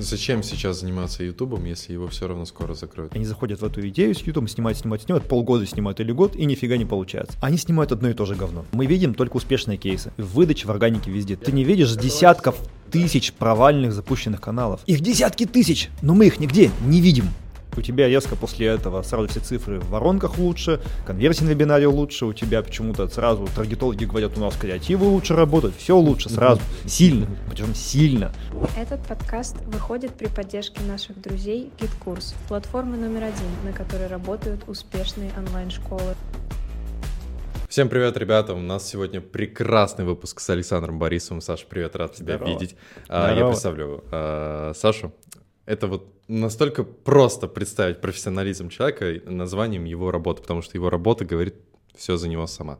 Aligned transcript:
Зачем 0.00 0.44
сейчас 0.44 0.80
заниматься 0.80 1.24
Ютубом, 1.24 1.64
если 1.64 1.92
его 1.92 2.06
все 2.06 2.28
равно 2.28 2.44
скоро 2.44 2.74
закроют? 2.74 3.12
Они 3.16 3.24
заходят 3.24 3.60
в 3.60 3.64
эту 3.64 3.86
идею 3.88 4.14
с 4.14 4.20
Ютубом, 4.20 4.46
снимают, 4.46 4.78
снимают, 4.78 5.02
снимают, 5.02 5.26
полгода 5.26 5.66
снимают 5.66 5.98
или 5.98 6.12
год, 6.12 6.36
и 6.36 6.44
нифига 6.44 6.76
не 6.76 6.84
получается. 6.84 7.36
Они 7.40 7.58
снимают 7.58 7.90
одно 7.90 8.08
и 8.08 8.14
то 8.14 8.24
же 8.24 8.36
говно. 8.36 8.64
Мы 8.70 8.86
видим 8.86 9.12
только 9.12 9.38
успешные 9.38 9.76
кейсы. 9.76 10.12
В 10.16 10.34
выдаче, 10.34 10.68
в 10.68 10.70
органике 10.70 11.10
везде. 11.10 11.34
Ты 11.34 11.50
не 11.50 11.64
видишь 11.64 11.96
десятков 11.96 12.56
тысяч 12.92 13.32
провальных 13.32 13.92
запущенных 13.92 14.40
каналов. 14.40 14.80
Их 14.86 15.00
десятки 15.00 15.46
тысяч, 15.46 15.90
но 16.00 16.14
мы 16.14 16.28
их 16.28 16.38
нигде 16.38 16.70
не 16.86 17.00
видим 17.00 17.24
у 17.76 17.82
тебя 17.82 18.08
резко 18.08 18.36
после 18.36 18.66
этого 18.66 19.02
сразу 19.02 19.28
все 19.28 19.40
цифры 19.40 19.80
в 19.80 19.90
воронках 19.90 20.38
лучше, 20.38 20.80
конверсия 21.06 21.44
на 21.44 21.50
вебинаре 21.50 21.86
лучше, 21.86 22.26
у 22.26 22.32
тебя 22.32 22.62
почему-то 22.62 23.08
сразу 23.08 23.48
таргетологи 23.54 24.04
говорят, 24.04 24.36
у 24.36 24.40
нас 24.40 24.56
креативы 24.56 25.06
лучше 25.06 25.34
работают, 25.34 25.76
все 25.76 25.96
лучше 25.96 26.28
сразу, 26.28 26.60
сильно, 26.86 27.26
причем 27.48 27.74
сильно. 27.74 28.32
Этот 28.76 29.06
подкаст 29.06 29.56
выходит 29.66 30.14
при 30.14 30.26
поддержке 30.26 30.80
наших 30.82 31.20
друзей 31.20 31.70
GitKurs, 31.78 32.34
платформы 32.48 32.96
номер 32.96 33.24
один, 33.24 33.48
на 33.64 33.72
которой 33.72 34.08
работают 34.08 34.68
успешные 34.68 35.30
онлайн-школы. 35.36 36.14
Всем 37.68 37.90
привет, 37.90 38.16
ребята! 38.16 38.54
У 38.54 38.60
нас 38.60 38.88
сегодня 38.88 39.20
прекрасный 39.20 40.06
выпуск 40.06 40.40
с 40.40 40.48
Александром 40.48 40.98
Борисовым. 40.98 41.42
Саша, 41.42 41.66
привет, 41.68 41.96
рад 41.96 42.14
тебя 42.14 42.36
Здорово. 42.36 42.54
видеть. 42.54 42.76
А, 43.08 43.34
я 43.36 43.46
представлю 43.46 44.04
а, 44.10 44.72
Сашу. 44.74 45.12
Это 45.68 45.86
вот 45.86 46.14
настолько 46.28 46.82
просто 46.82 47.46
представить 47.46 48.00
профессионализм 48.00 48.70
человека 48.70 49.20
названием 49.26 49.84
его 49.84 50.10
работы, 50.10 50.40
потому 50.40 50.62
что 50.62 50.78
его 50.78 50.88
работа 50.88 51.26
говорит 51.26 51.56
все 51.94 52.16
за 52.16 52.26
него 52.26 52.46
сама. 52.46 52.78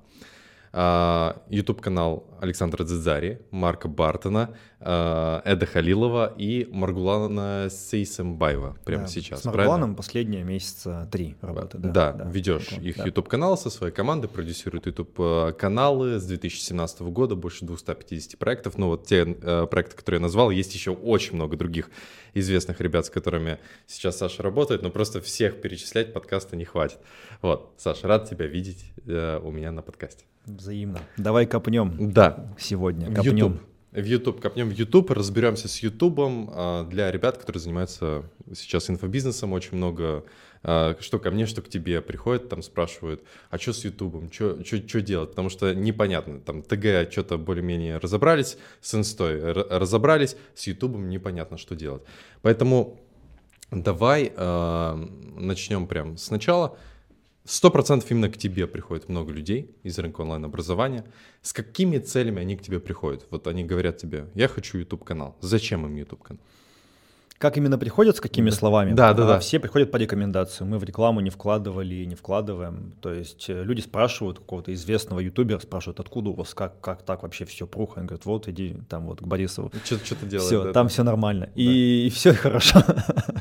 YouTube 0.73 1.81
канал 1.81 2.29
Александра 2.41 2.85
Дзидзари, 2.85 3.41
Марка 3.51 3.89
Бартона, 3.89 4.55
а, 4.81 5.43
Эда 5.45 5.67
Халилова 5.67 6.35
и 6.37 6.69
Маргулана 6.71 7.69
Сейсембаева 7.71 8.77
прямо 8.85 9.05
да, 9.05 9.09
сейчас. 9.09 9.43
С 9.43 9.45
Маргуланом 9.45 9.97
последние 9.97 10.45
месяца 10.45 11.09
три 11.11 11.37
работы. 11.41 11.79
Да, 11.79 11.91
да, 11.91 12.13
да 12.13 12.31
ведешь 12.31 12.73
их 12.73 12.97
да. 12.97 13.07
YouTube 13.07 13.29
канал 13.29 13.59
со 13.59 13.71
своей 13.71 13.93
командой, 13.93 14.29
продюсирует 14.29 14.87
YouTube 14.87 15.15
э, 15.19 15.53
каналы 15.59 16.21
с 16.21 16.27
2017 16.27 17.01
года, 17.03 17.35
больше 17.35 17.65
250 17.65 18.39
проектов. 18.39 18.79
Ну 18.79 18.89
вот 18.89 19.07
те 19.07 19.23
э, 19.25 19.67
проекты, 19.67 19.97
которые 19.97 20.19
я 20.19 20.23
назвал, 20.23 20.51
есть 20.51 20.75
еще 20.75 20.93
очень 20.93 21.35
много 21.35 21.57
других 21.57 21.91
известных 22.35 22.81
ребят, 22.81 23.07
с 23.07 23.11
которыми 23.11 23.59
сейчас 23.87 24.19
Саша 24.19 24.43
работает, 24.43 24.83
но 24.83 24.91
просто 24.91 25.21
всех 25.21 25.61
перечислять 25.61 26.13
подкаста 26.13 26.55
не 26.55 26.65
хватит. 26.65 26.99
Вот, 27.43 27.75
Саша, 27.79 28.07
рад 28.07 28.29
тебя 28.31 28.47
видеть 28.47 28.93
э, 29.07 29.41
у 29.43 29.51
меня 29.51 29.73
на 29.73 29.83
подкасте. 29.83 30.25
Взаимно. 30.49 31.01
Давай 31.17 31.47
копнем. 31.47 32.13
Да. 32.13 32.55
Сегодня 32.59 33.15
копнем. 33.15 33.37
YouTube. 33.37 33.63
В 33.91 34.05
YouTube, 34.05 34.41
копнем 34.41 34.69
в 34.69 34.73
YouTube, 34.73 35.11
разберемся 35.11 35.67
с 35.67 35.79
YouTube 35.79 36.19
а, 36.21 36.85
для 36.85 37.11
ребят, 37.11 37.39
которые 37.39 37.61
занимаются 37.61 38.31
сейчас 38.55 38.91
инфобизнесом, 38.91 39.55
очень 39.55 39.79
много, 39.79 40.25
а, 40.63 40.95
что 41.01 41.19
ко 41.19 41.31
мне, 41.31 41.47
что 41.47 41.63
к 41.63 41.71
тебе 41.71 42.03
приходят, 42.03 42.51
там 42.51 42.63
спрашивают, 42.63 43.25
а 43.49 43.59
что 43.59 43.73
с 43.73 43.85
YouTube, 43.85 44.33
что 44.33 45.01
делать, 45.01 45.31
потому 45.31 45.49
что 45.49 45.75
непонятно, 45.75 46.41
там 46.41 46.63
ТГ 46.63 47.11
что-то 47.11 47.39
более-менее 47.39 47.97
разобрались, 47.97 48.59
с 48.83 48.95
инстой 48.95 49.41
разобрались, 49.53 50.37
с 50.55 50.67
YouTube 50.67 50.99
непонятно, 50.99 51.57
что 51.57 51.75
делать. 51.75 52.03
Поэтому 52.43 53.01
давай 53.71 54.33
а, 54.37 54.97
начнем 55.35 55.87
прямо 55.87 56.19
сначала. 56.19 56.77
Сто 57.49 57.71
процентов 57.71 58.11
именно 58.11 58.29
к 58.29 58.37
тебе 58.37 58.67
приходит 58.67 59.09
много 59.09 59.33
людей 59.33 59.75
из 59.83 59.99
рынка 59.99 60.21
онлайн-образования. 60.21 61.07
С 61.41 61.55
какими 61.55 61.97
целями 61.97 62.43
они 62.43 62.59
к 62.59 62.63
тебе 62.63 62.79
приходят? 62.79 63.27
Вот 63.31 63.47
они 63.47 63.65
говорят 63.65 63.97
тебе, 63.97 64.27
я 64.35 64.49
хочу 64.49 64.77
YouTube-канал. 64.77 65.35
Зачем 65.41 65.87
им 65.87 65.97
YouTube-канал? 65.97 66.43
Как 67.39 67.57
именно 67.57 67.79
приходят, 67.79 68.17
с 68.17 68.21
какими 68.21 68.51
да. 68.51 68.57
словами? 68.57 68.93
Да, 68.93 69.15
да, 69.15 69.27
да. 69.27 69.39
Все 69.39 69.59
приходят 69.61 69.91
по 69.91 69.97
рекомендации. 69.97 70.65
Мы 70.65 70.79
в 70.79 70.85
рекламу 70.85 71.21
не 71.21 71.31
вкладывали 71.31 71.95
и 71.95 72.05
не 72.05 72.17
вкладываем. 72.17 72.93
То 73.01 73.15
есть 73.15 73.49
э, 73.49 73.63
люди 73.63 73.81
спрашивают 73.81 74.41
какого-то 74.41 74.75
известного 74.75 75.21
ютубера, 75.21 75.59
спрашивают, 75.59 76.01
откуда 76.01 76.29
у 76.29 76.35
вас, 76.35 76.53
как, 76.53 76.79
как 76.83 77.03
так 77.03 77.23
вообще 77.23 77.47
все 77.47 77.67
пруха. 77.67 78.01
Он 78.01 78.07
говорит, 78.07 78.27
вот 78.27 78.47
иди 78.49 78.77
там 78.91 79.07
вот 79.07 79.21
к 79.21 79.27
Борисову. 79.27 79.73
Что-то, 79.85 80.05
что-то 80.05 80.27
делает. 80.27 80.47
Все, 80.49 80.65
да, 80.65 80.73
там 80.75 80.87
да. 80.89 80.91
все 80.91 81.03
нормально. 81.03 81.47
Да. 81.47 81.53
И, 81.55 82.09
и 82.09 82.11
все 82.11 82.35
хорошо. 82.35 82.83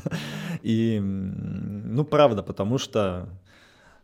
И, 0.62 0.98
ну, 0.98 2.04
правда, 2.04 2.42
потому 2.42 2.78
что 2.78 3.28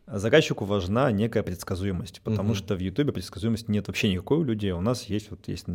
Заказчику 0.07 0.67
важна 0.67 1.11
некая 1.13 1.43
предсказуемость, 1.43 2.21
потому 2.23 2.51
угу. 2.51 2.57
что 2.57 2.75
в 2.75 2.79
Ютубе 2.79 3.13
предсказуемости 3.13 3.71
нет 3.71 3.87
вообще 3.87 4.13
никакой 4.13 4.39
у 4.39 4.43
людей. 4.43 4.73
У 4.73 4.81
нас 4.81 5.05
есть 5.05 5.31
вот 5.31 5.49
есть 5.49 5.67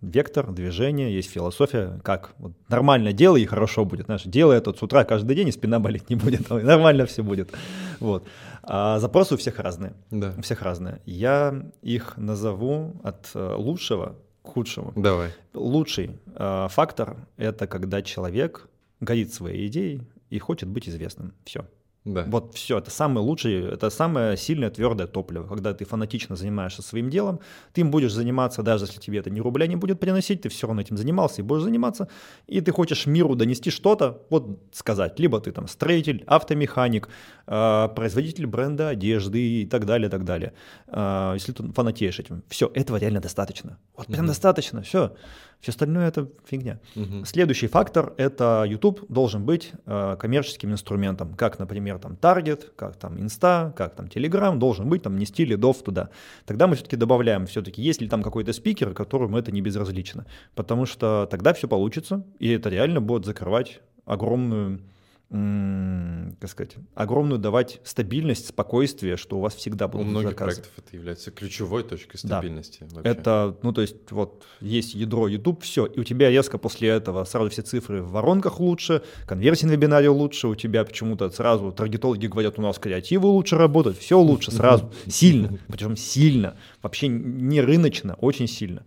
вектор 0.00 0.50
движения, 0.50 1.12
есть 1.12 1.30
философия, 1.30 2.00
как 2.02 2.32
вот 2.38 2.52
нормально 2.68 3.12
делай 3.12 3.42
и 3.42 3.46
хорошо 3.46 3.84
будет. 3.84 4.06
Знаешь, 4.06 4.22
делай 4.24 4.56
это 4.56 4.72
с 4.72 4.82
утра 4.82 5.04
каждый 5.04 5.36
день, 5.36 5.48
и 5.48 5.52
спина 5.52 5.78
болеть 5.78 6.10
не 6.10 6.16
будет, 6.16 6.48
нормально 6.50 7.06
все 7.06 7.22
будет. 7.22 7.52
Вот. 8.00 8.26
А 8.62 8.98
запросы 8.98 9.34
у 9.34 9.36
всех 9.36 9.58
разные. 9.58 9.94
Да. 10.10 10.34
У 10.36 10.42
всех 10.42 10.62
разные. 10.62 11.00
Я 11.06 11.62
их 11.82 12.16
назову 12.16 13.00
от 13.04 13.30
э, 13.34 13.54
лучшего 13.56 14.16
к 14.42 14.48
худшему. 14.48 14.92
Давай. 14.96 15.30
Лучший 15.54 16.18
э, 16.34 16.66
фактор— 16.70 17.16
это 17.36 17.66
когда 17.66 18.02
человек 18.02 18.68
горит 19.00 19.32
своей 19.32 19.66
идеей 19.68 20.02
и 20.28 20.38
хочет 20.38 20.68
быть 20.68 20.88
известным. 20.88 21.34
Все. 21.44 21.64
Да. 22.04 22.24
Вот 22.26 22.54
все, 22.54 22.78
это 22.78 22.90
самое 22.90 23.26
лучшее, 23.26 23.72
это 23.72 23.90
самое 23.90 24.34
сильное 24.36 24.70
твердое 24.70 25.06
топливо. 25.06 25.46
Когда 25.46 25.74
ты 25.74 25.84
фанатично 25.84 26.34
занимаешься 26.34 26.80
своим 26.80 27.10
делом, 27.10 27.40
ты 27.74 27.82
им 27.82 27.90
будешь 27.90 28.12
заниматься, 28.12 28.62
даже 28.62 28.86
если 28.86 28.98
тебе 28.98 29.18
это 29.18 29.28
ни 29.28 29.40
рубля 29.40 29.66
не 29.66 29.76
будет 29.76 30.00
приносить, 30.00 30.40
ты 30.40 30.48
все 30.48 30.66
равно 30.66 30.80
этим 30.80 30.96
занимался 30.96 31.42
и 31.42 31.44
будешь 31.44 31.62
заниматься, 31.62 32.08
и 32.46 32.62
ты 32.62 32.72
хочешь 32.72 33.06
миру 33.06 33.34
донести 33.34 33.70
что-то, 33.70 34.22
вот 34.30 34.60
сказать, 34.72 35.20
либо 35.20 35.40
ты 35.40 35.52
там 35.52 35.68
строитель, 35.68 36.24
автомеханик, 36.26 37.10
э, 37.46 37.88
производитель 37.94 38.46
бренда 38.46 38.88
одежды 38.88 39.62
и 39.62 39.66
так 39.66 39.84
далее, 39.84 40.08
и 40.08 40.10
так 40.10 40.24
далее. 40.24 40.54
Э, 40.86 41.32
если 41.34 41.52
ты 41.52 41.70
фанатеешь 41.70 42.18
этим, 42.18 42.42
все, 42.48 42.70
этого 42.72 42.96
реально 42.96 43.20
достаточно. 43.20 43.76
Вот 43.94 44.06
прям 44.06 44.24
mm-hmm. 44.24 44.28
достаточно, 44.28 44.80
все. 44.80 45.14
Все 45.60 45.72
остальное 45.72 46.08
это 46.08 46.28
фигня. 46.44 46.80
Угу. 46.96 47.24
Следующий 47.26 47.66
фактор 47.66 48.14
это 48.16 48.64
YouTube 48.66 49.04
должен 49.08 49.44
быть 49.44 49.72
э, 49.84 50.16
коммерческим 50.18 50.72
инструментом, 50.72 51.34
как, 51.34 51.58
например, 51.58 51.98
там 51.98 52.16
Target, 52.20 52.68
как 52.76 52.96
там 52.96 53.16
Insta, 53.16 53.72
как 53.74 53.94
там 53.94 54.06
Telegram, 54.06 54.56
должен 54.56 54.88
быть 54.88 55.02
там 55.02 55.18
нести 55.18 55.44
лидов 55.44 55.82
туда. 55.82 56.08
Тогда 56.46 56.66
мы 56.66 56.76
все-таки 56.76 56.96
добавляем, 56.96 57.46
все-таки 57.46 57.82
есть 57.82 58.00
ли 58.00 58.08
там 58.08 58.22
какой-то 58.22 58.52
спикер, 58.54 58.94
которому 58.94 59.36
это 59.36 59.52
не 59.52 59.60
безразлично, 59.60 60.24
потому 60.54 60.86
что 60.86 61.28
тогда 61.30 61.52
все 61.52 61.68
получится, 61.68 62.24
и 62.38 62.50
это 62.50 62.70
реально 62.70 63.02
будет 63.02 63.26
закрывать 63.26 63.80
огромную 64.06 64.80
как 65.30 66.50
сказать, 66.50 66.74
огромную 66.96 67.38
давать 67.38 67.80
стабильность, 67.84 68.48
спокойствие, 68.48 69.16
что 69.16 69.38
у 69.38 69.40
вас 69.40 69.54
всегда 69.54 69.86
будут 69.86 70.08
У 70.08 70.10
многих 70.10 70.30
заказы. 70.30 70.56
проектов 70.56 70.72
это 70.84 70.96
является 70.96 71.30
ключевой 71.30 71.84
точкой 71.84 72.16
стабильности. 72.16 72.84
Да. 72.92 73.02
Это, 73.08 73.56
ну 73.62 73.72
то 73.72 73.80
есть 73.80 74.10
вот 74.10 74.42
есть 74.60 74.94
ядро 74.94 75.28
YouTube, 75.28 75.62
все, 75.62 75.86
и 75.86 76.00
у 76.00 76.04
тебя 76.04 76.30
резко 76.30 76.58
после 76.58 76.88
этого 76.88 77.22
сразу 77.22 77.48
все 77.50 77.62
цифры 77.62 78.02
в 78.02 78.10
воронках 78.10 78.58
лучше, 78.58 79.02
конверсия 79.24 79.68
на 79.68 79.72
вебинаре 79.72 80.08
лучше, 80.08 80.48
у 80.48 80.56
тебя 80.56 80.84
почему-то 80.84 81.30
сразу 81.30 81.70
таргетологи 81.70 82.26
говорят, 82.26 82.58
у 82.58 82.62
нас 82.62 82.80
креативы 82.80 83.28
лучше 83.28 83.56
работают, 83.56 83.98
все 83.98 84.18
лучше 84.18 84.50
сразу, 84.50 84.92
сильно, 85.06 85.56
причем 85.68 85.96
сильно, 85.96 86.56
вообще 86.82 87.06
не 87.06 87.60
рыночно, 87.60 88.14
очень 88.14 88.48
сильно. 88.48 88.84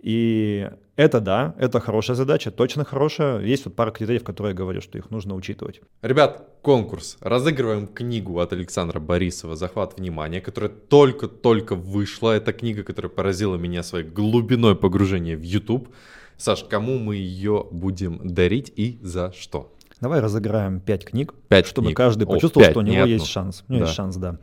И 0.00 0.70
это 1.02 1.20
да, 1.20 1.54
это 1.58 1.80
хорошая 1.80 2.16
задача, 2.16 2.50
точно 2.50 2.84
хорошая. 2.84 3.40
Есть 3.40 3.64
вот 3.64 3.74
пара 3.74 3.90
критериев, 3.90 4.24
которые 4.24 4.52
я 4.52 4.56
говорю, 4.56 4.80
что 4.80 4.98
их 4.98 5.10
нужно 5.10 5.34
учитывать. 5.34 5.80
Ребят, 6.02 6.46
конкурс. 6.62 7.16
Разыгрываем 7.20 7.86
книгу 7.86 8.38
от 8.38 8.52
Александра 8.52 9.00
Борисова 9.00 9.56
«Захват 9.56 9.98
внимания», 9.98 10.40
которая 10.40 10.70
только-только 10.70 11.74
вышла. 11.74 12.32
Это 12.32 12.52
книга, 12.52 12.82
которая 12.82 13.10
поразила 13.10 13.56
меня 13.56 13.82
своей 13.82 14.06
глубиной 14.06 14.76
погружения 14.76 15.36
в 15.36 15.42
YouTube. 15.42 15.88
Саш, 16.36 16.64
кому 16.64 16.98
мы 16.98 17.16
ее 17.16 17.66
будем 17.70 18.20
дарить 18.22 18.72
и 18.74 18.98
за 19.02 19.32
что? 19.32 19.72
Давай 20.00 20.18
разыграем 20.18 20.80
пять 20.80 21.04
книг, 21.04 21.32
пять 21.46 21.66
чтобы 21.66 21.86
книг. 21.86 21.96
каждый 21.96 22.26
почувствовал, 22.26 22.64
О, 22.64 22.66
5, 22.66 22.72
что 22.72 22.80
у 22.80 22.82
него 22.82 23.04
есть 23.04 23.26
шанс. 23.26 23.64
У 23.68 23.72
него 23.72 23.84
да. 23.84 23.86
есть 23.86 23.96
шанс, 23.96 24.16
да. 24.16 24.36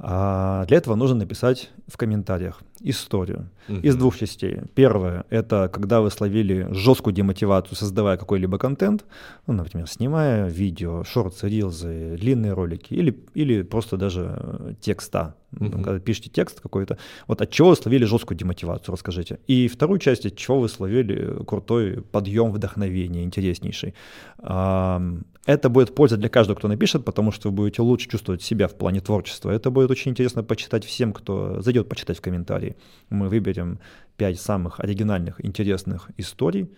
А 0.00 0.64
для 0.66 0.76
этого 0.76 0.94
нужно 0.94 1.16
написать 1.16 1.70
в 1.88 1.96
комментариях 1.96 2.62
историю 2.80 3.48
uh-huh. 3.68 3.80
из 3.80 3.96
двух 3.96 4.16
частей. 4.16 4.60
Первое— 4.74 5.24
это 5.30 5.68
когда 5.72 6.00
вы 6.00 6.12
словили 6.12 6.68
жесткую 6.70 7.14
демотивацию, 7.14 7.76
создавая 7.76 8.16
какой-либо 8.16 8.58
контент, 8.58 9.04
ну, 9.48 9.54
например, 9.54 9.88
снимая 9.88 10.48
видео, 10.48 11.02
шорты, 11.02 11.48
рилзы, 11.48 12.16
длинные 12.16 12.52
ролики 12.52 12.94
или, 12.94 13.18
или 13.34 13.62
просто 13.62 13.96
даже 13.96 14.76
текста. 14.80 15.34
Uh-huh. 15.52 15.82
Когда 15.82 15.98
пишете 15.98 16.30
текст 16.30 16.60
какой-то, 16.60 16.98
вот 17.26 17.40
от 17.40 17.50
чего 17.50 17.70
вы 17.70 17.76
словили 17.76 18.04
жесткую 18.04 18.38
демотивацию, 18.38 18.92
расскажите. 18.92 19.40
И 19.48 19.66
вторую 19.66 19.98
часть, 19.98 20.26
от 20.26 20.36
чего 20.36 20.60
вы 20.60 20.68
словили 20.68 21.42
крутой 21.44 22.02
подъем 22.02 22.52
вдохновения, 22.52 23.24
интереснейший. 23.24 23.94
Это 25.48 25.70
будет 25.70 25.94
польза 25.94 26.18
для 26.18 26.28
каждого, 26.28 26.58
кто 26.58 26.68
напишет, 26.68 27.06
потому 27.06 27.32
что 27.32 27.48
вы 27.48 27.56
будете 27.56 27.80
лучше 27.80 28.06
чувствовать 28.06 28.42
себя 28.42 28.68
в 28.68 28.74
плане 28.74 29.00
творчества. 29.00 29.50
Это 29.50 29.70
будет 29.70 29.90
очень 29.90 30.10
интересно 30.10 30.44
почитать 30.44 30.84
всем, 30.84 31.14
кто 31.14 31.62
зайдет 31.62 31.88
почитать 31.88 32.18
в 32.18 32.20
комментарии. 32.20 32.76
Мы 33.08 33.30
выберем 33.30 33.78
пять 34.18 34.38
самых 34.38 34.78
оригинальных, 34.78 35.42
интересных 35.42 36.10
историй. 36.18 36.68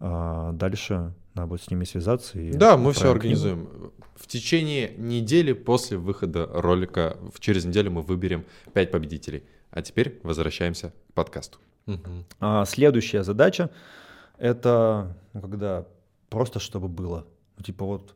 А 0.00 0.50
дальше 0.50 1.14
Надо 1.34 1.46
будет 1.46 1.62
с 1.62 1.70
ними 1.70 1.84
связаться. 1.84 2.40
И 2.40 2.52
да, 2.52 2.76
мы 2.76 2.92
все 2.94 3.12
организуем. 3.12 3.66
Книгу. 3.66 3.92
В 4.16 4.26
течение 4.26 4.90
недели 4.96 5.52
после 5.52 5.96
выхода 5.96 6.50
ролика, 6.52 7.16
через 7.38 7.64
неделю 7.64 7.92
мы 7.92 8.02
выберем 8.02 8.44
5 8.72 8.90
победителей. 8.90 9.44
А 9.70 9.82
теперь 9.82 10.18
возвращаемся 10.24 10.92
к 11.10 11.12
подкасту. 11.12 11.58
Угу. 11.86 12.24
А, 12.40 12.64
следующая 12.64 13.22
задача— 13.22 13.70
это 14.38 15.16
ну, 15.32 15.40
когда 15.42 15.86
просто 16.28 16.58
чтобы 16.58 16.88
было. 16.88 17.24
Ну, 17.56 17.64
типа 17.64 17.84
вот, 17.84 18.14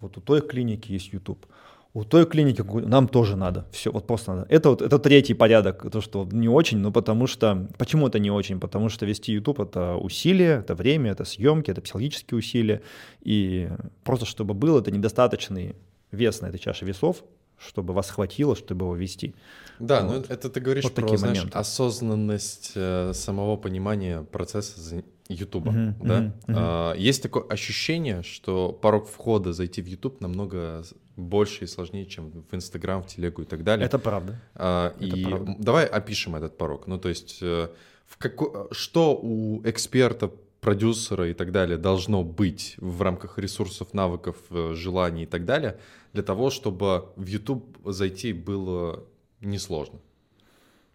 вот 0.00 0.16
у 0.16 0.20
той 0.20 0.40
клиники 0.40 0.92
есть 0.92 1.12
YouTube, 1.12 1.46
у 1.94 2.04
той 2.04 2.24
клиники 2.24 2.62
нам 2.86 3.06
тоже 3.06 3.36
надо. 3.36 3.66
Все, 3.70 3.92
вот 3.92 4.06
просто 4.06 4.32
надо. 4.32 4.46
Это 4.48 4.70
вот 4.70 4.82
это 4.82 4.98
третий 4.98 5.34
порядок, 5.34 5.90
то, 5.90 6.00
что 6.00 6.26
не 6.32 6.48
очень, 6.48 6.78
но 6.78 6.90
потому 6.90 7.26
что... 7.26 7.68
Почему 7.76 8.08
это 8.08 8.18
не 8.18 8.30
очень? 8.30 8.60
Потому 8.60 8.88
что 8.88 9.04
вести 9.04 9.32
YouTube— 9.32 9.60
это 9.60 9.96
усилие, 9.96 10.60
это 10.60 10.74
время, 10.74 11.10
это 11.10 11.24
съемки, 11.24 11.70
это 11.70 11.82
психологические 11.82 12.38
усилия. 12.38 12.82
И 13.20 13.68
просто 14.04 14.24
чтобы 14.24 14.54
был, 14.54 14.78
это 14.78 14.90
недостаточный 14.90 15.76
вес 16.10 16.40
на 16.40 16.46
этой 16.46 16.58
чаше 16.58 16.86
весов, 16.86 17.24
чтобы 17.66 17.94
вас 17.94 18.10
хватило, 18.10 18.56
чтобы 18.56 18.86
его 18.86 18.96
вести. 18.96 19.34
Да, 19.78 20.04
вот. 20.04 20.28
ну 20.28 20.34
это 20.34 20.50
ты 20.50 20.60
говоришь 20.60 20.84
вот 20.84 20.94
про, 20.94 21.16
знаешь, 21.16 21.44
осознанность 21.52 22.72
э, 22.74 23.12
самого 23.14 23.56
понимания 23.56 24.22
процесса 24.22 25.02
YouTube, 25.28 25.66
uh-huh, 25.66 25.94
да? 26.02 26.20
Uh-huh, 26.20 26.32
uh-huh. 26.46 26.54
А, 26.56 26.94
есть 26.94 27.22
такое 27.22 27.44
ощущение, 27.44 28.22
что 28.22 28.72
порог 28.72 29.08
входа 29.08 29.52
зайти 29.52 29.82
в 29.82 29.86
YouTube 29.86 30.20
намного 30.20 30.84
больше 31.16 31.64
и 31.64 31.66
сложнее, 31.66 32.06
чем 32.06 32.30
в 32.30 32.54
Инстаграм, 32.54 33.02
в 33.02 33.06
Телегу 33.06 33.42
и 33.42 33.44
так 33.44 33.64
далее. 33.64 33.86
Это 33.86 33.98
правда. 33.98 34.40
А, 34.54 34.94
это 34.96 35.04
и 35.04 35.24
правда. 35.24 35.56
давай 35.58 35.86
опишем 35.86 36.36
этот 36.36 36.56
порог. 36.56 36.86
Ну 36.86 36.98
то 36.98 37.08
есть 37.08 37.38
э, 37.40 37.68
в 38.06 38.16
како... 38.18 38.68
что 38.72 39.18
у 39.20 39.62
эксперта 39.64 40.32
продюсера 40.62 41.28
и 41.28 41.34
так 41.34 41.50
далее 41.50 41.76
должно 41.76 42.22
быть 42.22 42.76
в 42.78 43.02
рамках 43.02 43.36
ресурсов, 43.36 43.92
навыков, 43.94 44.36
э, 44.50 44.74
желаний 44.74 45.24
и 45.24 45.26
так 45.26 45.44
далее, 45.44 45.76
для 46.12 46.22
того, 46.22 46.50
чтобы 46.50 47.06
в 47.16 47.26
YouTube 47.26 47.78
зайти 47.84 48.32
было 48.32 49.04
несложно. 49.40 49.98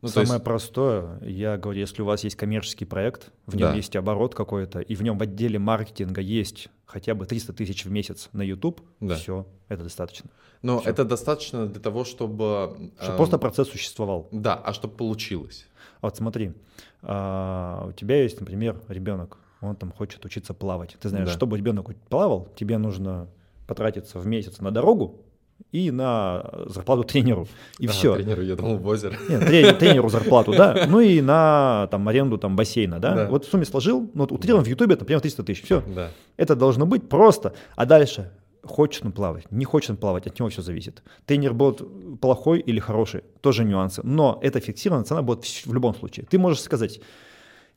Ну, 0.01 0.07
Самое 0.07 0.33
есть... 0.33 0.43
простое, 0.43 1.19
я 1.21 1.57
говорю, 1.57 1.81
если 1.81 2.01
у 2.01 2.05
вас 2.05 2.23
есть 2.23 2.37
коммерческий 2.37 2.85
проект, 2.85 3.31
в 3.45 3.55
нем 3.55 3.71
да. 3.71 3.75
есть 3.75 3.95
оборот 3.95 4.35
какой-то, 4.35 4.79
и 4.79 4.95
в 4.95 5.01
нем 5.01 5.17
в 5.17 5.23
отделе 5.23 5.59
маркетинга 5.59 6.21
есть 6.21 6.69
хотя 6.85 7.13
бы 7.13 7.25
300 7.25 7.51
тысяч 7.51 7.83
в 7.83 7.91
месяц 7.91 8.29
на 8.31 8.43
YouTube, 8.43 8.79
да. 9.01 9.15
все, 9.15 9.45
это 9.67 9.83
достаточно. 9.83 10.29
Но 10.61 10.79
все. 10.79 10.91
это 10.91 11.03
достаточно 11.03 11.67
для 11.67 11.81
того, 11.81 12.05
чтобы... 12.05 12.91
Чтобы 13.01 13.13
э, 13.13 13.17
просто 13.17 13.37
процесс 13.37 13.67
существовал. 13.67 14.29
Да, 14.31 14.55
а 14.55 14.71
чтобы 14.71 14.95
получилось. 14.95 15.67
Вот 16.01 16.15
смотри, 16.15 16.53
э, 17.01 17.83
у 17.89 17.91
тебя 17.91 18.23
есть, 18.23 18.39
например, 18.39 18.79
ребенок, 18.87 19.39
он 19.61 19.75
там 19.75 19.91
хочет 19.91 20.23
учиться 20.25 20.53
плавать. 20.53 20.97
Ты 20.99 21.09
знаешь, 21.09 21.27
да. 21.27 21.33
чтобы 21.33 21.57
ребенок 21.57 21.95
плавал, 22.09 22.49
тебе 22.55 22.77
нужно 22.77 23.27
потратиться 23.67 24.19
в 24.19 24.25
месяц 24.27 24.59
на 24.59 24.71
дорогу 24.71 25.21
и 25.71 25.91
на 25.91 26.49
зарплату 26.67 27.03
тренеру. 27.03 27.47
И 27.79 27.87
а, 27.87 27.89
все. 27.89 28.15
Тренеру 28.15 28.41
я 28.41 28.55
думал 28.55 28.77
в 28.77 28.87
озеро. 28.87 29.15
Нет, 29.27 29.45
тренеру, 29.45 29.77
тренеру 29.77 30.09
зарплату, 30.09 30.53
да. 30.53 30.85
Ну 30.87 30.99
и 30.99 31.21
на 31.21 31.87
там, 31.91 32.07
аренду 32.07 32.37
там, 32.37 32.55
бассейна, 32.55 32.99
да? 32.99 33.15
да. 33.15 33.29
Вот 33.29 33.45
в 33.45 33.49
сумме 33.49 33.65
сложил, 33.65 34.09
ну 34.13 34.21
вот 34.21 34.31
утрированно 34.31 34.65
в 34.65 34.67
Ютубе, 34.67 34.95
например, 34.95 35.21
300 35.21 35.43
тысяч. 35.43 35.63
Все. 35.63 35.83
Да. 35.95 36.09
Это 36.37 36.55
должно 36.55 36.85
быть 36.85 37.09
просто. 37.09 37.53
А 37.75 37.85
дальше 37.85 38.31
хочет 38.63 39.05
он 39.05 39.11
плавать, 39.11 39.49
не 39.51 39.65
хочет 39.65 39.91
он 39.91 39.97
плавать, 39.97 40.27
от 40.27 40.39
него 40.39 40.49
все 40.49 40.61
зависит. 40.61 41.01
Тренер 41.25 41.53
будет 41.53 41.81
плохой 42.19 42.59
или 42.59 42.79
хороший, 42.79 43.23
тоже 43.41 43.63
нюансы. 43.63 44.01
Но 44.03 44.39
эта 44.41 44.59
фиксированная 44.59 45.05
цена 45.05 45.21
будет 45.21 45.45
в 45.45 45.73
любом 45.73 45.95
случае. 45.95 46.25
Ты 46.29 46.37
можешь 46.37 46.61
сказать, 46.61 46.99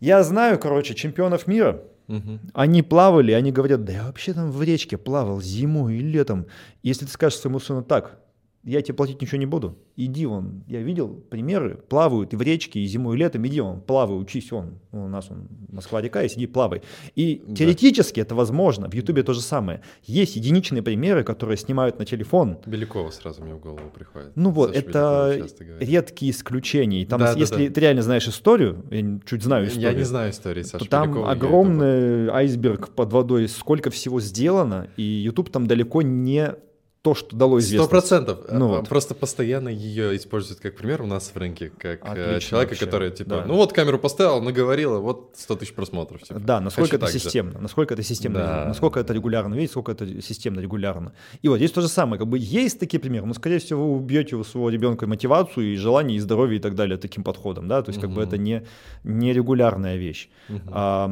я 0.01 0.23
знаю, 0.23 0.59
короче, 0.59 0.95
чемпионов 0.95 1.47
мира, 1.47 1.83
угу. 2.09 2.39
они 2.55 2.83
плавали, 2.83 3.33
они 3.33 3.53
говорят, 3.53 3.85
да 3.85 3.93
я 3.93 4.03
вообще 4.05 4.33
там 4.33 4.51
в 4.51 4.63
речке 4.63 4.97
плавал 4.97 5.41
зимой 5.41 5.97
и 5.97 6.01
летом. 6.01 6.47
Если 6.83 7.05
ты 7.05 7.13
скажешь 7.13 7.39
своему 7.39 7.61
сыну 7.61 7.83
так, 7.83 8.19
я 8.63 8.83
тебе 8.83 8.95
платить 8.95 9.21
ничего 9.23 9.39
не 9.39 9.47
буду. 9.47 9.79
Иди 9.97 10.27
вон. 10.27 10.65
Я 10.67 10.83
видел 10.83 11.09
примеры, 11.09 11.77
плавают 11.89 12.35
и 12.35 12.37
в 12.37 12.43
речке, 12.43 12.81
и 12.81 12.87
зимой, 12.87 13.17
и 13.17 13.19
летом. 13.19 13.47
Иди 13.47 13.61
вон, 13.61 13.81
плавай, 13.81 14.21
учись 14.21 14.53
он. 14.53 14.79
У 14.93 15.09
нас 15.09 15.31
он 15.31 15.49
Москва-река, 15.71 16.23
и 16.23 16.29
сиди, 16.29 16.47
плавай. 16.47 16.83
И 17.17 17.43
да. 17.47 17.55
теоретически 17.55 18.21
это 18.21 18.35
возможно. 18.35 18.89
В 18.91 18.95
Ютубе 18.95 19.23
то 19.23 19.33
же 19.33 19.41
самое. 19.41 19.81
Есть 20.05 20.37
единичные 20.37 20.83
примеры, 20.83 21.25
которые 21.25 21.57
снимают 21.57 21.99
на 21.99 22.05
телефон. 22.05 22.59
Белякова 22.67 23.11
сразу 23.11 23.43
мне 23.43 23.55
в 23.55 23.61
голову 23.61 23.91
приходит. 23.95 24.33
Ну 24.35 24.51
вот, 24.51 24.75
Саша 24.75 24.87
это 24.87 25.49
редкие 25.81 26.33
исключения. 26.33 27.03
И 27.03 27.07
там, 27.07 27.21
да, 27.21 27.33
если 27.33 27.69
да, 27.69 27.75
ты 27.75 27.81
реально 27.81 28.03
знаешь 28.03 28.29
историю, 28.29 28.85
я 28.91 29.21
чуть 29.25 29.43
знаю 29.43 29.69
историю. 29.69 29.91
Я 29.91 29.97
не 29.97 30.05
знаю 30.05 30.33
истории 30.33 30.63
Саши 30.63 30.85
то 30.85 30.91
там 30.91 31.11
Белякова, 31.11 31.31
огромный 31.31 32.29
айсберг 32.29 32.91
под 32.91 33.13
водой, 33.13 33.49
сколько 33.49 33.91
всего 33.91 34.21
сделано, 34.21 34.89
и 34.99 35.03
YouTube 35.03 35.49
там 35.49 35.67
далеко 35.67 36.03
не 36.03 36.55
то, 37.03 37.15
что 37.15 37.35
дало 37.35 37.59
известность. 37.61 37.85
Сто 37.85 37.91
процентов. 37.91 38.41
Ну, 38.51 38.69
вот. 38.69 38.89
Просто 38.89 39.15
постоянно 39.15 39.71
ее 39.71 40.15
используют 40.17 40.61
как 40.61 40.77
пример 40.77 41.01
у 41.01 41.07
нас 41.07 41.31
в 41.35 41.37
рынке, 41.37 41.71
как 41.71 42.05
э, 42.05 42.11
Отлично, 42.11 42.41
человека, 42.41 42.71
вообще. 42.73 42.85
который 42.85 43.11
типа, 43.11 43.31
да. 43.31 43.45
ну 43.47 43.55
вот 43.55 43.73
камеру 43.73 43.99
поставил, 43.99 44.43
наговорила, 44.43 44.99
вот 44.99 45.33
100 45.35 45.57
тысяч 45.57 45.73
просмотров. 45.73 46.23
Типа. 46.23 46.39
Да, 46.39 46.61
насколько 46.61 46.99
Хочу 46.99 47.05
это 47.05 47.19
системно, 47.19 47.53
же. 47.53 47.59
насколько 47.59 47.95
это 47.95 48.03
системно, 48.03 48.39
да. 48.41 48.65
насколько 48.67 49.01
это 49.01 49.15
регулярно, 49.15 49.55
видите, 49.55 49.71
сколько 49.71 49.93
это 49.93 50.21
системно, 50.21 50.61
регулярно. 50.61 51.15
И 51.41 51.49
вот 51.49 51.57
здесь 51.57 51.73
то 51.73 51.81
же 51.81 51.89
самое, 51.89 52.19
как 52.19 52.29
бы 52.29 52.39
есть 52.39 52.79
такие 52.79 53.01
примеры, 53.01 53.25
но 53.25 53.33
скорее 53.33 53.61
всего 53.61 53.95
вы 53.95 53.97
убьете 53.97 54.37
у 54.37 54.45
своего 54.45 54.69
ребенка 54.69 55.07
мотивацию 55.07 55.73
и 55.73 55.77
желание, 55.77 56.19
и 56.19 56.21
здоровье 56.21 56.59
и 56.59 56.63
так 56.63 56.75
далее 56.75 56.99
таким 56.99 57.25
подходом, 57.25 57.67
да, 57.67 57.81
то 57.81 57.89
есть 57.89 57.99
угу. 57.99 58.09
как 58.09 58.17
бы 58.17 58.23
это 58.23 58.37
не, 58.37 58.67
не 59.05 59.33
регулярная 59.33 59.97
вещь. 59.97 60.29
Угу. 60.51 60.61
А, 60.67 61.11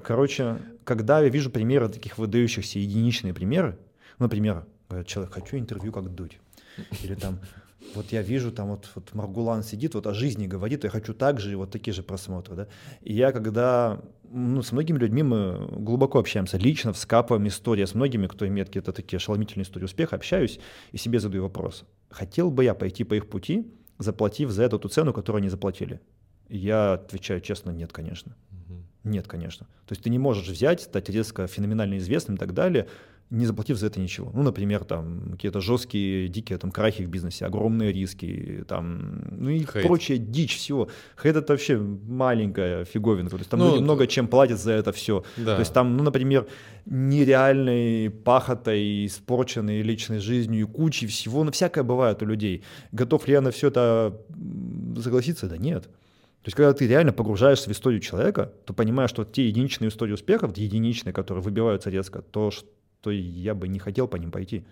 короче, 0.00 0.58
когда 0.84 1.22
я 1.22 1.28
вижу 1.28 1.50
примеры 1.50 1.88
таких 1.88 2.18
выдающихся 2.18 2.78
единичные 2.78 3.34
примеры, 3.34 3.78
например, 4.20 4.64
Говорят, 4.88 5.06
человек, 5.06 5.34
хочу 5.34 5.56
интервью 5.56 5.92
как 5.92 6.14
Дудь. 6.14 6.38
Или 7.02 7.14
там, 7.14 7.40
вот 7.94 8.12
я 8.12 8.22
вижу, 8.22 8.52
там 8.52 8.68
вот, 8.68 8.88
вот 8.94 9.14
Маргулан 9.14 9.62
сидит, 9.62 9.94
вот 9.94 10.06
о 10.06 10.14
жизни 10.14 10.46
говорит, 10.46 10.84
я 10.84 10.90
хочу 10.90 11.14
так 11.14 11.40
же, 11.40 11.52
и 11.52 11.54
вот 11.54 11.70
такие 11.70 11.94
же 11.94 12.02
просмотры, 12.02 12.54
да. 12.54 12.68
И 13.02 13.12
я 13.14 13.32
когда, 13.32 14.00
ну, 14.30 14.62
с 14.62 14.72
многими 14.72 14.98
людьми 14.98 15.22
мы 15.22 15.68
глубоко 15.72 16.18
общаемся, 16.18 16.58
лично 16.58 16.92
вскапываем 16.92 17.46
истории, 17.48 17.84
с 17.84 17.94
многими, 17.94 18.26
кто 18.26 18.46
имеет 18.46 18.68
какие-то 18.68 18.92
такие 18.92 19.16
ошеломительные 19.16 19.64
истории 19.64 19.84
успеха, 19.84 20.16
общаюсь 20.16 20.60
и 20.92 20.98
себе 20.98 21.18
задаю 21.18 21.42
вопрос. 21.44 21.84
Хотел 22.10 22.50
бы 22.50 22.64
я 22.64 22.74
пойти 22.74 23.04
по 23.04 23.14
их 23.14 23.28
пути, 23.28 23.72
заплатив 23.98 24.50
за 24.50 24.64
эту 24.64 24.78
ту 24.78 24.88
цену, 24.88 25.12
которую 25.12 25.40
они 25.40 25.48
заплатили? 25.48 26.00
Я 26.48 26.94
отвечаю 26.94 27.40
честно, 27.40 27.70
нет, 27.70 27.92
конечно. 27.92 28.36
Нет, 29.06 29.28
конечно. 29.28 29.66
То 29.86 29.92
есть 29.92 30.02
ты 30.02 30.10
не 30.10 30.18
можешь 30.18 30.48
взять, 30.48 30.80
стать 30.80 31.08
резко 31.08 31.46
феноменально 31.46 31.96
известным 31.98 32.36
и 32.36 32.38
так 32.40 32.52
далее, 32.54 32.88
не 33.30 33.46
заплатив 33.46 33.76
за 33.76 33.86
это 33.86 34.00
ничего. 34.00 34.30
Ну, 34.34 34.42
например, 34.42 34.84
там 34.84 35.32
какие-то 35.32 35.60
жесткие, 35.60 36.28
дикие 36.28 36.58
там 36.58 36.70
крахи 36.70 37.02
в 37.02 37.08
бизнесе, 37.08 37.46
огромные 37.46 37.92
риски, 37.92 38.64
там, 38.68 39.24
ну 39.30 39.50
и 39.50 39.64
Хейт. 39.64 39.86
прочая 39.86 40.18
дичь 40.18 40.56
всего. 40.56 40.88
Хейт 41.20 41.36
это 41.36 41.52
вообще 41.52 41.76
маленькая 41.76 42.84
фиговинка, 42.84 43.32
то 43.32 43.38
есть 43.38 43.50
там 43.50 43.60
ну, 43.60 43.72
люди 43.72 43.82
много 43.82 44.06
чем 44.06 44.28
платят 44.28 44.60
за 44.60 44.72
это 44.72 44.92
все. 44.92 45.24
Да. 45.36 45.54
То 45.54 45.60
есть 45.60 45.72
там, 45.72 45.96
ну, 45.96 46.04
например, 46.04 46.46
нереальной 46.84 48.10
пахотой, 48.10 49.06
испорченной 49.06 49.82
личной 49.82 50.20
жизнью 50.20 50.60
и 50.60 50.64
кучей 50.64 51.08
всего, 51.08 51.42
ну, 51.42 51.50
всякое 51.50 51.82
бывает 51.82 52.22
у 52.22 52.26
людей. 52.26 52.62
Готов 52.92 53.26
ли 53.26 53.32
я 53.32 53.40
на 53.40 53.50
все 53.50 53.68
это 53.68 54.20
согласиться? 55.02 55.48
Да 55.48 55.56
нет. 55.56 55.82
То 55.82 56.48
есть, 56.48 56.56
когда 56.56 56.72
ты 56.72 56.86
реально 56.86 57.12
погружаешься 57.12 57.68
в 57.68 57.72
историю 57.72 58.00
человека, 58.00 58.52
то 58.66 58.72
понимаешь, 58.72 59.10
что 59.10 59.24
те 59.24 59.48
единичные 59.48 59.88
истории 59.88 60.12
успехов, 60.12 60.56
единичные, 60.56 61.12
которые 61.12 61.42
выбиваются 61.42 61.90
резко, 61.90 62.22
то, 62.22 62.52
что 62.52 62.68
то 63.06 63.12
я 63.12 63.54
бы 63.54 63.68
не 63.68 63.78
хотел 63.78 64.08
по 64.08 64.16
ним 64.16 64.32
пойти. 64.32 64.64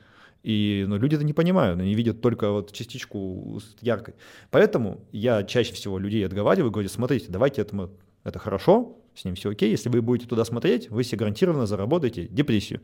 И 0.43 0.85
ну, 0.88 0.97
люди 0.97 1.14
это 1.14 1.23
не 1.23 1.33
понимают, 1.33 1.79
они 1.81 1.95
видят 1.95 2.21
только 2.21 2.50
вот 2.50 2.73
частичку 2.73 3.61
яркой. 3.81 4.14
Поэтому 4.50 5.05
я 5.12 5.45
чаще 5.45 5.73
всего 5.73 6.00
людей 6.00 6.26
отговариваю, 6.26 6.73
говорю, 6.73 6.88
смотрите, 6.88 7.26
давайте 7.29 7.62
этому, 7.62 7.91
это 8.25 8.41
хорошо, 8.41 8.99
с 9.14 9.25
ним 9.25 9.37
все 9.37 9.50
окей, 9.50 9.71
если 9.71 9.88
вы 9.88 10.03
будете 10.03 10.29
туда 10.29 10.45
смотреть, 10.45 10.91
вы 10.91 11.05
себе 11.05 11.19
гарантированно 11.19 11.67
заработаете 11.67 12.26
депрессию. 12.26 12.81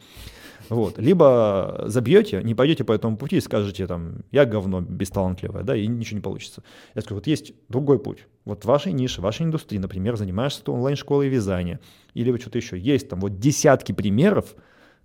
Вот. 0.69 0.99
Либо 0.99 1.83
забьете, 1.87 2.43
не 2.45 2.55
пойдете 2.55 2.85
по 2.85 2.93
этому 2.93 3.17
пути 3.17 3.39
и 3.39 3.41
скажете, 3.41 3.89
там, 3.89 4.23
я 4.31 4.45
говно 4.45 4.81
бесталантливое, 4.81 5.65
да, 5.65 5.75
и 5.75 5.89
ничего 5.89 6.19
не 6.19 6.23
получится. 6.23 6.63
Я 6.95 7.03
скажу, 7.03 7.17
вот 7.17 7.27
есть 7.27 7.55
другой 7.69 7.99
путь. 7.99 8.29
Вот 8.45 8.63
в 8.63 8.67
вашей 8.67 8.93
нише, 8.93 9.21
в 9.21 9.25
вашей 9.25 9.47
индустрии, 9.47 9.79
например, 9.79 10.17
занимаешься 10.17 10.71
онлайн-школой 10.71 11.29
вязания, 11.29 11.81
или 12.15 12.31
вот 12.31 12.41
что-то 12.41 12.59
еще. 12.59 12.79
Есть 12.79 13.09
там 13.09 13.19
вот 13.19 13.41
десятки 13.41 13.91
примеров, 13.91 14.55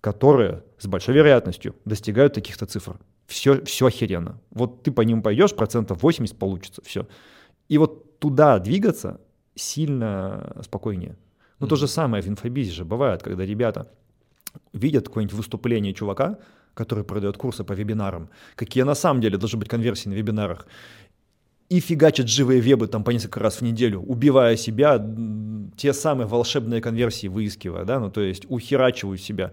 которые 0.06 0.62
с 0.78 0.86
большой 0.86 1.16
вероятностью 1.16 1.74
достигают 1.84 2.34
таких-то 2.34 2.68
цифр. 2.68 3.00
Все, 3.26 3.66
все 3.66 3.88
охеренно. 3.88 4.40
Вот 4.52 4.84
ты 4.84 4.92
по 4.92 5.02
ним 5.02 5.24
пойдешь, 5.24 5.56
процентов 5.56 6.04
80 6.04 6.38
получится, 6.38 6.84
все. 6.86 7.08
И 7.70 7.80
вот 7.80 8.20
туда 8.20 8.60
двигаться 8.60 9.20
сильно 9.56 10.62
спокойнее. 10.62 11.18
Но 11.60 11.66
mm-hmm. 11.66 11.70
то 11.70 11.76
же 11.76 11.88
самое 11.88 12.22
в 12.22 12.28
инфобизе 12.28 12.72
же 12.72 12.86
бывает, 12.86 13.24
когда 13.24 13.46
ребята 13.46 13.88
видят 14.74 15.08
какое-нибудь 15.08 15.38
выступление 15.38 15.92
чувака, 15.96 16.38
который 16.76 17.04
продает 17.04 17.38
курсы 17.38 17.64
по 17.64 17.74
вебинарам, 17.74 18.30
какие 18.56 18.84
на 18.84 18.96
самом 18.96 19.22
деле 19.22 19.40
должны 19.40 19.58
быть 19.58 19.70
конверсии 19.70 20.10
на 20.10 20.14
вебинарах, 20.14 20.68
и 21.70 21.80
фигачат 21.80 22.30
живые 22.30 22.62
вебы 22.62 22.88
там 22.88 23.04
по 23.04 23.10
несколько 23.10 23.40
раз 23.40 23.56
в 23.56 23.62
неделю, 23.62 24.02
убивая 24.02 24.56
себя, 24.56 25.04
те 25.76 25.94
самые 25.94 26.28
волшебные 26.28 26.80
конверсии 26.80 27.26
выискивая, 27.28 27.86
да, 27.86 28.00
ну 28.00 28.12
то 28.12 28.22
есть 28.22 28.46
ухерачивают 28.50 29.20
себя. 29.20 29.52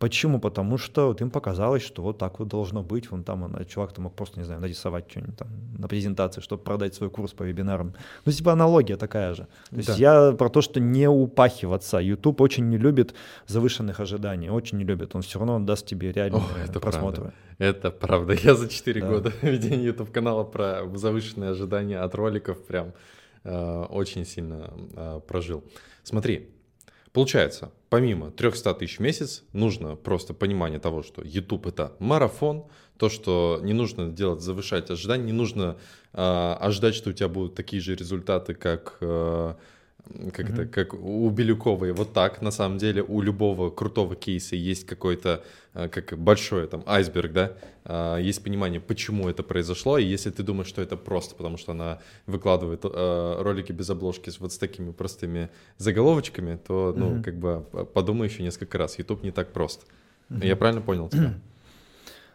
Почему? 0.00 0.40
Потому 0.40 0.78
что 0.78 1.08
вот 1.08 1.20
им 1.20 1.30
показалось, 1.30 1.82
что 1.82 2.02
вот 2.02 2.16
так 2.16 2.38
вот 2.38 2.48
должно 2.48 2.82
быть. 2.82 3.10
Вон 3.10 3.22
там 3.22 3.44
она, 3.44 3.64
чувак 3.66 3.92
то 3.92 4.00
мог 4.00 4.14
просто, 4.14 4.40
не 4.40 4.46
знаю, 4.46 4.58
нарисовать 4.58 5.10
что-нибудь 5.10 5.36
там 5.36 5.48
на 5.78 5.88
презентации, 5.88 6.40
чтобы 6.40 6.62
продать 6.62 6.94
свой 6.94 7.10
курс 7.10 7.32
по 7.32 7.42
вебинарам. 7.42 7.92
Ну, 8.24 8.32
типа 8.32 8.52
аналогия 8.52 8.96
такая 8.96 9.34
же. 9.34 9.42
То 9.42 9.48
да. 9.72 9.76
есть 9.76 9.98
я 9.98 10.32
про 10.32 10.48
то, 10.48 10.62
что 10.62 10.80
не 10.80 11.06
упахиваться. 11.06 11.98
YouTube 11.98 12.40
очень 12.40 12.70
не 12.70 12.78
любит 12.78 13.14
завышенных 13.46 14.00
ожиданий, 14.00 14.48
очень 14.48 14.78
не 14.78 14.84
любит. 14.84 15.14
Он 15.14 15.20
все 15.20 15.38
равно 15.38 15.58
даст 15.58 15.84
тебе 15.84 16.12
реальные 16.12 16.40
О, 16.40 16.64
это 16.64 16.80
просмотры. 16.80 17.22
Правда. 17.24 17.34
Это 17.58 17.90
правда. 17.90 18.32
Я 18.32 18.54
за 18.54 18.68
4 18.70 19.00
да. 19.02 19.06
года 19.06 19.32
ведения 19.42 19.84
YouTube 19.84 20.10
канала 20.10 20.44
про 20.44 20.88
завышенные 20.94 21.50
ожидания 21.50 21.98
от 21.98 22.14
роликов 22.14 22.64
прям 22.66 22.94
э, 23.44 23.82
очень 23.90 24.24
сильно 24.24 24.72
э, 24.96 25.20
прожил. 25.28 25.62
Смотри, 26.04 26.48
Получается, 27.12 27.72
помимо 27.88 28.30
300 28.30 28.74
тысяч 28.74 28.98
в 28.98 29.00
месяц, 29.00 29.42
нужно 29.52 29.96
просто 29.96 30.32
понимание 30.32 30.78
того, 30.78 31.02
что 31.02 31.22
YouTube 31.22 31.66
это 31.66 31.92
марафон, 31.98 32.66
то, 32.98 33.08
что 33.08 33.58
не 33.62 33.72
нужно 33.72 34.08
делать, 34.08 34.42
завышать 34.42 34.90
ожидания, 34.90 35.24
не 35.24 35.32
нужно 35.32 35.76
э, 36.12 36.56
ожидать, 36.60 36.94
что 36.94 37.10
у 37.10 37.12
тебя 37.12 37.28
будут 37.28 37.54
такие 37.54 37.82
же 37.82 37.96
результаты, 37.96 38.54
как 38.54 38.98
э, 39.00 39.54
как 40.32 40.46
mm-hmm. 40.46 40.52
это, 40.52 40.66
как 40.66 40.94
у 40.94 41.28
Белюковой, 41.30 41.92
вот 41.92 42.12
так, 42.12 42.42
на 42.42 42.50
самом 42.50 42.78
деле, 42.78 43.02
у 43.02 43.20
любого 43.20 43.70
крутого 43.70 44.16
кейса 44.16 44.56
есть 44.56 44.86
какой-то, 44.86 45.42
э, 45.74 45.88
как 45.88 46.18
большой 46.18 46.66
там 46.66 46.82
айсберг, 46.86 47.32
да, 47.32 47.52
а, 47.84 48.18
есть 48.18 48.42
понимание, 48.42 48.80
почему 48.80 49.28
это 49.28 49.42
произошло, 49.42 49.98
и 49.98 50.04
если 50.04 50.30
ты 50.30 50.42
думаешь, 50.42 50.68
что 50.68 50.82
это 50.82 50.96
просто, 50.96 51.34
потому 51.34 51.56
что 51.56 51.72
она 51.72 52.00
выкладывает 52.26 52.80
э, 52.84 53.42
ролики 53.42 53.72
без 53.72 53.90
обложки 53.90 54.30
вот 54.38 54.52
с 54.52 54.58
такими 54.58 54.92
простыми 54.92 55.50
заголовочками, 55.78 56.56
то, 56.56 56.94
ну, 56.96 57.16
mm-hmm. 57.16 57.22
как 57.22 57.38
бы 57.38 57.64
подумай 57.94 58.28
еще 58.28 58.42
несколько 58.42 58.78
раз, 58.78 58.98
YouTube 58.98 59.22
не 59.22 59.30
так 59.30 59.52
прост. 59.52 59.86
Mm-hmm. 60.30 60.46
Я 60.46 60.56
правильно 60.56 60.82
понял 60.82 61.08
тебя? 61.08 61.34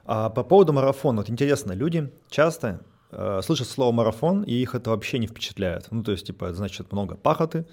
А 0.08 0.30
по 0.30 0.44
поводу 0.44 0.72
марафона, 0.72 1.22
вот 1.22 1.32
интересно, 1.32 1.72
люди 1.72 2.12
часто 2.30 2.82
слышат 3.12 3.68
слово 3.68 3.92
марафон, 3.92 4.44
и 4.44 4.54
их 4.54 4.76
это 4.76 4.90
вообще 4.90 5.20
не 5.20 5.28
впечатляет. 5.28 5.88
Ну, 5.92 6.04
то 6.04 6.12
есть, 6.12 6.28
типа, 6.28 6.46
это 6.46 6.56
значит 6.56 6.92
много 6.92 7.16
пахоты, 7.16 7.66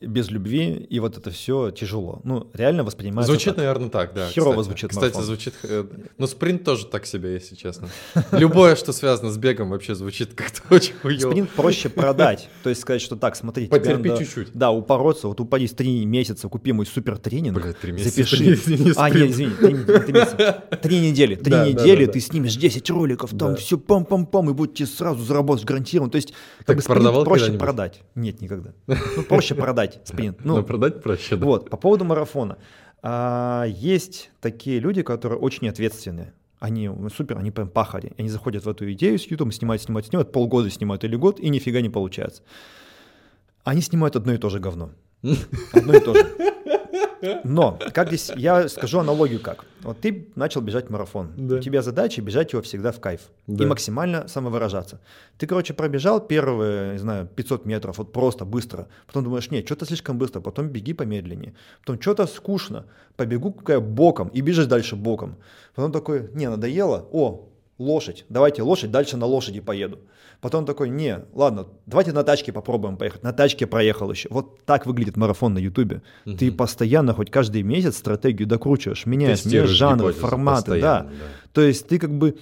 без 0.00 0.30
любви, 0.30 0.86
и 0.88 0.98
вот 0.98 1.18
это 1.18 1.30
все 1.30 1.70
тяжело. 1.70 2.20
Ну, 2.24 2.50
реально 2.54 2.84
воспринимается 2.84 3.30
Звучит, 3.30 3.48
так. 3.48 3.58
наверное, 3.58 3.90
так, 3.90 4.14
да. 4.14 4.28
Херово 4.28 4.52
кстати. 4.52 4.66
звучит 4.66 4.90
Кстати, 4.90 5.12
марафон. 5.12 5.24
звучит... 5.24 5.54
Э, 5.62 5.84
ну, 6.16 6.26
спринт 6.26 6.64
тоже 6.64 6.86
так 6.86 7.04
себе, 7.04 7.34
если 7.34 7.54
честно. 7.54 7.88
Любое, 8.32 8.76
что 8.76 8.92
связано 8.92 9.30
с 9.30 9.36
бегом, 9.36 9.70
вообще 9.70 9.94
звучит 9.94 10.32
как-то 10.32 10.62
очень 10.74 10.94
хуёво. 10.94 11.30
Спринт 11.30 11.50
проще 11.50 11.90
продать. 11.90 12.48
То 12.62 12.70
есть 12.70 12.80
сказать, 12.80 13.02
что 13.02 13.16
так, 13.16 13.36
смотри, 13.36 13.66
Потерпи 13.66 14.10
чуть-чуть. 14.18 14.52
Да, 14.54 14.70
упороться, 14.70 15.28
вот 15.28 15.38
упади 15.40 15.66
с 15.66 15.72
три 15.72 16.06
месяца, 16.06 16.48
купи 16.48 16.72
мой 16.72 16.86
супер 16.86 17.18
тренинг. 17.18 17.60
Блядь, 17.60 17.78
три 17.78 17.92
месяца. 17.92 18.22
Запиши. 18.22 18.58
А, 19.00 19.08
нет, 19.08 19.30
извини, 19.30 19.52
три 20.82 21.00
недели. 21.00 21.34
Три 21.34 21.54
недели, 21.54 22.06
ты 22.06 22.20
снимешь 22.20 22.56
10 22.56 22.88
роликов, 22.90 23.30
там 23.38 23.56
все 23.56 23.76
пам-пам-пам, 23.76 24.50
и 24.50 24.52
будет 24.54 24.74
тебе 24.74 24.86
сразу 24.86 25.22
заработать 25.22 25.64
гарантированно. 25.64 26.10
То 26.10 26.16
есть, 26.16 26.32
как 26.64 26.76
бы 26.78 27.24
проще 27.24 27.52
продать. 27.52 28.00
Нет, 28.14 28.40
никогда. 28.40 28.72
Ну, 29.16 29.24
проще 29.24 29.54
продать 29.54 29.79
спринт. 30.04 30.44
Ну, 30.44 30.62
продать 30.62 31.02
проще, 31.02 31.36
да. 31.36 31.46
Вот, 31.46 31.70
по 31.70 31.76
поводу 31.76 32.04
марафона. 32.04 32.58
А, 33.02 33.64
есть 33.66 34.30
такие 34.40 34.78
люди, 34.78 35.02
которые 35.02 35.38
очень 35.38 35.68
ответственные. 35.68 36.32
Они 36.58 36.90
супер, 37.16 37.38
они 37.38 37.50
прям 37.50 37.68
пахали. 37.68 38.12
Они 38.18 38.28
заходят 38.28 38.64
в 38.64 38.68
эту 38.68 38.90
идею 38.92 39.18
с 39.18 39.26
YouTube, 39.26 39.52
снимают, 39.54 39.82
снимают, 39.82 40.06
снимают, 40.06 40.32
полгода 40.32 40.68
снимают 40.70 41.04
или 41.04 41.16
год, 41.16 41.40
и 41.40 41.48
нифига 41.48 41.80
не 41.80 41.88
получается. 41.88 42.42
Они 43.64 43.80
снимают 43.80 44.16
одно 44.16 44.34
и 44.34 44.38
то 44.38 44.50
же 44.50 44.58
говно. 44.58 44.90
Одно 45.22 45.94
и 45.94 46.00
то 46.00 46.14
же. 46.14 46.26
Но, 47.44 47.78
как 47.92 48.08
здесь, 48.08 48.32
я 48.36 48.68
скажу 48.68 48.98
аналогию 48.98 49.40
как. 49.40 49.64
Вот 49.82 50.00
ты 50.00 50.28
начал 50.36 50.60
бежать 50.60 50.90
марафон. 50.90 51.32
Да. 51.36 51.56
У 51.56 51.58
тебя 51.58 51.82
задача 51.82 52.22
бежать 52.22 52.52
его 52.52 52.62
всегда 52.62 52.92
в 52.92 53.00
кайф. 53.00 53.20
Да. 53.46 53.64
И 53.64 53.66
максимально 53.66 54.28
самовыражаться. 54.28 55.00
Ты, 55.38 55.46
короче, 55.46 55.74
пробежал 55.74 56.20
первые, 56.20 56.92
не 56.92 56.98
знаю, 56.98 57.26
500 57.26 57.66
метров, 57.66 57.98
вот 57.98 58.12
просто, 58.12 58.44
быстро. 58.44 58.88
Потом 59.06 59.24
думаешь, 59.24 59.50
нет, 59.50 59.66
что-то 59.66 59.86
слишком 59.86 60.18
быстро. 60.18 60.40
Потом 60.40 60.68
беги 60.68 60.94
помедленнее. 60.94 61.54
Потом 61.80 62.00
что-то 62.00 62.26
скучно. 62.26 62.86
Побегу 63.16 63.52
какая 63.52 63.80
боком. 63.80 64.28
И 64.28 64.40
бежишь 64.40 64.66
дальше 64.66 64.96
боком. 64.96 65.36
Потом 65.74 65.92
такой, 65.92 66.30
не, 66.34 66.48
надоело. 66.48 67.06
О, 67.12 67.49
лошадь. 67.80 68.26
Давайте 68.28 68.62
лошадь, 68.62 68.90
дальше 68.90 69.16
на 69.16 69.26
лошади 69.26 69.60
поеду. 69.60 69.98
Потом 70.40 70.64
такой, 70.64 70.88
не, 70.88 71.20
ладно, 71.34 71.66
давайте 71.86 72.12
на 72.12 72.22
тачке 72.22 72.52
попробуем 72.52 72.96
поехать. 72.96 73.22
На 73.22 73.32
тачке 73.32 73.66
проехал 73.66 74.10
еще. 74.10 74.28
Вот 74.30 74.64
так 74.64 74.86
выглядит 74.86 75.16
марафон 75.16 75.54
на 75.54 75.58
Ютубе. 75.58 76.02
Угу. 76.26 76.36
Ты 76.36 76.52
постоянно, 76.52 77.14
хоть 77.14 77.30
каждый 77.30 77.62
месяц 77.62 77.96
стратегию 77.96 78.46
докручиваешь, 78.46 79.06
меняешь, 79.06 79.44
меняешь 79.44 79.70
жанры, 79.70 80.12
форматы, 80.12 80.80
да. 80.80 81.02
да. 81.02 81.08
То 81.52 81.62
есть 81.62 81.88
ты 81.88 81.98
как 81.98 82.16
бы 82.16 82.36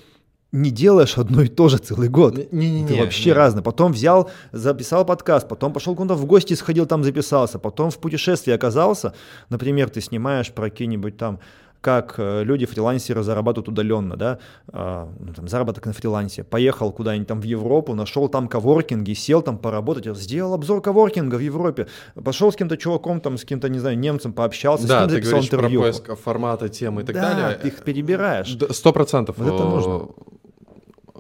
не 0.51 0.71
делаешь 0.71 1.19
одно 1.19 1.43
и 1.43 1.49
то 1.49 1.69
же 1.69 1.79
целый 1.79 2.09
год. 2.09 2.37
Не, 2.53 2.71
не, 2.71 2.83
не, 2.83 2.89
ты 2.89 2.97
вообще 2.97 3.31
не. 3.31 3.35
разный. 3.35 3.63
Потом 3.63 3.93
взял, 3.93 4.31
записал 4.51 5.05
подкаст, 5.05 5.49
потом 5.49 5.73
пошел 5.73 5.95
куда-то 5.95 6.19
в 6.19 6.25
гости, 6.25 6.55
сходил, 6.55 6.87
там 6.87 7.05
записался, 7.05 7.59
потом 7.59 7.91
в 7.91 7.99
путешествии 7.99 8.53
оказался. 8.53 9.13
Например, 9.51 9.91
ты 9.91 10.01
снимаешь 10.01 10.51
про 10.53 10.71
какие-нибудь 10.71 11.17
там 11.17 11.41
как 11.81 12.15
э, 12.19 12.43
люди-фрилансеры 12.45 13.23
зарабатывают 13.23 13.69
удаленно, 13.69 14.17
да, 14.17 14.39
а, 14.69 15.09
ну, 15.21 15.33
там, 15.33 15.49
заработок 15.49 15.87
на 15.87 15.93
фрилансе. 15.93 16.45
Поехал 16.45 16.91
куда-нибудь 16.93 17.29
там 17.29 17.41
в 17.41 17.45
Европу, 17.45 17.95
нашел 17.95 18.29
там 18.29 18.49
коворкинги, 18.49 19.13
сел 19.13 19.43
там 19.43 19.59
поработать, 19.59 20.17
сделал 20.17 20.55
обзор 20.55 20.81
коворкинга 20.83 21.37
в 21.37 21.41
Европе, 21.41 21.87
пошел 22.23 22.51
с 22.53 22.57
кем-то 22.57 22.77
чуваком, 22.77 23.21
там, 23.21 23.39
с 23.39 23.45
кем-то, 23.45 23.69
не 23.69 23.79
знаю, 23.79 23.99
немцем 23.99 24.33
пообщался, 24.33 24.87
да, 24.87 24.99
с 24.99 25.01
кем 25.01 25.09
ты 25.09 25.15
записал 25.15 25.31
говоришь 25.33 25.47
интервью. 25.47 25.81
про 25.81 25.87
поиск 25.87 26.17
формата, 26.23 26.69
темы 26.69 27.03
и 27.03 27.05
так 27.05 27.15
да, 27.15 27.35
далее. 27.35 27.59
ты 27.59 27.69
их 27.69 27.83
перебираешь. 27.83 28.57
Сто 28.71 28.93
процентов. 28.93 29.39
Вот 29.39 29.55
это 29.55 29.65
нужно 29.65 30.09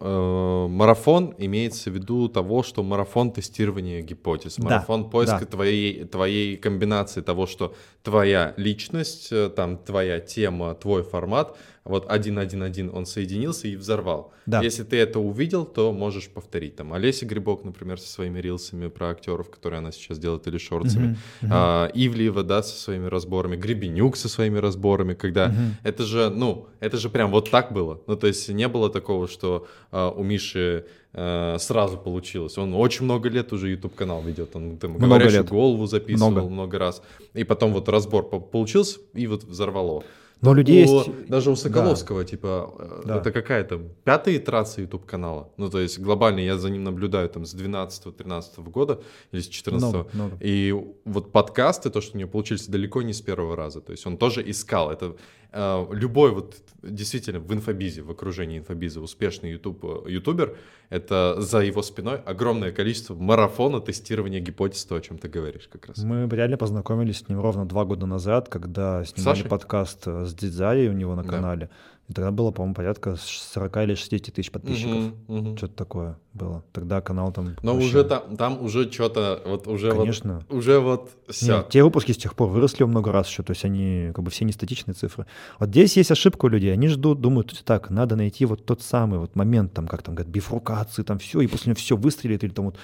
э, 0.00 0.67
марафон 0.69 1.35
имеется 1.38 1.90
в 1.90 1.95
виду 1.95 2.28
того, 2.28 2.62
что 2.62 2.83
марафон 2.83 3.33
тестирования 3.33 4.00
гипотез, 4.00 4.59
марафон 4.59 5.05
да, 5.05 5.09
поиска 5.09 5.40
да. 5.40 5.47
Твоей, 5.47 6.05
твоей 6.05 6.57
комбинации 6.57 7.21
того, 7.21 7.47
что 7.47 7.75
твоя 8.02 8.55
личность, 8.57 9.28
э, 9.31 9.50
там 9.55 9.76
твоя 9.78 10.21
тема, 10.21 10.75
твой 10.75 11.02
формат 11.02 11.57
вот 11.88 12.11
один, 12.11 12.38
один, 12.38 12.62
один, 12.62 12.90
он 12.92 13.07
соединился 13.07 13.68
и 13.68 13.76
взорвал. 13.76 14.33
Да. 14.47 14.62
Если 14.62 14.83
ты 14.83 14.97
это 14.97 15.18
увидел, 15.18 15.64
то 15.64 15.92
можешь 15.92 16.28
повторить. 16.28 16.76
Там 16.76 16.92
Олеся 16.92 17.26
Грибок, 17.26 17.64
например, 17.64 18.00
со 18.00 18.09
своими 18.09 18.40
рилсами 18.40 18.88
про 18.88 19.11
актеров, 19.11 19.50
которые 19.50 19.78
она 19.78 19.92
сейчас 19.92 20.18
делает, 20.18 20.47
или 20.47 20.59
шортсами. 20.59 21.16
Uh-huh, 21.40 21.47
uh-huh. 21.47 21.49
А, 21.50 21.90
Ивлеева, 21.95 22.42
да, 22.42 22.62
со 22.62 22.76
своими 22.76 23.07
разборами. 23.07 23.57
Гребенюк 23.57 24.16
со 24.16 24.28
своими 24.28 24.59
разборами, 24.59 25.14
когда 25.14 25.49
uh-huh. 25.49 25.71
это 25.83 26.04
же, 26.04 26.30
ну, 26.30 26.68
это 26.80 26.97
же 26.97 27.11
прям 27.11 27.30
вот 27.30 27.50
так 27.50 27.73
было. 27.73 28.00
Ну, 28.07 28.16
то 28.16 28.26
есть 28.26 28.49
не 28.49 28.68
было 28.68 28.90
такого, 28.90 29.28
что 29.28 29.66
а, 29.90 30.11
у 30.11 30.23
Миши 30.23 30.87
а, 31.14 31.57
сразу 31.59 31.97
получилось. 31.97 32.59
Он 32.59 32.75
очень 32.75 33.04
много 33.04 33.28
лет 33.28 33.52
уже 33.52 33.71
YouTube 33.71 33.95
канал 33.95 34.23
ведет, 34.23 34.54
он 34.54 34.76
там 34.76 34.92
много 34.92 35.07
говорящую 35.07 35.42
лет. 35.42 35.50
голову 35.50 35.87
записывал 35.87 36.30
много. 36.30 36.49
много 36.49 36.78
раз, 36.78 37.02
и 37.35 37.45
потом 37.45 37.73
вот 37.73 37.88
разбор 37.88 38.28
получился 38.28 39.00
и 39.14 39.26
вот 39.26 39.45
взорвало. 39.45 40.04
Но 40.40 40.54
людей 40.54 40.87
у, 40.87 40.99
есть... 40.99 41.26
Даже 41.28 41.50
у 41.50 41.57
Соколовского, 41.57 42.21
да. 42.21 42.28
типа, 42.28 42.75
э, 42.78 43.02
да. 43.07 43.16
это 43.18 43.33
какая-то 43.33 43.78
пятая 44.04 44.37
итерация 44.37 44.83
YouTube 44.83 45.04
канала. 45.04 45.50
Ну, 45.57 45.68
то 45.68 45.80
есть 45.80 45.99
глобально 45.99 46.40
я 46.40 46.57
за 46.59 46.71
ним 46.71 46.85
наблюдаю 46.85 47.28
там 47.28 47.45
с 47.45 47.54
12-13 47.54 48.71
года 48.71 49.00
или 49.33 49.40
с 49.40 49.49
14 49.49 49.88
много, 49.88 50.09
много. 50.12 50.37
И 50.40 50.75
вот 51.04 51.33
подкасты, 51.33 51.90
то, 51.90 52.00
что 52.00 52.16
у 52.16 52.21
него 52.21 52.30
получились 52.30 52.68
далеко 52.68 53.02
не 53.02 53.12
с 53.12 53.21
первого 53.21 53.57
раза. 53.57 53.80
То 53.80 53.92
есть 53.92 54.07
он 54.07 54.16
тоже 54.16 54.49
искал. 54.49 54.90
Это 54.90 55.16
любой 55.52 56.33
вот 56.33 56.57
действительно 56.83 57.40
в 57.40 57.52
инфобизе, 57.52 58.02
в 58.02 58.11
окружении 58.11 58.59
инфобиза 58.59 59.00
успешный 59.00 59.52
YouTube, 59.52 60.07
э, 60.07 60.11
ютубер, 60.11 60.57
это 60.90 61.37
за 61.38 61.61
его 61.61 61.83
спиной 61.83 62.19
огромное 62.25 62.71
количество 62.71 63.14
марафона 63.14 63.81
тестирования 63.81 64.40
гипотез, 64.40 64.85
то, 64.85 64.97
о 64.97 65.00
чем 65.00 65.19
ты 65.19 65.28
говоришь 65.28 65.69
как 65.71 65.87
раз. 65.87 65.99
Мы 65.99 66.28
реально 66.28 66.57
познакомились 66.57 67.19
с 67.19 67.28
ним 67.28 67.40
ровно 67.40 67.67
два 67.67 67.85
года 67.85 68.07
назад, 68.07 68.49
когда 68.49 69.05
снимали 69.05 69.37
Сашей? 69.37 69.50
подкаст 69.50 70.07
с 70.07 70.35
Дидзаей 70.35 70.88
у 70.88 70.93
него 70.93 71.14
на 71.14 71.25
канале. 71.25 71.67
Да. 71.67 71.73
И 72.09 72.15
тогда 72.15 72.31
было, 72.31 72.50
по-моему, 72.50 72.75
порядка 72.75 73.17
40 73.17 73.77
или 73.77 73.95
60 73.95 74.35
тысяч 74.35 74.50
подписчиков. 74.50 75.12
Угу, 75.29 75.38
угу. 75.38 75.57
Что-то 75.59 75.75
такое 75.75 76.19
было. 76.33 76.65
Тогда 76.73 77.03
канал 77.03 77.33
там... 77.33 77.55
Но 77.62 77.75
вообще... 77.75 77.88
уже 77.88 78.05
там, 78.05 78.37
там 78.37 78.62
уже 78.62 78.91
что-то, 78.91 79.43
вот 79.45 79.67
уже 79.67 79.93
Конечно. 79.93 80.43
вот... 80.49 80.59
Уже 80.59 80.81
вот 80.81 81.11
все. 81.29 81.59
Нет, 81.59 81.69
те 81.69 81.85
выпуски 81.85 82.12
с 82.12 82.17
тех 82.17 82.35
пор 82.35 82.49
выросли 82.49 82.85
много 82.85 83.12
раз 83.12 83.29
еще, 83.29 83.43
то 83.43 83.50
есть 83.50 83.65
они 83.67 84.11
как 84.15 84.25
бы 84.25 84.31
все 84.31 84.47
не 84.47 84.53
статичные 84.53 84.95
цифры. 84.95 85.27
Вот 85.59 85.69
здесь 85.69 85.99
есть 85.99 86.11
ошибка 86.11 86.47
у 86.47 86.49
людей, 86.49 86.73
они 86.73 86.88
ждут, 86.88 87.21
думают, 87.21 87.62
так, 87.65 87.91
надо 87.91 88.17
найти 88.17 88.47
вот 88.47 88.65
тот 88.65 88.81
самый 88.81 89.19
вот 89.19 89.37
момент, 89.37 89.75
там, 89.75 89.87
как 89.87 90.03
там 90.03 90.15
говорят, 90.15 90.33
бифрукации, 90.33 91.03
там 91.03 91.19
все, 91.19 91.43
и 91.43 91.47
после 91.47 91.71
него 91.71 91.77
все 91.77 91.97
выстрелит 91.97 92.43
или 92.43 92.50
там 92.50 92.67
вот... 92.67 92.77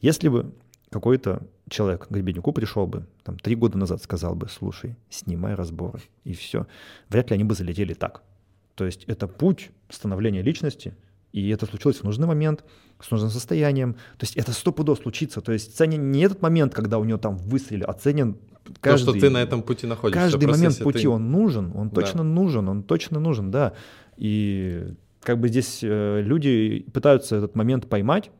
Если 0.00 0.28
бы 0.28 0.52
какой-то 0.90 1.42
человек 1.68 2.06
к 2.06 2.10
Гребенюку 2.12 2.52
пришел 2.52 2.86
бы, 2.86 3.06
там, 3.24 3.38
три 3.40 3.56
года 3.56 3.76
назад 3.76 4.00
сказал 4.02 4.36
бы, 4.36 4.48
слушай, 4.48 4.96
снимай 5.10 5.54
разборы, 5.54 6.00
и 6.22 6.32
все. 6.32 6.68
Вряд 7.08 7.30
ли 7.30 7.34
они 7.34 7.42
бы 7.42 7.56
залетели 7.56 7.94
так. 7.94 8.22
То 8.78 8.86
есть 8.86 9.04
это 9.08 9.26
путь 9.26 9.70
становления 9.90 10.40
личности, 10.40 10.94
И 11.32 11.48
это 11.50 11.66
случилось 11.66 11.98
в 11.98 12.04
нужный 12.04 12.28
момент, 12.28 12.64
с 13.00 13.10
нужным 13.10 13.30
состоянием. 13.30 13.94
То 13.94 14.24
есть 14.24 14.36
это 14.36 14.52
сто 14.52 14.72
пудов 14.72 15.00
случится. 15.00 15.40
То 15.40 15.52
есть 15.52 15.76
ценен 15.76 16.12
не 16.12 16.20
этот 16.20 16.42
момент, 16.42 16.74
когда 16.74 16.98
у 16.98 17.04
него 17.04 17.18
там 17.18 17.36
выстрелили, 17.38 17.82
а 17.82 17.92
ценен 17.92 18.36
каждый... 18.80 19.06
То, 19.06 19.12
что 19.12 19.20
ты 19.20 19.30
на 19.30 19.42
этом 19.42 19.62
пути 19.62 19.86
находишься. 19.88 20.20
Каждый 20.20 20.46
момент 20.46 20.78
пути 20.78 21.02
ты... 21.02 21.08
он 21.08 21.32
нужен, 21.32 21.72
он 21.74 21.88
да. 21.88 22.00
точно 22.00 22.22
нужен, 22.22 22.68
он 22.68 22.82
точно 22.84 23.18
нужен, 23.18 23.50
да. 23.50 23.72
И 24.16 24.94
как 25.22 25.40
бы 25.40 25.48
здесь 25.48 25.80
э, 25.82 26.22
люди 26.22 26.86
пытаются 26.92 27.36
этот 27.36 27.56
момент 27.56 27.88
поймать, 27.88 28.30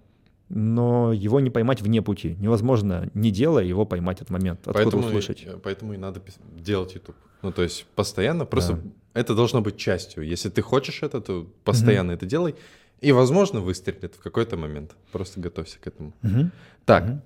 но 0.48 1.12
его 1.12 1.40
не 1.40 1.50
поймать 1.50 1.82
вне 1.82 2.02
пути. 2.02 2.36
Невозможно, 2.40 3.10
не 3.14 3.30
делая 3.30 3.64
его 3.64 3.84
поймать 3.84 4.18
этот 4.18 4.30
момент, 4.30 4.60
откуда 4.60 4.84
поэтому 4.84 5.06
услышать. 5.06 5.42
И, 5.42 5.48
поэтому 5.62 5.94
и 5.94 5.96
надо 5.96 6.22
делать 6.56 6.94
YouTube. 6.94 7.16
Ну, 7.42 7.52
то 7.52 7.62
есть 7.62 7.86
постоянно, 7.94 8.46
просто 8.46 8.74
да. 8.74 8.82
это 9.14 9.34
должно 9.34 9.60
быть 9.60 9.76
частью. 9.76 10.24
Если 10.24 10.48
ты 10.48 10.62
хочешь 10.62 11.02
это, 11.02 11.20
то 11.20 11.46
постоянно 11.64 12.12
mm-hmm. 12.12 12.14
это 12.14 12.26
делай. 12.26 12.54
И, 13.00 13.12
возможно, 13.12 13.60
выстрелит 13.60 14.14
в 14.16 14.22
какой-то 14.22 14.56
момент. 14.56 14.96
Просто 15.12 15.38
готовься 15.38 15.78
к 15.78 15.86
этому. 15.86 16.14
Mm-hmm. 16.22 16.50
Так, 16.84 17.04
mm-hmm. 17.04 17.20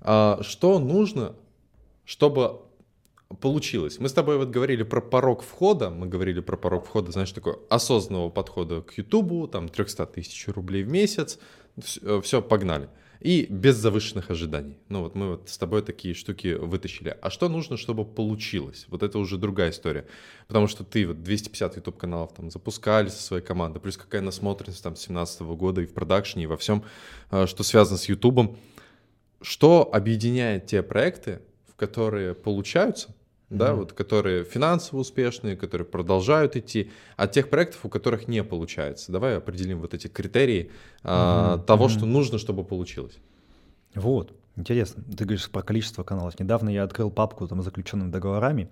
А, 0.00 0.38
что 0.42 0.78
нужно, 0.78 1.34
чтобы 2.04 2.60
получилось? 3.40 3.98
Мы 3.98 4.08
с 4.08 4.12
тобой 4.12 4.38
вот 4.38 4.50
говорили 4.50 4.84
про 4.84 5.00
порог 5.00 5.42
входа. 5.42 5.90
Мы 5.90 6.06
говорили 6.06 6.40
про 6.40 6.56
порог 6.56 6.86
входа, 6.86 7.10
знаешь, 7.10 7.32
такой 7.32 7.56
осознанного 7.68 8.30
подхода 8.30 8.82
к 8.82 8.96
YouTube, 8.96 9.50
там 9.50 9.68
300 9.68 10.06
тысяч 10.06 10.46
рублей 10.48 10.84
в 10.84 10.88
месяц. 10.88 11.38
Все, 11.78 12.20
все 12.20 12.42
погнали 12.42 12.88
и 13.20 13.46
без 13.48 13.76
завышенных 13.76 14.30
ожиданий. 14.30 14.78
Ну 14.88 15.02
вот 15.02 15.14
мы 15.14 15.30
вот 15.30 15.48
с 15.48 15.58
тобой 15.58 15.82
такие 15.82 16.14
штуки 16.14 16.54
вытащили. 16.54 17.16
А 17.20 17.30
что 17.30 17.48
нужно, 17.48 17.76
чтобы 17.76 18.04
получилось? 18.04 18.86
Вот 18.88 19.02
это 19.02 19.18
уже 19.18 19.38
другая 19.38 19.70
история. 19.70 20.06
Потому 20.46 20.68
что 20.68 20.84
ты 20.84 21.06
вот 21.06 21.22
250 21.22 21.76
YouTube 21.76 21.98
каналов 21.98 22.34
там 22.34 22.50
запускали 22.50 23.08
со 23.08 23.22
своей 23.22 23.42
командой, 23.42 23.80
плюс 23.80 23.96
какая 23.96 24.20
насмотренность 24.20 24.82
там 24.82 24.96
с 24.96 25.00
17 25.00 25.40
года 25.42 25.80
и 25.80 25.86
в 25.86 25.94
продакшне, 25.94 26.44
и 26.44 26.46
во 26.46 26.56
всем, 26.56 26.84
а, 27.30 27.46
что 27.46 27.62
связано 27.62 27.98
с 27.98 28.08
YouTube. 28.08 28.56
Что 29.42 29.88
объединяет 29.92 30.66
те 30.66 30.82
проекты, 30.82 31.40
в 31.66 31.74
которые 31.74 32.34
получаются, 32.34 33.14
mm-hmm. 33.50 33.56
да, 33.56 33.74
вот 33.74 33.92
которые 33.92 34.44
финансово 34.44 35.00
успешные, 35.00 35.56
которые 35.56 35.86
продолжают 35.86 36.56
идти, 36.56 36.90
от 37.16 37.32
тех 37.32 37.50
проектов, 37.50 37.84
у 37.84 37.88
которых 37.88 38.28
не 38.28 38.42
получается. 38.42 39.12
Давай 39.12 39.36
определим 39.36 39.80
вот 39.80 39.94
эти 39.94 40.08
критерии 40.08 40.70
mm-hmm. 41.02 41.64
того, 41.64 41.86
mm-hmm. 41.86 41.90
что 41.90 42.06
нужно, 42.06 42.38
чтобы 42.38 42.64
получилось. 42.64 43.18
Вот, 43.94 44.32
интересно. 44.56 45.02
Ты 45.04 45.24
говоришь 45.24 45.50
про 45.50 45.62
количество 45.62 46.02
каналов. 46.02 46.38
Недавно 46.38 46.68
я 46.68 46.82
открыл 46.82 47.10
папку 47.10 47.48
там 47.48 47.62
с 47.62 47.64
заключенными 47.64 48.10
договорами. 48.10 48.68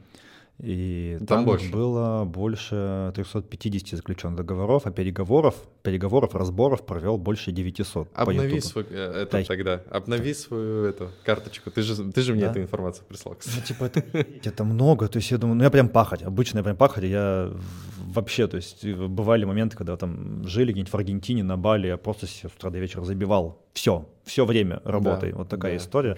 И 0.62 1.16
там, 1.18 1.26
там 1.26 1.44
больше. 1.46 1.70
было 1.70 2.24
больше 2.24 3.12
350 3.16 3.98
заключенных 3.98 4.36
договоров, 4.36 4.86
а 4.86 4.92
переговоров, 4.92 5.56
переговоров, 5.82 6.34
разборов 6.34 6.86
провел 6.86 7.18
больше 7.18 7.50
900. 7.50 8.08
Обнови 8.14 8.60
свой, 8.60 8.86
э, 8.88 9.22
это 9.22 9.32
Тай. 9.32 9.44
тогда, 9.44 9.82
обнови 9.90 10.32
Тай. 10.32 10.34
свою 10.34 10.84
эту 10.84 11.10
карточку. 11.24 11.72
Ты 11.72 11.82
же, 11.82 12.12
ты 12.12 12.22
же 12.22 12.34
мне 12.34 12.44
да? 12.44 12.52
эту 12.52 12.60
информацию 12.60 13.04
прислал, 13.08 13.34
кстати. 13.34 13.56
Ну, 13.56 13.62
типа, 13.62 13.84
это, 13.84 14.26
это 14.44 14.64
много. 14.64 15.08
То 15.08 15.16
есть 15.16 15.30
я 15.32 15.38
думаю, 15.38 15.56
ну 15.56 15.64
я 15.64 15.70
прям 15.70 15.88
пахать, 15.88 16.22
обычно 16.22 16.58
я 16.58 16.64
прям 16.64 16.76
пахать. 16.76 17.02
Я 17.02 17.52
вообще, 17.98 18.46
то 18.46 18.56
есть 18.56 18.86
бывали 18.86 19.44
моменты, 19.44 19.76
когда 19.76 19.96
там 19.96 20.46
жили 20.46 20.70
где-нибудь 20.70 20.92
в 20.92 20.96
Аргентине, 20.96 21.42
на 21.42 21.56
Бали, 21.56 21.88
я 21.88 21.96
просто 21.96 22.28
с 22.28 22.44
утра 22.44 22.70
до 22.70 22.78
вечера 22.78 23.02
забивал. 23.02 23.60
Все, 23.72 24.08
все 24.22 24.44
время 24.44 24.80
работы. 24.84 25.32
Да, 25.32 25.38
вот 25.38 25.48
такая 25.48 25.72
да, 25.72 25.78
история. 25.78 26.16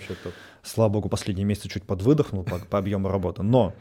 Слава 0.63 0.93
богу, 0.93 1.09
последние 1.09 1.47
месяцы 1.47 1.71
чуть 1.71 1.85
подвыдохнул 1.85 2.45
по, 2.45 2.59
по 2.59 2.79
объему 2.79 3.09
работы. 3.09 3.43
Но 3.43 3.75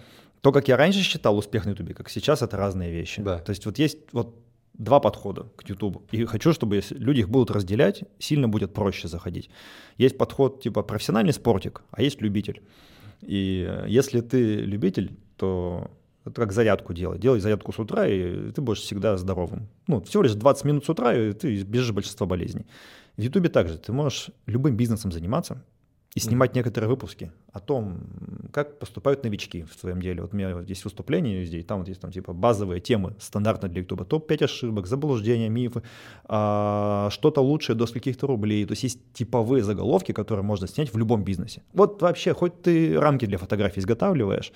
то, 0.46 0.52
как 0.52 0.68
я 0.68 0.78
раньше 0.78 1.00
считал 1.00 1.36
успех 1.40 1.66
на 1.66 1.72
YouTube, 1.72 1.96
как 1.96 2.08
сейчас, 2.08 2.44
это 2.44 2.56
разные 2.56 2.92
вещи. 2.92 3.20
Да. 3.24 3.40
То 3.40 3.50
есть 3.50 3.66
вот 3.66 3.80
есть 3.80 3.98
вот 4.12 4.36
два 4.76 5.00
подхода 5.00 5.48
к 5.56 5.68
YouTube. 5.68 6.04
И 6.12 6.24
хочу, 6.26 6.54
чтобы 6.54 6.76
если 6.76 6.96
люди 7.00 7.22
их 7.22 7.30
будут 7.30 7.50
разделять, 7.50 8.04
сильно 8.20 8.48
будет 8.48 8.72
проще 8.72 9.08
заходить. 9.08 9.50
Есть 9.98 10.20
подход 10.20 10.62
типа 10.62 10.84
профессиональный 10.84 11.34
спортик, 11.34 11.82
а 11.90 12.04
есть 12.04 12.22
любитель. 12.22 12.62
И 13.24 13.66
э, 13.68 13.86
если 13.88 14.22
ты 14.22 14.58
любитель, 14.58 15.18
то 15.36 15.90
это 16.26 16.42
как 16.42 16.52
зарядку 16.52 16.94
делать. 16.94 17.20
Делай 17.20 17.40
зарядку 17.40 17.74
с 17.74 17.80
утра, 17.80 18.08
и 18.08 18.52
ты 18.52 18.62
будешь 18.62 18.82
всегда 18.82 19.18
здоровым. 19.18 19.68
Ну, 19.88 20.00
всего 20.02 20.22
лишь 20.22 20.36
20 20.36 20.66
минут 20.66 20.86
с 20.86 20.90
утра, 20.90 21.12
и 21.16 21.34
ты 21.34 21.56
избежишь 21.56 21.92
большинства 21.92 22.28
болезней. 22.28 22.68
В 23.18 23.22
Ютубе 23.24 23.50
также 23.50 23.80
ты 23.80 23.92
можешь 23.92 24.30
любым 24.46 24.78
бизнесом 24.78 25.12
заниматься, 25.12 25.64
и 26.16 26.20
снимать 26.22 26.52
mm-hmm. 26.52 26.56
некоторые 26.56 26.90
выпуски 26.90 27.32
о 27.52 27.60
том, 27.60 28.00
как 28.54 28.80
поступают 28.80 29.24
новички 29.24 29.64
в 29.64 29.78
своем 29.78 30.02
деле. 30.02 30.22
Вот 30.22 30.34
у 30.34 30.38
меня 30.38 30.62
есть 30.66 30.86
выступление 30.86 31.44
и 31.44 31.62
там 31.62 31.80
вот 31.80 31.90
есть 31.90 32.00
там 32.00 32.12
типа 32.12 32.32
базовые 32.32 32.80
темы, 32.80 33.16
стандартно 33.20 33.68
для 33.68 33.82
YouTube, 33.82 34.08
топ-5 34.08 34.46
ошибок, 34.46 34.88
заблуждения, 34.88 35.50
мифы, 35.50 35.84
а, 36.24 37.10
что-то 37.12 37.42
лучшее 37.42 37.76
до 37.76 37.86
скольких-то 37.86 38.28
рублей. 38.28 38.66
То 38.66 38.72
есть 38.72 38.84
есть 38.84 39.00
типовые 39.14 39.62
заголовки, 39.62 40.14
которые 40.14 40.46
можно 40.46 40.68
снять 40.68 40.94
в 40.94 40.98
любом 40.98 41.26
бизнесе. 41.26 41.64
Вот 41.74 42.02
вообще, 42.02 42.34
хоть 42.34 42.62
ты 42.62 42.98
рамки 42.98 43.26
для 43.26 43.38
фотографий 43.38 43.82
изготавливаешь, 43.82 44.54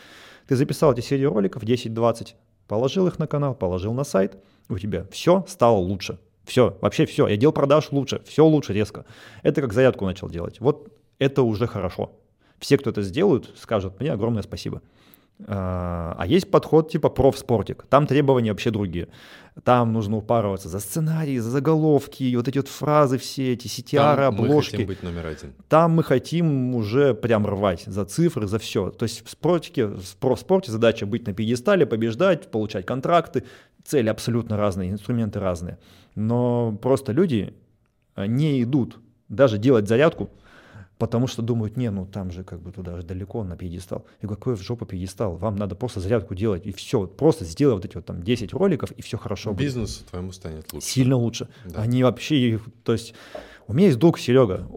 ты 0.48 0.56
записал 0.56 0.94
эти 0.94 1.02
серии 1.02 1.26
роликов 1.26 1.64
10-20, 1.64 2.36
положил 2.68 3.06
их 3.08 3.20
на 3.20 3.28
канал, 3.28 3.54
положил 3.54 3.94
на 3.94 4.06
сайт, 4.06 4.38
у 4.70 4.78
тебя 4.78 5.06
все 5.12 5.44
стало 5.50 5.76
лучше. 5.76 6.20
Все, 6.46 6.78
вообще 6.82 7.06
все. 7.06 7.28
Я 7.28 7.36
делал 7.36 7.54
продаж 7.54 7.92
лучше, 7.92 8.22
все 8.26 8.46
лучше 8.46 8.74
резко. 8.74 9.06
Это 9.44 9.62
как 9.62 9.74
зарядку 9.74 10.06
начал 10.06 10.30
делать. 10.30 10.62
Вот 10.62 10.88
это 11.20 11.44
уже 11.44 11.68
хорошо. 11.68 12.12
Все, 12.60 12.78
кто 12.78 12.90
это 12.90 13.02
сделают, 13.02 13.54
скажут 13.58 14.00
мне 14.00 14.12
огромное 14.12 14.42
спасибо. 14.42 14.82
А, 15.48 16.16
а 16.18 16.28
есть 16.28 16.52
подход 16.52 16.92
типа 16.92 17.10
профспортик. 17.10 17.86
Там 17.90 18.08
требования 18.08 18.52
вообще 18.52 18.72
другие. 18.72 19.08
Там 19.64 19.94
нужно 19.94 20.18
упарываться 20.18 20.68
за 20.68 20.80
сценарии, 20.80 21.38
за 21.38 21.50
заголовки, 21.50 22.36
вот 22.36 22.48
эти 22.48 22.58
вот 22.58 22.68
фразы 22.68 23.18
все, 23.18 23.54
эти 23.54 23.68
CTR, 23.68 24.16
Там 24.16 24.36
обложки. 24.36 24.76
мы 24.76 24.78
хотим 24.78 24.88
быть 24.88 25.04
номер 25.04 25.28
один. 25.28 25.54
Там 25.70 25.92
мы 25.92 26.04
хотим 26.04 26.76
уже 26.76 27.14
прям 27.14 27.46
рвать 27.46 27.84
за 27.86 28.06
цифры, 28.06 28.48
за 28.48 28.60
все. 28.60 28.90
То 28.90 29.04
есть 29.04 29.26
в 29.26 29.30
спортике, 29.30 29.88
в 29.88 30.18
профспорте 30.18 30.72
задача 30.72 31.06
быть 31.06 31.26
на 31.26 31.34
пьедестале, 31.34 31.86
побеждать, 31.86 32.52
получать 32.52 32.86
контракты. 32.86 33.46
Цели 33.86 34.10
абсолютно 34.10 34.58
разные, 34.58 34.92
инструменты 34.92 35.40
разные. 35.40 35.78
Но 36.16 36.78
просто 36.82 37.14
люди 37.14 37.54
не 38.18 38.62
идут 38.62 39.00
даже 39.30 39.58
делать 39.58 39.88
зарядку, 39.88 40.30
потому 41.00 41.28
что 41.28 41.42
думают, 41.42 41.78
не, 41.78 41.90
ну 41.90 42.06
там 42.06 42.30
же 42.30 42.44
как 42.44 42.62
бы 42.62 42.72
туда 42.72 42.98
же 42.98 43.04
далеко 43.04 43.44
на 43.44 43.56
пьедестал. 43.56 44.06
И 44.22 44.28
какой 44.28 44.56
в 44.56 44.62
жопу 44.62 44.86
пьедестал? 44.86 45.38
Вам 45.38 45.56
надо 45.56 45.76
просто 45.76 46.02
зарядку 46.02 46.36
делать, 46.36 46.68
и 46.68 46.72
все. 46.72 47.08
Просто 47.08 47.46
сделай 47.46 47.74
вот 47.74 47.86
эти 47.86 47.96
вот 47.96 48.06
там 48.06 48.22
10 48.22 48.54
роликов, 48.54 48.92
и 48.92 49.02
все 49.02 49.18
хорошо 49.18 49.54
Бизнесу 49.54 50.02
будет. 50.02 50.10
твоему 50.10 50.32
станет 50.34 50.72
лучше. 50.74 50.86
Сильно 50.88 51.16
лучше. 51.16 51.48
Да. 51.66 51.82
Они 51.82 52.04
вообще, 52.04 52.60
то 52.84 52.92
есть 52.92 53.16
у 53.70 53.74
меня 53.74 53.86
есть 53.86 54.00
друг 54.00 54.18
Серега. 54.18 54.68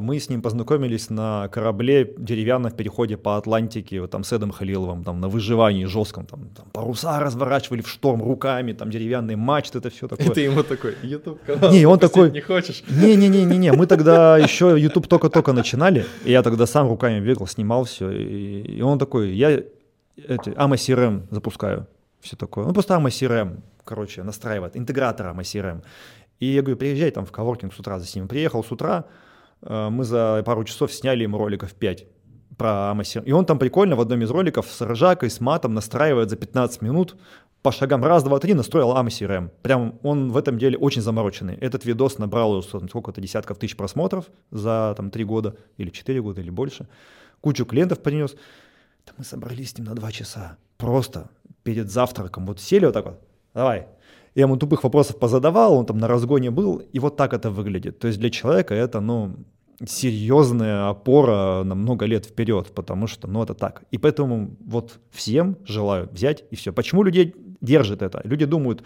Мы 0.00 0.18
с 0.18 0.30
ним 0.30 0.40
познакомились 0.40 1.10
на 1.10 1.48
корабле 1.48 2.10
деревянном 2.16 2.70
в 2.70 2.74
переходе 2.74 3.18
по 3.18 3.36
Атлантике, 3.36 4.00
вот 4.00 4.10
там 4.10 4.24
с 4.24 4.32
Эдом 4.32 4.50
Халиловым, 4.50 5.04
там 5.04 5.20
на 5.20 5.28
выживании 5.28 5.84
жестком, 5.84 6.24
там, 6.24 6.48
там 6.56 6.66
паруса 6.72 7.20
разворачивали 7.20 7.82
в 7.82 7.88
шторм 7.88 8.22
руками, 8.22 8.72
там 8.72 8.90
деревянные 8.90 9.36
мачты, 9.36 9.78
это 9.78 9.90
все 9.90 10.08
такое. 10.08 10.26
И 10.26 10.30
ты 10.30 10.40
ему 10.40 10.62
такой, 10.62 10.94
YouTube 11.02 11.38
канал 11.44 11.70
не, 11.70 11.84
он 11.84 11.98
такой, 11.98 12.30
не 12.30 12.40
хочешь? 12.40 12.82
Не-не-не-не, 12.88 13.72
мы 13.72 13.86
тогда 13.86 14.38
еще 14.38 14.74
YouTube 14.78 15.06
только-только 15.06 15.52
начинали, 15.52 16.06
и 16.24 16.30
я 16.30 16.42
тогда 16.42 16.66
сам 16.66 16.88
руками 16.88 17.20
бегал, 17.20 17.46
снимал 17.46 17.84
все, 17.84 18.10
и, 18.10 18.78
и 18.78 18.80
он 18.80 18.98
такой, 18.98 19.34
я 19.34 19.50
эти, 19.50 20.48
AMA 20.48 20.76
CRM 20.76 21.26
запускаю, 21.30 21.86
все 22.22 22.36
такое. 22.36 22.64
Ну, 22.64 22.72
просто 22.72 22.94
AMA 22.94 23.08
CRM, 23.08 23.60
короче, 23.84 24.22
настраивает, 24.22 24.78
интегратор 24.78 25.26
AMA 25.26 25.42
CRM. 25.42 25.82
И 26.44 26.52
я 26.52 26.60
говорю, 26.60 26.76
приезжай 26.76 27.10
там 27.10 27.24
в 27.24 27.32
коворкинг 27.32 27.72
с 27.72 27.78
утра 27.78 27.98
за 27.98 28.18
ним. 28.18 28.28
Приехал 28.28 28.62
с 28.62 28.70
утра, 28.70 29.06
э, 29.62 29.88
мы 29.88 30.04
за 30.04 30.42
пару 30.44 30.64
часов 30.64 30.92
сняли 30.92 31.22
ему 31.22 31.38
роликов 31.38 31.72
5 31.72 32.06
про 32.58 32.90
Амаси. 32.90 33.20
И 33.24 33.32
он 33.32 33.46
там 33.46 33.58
прикольно 33.58 33.96
в 33.96 34.00
одном 34.02 34.20
из 34.20 34.30
роликов 34.30 34.66
с 34.70 34.82
ржакой, 34.82 35.30
с 35.30 35.40
матом 35.40 35.72
настраивает 35.72 36.28
за 36.28 36.36
15 36.36 36.82
минут 36.82 37.16
по 37.62 37.72
шагам 37.72 38.04
раз, 38.04 38.22
два, 38.22 38.38
три 38.40 38.52
настроил 38.52 38.94
Амаси 38.94 39.24
рэм. 39.24 39.52
Прям 39.62 39.98
он 40.02 40.32
в 40.32 40.36
этом 40.36 40.58
деле 40.58 40.76
очень 40.76 41.00
замороченный. 41.00 41.54
Этот 41.54 41.86
видос 41.86 42.18
набрал 42.18 42.62
сколько-то 42.62 43.22
десятков 43.22 43.58
тысяч 43.58 43.74
просмотров 43.74 44.26
за 44.50 44.92
там 44.98 45.10
три 45.10 45.24
года 45.24 45.56
или 45.78 45.88
четыре 45.88 46.20
года 46.20 46.42
или 46.42 46.50
больше. 46.50 46.86
Кучу 47.40 47.64
клиентов 47.64 48.02
принес. 48.02 48.36
Да 49.06 49.14
мы 49.16 49.24
собрались 49.24 49.70
с 49.70 49.78
ним 49.78 49.86
на 49.86 49.94
два 49.94 50.12
часа. 50.12 50.58
Просто 50.76 51.30
перед 51.62 51.90
завтраком. 51.90 52.44
Вот 52.44 52.60
сели 52.60 52.84
вот 52.84 52.92
так 52.92 53.06
вот. 53.06 53.20
Давай, 53.54 53.86
я 54.34 54.42
ему 54.42 54.56
тупых 54.56 54.82
вопросов 54.84 55.18
позадавал, 55.18 55.74
он 55.74 55.86
там 55.86 55.98
на 55.98 56.08
разгоне 56.08 56.50
был, 56.50 56.78
и 56.78 56.98
вот 56.98 57.16
так 57.16 57.32
это 57.32 57.50
выглядит. 57.50 57.98
То 57.98 58.08
есть 58.08 58.18
для 58.18 58.30
человека 58.30 58.74
это, 58.74 59.00
ну, 59.00 59.36
серьезная 59.86 60.88
опора 60.88 61.62
на 61.64 61.74
много 61.74 62.06
лет 62.06 62.26
вперед, 62.26 62.72
потому 62.74 63.06
что, 63.06 63.28
ну, 63.28 63.42
это 63.42 63.54
так. 63.54 63.84
И 63.90 63.98
поэтому 63.98 64.56
вот 64.64 64.98
всем 65.10 65.56
желаю 65.64 66.08
взять 66.10 66.44
и 66.50 66.56
все. 66.56 66.72
Почему 66.72 67.02
людей 67.02 67.34
держит 67.60 68.02
это? 68.02 68.20
Люди 68.24 68.44
думают, 68.44 68.82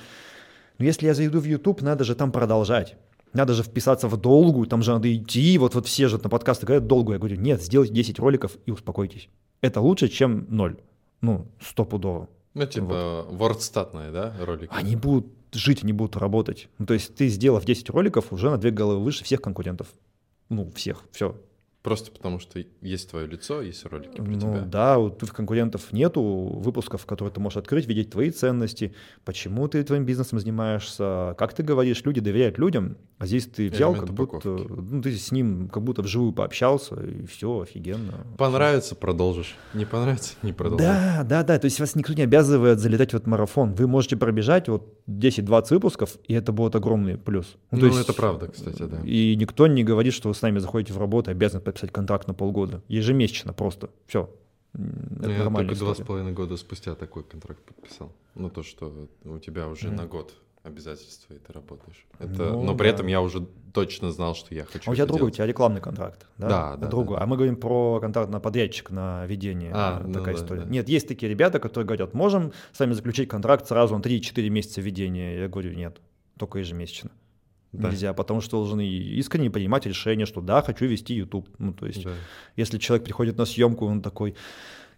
ну, 0.79 0.85
если 0.85 1.07
я 1.07 1.15
зайду 1.15 1.41
в 1.41 1.45
YouTube, 1.45 1.83
надо 1.83 2.05
же 2.05 2.15
там 2.15 2.31
продолжать. 2.31 2.97
Надо 3.35 3.53
же 3.53 3.63
вписаться 3.63 4.09
в 4.09 4.17
долгую, 4.17 4.67
там 4.67 4.83
же 4.83 4.93
надо 4.93 5.15
идти, 5.15 5.59
вот, 5.59 5.75
вот 5.75 5.87
все 5.87 6.09
же 6.09 6.19
на 6.19 6.31
подкасты 6.31 6.67
говорят 6.67 6.87
долгую. 6.87 7.15
Я 7.15 7.19
говорю, 7.19 7.37
нет, 7.37 7.63
сделайте 7.63 7.93
10 7.93 8.19
роликов 8.19 8.57
и 8.65 8.71
успокойтесь. 8.71 9.29
Это 9.61 9.81
лучше, 9.81 10.09
чем 10.09 10.47
ноль. 10.49 10.79
Ну, 11.21 11.47
стопудово. 11.61 12.29
Ну, 12.55 12.67
типа 12.67 13.27
вот. 13.29 13.37
вордстатные, 13.39 14.11
да, 14.11 14.35
ролики? 14.41 14.71
Они 14.73 14.97
будут 14.97 15.27
жить, 15.53 15.83
они 15.83 15.93
будут 15.93 16.17
работать. 16.17 16.69
Ну, 16.79 16.87
то 16.87 16.95
есть 16.95 17.15
ты, 17.15 17.29
сделав 17.29 17.65
10 17.65 17.91
роликов, 17.91 18.33
уже 18.33 18.51
на 18.51 18.59
две 18.59 18.71
головы 18.71 19.03
выше 19.03 19.25
всех 19.25 19.41
конкурентов. 19.41 19.89
Ну, 20.49 20.71
всех, 20.75 21.05
все. 21.13 21.37
Просто 21.83 22.11
потому 22.11 22.41
что 22.41 22.63
есть 22.81 23.09
твое 23.09 23.27
лицо, 23.29 23.63
есть 23.63 23.87
ролики 23.87 24.17
про 24.17 24.25
ну, 24.25 24.41
тебя. 24.41 24.61
Да, 24.63 24.99
у 24.99 25.11
твоих 25.11 25.33
конкурентов 25.33 25.93
нету 25.93 26.21
выпусков, 26.21 27.07
которые 27.07 27.33
ты 27.33 27.39
можешь 27.39 27.57
открыть, 27.57 27.87
видеть 27.87 28.11
твои 28.11 28.31
ценности, 28.31 28.95
почему 29.25 29.69
ты 29.69 29.85
твоим 29.85 30.05
бизнесом 30.05 30.41
занимаешься, 30.41 31.37
как 31.39 31.55
ты 31.55 31.63
говоришь, 31.63 32.03
люди 32.05 32.21
доверяют 32.21 32.59
людям, 32.59 32.97
а 33.19 33.27
здесь 33.27 33.47
ты 33.47 33.69
взял, 33.69 33.93
Элемент 33.93 34.11
как 34.11 34.19
упаковки. 34.19 34.49
будто, 34.49 34.75
ну, 34.75 35.03
ты 35.03 35.17
с 35.17 35.31
ним 35.31 35.69
как 35.69 35.85
будто 35.85 36.03
вживую 36.03 36.33
пообщался, 36.33 36.97
и 36.97 37.27
все, 37.27 37.61
офигенно. 37.61 38.27
Понравится, 38.37 38.97
продолжишь. 38.97 39.57
Не 39.73 39.85
понравится, 39.85 40.35
не 40.43 40.53
продолжишь. 40.53 40.87
Да, 40.87 41.25
да, 41.25 41.45
да, 41.45 41.59
то 41.61 41.67
есть 41.67 41.79
вас 41.79 41.95
никто 41.95 42.13
не 42.13 42.23
обязывает 42.23 42.81
залетать 42.81 43.13
в 43.13 43.15
этот 43.15 43.29
марафон. 43.29 43.75
Вы 43.75 43.87
можете 43.87 44.17
пробежать 44.17 44.69
вот 44.69 44.99
10-20 45.09 45.67
выпусков, 45.71 46.17
и 46.27 46.35
это 46.35 46.53
будет 46.53 46.75
огромный 46.75 47.17
плюс. 47.17 47.57
Ну, 47.71 47.79
ну 47.79 47.87
есть, 47.87 48.01
это 48.01 48.13
правда, 48.13 48.49
кстати, 48.49 48.83
да. 48.83 48.99
И 49.05 49.37
никто 49.37 49.67
не 49.67 49.85
говорит, 49.85 50.13
что 50.13 50.29
вы 50.29 50.35
с 50.35 50.43
нами 50.43 50.59
заходите 50.59 50.93
в 50.93 50.99
работу, 50.99 51.31
обязаны 51.31 51.61
подписать 51.71 51.93
контракт 51.93 52.29
на 52.29 52.35
полгода. 52.35 52.83
Ежемесячно 52.89 53.53
просто. 53.53 53.91
Все. 54.07 54.31
Это 54.75 55.31
я 55.31 55.51
только 55.51 55.75
два 55.75 55.95
с 55.95 55.99
половиной 55.99 56.33
года 56.33 56.57
спустя 56.57 56.95
такой 56.95 57.25
контракт 57.25 57.63
подписал. 57.65 58.13
Ну, 58.35 58.51
то, 58.51 58.63
что 58.63 59.09
у 59.25 59.39
тебя 59.39 59.69
уже 59.69 59.89
mm-hmm. 59.89 59.97
на 59.97 60.07
год 60.07 60.35
обязательства, 60.63 61.35
и 61.35 61.39
ты 61.39 61.53
работаешь. 61.53 62.07
Это, 62.19 62.51
ну, 62.51 62.63
но 62.63 62.75
при 62.77 62.89
да. 62.89 62.95
этом 62.95 63.07
я 63.07 63.21
уже 63.21 63.47
точно 63.73 64.13
знал, 64.13 64.35
что 64.35 64.55
я 64.55 64.65
хочу. 64.65 64.91
А 64.91 64.93
у 64.93 64.95
тебя 64.95 65.07
другой, 65.07 65.29
у 65.29 65.31
тебя 65.31 65.47
рекламный 65.47 65.81
контракт, 65.81 66.27
да? 66.37 66.49
Да, 66.49 66.77
да. 66.77 66.89
Другой. 66.89 67.17
Да. 67.17 67.23
А 67.23 67.27
мы 67.27 67.37
говорим 67.37 67.57
про 67.57 68.01
контракт 68.01 68.31
на 68.31 68.41
подрядчик, 68.41 68.91
на 68.91 69.27
ведение. 69.27 69.73
А, 69.75 70.03
ну, 70.05 70.13
такая 70.13 70.35
да, 70.35 70.41
история. 70.41 70.61
Да. 70.63 70.69
Нет, 70.69 70.89
есть 70.89 71.09
такие 71.09 71.31
ребята, 71.31 71.59
которые 71.59 71.87
говорят, 71.87 72.15
можем 72.15 72.53
с 72.73 72.79
вами 72.79 72.93
заключить 72.93 73.29
контракт 73.29 73.67
сразу 73.67 73.97
на 73.97 74.03
3-4 74.03 74.49
месяца 74.49 74.81
ведения. 74.81 75.39
Я 75.39 75.49
говорю, 75.49 75.73
нет, 75.75 76.01
только 76.39 76.59
ежемесячно. 76.59 77.11
Да. 77.73 77.91
Нельзя, 77.91 78.15
потому 78.15 78.41
что 78.41 78.59
должны 78.59 78.87
искренне 78.87 79.51
принимать 79.51 79.85
решение, 79.85 80.25
что 80.27 80.41
да, 80.41 80.63
хочу 80.63 80.87
вести 80.87 81.15
YouTube. 81.15 81.49
Ну, 81.59 81.73
то 81.73 81.87
есть, 81.87 82.03
да. 82.03 82.13
если 82.57 82.79
человек 82.79 83.05
приходит 83.05 83.37
на 83.37 83.45
съемку, 83.45 83.85
он 83.87 84.01
такой, 84.01 84.35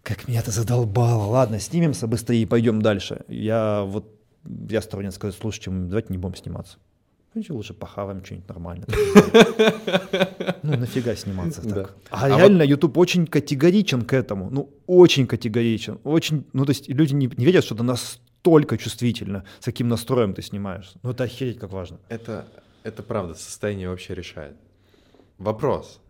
как 0.03 0.27
меня 0.27 0.39
это 0.39 0.51
задолбало, 0.51 1.23
ладно, 1.23 1.59
снимемся 1.59 2.07
быстрее 2.07 2.43
и 2.43 2.45
пойдем 2.45 2.81
дальше. 2.81 3.25
Я 3.27 3.83
вот 3.83 4.05
я 4.69 4.81
сторонник 4.81 5.13
сказать, 5.13 5.35
слушайте, 5.39 5.69
давайте 5.71 6.07
не 6.09 6.17
будем 6.17 6.35
сниматься. 6.35 6.77
Давайте 7.33 7.53
лучше 7.53 7.73
похаваем 7.73 8.23
что-нибудь 8.25 8.49
нормальное. 8.49 8.87
Ну, 10.63 10.77
нафига 10.77 11.15
сниматься 11.15 11.67
так. 11.67 11.95
А, 12.11 12.25
а 12.25 12.29
реально 12.29 12.61
YouTube 12.61 12.95
очень 12.99 13.25
категоричен 13.25 14.03
к 14.03 14.13
этому. 14.13 14.49
Ну, 14.51 14.69
очень 14.85 15.25
категоричен. 15.25 15.97
Очень, 16.03 16.45
ну, 16.53 16.65
то 16.65 16.69
есть 16.69 16.87
люди 16.87 17.15
не, 17.15 17.25
верят, 17.25 17.63
что 17.63 17.73
это 17.73 17.83
настолько 18.41 18.77
чувствительно, 18.77 19.45
с 19.59 19.65
каким 19.65 19.87
настроем 19.87 20.33
ты 20.33 20.41
снимаешь. 20.41 20.93
Ну, 21.03 21.11
это 21.11 21.25
охереть 21.25 21.59
как 21.59 21.71
важно. 21.71 21.99
Это, 22.09 22.47
это 22.83 23.03
правда, 23.03 23.35
состояние 23.35 23.89
вообще 23.89 24.15
решает. 24.15 24.55
Вопрос. 25.37 26.01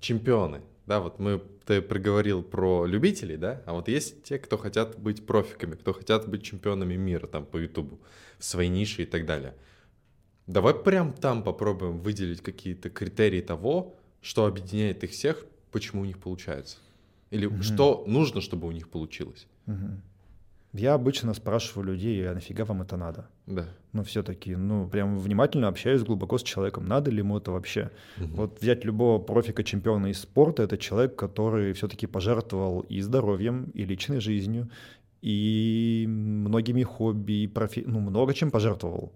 Чемпионы 0.00 0.60
да, 0.86 1.00
вот 1.00 1.18
мы, 1.18 1.40
ты 1.64 1.80
проговорил 1.80 2.42
про 2.42 2.84
любителей, 2.84 3.38
да, 3.38 3.62
а 3.64 3.72
вот 3.72 3.88
есть 3.88 4.22
те, 4.22 4.38
кто 4.38 4.58
хотят 4.58 4.98
быть 4.98 5.24
профиками, 5.24 5.76
кто 5.76 5.94
хотят 5.94 6.28
быть 6.28 6.42
чемпионами 6.42 6.94
мира 6.94 7.26
там 7.26 7.46
по 7.46 7.56
Ютубу, 7.56 8.00
в 8.38 8.44
своей 8.44 8.68
нише 8.68 9.04
и 9.04 9.06
так 9.06 9.24
далее. 9.24 9.54
Давай 10.46 10.74
прям 10.74 11.14
там 11.14 11.42
попробуем 11.42 12.00
выделить 12.00 12.42
какие-то 12.42 12.90
критерии 12.90 13.40
того, 13.40 13.96
что 14.20 14.44
объединяет 14.44 15.02
их 15.04 15.12
всех, 15.12 15.46
почему 15.72 16.02
у 16.02 16.04
них 16.04 16.18
получается. 16.18 16.76
Или 17.30 17.46
угу. 17.46 17.62
что 17.62 18.04
нужно, 18.06 18.42
чтобы 18.42 18.68
у 18.68 18.70
них 18.70 18.90
получилось. 18.90 19.46
Угу. 19.66 20.00
Я 20.74 20.94
обычно 20.94 21.34
спрашиваю 21.34 21.86
людей, 21.86 22.28
а 22.28 22.34
нафига 22.34 22.64
вам 22.64 22.82
это 22.82 22.96
надо? 22.96 23.28
Да. 23.46 23.64
Но 23.92 24.02
все-таки, 24.02 24.56
ну, 24.56 24.88
прям 24.88 25.18
внимательно 25.18 25.68
общаюсь 25.68 26.02
глубоко 26.02 26.36
с 26.36 26.42
человеком, 26.42 26.88
надо 26.88 27.12
ли 27.12 27.18
ему 27.18 27.38
это 27.38 27.52
вообще. 27.52 27.92
Угу. 28.18 28.34
Вот 28.34 28.60
взять 28.60 28.84
любого 28.84 29.20
профика 29.22 29.62
чемпиона 29.62 30.08
из 30.08 30.18
спорта, 30.18 30.64
это 30.64 30.76
человек, 30.76 31.14
который 31.14 31.72
все-таки 31.74 32.08
пожертвовал 32.08 32.80
и 32.80 33.00
здоровьем, 33.00 33.70
и 33.72 33.84
личной 33.84 34.18
жизнью, 34.18 34.68
и 35.22 36.06
многими 36.08 36.82
хобби, 36.82 37.44
и 37.44 37.46
профи... 37.46 37.84
ну, 37.86 38.00
много 38.00 38.34
чем 38.34 38.50
пожертвовал. 38.50 39.12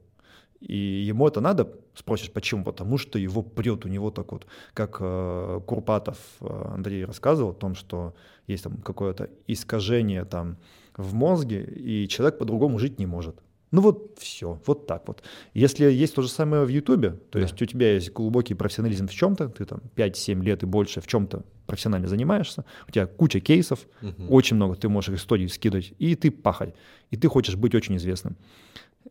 И 0.61 0.77
ему 0.77 1.27
это 1.27 1.41
надо, 1.41 1.73
спросишь, 1.95 2.31
почему? 2.31 2.65
Потому 2.65 2.99
что 2.99 3.19
его 3.19 3.43
прет, 3.43 3.85
у 3.85 3.89
него 3.89 4.11
так 4.11 4.31
вот, 4.31 4.47
как 4.75 4.99
э, 5.01 5.61
Курпатов 5.67 6.19
э, 6.41 6.73
Андрей 6.75 7.05
рассказывал 7.05 7.51
о 7.51 7.55
том, 7.55 7.75
что 7.75 8.15
есть 8.47 8.65
там 8.65 8.77
какое-то 8.79 9.29
искажение 9.49 10.25
там 10.25 10.57
в 10.99 11.15
мозге, 11.15 11.65
и 11.65 12.07
человек 12.09 12.39
по-другому 12.39 12.79
жить 12.79 12.99
не 12.99 13.07
может. 13.07 13.37
Ну 13.71 13.83
вот 13.83 14.19
все, 14.19 14.61
вот 14.67 14.87
так 14.87 15.07
вот. 15.07 15.23
Если 15.55 15.85
есть 15.91 16.15
то 16.15 16.23
же 16.23 16.29
самое 16.29 16.65
в 16.65 16.69
Ютубе, 16.69 17.11
то 17.11 17.39
да. 17.39 17.41
есть 17.41 17.61
у 17.61 17.67
тебя 17.67 17.93
есть 17.95 18.13
глубокий 18.13 18.55
профессионализм 18.55 19.09
в 19.09 19.15
чем-то, 19.15 19.49
ты 19.49 19.65
там 19.65 19.81
5-7 19.95 20.43
лет 20.43 20.63
и 20.63 20.67
больше 20.67 21.01
в 21.01 21.07
чем-то 21.07 21.45
профессионально 21.67 22.09
занимаешься, 22.09 22.65
у 22.89 22.91
тебя 22.91 23.07
куча 23.07 23.41
кейсов, 23.41 23.87
угу. 24.01 24.29
очень 24.29 24.57
много, 24.57 24.75
ты 24.75 24.89
можешь 24.89 25.15
истории 25.15 25.47
скидывать, 25.47 25.93
и 25.99 26.15
ты 26.15 26.31
пахарь, 26.31 26.73
и 27.11 27.17
ты 27.17 27.29
хочешь 27.29 27.57
быть 27.57 27.75
очень 27.75 27.97
известным. 27.97 28.37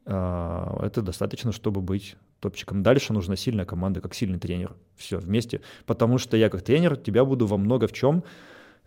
А, 0.06 0.80
это 0.84 1.02
достаточно, 1.02 1.52
чтобы 1.52 1.82
быть 1.82 2.16
топчиком. 2.40 2.84
Дальше 2.84 3.14
нужна 3.14 3.36
сильная 3.36 3.66
команда, 3.66 4.02
как 4.02 4.14
сильный 4.14 4.40
тренер. 4.40 4.76
Все 4.96 5.20
вместе. 5.20 5.62
Потому 5.86 6.18
что 6.18 6.38
я 6.38 6.50
как 6.50 6.62
тренер 6.62 6.98
тебя 6.98 7.26
буду 7.26 7.48
во 7.48 7.58
много 7.58 7.88
в 7.88 7.94
чем, 7.94 8.24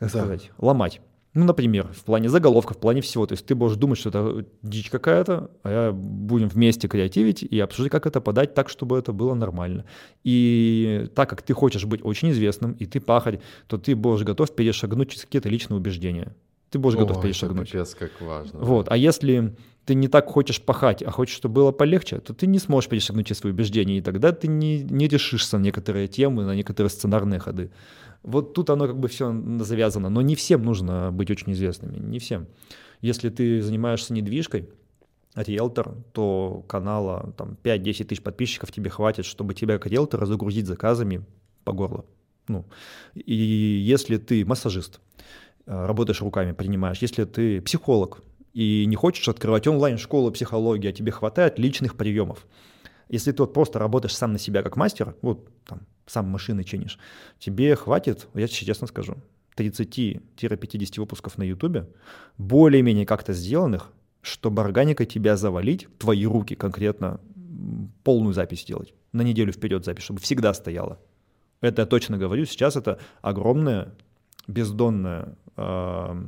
да. 0.00 0.08
сказать, 0.08 0.50
ломать. 0.58 1.00
Ну, 1.32 1.44
например, 1.44 1.88
в 1.92 2.02
плане 2.04 2.28
заголовка, 2.28 2.74
в 2.74 2.78
плане 2.78 3.02
всего. 3.02 3.24
То 3.24 3.34
есть 3.34 3.46
ты 3.46 3.54
будешь 3.54 3.76
думать, 3.76 3.98
что 3.98 4.08
это 4.08 4.44
дичь 4.62 4.90
какая-то, 4.90 5.50
а 5.62 5.70
я 5.70 5.92
будем 5.92 6.48
вместе 6.48 6.88
креативить 6.88 7.42
и 7.42 7.60
обсуждать, 7.60 7.92
как 7.92 8.06
это 8.06 8.20
подать 8.20 8.54
так, 8.54 8.68
чтобы 8.68 8.98
это 8.98 9.12
было 9.12 9.34
нормально. 9.34 9.84
И 10.24 11.08
так 11.14 11.30
как 11.30 11.42
ты 11.42 11.54
хочешь 11.54 11.84
быть 11.84 12.00
очень 12.02 12.30
известным, 12.30 12.72
и 12.72 12.86
ты 12.86 13.00
пахарь, 13.00 13.40
то 13.68 13.78
ты 13.78 13.94
будешь 13.94 14.24
готов 14.24 14.54
перешагнуть 14.54 15.10
через 15.10 15.24
какие-то 15.24 15.48
личные 15.48 15.76
убеждения. 15.76 16.34
Ты 16.70 16.78
будешь 16.78 16.96
О, 16.96 17.00
готов 17.00 17.22
перешагнуть. 17.22 17.68
Это 17.68 17.78
пипец, 17.78 17.94
как 17.94 18.20
важно. 18.20 18.58
Вот. 18.60 18.88
А 18.90 18.96
если 18.96 19.54
ты 19.84 19.94
не 19.94 20.08
так 20.08 20.28
хочешь 20.28 20.60
пахать, 20.60 21.02
а 21.02 21.10
хочешь, 21.10 21.36
чтобы 21.36 21.54
было 21.54 21.72
полегче, 21.72 22.18
то 22.18 22.34
ты 22.34 22.46
не 22.46 22.58
сможешь 22.58 22.88
перешагнуть 22.88 23.26
через 23.26 23.40
свои 23.40 23.52
убеждения, 23.52 23.98
и 23.98 24.00
тогда 24.00 24.32
ты 24.32 24.46
не, 24.48 24.82
не 24.82 25.08
решишься 25.08 25.58
на 25.58 25.62
некоторые 25.62 26.06
темы, 26.06 26.44
на 26.44 26.54
некоторые 26.54 26.90
сценарные 26.90 27.40
ходы. 27.40 27.70
Вот 28.22 28.54
тут 28.54 28.70
оно 28.70 28.86
как 28.86 28.98
бы 28.98 29.08
все 29.08 29.34
завязано. 29.60 30.10
Но 30.10 30.20
не 30.22 30.34
всем 30.34 30.62
нужно 30.62 31.10
быть 31.12 31.30
очень 31.30 31.52
известными, 31.52 31.98
не 31.98 32.18
всем. 32.18 32.46
Если 33.00 33.30
ты 33.30 33.62
занимаешься 33.62 34.12
недвижкой, 34.12 34.68
риэлтор, 35.34 35.94
то 36.12 36.64
канала 36.68 37.32
там 37.36 37.56
5-10 37.62 38.04
тысяч 38.04 38.22
подписчиков 38.22 38.72
тебе 38.72 38.90
хватит, 38.90 39.24
чтобы 39.24 39.54
тебя 39.54 39.78
как 39.78 39.90
риэлтора 39.90 40.26
загрузить 40.26 40.66
заказами 40.66 41.24
по 41.64 41.72
горло. 41.72 42.04
Ну, 42.48 42.64
и 43.14 43.34
если 43.34 44.16
ты 44.16 44.44
массажист, 44.44 45.00
э, 45.66 45.86
работаешь 45.86 46.20
руками, 46.20 46.52
принимаешь, 46.52 46.98
если 46.98 47.24
ты 47.24 47.60
психолог 47.62 48.22
и 48.52 48.84
не 48.86 48.96
хочешь 48.96 49.28
открывать 49.28 49.68
онлайн-школу 49.68 50.32
психологии, 50.32 50.88
а 50.88 50.92
тебе 50.92 51.12
хватает 51.12 51.58
личных 51.58 51.96
приемов, 51.96 52.46
если 53.10 53.32
ты 53.32 53.42
вот 53.42 53.52
просто 53.52 53.78
работаешь 53.78 54.16
сам 54.16 54.32
на 54.32 54.38
себя 54.38 54.62
как 54.62 54.76
мастер, 54.76 55.16
вот 55.20 55.48
там 55.66 55.80
сам 56.06 56.28
машины 56.28 56.64
чинишь, 56.64 56.98
тебе 57.38 57.76
хватит, 57.76 58.28
я 58.34 58.48
честно 58.48 58.86
скажу, 58.86 59.16
30-50 59.56 61.00
выпусков 61.00 61.36
на 61.36 61.42
Ютубе, 61.42 61.88
более-менее 62.38 63.06
как-то 63.06 63.32
сделанных, 63.32 63.92
чтобы 64.22 64.62
органикой 64.62 65.06
тебя 65.06 65.36
завалить, 65.36 65.88
твои 65.98 66.24
руки 66.24 66.54
конкретно, 66.54 67.20
полную 68.04 68.32
запись 68.32 68.62
сделать, 68.62 68.94
на 69.12 69.22
неделю 69.22 69.52
вперед 69.52 69.84
запись, 69.84 70.04
чтобы 70.04 70.20
всегда 70.20 70.54
стояла. 70.54 70.98
Это 71.60 71.82
я 71.82 71.86
точно 71.86 72.16
говорю, 72.16 72.46
сейчас 72.46 72.76
это 72.76 72.98
огромная 73.20 73.92
бездонная, 74.46 75.36
э, 75.56 76.24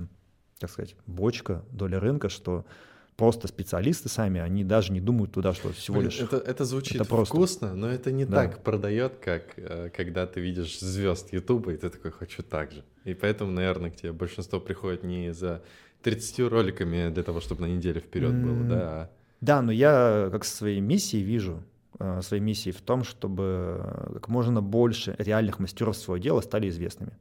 как 0.60 0.70
сказать, 0.70 0.96
бочка, 1.06 1.64
доля 1.70 2.00
рынка, 2.00 2.28
что 2.28 2.66
просто 3.22 3.46
специалисты 3.46 4.08
сами, 4.08 4.40
они 4.40 4.64
даже 4.64 4.92
не 4.92 5.00
думают 5.00 5.30
туда, 5.30 5.54
что 5.54 5.72
всего 5.72 6.00
лишь... 6.00 6.18
Это, 6.18 6.38
это 6.38 6.64
звучит 6.64 6.96
это 6.96 7.04
просто... 7.04 7.32
вкусно, 7.32 7.72
но 7.76 7.88
это 7.88 8.10
не 8.10 8.24
да. 8.24 8.34
так 8.48 8.64
продает, 8.64 9.12
как 9.24 9.44
э, 9.58 9.90
когда 9.96 10.26
ты 10.26 10.40
видишь 10.40 10.80
звезд 10.80 11.32
Ютуба, 11.32 11.72
и 11.72 11.76
ты 11.76 11.88
такой, 11.88 12.10
хочу 12.10 12.42
так 12.42 12.72
же. 12.72 12.82
И 13.04 13.14
поэтому, 13.14 13.52
наверное, 13.52 13.92
к 13.92 13.94
тебе 13.94 14.10
большинство 14.10 14.58
приходит 14.58 15.04
не 15.04 15.32
за 15.32 15.62
30 16.02 16.50
роликами 16.50 17.10
для 17.10 17.22
того, 17.22 17.40
чтобы 17.40 17.60
на 17.60 17.66
неделю 17.66 18.00
вперед 18.00 18.32
mm. 18.32 18.42
было, 18.42 18.68
да? 18.68 18.80
А... 18.80 19.10
Да, 19.40 19.62
но 19.62 19.70
я 19.70 20.28
как 20.32 20.44
своей 20.44 20.80
миссией 20.80 21.22
вижу, 21.22 21.62
э, 22.00 22.22
своей 22.22 22.42
миссией 22.42 22.74
в 22.74 22.80
том, 22.80 23.04
чтобы 23.04 24.10
как 24.14 24.26
можно 24.30 24.60
больше 24.60 25.14
реальных 25.18 25.60
мастеров 25.60 25.96
своего 25.96 26.20
дела 26.20 26.40
стали 26.40 26.68
известными. 26.68 27.12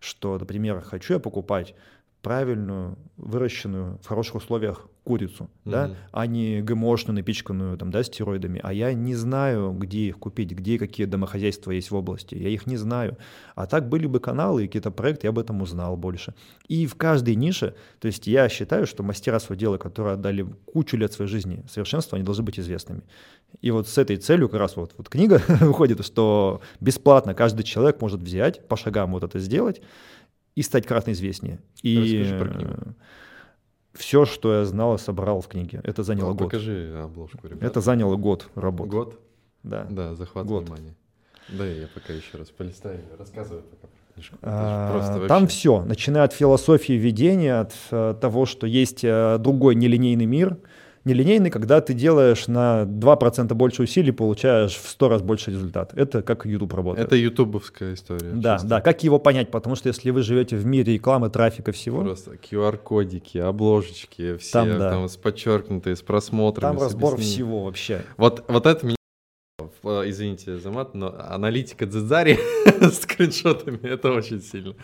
Что, 0.00 0.40
например, 0.40 0.80
хочу 0.80 1.12
я 1.14 1.20
покупать 1.20 1.76
правильную, 2.20 2.98
выращенную 3.16 4.00
в 4.02 4.08
хороших 4.08 4.34
условиях 4.34 4.88
курицу, 5.06 5.44
mm-hmm. 5.44 5.70
да, 5.70 5.90
а 6.10 6.26
не 6.26 6.60
ГМОшную, 6.62 7.14
напичканную 7.14 7.78
там, 7.78 7.92
да, 7.92 8.02
стероидами. 8.02 8.60
А 8.64 8.72
я 8.72 8.92
не 8.92 9.14
знаю, 9.14 9.72
где 9.72 10.08
их 10.08 10.18
купить, 10.18 10.50
где 10.50 10.80
какие 10.80 11.06
домохозяйства 11.06 11.70
есть 11.70 11.92
в 11.92 11.94
области. 11.94 12.34
Я 12.34 12.48
их 12.48 12.66
не 12.66 12.76
знаю. 12.76 13.16
А 13.54 13.66
так 13.66 13.88
были 13.88 14.06
бы 14.06 14.18
каналы 14.18 14.64
и 14.64 14.66
какие-то 14.66 14.90
проекты, 14.90 15.28
я 15.28 15.30
об 15.30 15.38
этом 15.38 15.62
узнал 15.62 15.96
больше. 15.96 16.34
И 16.66 16.86
в 16.86 16.96
каждой 16.96 17.36
нише, 17.36 17.76
то 18.00 18.06
есть 18.06 18.26
я 18.26 18.48
считаю, 18.48 18.84
что 18.84 19.04
мастера 19.04 19.38
своего 19.38 19.60
дела, 19.60 19.78
которые 19.78 20.14
отдали 20.14 20.44
кучу 20.64 20.96
лет 20.96 21.12
своей 21.12 21.30
жизни 21.30 21.64
совершенства, 21.70 22.16
они 22.16 22.24
должны 22.24 22.42
быть 22.42 22.58
известными. 22.58 23.02
И 23.60 23.70
вот 23.70 23.86
с 23.86 23.96
этой 23.98 24.16
целью 24.16 24.48
как 24.48 24.58
раз 24.58 24.74
вот, 24.76 24.92
вот 24.98 25.08
книга 25.08 25.40
выходит, 25.60 26.04
что 26.04 26.60
бесплатно 26.80 27.32
каждый 27.32 27.62
человек 27.62 28.00
может 28.00 28.20
взять, 28.20 28.66
по 28.66 28.76
шагам 28.76 29.12
вот 29.12 29.22
это 29.22 29.38
сделать 29.38 29.80
и 30.56 30.62
стать 30.62 30.84
кратно 30.84 31.12
известнее. 31.12 31.60
И 31.82 32.24
Расскажи 32.24 32.38
про 32.38 32.48
книгу 32.48 32.96
все, 33.96 34.24
что 34.24 34.54
я 34.54 34.64
знал, 34.64 34.98
собрал 34.98 35.40
в 35.40 35.48
книге. 35.48 35.80
Это 35.84 36.02
заняло 36.02 36.30
ну, 36.30 36.34
год. 36.34 36.48
Покажи 36.48 36.98
обложку, 37.02 37.46
ребята. 37.46 37.66
Это 37.66 37.80
заняло 37.80 38.16
год 38.16 38.48
работы. 38.54 38.90
Год? 38.90 39.20
Да. 39.62 39.86
Да, 39.90 40.14
захват 40.14 40.46
год. 40.46 40.64
внимания. 40.64 40.94
Да, 41.48 41.66
я 41.66 41.86
пока 41.92 42.12
еще 42.12 42.38
раз 42.38 42.50
полистаю, 42.50 43.00
рассказываю 43.18 43.62
пока 43.62 43.88
а, 44.42 45.26
Там 45.28 45.46
все, 45.46 45.84
начиная 45.84 46.24
от 46.24 46.32
философии 46.32 46.94
ведения, 46.94 47.60
от 47.60 47.74
а, 47.90 48.14
того, 48.14 48.46
что 48.46 48.66
есть 48.66 49.02
а, 49.04 49.38
другой 49.38 49.74
нелинейный 49.74 50.26
мир, 50.26 50.56
Нелинейный, 51.06 51.50
когда 51.50 51.80
ты 51.80 51.94
делаешь 51.94 52.48
на 52.48 52.82
2% 52.82 53.54
больше 53.54 53.84
усилий, 53.84 54.10
получаешь 54.10 54.74
в 54.74 54.88
100 54.88 55.08
раз 55.08 55.22
больше 55.22 55.52
результат. 55.52 55.92
Это 55.94 56.20
как 56.20 56.44
YouTube 56.46 56.74
работает. 56.74 57.06
Это 57.06 57.14
ютубовская 57.14 57.94
история. 57.94 58.32
Да, 58.32 58.54
чисто. 58.54 58.68
да. 58.68 58.80
Как 58.80 59.04
его 59.04 59.20
понять? 59.20 59.52
Потому 59.52 59.76
что 59.76 59.88
если 59.88 60.10
вы 60.10 60.22
живете 60.22 60.56
в 60.56 60.66
мире 60.66 60.94
рекламы, 60.94 61.30
трафика, 61.30 61.70
всего... 61.70 62.02
Просто 62.02 62.32
QR-кодики, 62.34 63.38
обложечки, 63.38 64.36
все 64.38 64.52
там, 64.52 64.68
да. 64.80 64.90
там 64.90 65.08
с 65.08 65.16
подчеркнутые, 65.16 65.94
с 65.94 66.02
просмотрами. 66.02 66.72
Там 66.72 66.82
разбор 66.82 67.18
всего 67.18 67.66
вообще. 67.66 68.02
Вот, 68.16 68.44
вот 68.48 68.66
это 68.66 68.84
меня 68.84 68.96
извините 70.10 70.58
за 70.58 70.72
мат, 70.72 70.94
но 70.94 71.14
аналитика 71.16 71.86
Дзидзари 71.86 72.40
с 72.80 73.02
скриншотами, 73.02 73.78
это 73.86 74.10
очень 74.10 74.42
сильно. 74.42 74.74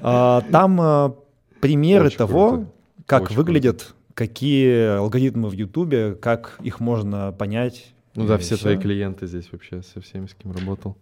А, 0.00 0.40
там 0.50 0.80
а, 0.80 1.16
примеры 1.60 2.08
того, 2.08 2.64
как 3.04 3.30
выглядит 3.30 3.94
какие 4.14 4.96
алгоритмы 4.96 5.48
в 5.48 5.52
Ютубе, 5.52 6.14
как 6.14 6.58
их 6.62 6.80
можно 6.80 7.32
понять. 7.32 7.92
Ну 8.14 8.26
да, 8.26 8.38
все, 8.38 8.56
все 8.56 8.62
твои 8.62 8.76
клиенты 8.76 9.26
здесь 9.26 9.48
вообще, 9.52 9.82
со 9.82 10.00
всеми, 10.00 10.26
с 10.26 10.34
кем 10.34 10.52
работал. 10.52 10.96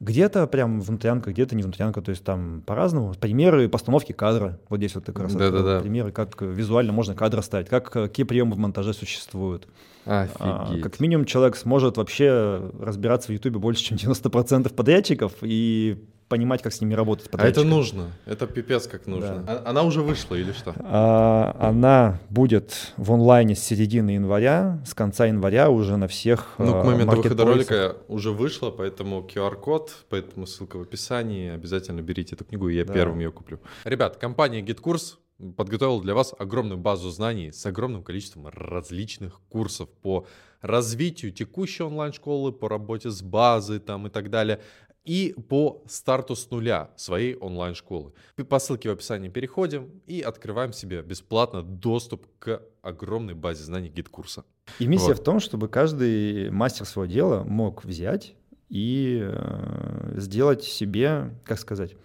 Где-то 0.00 0.46
прям 0.46 0.80
внутрянка, 0.80 1.30
где-то 1.30 1.54
не 1.54 1.62
внутрянка, 1.62 2.02
то 2.02 2.10
есть 2.10 2.24
там 2.24 2.62
по-разному. 2.66 3.14
Примеры 3.14 3.68
постановки 3.68 4.12
кадра, 4.12 4.58
вот 4.68 4.78
здесь 4.78 4.94
вот 4.94 5.04
как 5.06 5.18
раз 5.18 5.34
да, 5.34 5.50
да, 5.50 5.62
да. 5.62 5.80
примеры, 5.80 6.12
как 6.12 6.40
визуально 6.42 6.92
можно 6.92 7.14
кадр 7.14 7.42
ставить, 7.42 7.68
как, 7.68 7.90
какие 7.90 8.26
приемы 8.26 8.54
в 8.54 8.58
монтаже 8.58 8.92
существуют. 8.92 9.68
Офигеть. 10.04 10.36
А, 10.40 10.78
как 10.82 11.00
минимум 11.00 11.24
человек 11.24 11.56
сможет 11.56 11.96
вообще 11.96 12.70
разбираться 12.78 13.28
в 13.28 13.32
Ютубе 13.32 13.58
больше, 13.58 13.84
чем 13.84 13.96
90% 13.96 14.74
подрядчиков 14.74 15.32
и 15.40 16.04
понимать, 16.34 16.62
как 16.62 16.72
с 16.72 16.80
ними 16.80 16.94
работать. 16.94 17.28
А 17.30 17.46
это 17.46 17.62
нужно, 17.62 18.10
это 18.26 18.48
пипец 18.48 18.88
как 18.88 19.06
нужно. 19.06 19.44
Да. 19.46 19.62
А, 19.64 19.70
она 19.70 19.84
уже 19.84 20.02
вышла 20.02 20.34
или 20.34 20.50
что? 20.50 20.74
А, 20.80 21.56
она 21.60 22.18
будет 22.28 22.92
в 22.96 23.12
онлайне 23.12 23.54
с 23.54 23.60
середины 23.60 24.10
января, 24.10 24.82
с 24.84 24.94
конца 24.94 25.26
января 25.26 25.70
уже 25.70 25.96
на 25.96 26.08
всех 26.08 26.54
Ну, 26.58 26.82
к 26.82 26.84
моменту 26.84 27.14
выхода 27.14 27.44
ролика 27.44 27.96
уже 28.08 28.32
вышла, 28.32 28.72
поэтому 28.72 29.20
QR-код, 29.32 30.06
поэтому 30.08 30.48
ссылка 30.48 30.76
в 30.76 30.82
описании. 30.82 31.50
Обязательно 31.50 32.00
берите 32.00 32.34
эту 32.34 32.44
книгу, 32.44 32.68
и 32.68 32.74
я 32.74 32.84
да. 32.84 32.92
первым 32.92 33.20
ее 33.20 33.30
куплю. 33.30 33.60
Ребят, 33.84 34.16
компания 34.16 34.60
GitKurs 34.60 35.14
подготовила 35.56 36.02
для 36.02 36.14
вас 36.14 36.34
огромную 36.36 36.78
базу 36.78 37.10
знаний 37.10 37.52
с 37.52 37.64
огромным 37.64 38.02
количеством 38.02 38.48
различных 38.48 39.40
курсов 39.48 39.88
по 40.02 40.26
развитию 40.62 41.30
текущей 41.30 41.84
онлайн-школы, 41.84 42.50
по 42.52 42.68
работе 42.68 43.10
с 43.10 43.22
базой 43.22 43.78
там 43.78 44.08
и 44.08 44.10
так 44.10 44.30
далее 44.30 44.60
и 45.04 45.34
по 45.48 45.82
старту 45.86 46.34
с 46.34 46.50
нуля 46.50 46.90
своей 46.96 47.36
онлайн-школы. 47.36 48.12
По 48.48 48.58
ссылке 48.58 48.88
в 48.88 48.92
описании 48.92 49.28
переходим 49.28 50.00
и 50.06 50.20
открываем 50.22 50.72
себе 50.72 51.02
бесплатно 51.02 51.62
доступ 51.62 52.26
к 52.38 52.62
огромной 52.82 53.34
базе 53.34 53.64
знаний 53.64 53.90
GetCourse 53.90 54.34
а. 54.34 54.44
И 54.78 54.86
миссия 54.86 55.08
вот. 55.08 55.18
в 55.18 55.22
том, 55.22 55.40
чтобы 55.40 55.68
каждый 55.68 56.50
мастер 56.50 56.86
своего 56.86 57.12
дела 57.12 57.44
мог 57.44 57.84
взять 57.84 58.34
и 58.70 59.20
э, 59.22 60.14
сделать 60.16 60.64
себе, 60.64 61.38
как 61.44 61.58
сказать, 61.58 61.96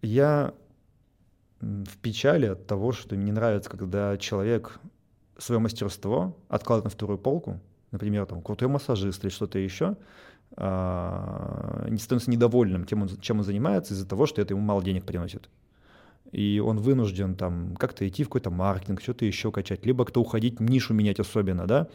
я 0.00 0.54
в 1.60 1.98
печали 1.98 2.46
от 2.46 2.66
того, 2.66 2.92
что 2.92 3.14
мне 3.14 3.26
не 3.26 3.32
нравится, 3.32 3.68
когда 3.68 4.16
человек 4.16 4.80
свое 5.36 5.58
мастерство 5.58 6.36
откладывает 6.48 6.84
на 6.84 6.90
вторую 6.90 7.18
полку, 7.18 7.60
например, 7.90 8.24
там 8.26 8.40
крутой 8.42 8.68
массажист 8.68 9.22
или 9.22 9.30
что-то 9.30 9.58
еще, 9.58 9.96
не 10.56 11.98
становится 11.98 12.30
недовольным 12.30 12.84
тем, 12.84 13.08
чем 13.20 13.38
он 13.38 13.44
занимается 13.44 13.94
из-за 13.94 14.06
того, 14.06 14.26
что 14.26 14.42
это 14.42 14.54
ему 14.54 14.62
мало 14.62 14.82
денег 14.82 15.04
приносит. 15.04 15.48
И 16.32 16.62
он 16.64 16.78
вынужден 16.78 17.34
там 17.34 17.76
как-то 17.76 18.06
идти 18.06 18.22
в 18.24 18.28
какой-то 18.28 18.50
маркетинг, 18.50 19.00
что-то 19.00 19.24
еще 19.24 19.50
качать, 19.50 19.84
либо 19.84 20.04
кто 20.04 20.20
уходить, 20.20 20.60
нишу 20.60 20.94
менять 20.94 21.18
особенно, 21.18 21.66
да, 21.66 21.88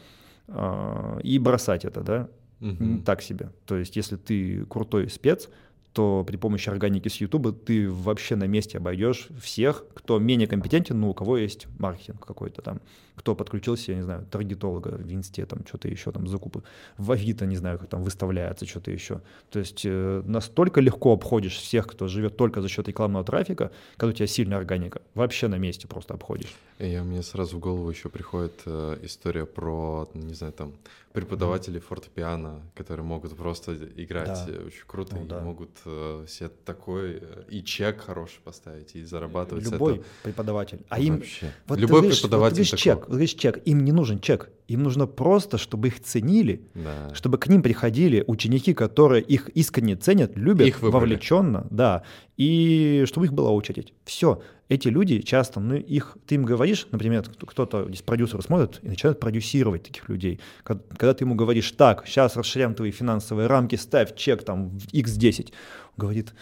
а, 0.48 1.18
и 1.22 1.38
бросать 1.38 1.84
это, 1.84 2.02
да, 2.02 2.28
угу. 2.60 3.02
так 3.04 3.22
себе. 3.22 3.50
То 3.64 3.76
есть 3.76 3.96
если 3.96 4.16
ты 4.16 4.64
крутой 4.66 5.08
спец, 5.08 5.48
то 5.92 6.24
при 6.26 6.36
помощи 6.36 6.68
органики 6.68 7.08
с 7.08 7.16
YouTube 7.16 7.64
ты 7.64 7.90
вообще 7.90 8.36
на 8.36 8.44
месте 8.44 8.76
обойдешь 8.76 9.28
всех, 9.40 9.84
кто 9.94 10.18
менее 10.18 10.46
компетентен, 10.46 11.00
но 11.00 11.08
у 11.08 11.14
кого 11.14 11.38
есть 11.38 11.66
маркетинг 11.78 12.24
какой-то 12.26 12.60
там, 12.60 12.80
кто 13.16 13.34
подключился, 13.34 13.92
я 13.92 13.96
не 13.96 14.04
знаю, 14.04 14.26
таргетолога 14.30 14.88
в 14.88 15.12
Инсте, 15.12 15.46
там 15.46 15.66
что-то 15.66 15.88
еще, 15.88 16.12
там 16.12 16.28
закупы, 16.28 16.62
в 16.98 17.10
Авито, 17.10 17.46
не 17.46 17.56
знаю, 17.56 17.78
как 17.78 17.88
там 17.88 18.02
выставляется 18.02 18.66
что-то 18.66 18.90
еще. 18.90 19.20
То 19.50 19.58
есть 19.58 19.82
э, 19.84 20.22
настолько 20.24 20.80
легко 20.80 21.12
обходишь 21.12 21.56
всех, 21.56 21.86
кто 21.86 22.08
живет 22.08 22.36
только 22.36 22.60
за 22.60 22.68
счет 22.68 22.88
рекламного 22.88 23.24
трафика, 23.24 23.70
когда 23.96 24.10
у 24.10 24.12
тебя 24.12 24.26
сильная 24.26 24.58
органика, 24.58 25.00
вообще 25.14 25.48
на 25.48 25.58
месте 25.58 25.88
просто 25.88 26.14
обходишь. 26.14 26.54
И 26.78 26.98
мне 26.98 27.22
сразу 27.22 27.56
в 27.56 27.60
голову 27.60 27.90
еще 27.90 28.08
приходит 28.08 28.60
э, 28.66 28.98
история 29.02 29.46
про, 29.46 30.08
не 30.14 30.34
знаю, 30.34 30.52
там, 30.52 30.74
преподавателей 31.16 31.78
mm. 31.78 31.84
фортепиано, 31.88 32.60
которые 32.74 33.06
могут 33.06 33.34
просто 33.34 33.74
играть 33.96 34.38
да. 34.46 34.66
очень 34.66 34.84
круто 34.86 35.16
ну, 35.16 35.24
и 35.24 35.26
да. 35.26 35.40
могут 35.40 35.70
э, 35.86 36.26
себе 36.28 36.50
такой 36.66 37.20
э, 37.22 37.44
и 37.48 37.62
чек 37.62 38.02
хороший 38.02 38.40
поставить 38.44 38.94
и 38.94 39.02
зарабатывать. 39.02 39.64
Любой 39.64 39.94
это... 39.94 40.04
преподаватель. 40.22 40.80
А 40.90 41.00
им 41.00 41.22
вот 41.66 41.78
любой 41.78 42.02
видишь, 42.02 42.20
преподаватель 42.20 42.58
вот, 42.58 42.66
видишь, 42.66 42.78
чек, 42.78 43.05
вот 43.08 43.18
видишь, 43.18 43.34
чек, 43.34 43.60
им 43.64 43.84
не 43.84 43.92
нужен 43.92 44.20
чек, 44.20 44.50
им 44.68 44.82
нужно 44.82 45.06
просто, 45.06 45.58
чтобы 45.58 45.88
их 45.88 46.00
ценили, 46.02 46.62
да. 46.74 47.14
чтобы 47.14 47.38
к 47.38 47.46
ним 47.48 47.62
приходили 47.62 48.24
ученики, 48.26 48.74
которые 48.74 49.22
их 49.22 49.48
искренне 49.50 49.96
ценят, 49.96 50.36
любят, 50.36 50.66
их 50.66 50.82
вовлеченно, 50.82 51.66
да, 51.70 52.02
и 52.36 53.04
чтобы 53.06 53.26
их 53.26 53.32
была 53.32 53.50
очередь. 53.50 53.92
Все. 54.04 54.42
Эти 54.68 54.88
люди 54.88 55.20
часто, 55.20 55.60
ну, 55.60 55.76
их, 55.76 56.16
ты 56.26 56.34
им 56.34 56.44
говоришь, 56.44 56.88
например, 56.90 57.24
кто-то 57.38 57.84
из 57.84 58.02
продюсеров 58.02 58.44
смотрит 58.44 58.80
и 58.82 58.88
начинает 58.88 59.20
продюсировать 59.20 59.84
таких 59.84 60.08
людей. 60.08 60.40
Когда 60.64 61.14
ты 61.14 61.24
ему 61.24 61.36
говоришь, 61.36 61.70
так, 61.70 62.04
сейчас 62.06 62.36
расширяем 62.36 62.74
твои 62.74 62.90
финансовые 62.90 63.46
рамки, 63.46 63.76
ставь 63.76 64.16
чек 64.16 64.42
там 64.42 64.70
в 64.70 64.92
x10, 64.92 65.46
он 65.46 65.52
говорит, 65.96 66.34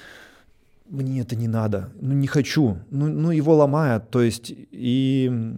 мне 0.88 1.20
это 1.20 1.36
не 1.36 1.48
надо, 1.48 1.90
ну 2.00 2.14
не 2.14 2.26
хочу, 2.26 2.78
ну, 2.90 3.08
ну 3.08 3.30
его 3.30 3.54
ломает, 3.54 4.10
то 4.10 4.22
есть 4.22 4.52
и 4.70 5.56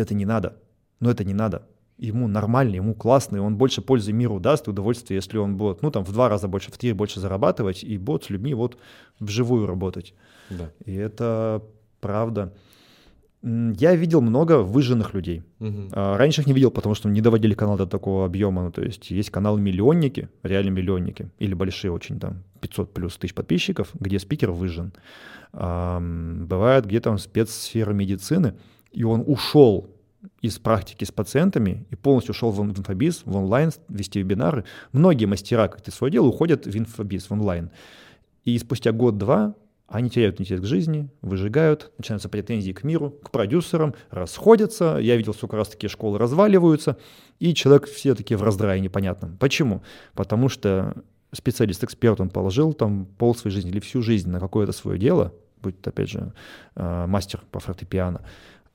это 0.00 0.14
не 0.14 0.24
надо, 0.24 0.56
но 1.00 1.10
это 1.10 1.24
не 1.24 1.34
надо. 1.34 1.66
Ему 1.98 2.26
нормально, 2.26 2.76
ему 2.76 2.94
классно, 2.94 3.36
и 3.36 3.40
он 3.40 3.56
больше 3.56 3.80
пользы 3.82 4.12
миру 4.12 4.40
даст, 4.40 4.66
удовольствие, 4.66 5.16
если 5.16 5.38
он 5.38 5.56
будет, 5.56 5.82
ну, 5.82 5.90
там, 5.90 6.04
в 6.04 6.12
два 6.12 6.28
раза 6.28 6.48
больше, 6.48 6.72
в 6.72 6.78
три 6.78 6.92
больше 6.92 7.20
зарабатывать, 7.20 7.84
и 7.84 7.98
будет 7.98 8.24
с 8.24 8.30
людьми 8.30 8.54
вот 8.54 8.76
вживую 9.20 9.66
работать. 9.66 10.14
Да. 10.50 10.70
И 10.84 10.94
это 10.94 11.62
правда. 12.00 12.52
Я 13.42 13.96
видел 13.96 14.20
много 14.20 14.62
выжженных 14.62 15.14
людей. 15.14 15.42
Угу. 15.60 15.90
Раньше 15.92 16.40
их 16.40 16.46
не 16.46 16.52
видел, 16.52 16.70
потому 16.70 16.94
что 16.94 17.08
не 17.08 17.20
доводили 17.20 17.54
канал 17.54 17.76
до 17.76 17.86
такого 17.86 18.24
объема. 18.24 18.62
Ну, 18.62 18.70
то 18.72 18.82
есть 18.82 19.10
есть 19.10 19.30
канал 19.30 19.56
миллионники, 19.56 20.28
реально 20.42 20.70
миллионники, 20.70 21.30
или 21.40 21.54
большие 21.54 21.90
очень, 21.90 22.18
там, 22.18 22.42
500 22.60 22.94
плюс 22.94 23.16
тысяч 23.16 23.34
подписчиков, 23.34 23.90
где 23.94 24.18
спикер 24.18 24.52
выжжен. 24.52 24.92
Бывает, 25.52 26.86
где 26.86 27.00
там 27.00 27.18
спецсфера 27.18 27.92
медицины, 27.92 28.54
и 28.92 29.04
он 29.04 29.24
ушел 29.26 29.90
из 30.40 30.58
практики 30.58 31.04
с 31.04 31.10
пациентами 31.10 31.86
и 31.90 31.96
полностью 31.96 32.32
ушел 32.32 32.50
в 32.50 32.60
инфобиз, 32.62 33.22
в 33.24 33.36
онлайн, 33.36 33.72
вести 33.88 34.20
вебинары. 34.20 34.64
Многие 34.92 35.26
мастера, 35.26 35.68
как 35.68 35.80
ты 35.80 35.90
свое 35.90 36.12
дело, 36.12 36.26
уходят 36.26 36.66
в 36.66 36.76
инфобиз, 36.76 37.28
в 37.28 37.32
онлайн. 37.32 37.70
И 38.44 38.58
спустя 38.58 38.92
год-два 38.92 39.54
они 39.88 40.08
теряют 40.08 40.40
интерес 40.40 40.60
к 40.60 40.64
жизни, 40.64 41.10
выжигают, 41.20 41.92
начинаются 41.98 42.30
претензии 42.30 42.72
к 42.72 42.82
миру, 42.82 43.10
к 43.10 43.30
продюсерам, 43.30 43.94
расходятся. 44.10 44.98
Я 44.98 45.16
видел, 45.16 45.34
сколько 45.34 45.56
раз 45.56 45.68
такие 45.68 45.90
школы 45.90 46.18
разваливаются, 46.18 46.96
и 47.40 47.52
человек 47.52 47.86
все-таки 47.88 48.34
в 48.34 48.42
раздрае 48.42 48.80
непонятном. 48.80 49.36
Почему? 49.36 49.82
Потому 50.14 50.48
что 50.48 50.94
специалист-эксперт, 51.32 52.20
он 52.20 52.30
положил 52.30 52.72
там 52.72 53.04
пол 53.04 53.34
своей 53.34 53.54
жизни 53.54 53.70
или 53.70 53.80
всю 53.80 54.00
жизнь 54.00 54.30
на 54.30 54.40
какое-то 54.40 54.72
свое 54.72 54.98
дело, 54.98 55.34
будет, 55.60 55.86
опять 55.86 56.10
же, 56.10 56.32
э, 56.74 57.06
мастер 57.06 57.42
по 57.50 57.60
фортепиано, 57.60 58.22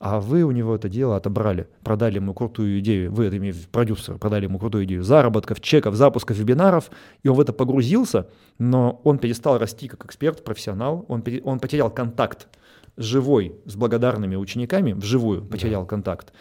а 0.00 0.20
вы 0.20 0.44
у 0.44 0.52
него 0.52 0.76
это 0.76 0.88
дело 0.88 1.16
отобрали, 1.16 1.68
продали 1.82 2.16
ему 2.16 2.32
крутую 2.32 2.78
идею, 2.78 3.12
вы, 3.12 3.26
это 3.26 3.68
продюсер, 3.72 4.18
продали 4.18 4.44
ему 4.44 4.58
крутую 4.58 4.84
идею 4.84 5.02
заработков, 5.02 5.60
чеков, 5.60 5.94
запусков 5.94 6.36
вебинаров, 6.36 6.90
и 7.22 7.28
он 7.28 7.36
в 7.36 7.40
это 7.40 7.52
погрузился, 7.52 8.28
но 8.58 9.00
он 9.04 9.18
перестал 9.18 9.58
расти 9.58 9.88
как 9.88 10.04
эксперт, 10.04 10.44
профессионал, 10.44 11.04
он, 11.08 11.24
он 11.42 11.58
потерял 11.58 11.90
контакт 11.90 12.48
живой 12.96 13.56
с 13.64 13.74
благодарными 13.76 14.36
учениками, 14.36 14.92
вживую 14.92 15.44
потерял 15.44 15.82
да. 15.82 15.88
контакт. 15.88 16.32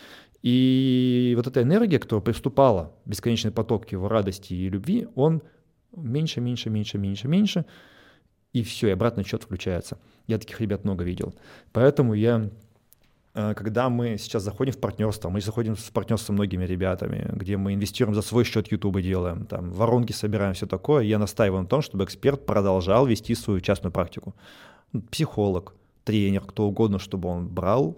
И 0.44 1.34
вот 1.36 1.48
эта 1.48 1.64
энергия, 1.64 2.00
которая 2.00 2.24
приступала, 2.24 2.94
бесконечный 3.06 3.52
поток 3.52 3.92
его 3.92 4.08
радости 4.08 4.54
и 4.54 4.70
любви, 4.70 5.08
он 5.16 5.42
меньше, 5.96 6.42
меньше, 6.42 6.70
меньше, 6.70 6.98
меньше, 6.98 7.28
меньше, 7.28 7.66
и 8.54 8.64
все, 8.64 8.90
и 8.90 8.92
обратный 8.92 9.24
счет 9.24 9.44
включается. 9.44 9.98
Я 10.28 10.38
таких 10.38 10.60
ребят 10.62 10.84
много 10.84 11.04
видел. 11.04 11.34
Поэтому 11.74 12.14
я 12.14 12.50
когда 13.56 13.90
мы 13.90 14.18
сейчас 14.18 14.44
заходим 14.44 14.74
в 14.74 14.80
партнерство, 14.80 15.30
мы 15.30 15.42
заходим 15.42 15.76
в 15.76 15.92
партнерство 15.92 16.34
с 16.34 16.36
многими 16.36 16.66
ребятами, 16.66 17.30
где 17.34 17.56
мы 17.56 17.76
инвестируем 17.76 18.16
за 18.16 18.24
свой 18.24 18.44
счет 18.44 18.72
YouTube 18.72 19.00
делаем, 19.02 19.46
там 19.46 19.72
воронки 19.72 20.12
собираем, 20.12 20.56
все 20.56 20.66
такое, 20.66 21.04
я 21.04 21.20
настаиваю 21.20 21.62
на 21.62 21.68
том, 21.68 21.84
чтобы 21.84 22.04
эксперт 22.04 22.46
продолжал 22.48 23.06
вести 23.06 23.36
свою 23.36 23.60
частную 23.60 23.92
практику. 23.92 24.34
Психолог, 25.12 25.76
тренер, 26.04 26.42
кто 26.42 26.68
угодно, 26.68 26.98
чтобы 26.98 27.30
он 27.30 27.48
брал 27.48 27.98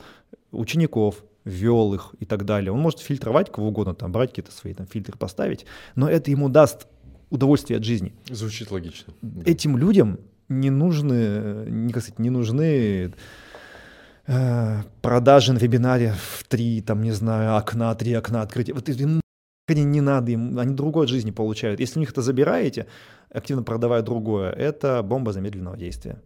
учеников, 0.52 1.23
вел 1.45 1.93
их 1.93 2.13
и 2.19 2.25
так 2.25 2.43
далее. 2.43 2.73
Он 2.73 2.80
может 2.80 2.99
фильтровать 2.99 3.49
кого 3.49 3.69
угодно, 3.69 3.93
там, 3.93 4.12
брать 4.12 4.32
какие-то 4.32 4.52
свои 4.52 4.73
там, 4.73 4.88
фильтры 4.88 5.17
поставить, 5.17 5.65
но 5.95 6.10
это 6.10 6.32
ему 6.32 6.49
даст 6.49 6.88
удовольствие 7.30 7.78
от 7.78 7.86
жизни. 7.86 8.13
Звучит 8.30 8.71
логично. 8.71 9.13
Этим 9.45 9.78
людям 9.78 10.19
не 10.49 10.69
нужны, 10.69 11.65
не, 11.69 11.93
как 11.93 12.04
сказать, 12.04 12.19
не 12.19 12.30
нужны 12.30 12.69
Э, 12.73 13.10
продажи 15.02 15.54
на 15.54 15.58
вебинаре 15.58 16.13
в 16.13 16.44
три, 16.44 16.82
там, 16.82 17.02
не 17.02 17.12
знаю, 17.12 17.56
окна, 17.56 17.96
три 17.96 18.13
окна 18.13 18.42
открытия. 18.42 18.74
Вот 18.74 18.89
им 18.89 19.22
они 19.68 19.84
не 19.84 20.02
надо, 20.02 20.32
им, 20.32 20.58
они 20.58 20.74
другое 20.74 21.04
от 21.04 21.10
жизни 21.10 21.32
получают. 21.32 21.80
Если 21.80 22.00
у 22.00 22.02
них 22.02 22.12
это 22.12 22.22
забираете, 22.22 22.88
активно 23.32 23.63
продавая 23.63 24.02
другое, 24.02 24.52
это 24.52 25.04
бомба 25.04 25.32
замедленного 25.32 25.78
действия. 25.78 26.22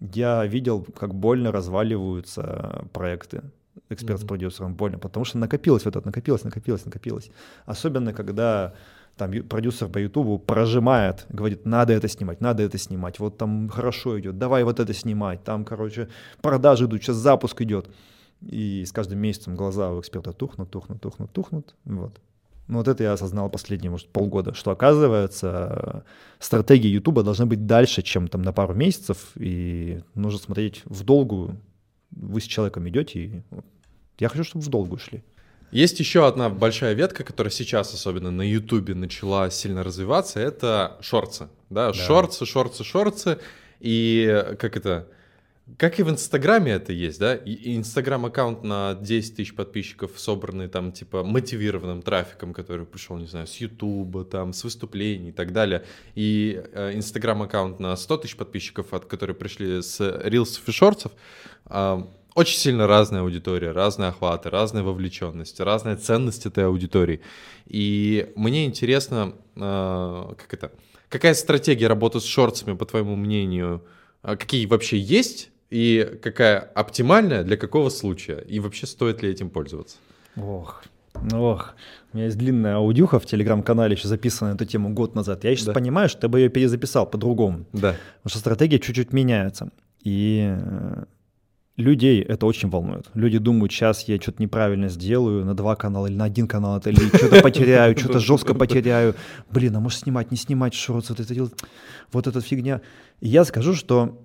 Я 0.00 0.44
видел, 0.46 0.86
как 0.98 1.14
больно 1.14 1.52
разваливаются 1.52 2.84
проекты 2.92 3.42
эксперт 3.88 4.20
с 4.20 4.24
продюсером 4.24 4.74
больно, 4.74 4.98
потому 4.98 5.24
что 5.24 5.38
накопилось 5.38 5.84
вот 5.84 5.96
это, 5.96 6.06
накопилось, 6.06 6.44
накопилось, 6.44 6.84
накопилось. 6.84 7.30
Особенно, 7.66 8.12
когда 8.12 8.74
там 9.20 9.30
продюсер 9.42 9.88
по 9.88 9.98
Ютубу 9.98 10.38
прожимает, 10.38 11.26
говорит, 11.28 11.66
надо 11.66 11.92
это 11.92 12.08
снимать, 12.08 12.40
надо 12.40 12.62
это 12.62 12.78
снимать, 12.78 13.18
вот 13.18 13.36
там 13.36 13.68
хорошо 13.68 14.18
идет, 14.18 14.38
давай 14.38 14.64
вот 14.64 14.80
это 14.80 14.94
снимать, 14.94 15.44
там, 15.44 15.66
короче, 15.66 16.08
продажи 16.40 16.86
идут, 16.86 17.02
сейчас 17.02 17.16
запуск 17.16 17.60
идет. 17.60 17.90
И 18.40 18.82
с 18.86 18.92
каждым 18.92 19.18
месяцем 19.18 19.56
глаза 19.56 19.92
у 19.92 20.00
эксперта 20.00 20.32
тухнут, 20.32 20.70
тухнут, 20.70 21.02
тухнут, 21.02 21.30
тухнут. 21.32 21.74
Вот. 21.84 22.18
Ну 22.66 22.78
вот 22.78 22.88
это 22.88 23.02
я 23.02 23.12
осознал 23.12 23.50
последние, 23.50 23.90
может, 23.90 24.08
полгода, 24.08 24.54
что 24.54 24.70
оказывается 24.70 26.04
стратегии 26.38 26.88
Ютуба 26.88 27.22
должны 27.22 27.44
быть 27.44 27.66
дальше, 27.66 28.00
чем 28.00 28.26
там 28.26 28.40
на 28.40 28.54
пару 28.54 28.72
месяцев, 28.72 29.32
и 29.36 30.00
нужно 30.14 30.38
смотреть 30.38 30.80
в 30.86 31.04
долгую. 31.04 31.60
Вы 32.10 32.40
с 32.40 32.44
человеком 32.44 32.88
идете, 32.88 33.20
и 33.20 33.42
я 34.18 34.28
хочу, 34.30 34.44
чтобы 34.44 34.64
в 34.64 34.68
долгую 34.68 34.98
шли. 34.98 35.22
Есть 35.70 36.00
еще 36.00 36.26
одна 36.26 36.48
большая 36.48 36.94
ветка, 36.94 37.22
которая 37.22 37.52
сейчас 37.52 37.94
особенно 37.94 38.30
на 38.30 38.42
Ютубе 38.42 38.94
начала 38.94 39.50
сильно 39.50 39.84
развиваться, 39.84 40.40
это 40.40 40.98
шорцы. 41.00 41.48
Да, 41.70 41.88
да. 41.88 41.94
шорцы, 41.94 42.44
шорцы, 42.44 42.84
шорцы. 42.84 43.38
И 43.78 44.44
как 44.58 44.76
это... 44.76 45.08
Как 45.78 46.00
и 46.00 46.02
в 46.02 46.10
Инстаграме 46.10 46.72
это 46.72 46.92
есть, 46.92 47.20
да? 47.20 47.36
Инстаграм-аккаунт 47.36 48.64
на 48.64 48.94
10 49.00 49.36
тысяч 49.36 49.54
подписчиков, 49.54 50.10
собранный 50.16 50.66
там, 50.66 50.90
типа, 50.90 51.22
мотивированным 51.22 52.02
трафиком, 52.02 52.52
который 52.52 52.84
пришел, 52.84 53.16
не 53.18 53.28
знаю, 53.28 53.46
с 53.46 53.56
Ютуба, 53.58 54.24
там, 54.24 54.52
с 54.52 54.64
выступлений 54.64 55.28
и 55.28 55.32
так 55.32 55.52
далее. 55.52 55.84
И 56.16 56.60
э, 56.72 56.96
Инстаграм-аккаунт 56.96 57.78
на 57.78 57.94
100 57.94 58.16
тысяч 58.16 58.34
подписчиков, 58.34 58.92
от 58.92 59.04
которых 59.04 59.38
пришли 59.38 59.80
с 59.80 60.00
рилсов 60.24 60.68
и 60.68 60.72
шорцев, 60.72 61.12
очень 62.34 62.58
сильно 62.58 62.86
разная 62.86 63.22
аудитория, 63.22 63.72
разные 63.72 64.08
охваты, 64.08 64.50
разная 64.50 64.82
вовлеченность, 64.82 65.60
разная 65.60 65.96
ценность 65.96 66.46
этой 66.46 66.66
аудитории. 66.66 67.20
И 67.66 68.32
мне 68.36 68.66
интересно, 68.66 69.34
э, 69.56 70.34
как 70.36 70.54
это, 70.54 70.72
какая 71.08 71.34
стратегия 71.34 71.88
работы 71.88 72.20
с 72.20 72.24
шорцами, 72.24 72.76
по 72.76 72.86
твоему 72.86 73.16
мнению, 73.16 73.84
а 74.22 74.36
какие 74.36 74.66
вообще 74.66 74.98
есть 74.98 75.50
и 75.70 76.18
какая 76.22 76.58
оптимальная 76.58 77.42
для 77.42 77.56
какого 77.56 77.88
случая? 77.90 78.38
И 78.40 78.60
вообще 78.60 78.86
стоит 78.86 79.22
ли 79.22 79.30
этим 79.30 79.50
пользоваться? 79.50 79.96
Ох, 80.36 80.82
Ох, 81.32 81.74
у 82.12 82.16
меня 82.16 82.26
есть 82.26 82.38
длинная 82.38 82.76
аудюха 82.76 83.18
в 83.18 83.26
телеграм-канале, 83.26 83.94
еще 83.94 84.08
записанная 84.08 84.52
на 84.52 84.56
эту 84.56 84.64
тему 84.64 84.90
год 84.90 85.14
назад. 85.14 85.44
Я 85.44 85.54
сейчас 85.54 85.66
да. 85.66 85.72
понимаю, 85.72 86.08
что 86.08 86.26
я 86.26 86.28
бы 86.28 86.40
ее 86.40 86.48
перезаписал 86.48 87.06
по-другому. 87.06 87.66
Да. 87.72 87.96
Потому 88.22 88.30
что 88.30 88.38
стратегия 88.38 88.78
чуть-чуть 88.78 89.12
меняется. 89.12 89.70
И 90.02 90.56
э, 90.56 91.04
людей 91.76 92.22
это 92.22 92.46
очень 92.46 92.68
волнует. 92.68 93.06
Люди 93.14 93.38
думают, 93.38 93.72
сейчас 93.72 94.06
я 94.08 94.20
что-то 94.20 94.42
неправильно 94.42 94.88
сделаю 94.88 95.44
на 95.44 95.54
два 95.54 95.76
канала 95.76 96.06
или 96.06 96.14
на 96.14 96.24
один 96.24 96.46
канал, 96.46 96.78
это, 96.78 96.90
или 96.90 97.08
что-то 97.16 97.40
потеряю, 97.42 97.98
что-то 97.98 98.18
жестко 98.18 98.54
потеряю. 98.54 99.14
Блин, 99.50 99.76
а 99.76 99.80
может 99.80 100.00
снимать, 100.00 100.30
не 100.30 100.36
снимать 100.36 100.74
шорты, 100.74 101.08
вот 101.10 101.20
это 101.20 101.34
делать, 101.34 101.54
вот 102.12 102.26
эта 102.26 102.40
фигня. 102.40 102.80
И 103.20 103.28
я 103.28 103.44
скажу, 103.44 103.74
что 103.74 104.20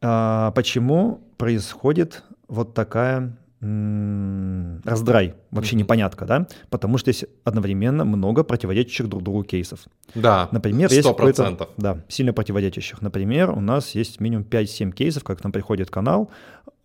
а, 0.00 0.50
почему 0.52 1.20
происходит 1.36 2.22
вот 2.48 2.74
такая 2.74 3.36
раздрай, 4.84 5.34
вообще 5.50 5.76
непонятка, 5.76 6.26
да? 6.26 6.46
Потому 6.70 6.98
что 6.98 7.08
есть 7.08 7.24
одновременно 7.44 8.04
много 8.04 8.44
противоречащих 8.44 9.08
друг 9.08 9.22
другу 9.22 9.44
кейсов. 9.44 9.80
Да, 10.14 10.48
Например, 10.52 10.90
100%. 10.90 10.94
есть 10.94 11.08
какой-то... 11.08 11.68
Да, 11.76 12.04
сильно 12.08 12.32
противоречащих. 12.32 13.02
Например, 13.02 13.50
у 13.50 13.60
нас 13.60 13.94
есть 13.94 14.20
минимум 14.20 14.46
5-7 14.48 14.92
кейсов, 14.92 15.24
как 15.24 15.40
к 15.40 15.44
нам 15.44 15.52
приходит 15.52 15.90
канал, 15.90 16.30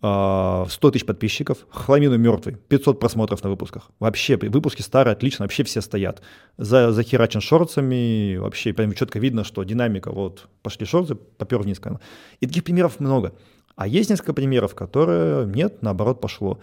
100 0.00 0.06
а, 0.08 0.66
тысяч 0.90 1.04
подписчиков, 1.04 1.66
хламину 1.68 2.16
мертвый, 2.16 2.56
500 2.56 2.98
просмотров 2.98 3.44
на 3.44 3.50
выпусках. 3.50 3.90
Вообще, 3.98 4.38
выпуски 4.38 4.80
старые, 4.80 5.12
отлично, 5.12 5.44
вообще 5.44 5.62
все 5.62 5.82
стоят. 5.82 6.22
За, 6.56 6.90
захерачен 6.90 7.42
шорцами, 7.42 8.36
вообще 8.36 8.72
прям 8.72 8.94
четко 8.94 9.18
видно, 9.18 9.44
что 9.44 9.62
динамика, 9.62 10.10
вот, 10.10 10.48
пошли 10.62 10.86
шорты, 10.86 11.16
попер 11.16 11.58
вниз 11.58 11.78
канал. 11.78 12.00
И 12.40 12.46
таких 12.46 12.64
примеров 12.64 12.98
много. 12.98 13.34
А 13.80 13.86
есть 13.86 14.10
несколько 14.10 14.34
примеров, 14.34 14.74
которые 14.74 15.46
нет, 15.46 15.80
наоборот, 15.80 16.20
пошло. 16.20 16.58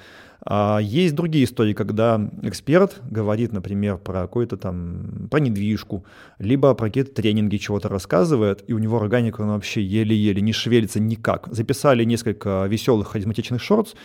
А 0.45 0.77
есть 0.77 1.15
другие 1.15 1.45
истории, 1.45 1.73
когда 1.73 2.30
эксперт 2.43 3.01
говорит, 3.10 3.53
например, 3.53 3.97
про 3.97 4.21
какую-то 4.21 4.56
там, 4.56 5.27
про 5.32 5.39
недвижку, 5.39 6.06
либо 6.38 6.75
про 6.75 6.89
какие-то 6.89 7.15
тренинги 7.15 7.58
чего-то 7.58 7.89
рассказывает, 7.89 8.63
и 8.67 8.73
у 8.73 8.77
него 8.77 8.97
органика 8.97 9.41
он 9.41 9.47
вообще 9.47 9.82
еле-еле 9.82 10.43
не 10.43 10.53
шевелится 10.53 10.99
никак. 10.99 11.47
Записали 11.51 12.03
несколько 12.03 12.67
веселых 12.67 13.08
харизматичных 13.08 13.63
шортс, 13.63 13.95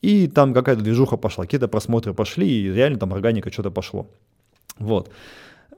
и 0.00 0.26
там 0.26 0.54
какая-то 0.54 0.80
движуха 0.80 1.18
пошла, 1.18 1.44
какие-то 1.44 1.68
просмотры 1.68 2.14
пошли, 2.14 2.48
и 2.48 2.72
реально 2.72 2.98
там 2.98 3.12
органика 3.12 3.52
что-то 3.52 3.70
пошло. 3.70 4.08
Вот. 4.78 5.10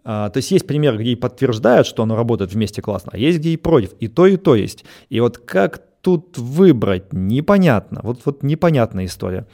А, 0.04 0.30
то 0.30 0.36
есть 0.36 0.52
есть 0.52 0.68
пример, 0.68 0.96
где 0.96 1.10
и 1.10 1.16
подтверждают, 1.16 1.88
что 1.88 2.04
оно 2.04 2.14
работает 2.14 2.52
вместе 2.52 2.82
классно, 2.82 3.10
а 3.14 3.18
есть 3.18 3.40
где 3.40 3.50
и 3.50 3.56
против. 3.56 3.94
И 3.98 4.06
то, 4.06 4.28
и 4.28 4.36
то 4.36 4.54
есть. 4.54 4.84
И 5.08 5.18
вот 5.18 5.38
как 5.38 5.82
тут 6.04 6.38
выбрать? 6.38 7.12
Непонятно. 7.12 8.00
Вот, 8.02 8.20
вот 8.24 8.42
непонятная 8.42 9.06
история. 9.06 9.46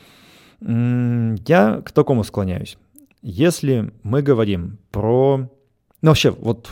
Я 0.61 1.83
к 1.83 1.93
такому 1.93 2.25
склоняюсь. 2.25 2.77
Если 3.23 3.93
мы 4.03 4.23
говорим 4.23 4.79
про... 4.91 5.49
Ну, 6.03 6.09
вообще, 6.09 6.31
вот, 6.31 6.71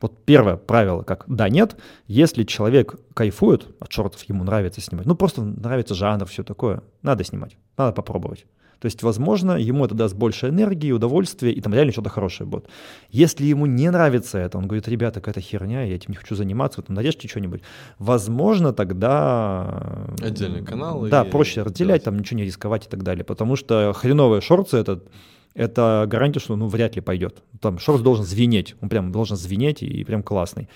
вот 0.00 0.24
первое 0.24 0.56
правило, 0.56 1.02
как 1.02 1.24
да-нет, 1.26 1.76
если 2.06 2.44
человек 2.44 2.96
кайфует 3.14 3.68
от 3.80 3.92
шортов, 3.92 4.22
ему 4.24 4.44
нравится 4.44 4.80
снимать, 4.80 5.06
ну, 5.06 5.14
просто 5.14 5.42
нравится 5.42 5.94
жанр, 5.94 6.24
все 6.26 6.42
такое, 6.42 6.82
надо 7.02 7.24
снимать, 7.24 7.58
надо 7.76 7.92
попробовать. 7.92 8.46
То 8.80 8.86
есть, 8.86 9.02
возможно, 9.02 9.52
ему 9.52 9.84
это 9.84 9.94
даст 9.94 10.14
больше 10.14 10.48
энергии, 10.48 10.90
удовольствия, 10.90 11.52
и 11.52 11.60
там 11.60 11.74
реально 11.74 11.92
что-то 11.92 12.08
хорошее 12.08 12.48
будет. 12.48 12.66
Если 13.10 13.44
ему 13.44 13.66
не 13.66 13.90
нравится 13.90 14.38
это, 14.38 14.56
он 14.58 14.66
говорит, 14.66 14.88
ребята, 14.88 15.20
какая-то 15.20 15.40
херня, 15.40 15.84
я 15.84 15.94
этим 15.94 16.10
не 16.10 16.16
хочу 16.16 16.34
заниматься, 16.34 16.80
там 16.80 16.96
нарежьте 16.96 17.28
что-нибудь. 17.28 17.60
Возможно, 17.98 18.72
тогда... 18.72 20.08
Отдельный 20.20 20.64
канал. 20.64 21.06
Да, 21.08 21.24
проще 21.24 21.62
разделять, 21.62 22.04
там 22.04 22.18
ничего 22.18 22.38
не 22.38 22.46
рисковать 22.46 22.86
и 22.86 22.88
так 22.88 23.02
далее. 23.02 23.24
Потому 23.24 23.54
что 23.56 23.92
хреновые 23.92 24.40
шорты 24.40 24.78
это 24.78 25.02
это 25.54 26.06
гарантия, 26.08 26.40
что 26.40 26.56
ну 26.56 26.68
вряд 26.68 26.94
ли 26.94 27.02
пойдет. 27.02 27.42
Там 27.60 27.78
шорт 27.78 28.02
должен 28.02 28.24
звенеть, 28.24 28.76
он 28.80 28.88
прям 28.88 29.12
должен 29.12 29.36
звенеть 29.36 29.82
и 29.82 30.04
прям 30.04 30.22
классный. 30.22 30.68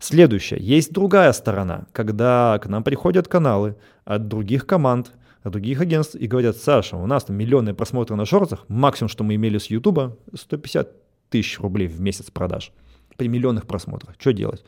Следующее. 0.00 0.60
Есть 0.60 0.92
другая 0.92 1.32
сторона, 1.32 1.86
когда 1.92 2.58
к 2.62 2.66
нам 2.68 2.84
приходят 2.84 3.26
каналы 3.26 3.76
от 4.04 4.28
других 4.28 4.66
команд, 4.66 5.12
от 5.42 5.52
других 5.52 5.80
агентств 5.80 6.14
и 6.14 6.26
говорят, 6.26 6.56
Саша, 6.56 6.96
у 6.96 7.06
нас 7.06 7.24
там 7.24 7.36
миллионные 7.36 7.74
просмотры 7.74 8.16
на 8.16 8.24
шортах, 8.24 8.64
максимум, 8.68 9.08
что 9.08 9.24
мы 9.24 9.34
имели 9.34 9.58
с 9.58 9.66
Ютуба, 9.66 10.16
150 10.34 10.90
тысяч 11.30 11.58
рублей 11.60 11.88
в 11.88 12.00
месяц 12.00 12.30
продаж 12.30 12.72
при 13.16 13.28
миллионных 13.28 13.66
просмотрах. 13.66 14.14
Что 14.18 14.32
делать? 14.32 14.64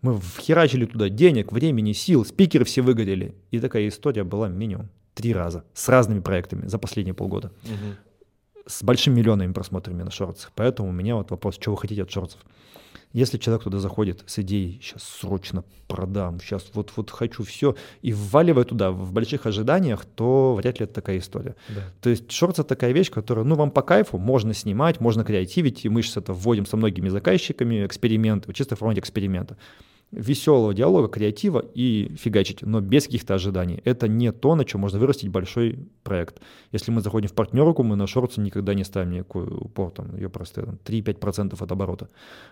Мы 0.00 0.18
вхерачили 0.18 0.84
туда 0.84 1.08
денег, 1.08 1.52
времени, 1.52 1.92
сил, 1.92 2.24
спикеры 2.24 2.64
все 2.64 2.82
выгорели. 2.82 3.36
И 3.52 3.60
такая 3.60 3.86
история 3.86 4.24
была 4.24 4.48
минимум 4.48 4.88
три 5.14 5.32
раза 5.32 5.64
с 5.74 5.88
разными 5.88 6.20
проектами 6.20 6.66
за 6.66 6.78
последние 6.78 7.14
полгода. 7.14 7.52
Угу. 7.64 8.64
С 8.66 8.82
большими 8.82 9.16
миллионами 9.16 9.52
просмотрами 9.52 10.02
на 10.02 10.10
шортсах. 10.10 10.52
Поэтому 10.56 10.88
у 10.88 10.92
меня 10.92 11.16
вот 11.16 11.30
вопрос, 11.30 11.54
что 11.54 11.70
вы 11.70 11.76
хотите 11.76 12.02
от 12.02 12.10
шортсов? 12.10 12.40
Если 13.12 13.38
человек 13.38 13.64
туда 13.64 13.78
заходит 13.78 14.22
с 14.26 14.38
идеей, 14.38 14.80
сейчас 14.82 15.02
срочно 15.02 15.64
продам, 15.86 16.40
сейчас 16.40 16.64
вот, 16.72 16.92
вот 16.96 17.10
хочу 17.10 17.42
все, 17.44 17.76
и 18.00 18.12
вваливая 18.12 18.64
туда 18.64 18.90
в 18.90 19.12
больших 19.12 19.46
ожиданиях, 19.46 20.04
то 20.04 20.54
вряд 20.54 20.80
ли 20.80 20.84
это 20.84 20.94
такая 20.94 21.18
история. 21.18 21.54
Да. 21.68 21.82
То 22.00 22.10
есть 22.10 22.30
шортс— 22.30 22.58
это 22.60 22.70
такая 22.70 22.92
вещь, 22.92 23.10
которая, 23.10 23.44
ну, 23.44 23.54
вам 23.54 23.70
по 23.70 23.82
кайфу, 23.82 24.16
можно 24.16 24.54
снимать, 24.54 25.00
можно 25.00 25.24
креативить, 25.24 25.84
и 25.84 25.88
мы 25.88 26.02
сейчас 26.02 26.18
это 26.18 26.32
вводим 26.32 26.64
со 26.64 26.76
многими 26.76 27.08
заказчиками, 27.10 27.84
эксперименты, 27.84 28.52
чисто 28.54 28.76
в 28.76 28.78
формате 28.78 29.00
эксперимента 29.00 29.56
веселого 30.12 30.74
диалога, 30.74 31.08
креатива 31.08 31.64
и 31.74 32.14
фигачить, 32.16 32.62
но 32.62 32.80
без 32.80 33.06
каких-то 33.06 33.34
ожиданий. 33.34 33.80
Это 33.84 34.08
не 34.08 34.30
то, 34.30 34.54
на 34.54 34.64
чем 34.64 34.82
можно 34.82 34.98
вырастить 34.98 35.30
большой 35.30 35.88
проект. 36.02 36.40
Если 36.70 36.92
мы 36.92 37.00
заходим 37.00 37.28
в 37.28 37.32
партнерку, 37.32 37.82
мы 37.82 37.96
на 37.96 38.06
шорты 38.06 38.40
никогда 38.40 38.74
не 38.74 38.84
ставим 38.84 39.12
никакой 39.12 39.46
упор, 39.46 39.90
там, 39.90 40.14
ее 40.14 40.28
просто 40.28 40.62
там, 40.62 40.78
3-5% 40.84 41.56
от 41.58 41.72
оборота 41.72 42.10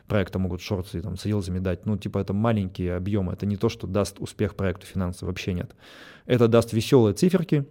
проекта 0.09 0.39
могут 0.39 0.63
шорты 0.63 1.03
там, 1.03 1.17
с 1.17 1.27
рилзами 1.27 1.59
дать. 1.59 1.85
Ну, 1.87 1.99
типа, 1.99 2.19
это 2.19 2.33
маленькие 2.33 2.97
объемы, 2.97 3.35
это 3.35 3.45
не 3.45 3.57
то, 3.57 3.69
что 3.69 3.87
даст 3.87 4.17
успех 4.19 4.55
проекту 4.55 4.87
финансов, 4.87 5.29
вообще 5.29 5.53
нет. 5.53 5.75
Это 6.25 6.49
даст 6.49 6.73
веселые 6.73 7.15
циферки, 7.15 7.67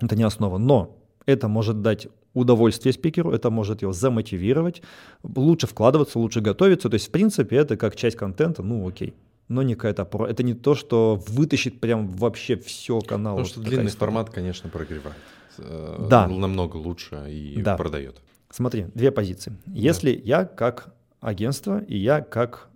это 0.00 0.16
не 0.16 0.22
основа, 0.22 0.56
но 0.56 0.96
это 1.26 1.46
может 1.48 1.82
дать 1.82 2.08
удовольствие 2.34 2.92
спикеру, 2.92 3.32
это 3.32 3.50
может 3.50 3.82
его 3.82 3.92
замотивировать, 3.92 4.82
лучше 5.22 5.66
вкладываться, 5.66 6.18
лучше 6.18 6.40
готовиться. 6.40 6.88
То 6.88 6.94
есть, 6.94 7.08
в 7.08 7.10
принципе, 7.10 7.56
это 7.56 7.76
как 7.76 7.96
часть 7.96 8.16
контента, 8.16 8.62
ну 8.62 8.88
окей. 8.88 9.14
Но 9.48 9.62
не 9.62 9.74
какая-то 9.74 10.04
про. 10.04 10.26
Это 10.26 10.44
не 10.44 10.54
то, 10.54 10.76
что 10.76 11.20
вытащит 11.26 11.80
прям 11.80 12.06
вообще 12.06 12.56
все 12.56 13.00
канал. 13.00 13.34
Потому 13.34 13.48
что 13.48 13.60
длинный 13.60 13.86
история. 13.86 14.12
формат, 14.12 14.30
конечно, 14.30 14.70
прогревает. 14.70 15.16
Э, 15.58 16.06
да. 16.08 16.28
Намного 16.28 16.76
лучше 16.76 17.26
и 17.28 17.60
да. 17.60 17.76
продает. 17.76 18.20
Смотри, 18.50 18.86
две 18.94 19.10
позиции. 19.10 19.52
Если 19.66 20.14
да. 20.14 20.22
я 20.24 20.44
как 20.44 20.94
агентство 21.20 21.80
и 21.80 21.96
я 21.96 22.20
как 22.20 22.69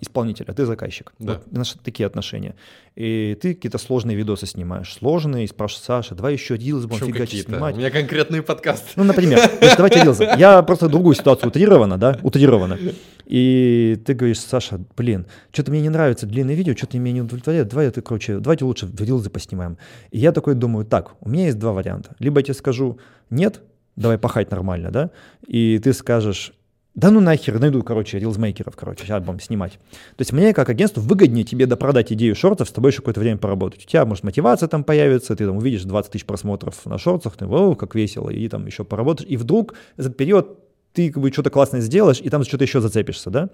исполнитель, 0.00 0.44
а 0.48 0.52
ты 0.52 0.64
заказчик. 0.64 1.12
Да. 1.18 1.34
Вот 1.34 1.52
наши 1.52 1.78
такие 1.78 2.06
отношения. 2.06 2.54
И 2.96 3.36
ты 3.40 3.54
какие-то 3.54 3.78
сложные 3.78 4.16
видосы 4.16 4.46
снимаешь. 4.46 4.92
Сложные, 4.92 5.44
и 5.44 5.48
спрашиваешь, 5.48 5.84
Саша, 5.84 6.14
давай 6.14 6.34
еще 6.34 6.56
рилс 6.56 6.86
будем 6.86 7.06
фигачить 7.06 7.46
снимать. 7.46 7.74
У 7.74 7.78
меня 7.78 7.90
конкретный 7.90 8.42
подкаст. 8.42 8.84
Ну, 8.96 9.04
например, 9.04 9.38
значит, 9.58 9.76
давайте 9.76 10.02
рилсы. 10.02 10.28
Я 10.36 10.62
просто 10.62 10.88
другую 10.88 11.14
ситуацию 11.14 11.48
утрирована, 11.48 11.98
да, 11.98 12.18
утрирована. 12.22 12.78
И 13.26 14.00
ты 14.04 14.14
говоришь, 14.14 14.40
Саша, 14.40 14.80
блин, 14.96 15.26
что-то 15.52 15.70
мне 15.70 15.80
не 15.80 15.88
нравится 15.88 16.26
длинное 16.26 16.54
видео, 16.54 16.74
что-то 16.76 16.98
меня 16.98 17.14
не 17.14 17.22
удовлетворяет, 17.22 17.68
давай 17.68 17.86
это, 17.86 18.02
короче, 18.02 18.38
давайте 18.40 18.64
лучше 18.64 18.90
рилзы 18.98 19.30
поснимаем. 19.30 19.78
И 20.10 20.18
я 20.18 20.32
такой 20.32 20.54
думаю, 20.54 20.84
так, 20.84 21.12
у 21.20 21.28
меня 21.28 21.46
есть 21.46 21.58
два 21.58 21.72
варианта. 21.72 22.16
Либо 22.18 22.40
я 22.40 22.44
тебе 22.44 22.54
скажу, 22.54 22.98
нет, 23.30 23.60
давай 23.94 24.18
пахать 24.18 24.50
нормально, 24.50 24.90
да, 24.90 25.10
и 25.46 25.78
ты 25.78 25.92
скажешь, 25.92 26.52
да 26.94 27.10
ну 27.10 27.20
нахер, 27.20 27.60
найду, 27.60 27.82
короче, 27.84 28.18
рилзмейкеров, 28.18 28.74
короче, 28.74 29.04
сейчас 29.04 29.22
будем 29.22 29.38
снимать. 29.38 29.72
То 30.16 30.20
есть 30.20 30.32
мне, 30.32 30.52
как 30.52 30.68
агентству, 30.68 31.00
выгоднее 31.00 31.44
тебе 31.44 31.66
допродать 31.66 32.12
идею 32.12 32.34
шортов, 32.34 32.68
с 32.68 32.72
тобой 32.72 32.90
еще 32.90 32.98
какое-то 32.98 33.20
время 33.20 33.38
поработать. 33.38 33.84
У 33.84 33.88
тебя, 33.88 34.04
может, 34.04 34.24
мотивация 34.24 34.68
там 34.68 34.82
появится, 34.82 35.36
ты 35.36 35.46
там 35.46 35.56
увидишь 35.56 35.84
20 35.84 36.10
тысяч 36.10 36.24
просмотров 36.24 36.84
на 36.86 36.98
шортах, 36.98 37.36
ты, 37.36 37.46
о, 37.46 37.76
как 37.76 37.94
весело, 37.94 38.28
и 38.28 38.48
там 38.48 38.66
еще 38.66 38.84
поработаешь. 38.84 39.30
И 39.30 39.36
вдруг 39.36 39.74
за 39.96 40.08
этот 40.08 40.16
период 40.16 40.58
ты 40.92 41.12
как 41.12 41.22
бы 41.22 41.30
что-то 41.30 41.50
классное 41.50 41.80
сделаешь, 41.80 42.20
и 42.20 42.28
там 42.28 42.42
что-то 42.42 42.64
еще 42.64 42.80
зацепишься, 42.80 43.30
да? 43.30 43.50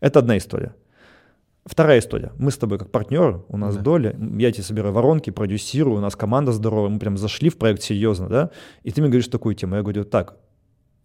Это 0.00 0.18
одна 0.18 0.36
история. 0.36 0.74
Вторая 1.64 1.98
история. 2.00 2.32
Мы 2.36 2.50
с 2.50 2.56
тобой 2.56 2.78
как 2.78 2.90
партнеры, 2.90 3.42
у 3.48 3.56
нас 3.56 3.76
да. 3.76 3.82
доля, 3.82 4.16
я 4.38 4.52
тебе 4.52 4.62
собираю 4.62 4.92
воронки, 4.92 5.30
продюсирую, 5.30 5.96
у 5.98 6.00
нас 6.00 6.14
команда 6.14 6.52
здоровая, 6.52 6.90
мы 6.90 6.98
прям 6.98 7.16
зашли 7.16 7.48
в 7.48 7.58
проект 7.58 7.82
серьезно, 7.82 8.28
да, 8.28 8.50
и 8.84 8.90
ты 8.90 9.00
мне 9.00 9.10
говоришь 9.10 9.28
такую 9.28 9.54
тему. 9.54 9.74
Я 9.74 9.82
говорю, 9.82 10.04
так, 10.04 10.36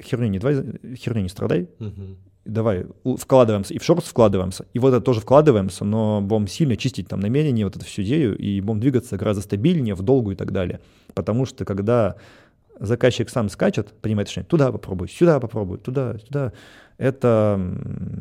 херню 0.03 0.27
не, 0.27 0.39
давай, 0.39 0.63
херню 0.95 1.21
не 1.21 1.29
страдай, 1.29 1.69
угу. 1.79 2.17
давай 2.45 2.85
вкладываемся, 3.17 3.73
и 3.73 3.79
в 3.79 3.83
шорт 3.83 4.03
вкладываемся, 4.03 4.65
и 4.73 4.79
вот 4.79 4.93
это 4.93 5.01
тоже 5.01 5.21
вкладываемся, 5.21 5.85
но 5.85 6.21
будем 6.21 6.47
сильно 6.47 6.75
чистить 6.75 7.07
там 7.07 7.19
намерение, 7.19 7.65
вот 7.65 7.75
эту 7.75 7.85
всю 7.85 8.03
идею, 8.03 8.37
и 8.37 8.61
будем 8.61 8.79
двигаться 8.79 9.17
гораздо 9.17 9.41
стабильнее, 9.41 9.95
в 9.95 10.01
долгу 10.01 10.31
и 10.31 10.35
так 10.35 10.51
далее. 10.51 10.79
Потому 11.13 11.45
что 11.45 11.65
когда 11.65 12.15
заказчик 12.79 13.29
сам 13.29 13.49
скачет, 13.49 13.93
принимает 14.01 14.29
решение, 14.29 14.47
туда 14.47 14.71
попробуй, 14.71 15.07
сюда 15.07 15.39
попробуй, 15.39 15.77
туда, 15.77 16.17
сюда, 16.25 16.53
это 16.97 17.59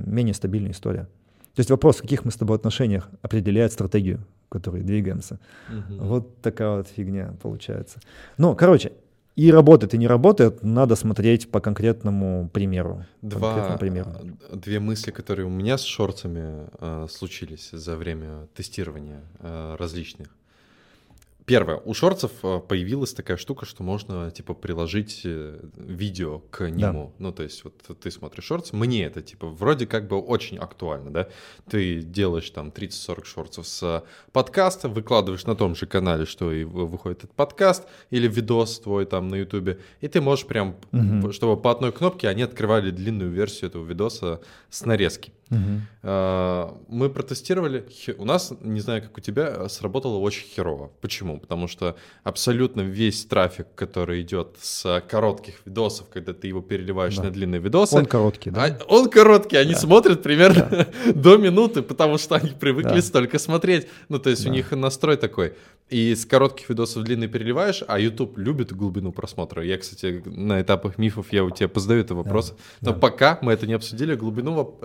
менее 0.07 0.35
стабильная 0.35 0.72
история. 0.72 1.09
То 1.55 1.61
есть 1.61 1.70
вопрос, 1.70 1.97
в 1.97 2.03
каких 2.03 2.24
мы 2.24 2.31
с 2.31 2.37
тобой 2.37 2.57
отношениях 2.57 3.09
определяет 3.22 3.72
стратегию, 3.72 4.20
в 4.47 4.51
которой 4.51 4.83
двигаемся. 4.83 5.41
Угу. 5.68 6.05
Вот 6.05 6.41
такая 6.43 6.76
вот 6.76 6.89
фигня 6.89 7.35
получается. 7.43 8.01
Ну, 8.39 8.55
короче, 8.55 8.93
и 9.37 9.51
работает, 9.51 9.95
и 9.95 9.99
не 9.99 10.07
работает, 10.07 10.62
надо 10.62 10.97
смотреть 10.97 11.51
по 11.51 11.61
конкретному 11.61 12.49
примеру. 12.53 13.05
Два, 13.22 13.76
примеру. 13.78 14.11
Две 14.53 14.81
мысли, 14.81 15.11
которые 15.11 15.47
у 15.47 15.51
меня 15.51 15.78
с 15.78 15.83
шортами 15.83 16.68
э, 16.78 17.07
случились 17.11 17.70
за 17.72 17.97
время 17.97 18.49
тестирования 18.55 19.22
э, 19.39 19.76
различных. 19.78 20.28
Первое, 21.51 21.78
у 21.84 21.94
шорцев 21.94 22.30
э, 22.44 22.61
появилась 22.61 23.12
такая 23.12 23.36
штука, 23.36 23.66
что 23.66 23.82
можно 23.82 24.30
типа 24.30 24.55
приложить 24.55 25.22
э, 25.24 25.59
видео 25.74 26.38
к 26.38 26.70
нему. 26.70 27.07
Да. 27.18 27.24
Ну, 27.24 27.32
то 27.32 27.42
есть, 27.42 27.64
вот 27.64 27.74
ты 28.01 28.09
смотришь 28.12 28.44
шорты, 28.44 28.76
мне 28.76 29.05
это 29.05 29.20
типа 29.20 29.48
вроде 29.48 29.88
как 29.88 30.07
бы 30.07 30.20
очень 30.20 30.59
актуально, 30.59 31.11
да. 31.11 31.28
Ты 31.68 32.03
делаешь 32.03 32.48
там 32.51 32.68
30-40 32.68 33.24
шорцев 33.24 33.66
с 33.66 34.05
подкаста, 34.30 34.88
выкладываешь 34.88 35.44
на 35.44 35.57
том 35.57 35.74
же 35.74 35.86
канале, 35.86 36.24
что 36.24 36.53
и 36.53 36.62
выходит 36.62 37.24
этот 37.24 37.32
подкаст, 37.32 37.84
или 38.11 38.28
видос 38.28 38.78
твой 38.78 39.05
там 39.05 39.26
на 39.26 39.34
Ютубе, 39.34 39.80
и 40.01 40.07
ты 40.07 40.20
можешь 40.20 40.46
прям, 40.46 40.76
угу. 40.92 41.32
чтобы 41.32 41.61
по 41.61 41.72
одной 41.72 41.90
кнопке 41.90 42.28
они 42.28 42.42
открывали 42.42 42.92
длинную 42.92 43.32
версию 43.32 43.70
этого 43.70 43.84
видоса 43.84 44.40
с 44.68 44.84
нарезки. 44.84 45.32
Угу. 45.51 46.80
Мы 46.88 47.11
протестировали, 47.11 47.86
у 48.18 48.24
нас, 48.24 48.53
не 48.61 48.80
знаю, 48.80 49.03
как 49.03 49.18
у 49.18 49.20
тебя, 49.20 49.68
сработало 49.68 50.18
очень 50.18 50.46
херово. 50.46 50.90
Почему? 51.01 51.38
Потому 51.38 51.68
что 51.68 51.96
абсолютно 52.22 52.82
весь 52.82 53.24
трафик, 53.24 53.66
который 53.74 54.22
идет 54.22 54.57
с 54.61 55.03
коротких 55.09 55.61
видосов, 55.66 56.09
когда 56.09 56.32
ты 56.32 56.46
его 56.48 56.62
переливаешь 56.62 57.16
да. 57.16 57.24
на 57.24 57.30
длинные 57.30 57.61
видосы. 57.61 57.96
Он 57.96 58.07
короткий, 58.07 58.51
да? 58.51 58.64
А, 58.64 58.84
он 58.88 59.11
короткий, 59.11 59.57
они 59.57 59.74
да. 59.74 59.80
смотрят 59.80 60.22
примерно 60.22 60.68
да. 60.70 61.12
до 61.14 61.36
минуты, 61.36 61.82
потому 61.82 62.18
что 62.18 62.36
они 62.36 62.51
привыкли 62.51 62.96
да. 62.96 63.03
столько 63.03 63.38
смотреть. 63.38 63.88
Ну, 64.09 64.18
то 64.18 64.30
есть 64.30 64.44
да. 64.44 64.51
у 64.51 64.53
них 64.53 64.70
настрой 64.70 65.16
такой. 65.16 65.55
И 65.90 66.14
с 66.14 66.24
коротких 66.24 66.68
видосов 66.68 67.03
длинные 67.03 67.28
переливаешь, 67.28 67.82
а 67.88 67.98
YouTube 67.98 68.38
любит 68.38 68.72
глубину 68.72 69.11
просмотра. 69.11 69.64
Я, 69.64 69.76
кстати, 69.76 70.22
на 70.24 70.62
этапах 70.62 70.98
мифов 70.98 71.32
я 71.32 71.42
у 71.42 71.51
тебя 71.51 71.68
позадаю 71.68 72.03
этот 72.03 72.16
вопрос. 72.16 72.55
Да. 72.80 72.90
Но 72.90 72.92
да. 72.92 73.01
пока 73.01 73.38
мы 73.42 73.53
это 73.53 73.66
не 73.66 73.72
обсудили, 73.72 74.14
глубину 74.14 74.78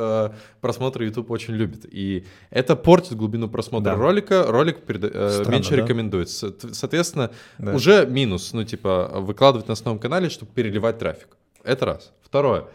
просмотра 0.66 1.06
YouTube 1.06 1.30
очень 1.30 1.54
любит. 1.54 1.86
И 1.92 2.26
это 2.50 2.76
портит 2.76 3.16
глубину 3.16 3.48
просмотра 3.48 3.92
да. 3.92 3.96
ролика. 3.96 4.46
Ролик 4.48 4.82
перед, 4.82 5.04
э, 5.04 5.30
Странно, 5.30 5.52
меньше 5.52 5.70
да? 5.70 5.76
рекомендуется. 5.76 6.56
Соответственно, 6.72 7.30
да. 7.60 7.76
уже 7.76 8.08
минус, 8.08 8.52
ну, 8.52 8.64
типа, 8.64 9.12
выкладывать 9.14 9.68
на 9.68 9.74
основном 9.74 10.00
канале, 10.00 10.30
чтобы 10.30 10.52
переливать 10.54 10.98
трафик. 10.98 11.38
Это 11.64 11.86
раз. 11.86 12.14
Второе. 12.24 12.66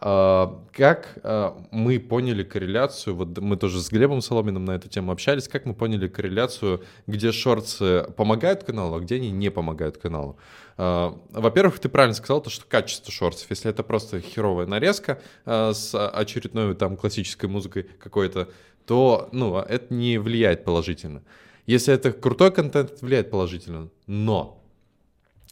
Uh, 0.00 0.60
как 0.72 1.18
uh, 1.24 1.60
мы 1.72 1.98
поняли 1.98 2.44
корреляцию, 2.44 3.16
вот 3.16 3.36
мы 3.38 3.56
тоже 3.56 3.80
с 3.80 3.90
Глебом 3.90 4.20
Соломиным 4.20 4.64
на 4.64 4.76
эту 4.76 4.88
тему 4.88 5.10
общались, 5.10 5.48
как 5.48 5.64
мы 5.66 5.74
поняли 5.74 6.06
корреляцию, 6.06 6.84
где 7.08 7.32
шорты 7.32 8.04
помогают 8.16 8.62
каналу, 8.62 8.94
а 8.94 9.00
где 9.00 9.16
они 9.16 9.32
не 9.32 9.50
помогают 9.50 9.98
каналу. 9.98 10.36
Uh, 10.76 11.18
во-первых, 11.32 11.80
ты 11.80 11.88
правильно 11.88 12.14
сказал, 12.14 12.40
то, 12.40 12.48
что 12.48 12.64
качество 12.64 13.10
шортов, 13.10 13.50
если 13.50 13.72
это 13.72 13.82
просто 13.82 14.20
херовая 14.20 14.66
нарезка 14.66 15.20
с 15.44 15.92
очередной 16.08 16.76
там 16.76 16.96
классической 16.96 17.46
музыкой 17.46 17.82
какой-то, 17.82 18.48
то 18.86 19.28
ну, 19.32 19.58
это 19.58 19.92
не 19.92 20.18
влияет 20.18 20.62
положительно. 20.62 21.24
Если 21.66 21.92
это 21.92 22.12
крутой 22.12 22.52
контент, 22.52 22.92
это 22.92 23.04
влияет 23.04 23.32
положительно. 23.32 23.88
Но 24.06 24.62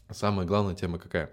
самая 0.09 0.47
главная 0.47 0.73
тема 0.73 0.99
какая? 0.99 1.29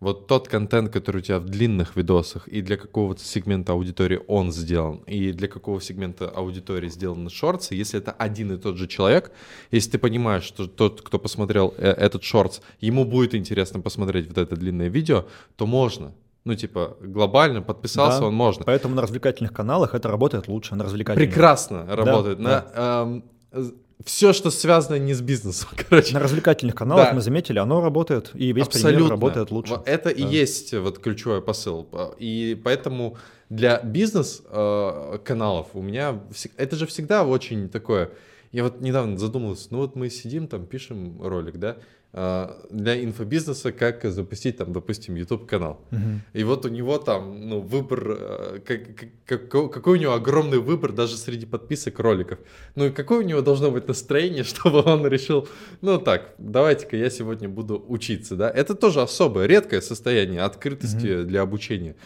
Вот 0.00 0.26
тот 0.26 0.48
контент, 0.48 0.92
который 0.92 1.18
у 1.18 1.20
тебя 1.20 1.38
в 1.38 1.46
длинных 1.46 1.96
видосах, 1.96 2.46
и 2.48 2.60
для 2.60 2.76
какого-то 2.76 3.24
сегмента 3.24 3.72
аудитории 3.72 4.20
он 4.28 4.52
сделан, 4.52 4.98
и 5.06 5.32
для 5.32 5.48
какого 5.48 5.80
сегмента 5.80 6.28
аудитории 6.28 6.88
сделаны 6.88 7.30
шорты, 7.30 7.74
если 7.74 7.98
это 7.98 8.12
один 8.12 8.52
и 8.52 8.58
тот 8.58 8.76
же 8.76 8.86
человек, 8.86 9.32
если 9.70 9.92
ты 9.92 9.98
понимаешь, 9.98 10.44
что 10.44 10.66
тот, 10.66 11.02
кто 11.02 11.18
посмотрел 11.18 11.74
э, 11.78 11.88
этот 11.88 12.22
шортс, 12.22 12.60
ему 12.80 13.04
будет 13.04 13.34
интересно 13.34 13.80
посмотреть 13.80 14.28
вот 14.28 14.38
это 14.38 14.56
длинное 14.56 14.88
видео, 14.88 15.26
то 15.56 15.66
можно. 15.66 16.12
Ну, 16.44 16.54
типа, 16.54 16.98
глобально 17.00 17.62
подписался, 17.62 18.20
да, 18.20 18.26
он 18.26 18.34
можно. 18.34 18.64
Поэтому 18.66 18.94
на 18.94 19.00
развлекательных 19.00 19.54
каналах 19.54 19.94
это 19.94 20.08
работает 20.08 20.46
лучше, 20.46 20.74
на 20.74 20.84
развлекательных. 20.84 21.30
Прекрасно 21.30 21.86
работает. 21.88 22.36
Да, 22.36 22.42
на, 22.42 22.50
да. 22.50 23.22
Эм, 23.54 23.74
все, 24.02 24.32
что 24.32 24.50
связано 24.50 24.98
не 24.98 25.14
с 25.14 25.20
бизнесом, 25.20 25.68
короче. 25.88 26.14
На 26.14 26.20
развлекательных 26.20 26.74
каналах 26.74 27.08
да. 27.08 27.14
мы 27.14 27.20
заметили, 27.20 27.58
оно 27.58 27.80
работает, 27.80 28.30
и 28.34 28.52
весь 28.52 28.66
Абсолютно. 28.66 28.96
пример 28.96 29.10
работает 29.10 29.50
лучше. 29.50 29.80
Это 29.84 30.04
да. 30.04 30.10
и 30.10 30.22
есть 30.22 30.72
вот 30.74 30.98
ключевой 30.98 31.40
посыл. 31.40 31.88
И 32.18 32.60
поэтому 32.62 33.16
для 33.48 33.80
бизнес-каналов 33.80 35.68
у 35.74 35.82
меня... 35.82 36.20
Это 36.56 36.76
же 36.76 36.86
всегда 36.86 37.24
очень 37.24 37.68
такое... 37.68 38.10
Я 38.52 38.62
вот 38.62 38.80
недавно 38.80 39.18
задумался, 39.18 39.66
ну 39.70 39.78
вот 39.78 39.96
мы 39.96 40.08
сидим 40.10 40.46
там, 40.46 40.64
пишем 40.66 41.20
ролик, 41.20 41.56
да, 41.56 41.76
для 42.14 43.02
инфобизнеса, 43.02 43.72
как 43.72 44.04
запустить 44.04 44.58
там, 44.58 44.72
допустим, 44.72 45.16
YouTube 45.16 45.46
канал. 45.46 45.80
Угу. 45.90 46.00
И 46.32 46.44
вот 46.44 46.64
у 46.64 46.68
него 46.68 46.98
там, 46.98 47.48
ну, 47.48 47.60
выбор, 47.60 48.06
э, 48.06 48.60
как, 48.64 49.48
как, 49.48 49.72
какой 49.72 49.98
у 49.98 50.00
него 50.00 50.12
огромный 50.12 50.58
выбор 50.58 50.92
даже 50.92 51.16
среди 51.16 51.44
подписок 51.44 51.98
роликов. 51.98 52.38
Ну 52.76 52.86
и 52.86 52.90
какое 52.90 53.18
у 53.18 53.22
него 53.22 53.40
должно 53.40 53.72
быть 53.72 53.88
настроение, 53.88 54.44
чтобы 54.44 54.82
он 54.82 55.04
решил, 55.08 55.48
ну 55.80 55.98
так, 55.98 56.34
давайте-ка 56.38 56.96
я 56.96 57.10
сегодня 57.10 57.48
буду 57.48 57.84
учиться, 57.88 58.36
да. 58.36 58.48
Это 58.48 58.76
тоже 58.76 59.02
особое, 59.02 59.46
редкое 59.46 59.80
состояние 59.80 60.42
открытости 60.42 61.18
угу. 61.18 61.26
для 61.26 61.42
обучения. 61.42 61.96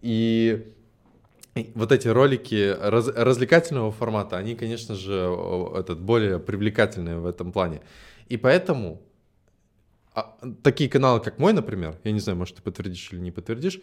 И 0.00 0.72
вот 1.76 1.92
эти 1.92 2.08
ролики 2.08 2.76
раз, 2.80 3.06
развлекательного 3.06 3.92
формата, 3.92 4.36
они, 4.36 4.56
конечно 4.56 4.96
же, 4.96 5.32
этот, 5.76 6.00
более 6.00 6.40
привлекательные 6.40 7.18
в 7.18 7.26
этом 7.26 7.52
плане. 7.52 7.80
И 8.28 8.36
поэтому 8.36 9.00
а, 10.14 10.36
такие 10.62 10.90
каналы, 10.90 11.20
как 11.20 11.38
мой, 11.38 11.52
например, 11.52 11.98
я 12.04 12.12
не 12.12 12.20
знаю, 12.20 12.38
может, 12.38 12.56
ты 12.56 12.62
подтвердишь 12.62 13.12
или 13.12 13.20
не 13.20 13.30
подтвердишь, 13.30 13.80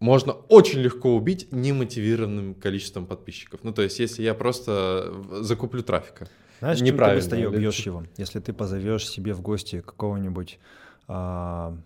можно 0.00 0.32
очень 0.32 0.80
легко 0.80 1.14
убить 1.14 1.48
немотивированным 1.52 2.54
количеством 2.54 3.06
подписчиков. 3.06 3.60
Ну, 3.62 3.72
то 3.72 3.82
есть, 3.82 4.00
если 4.00 4.22
я 4.22 4.34
просто 4.34 5.14
закуплю 5.42 5.82
трафика. 5.82 6.28
Знаешь, 6.58 6.80
неправильно. 6.80 7.20
Чем 7.20 7.30
ты 7.30 7.36
быстрее 7.36 7.48
убьешь 7.48 7.86
его? 7.86 8.04
Если 8.16 8.40
ты 8.40 8.52
позовешь 8.52 9.08
себе 9.08 9.32
в 9.32 9.40
гости 9.40 9.80
какого-нибудь 9.80 10.58
а... 11.08 11.76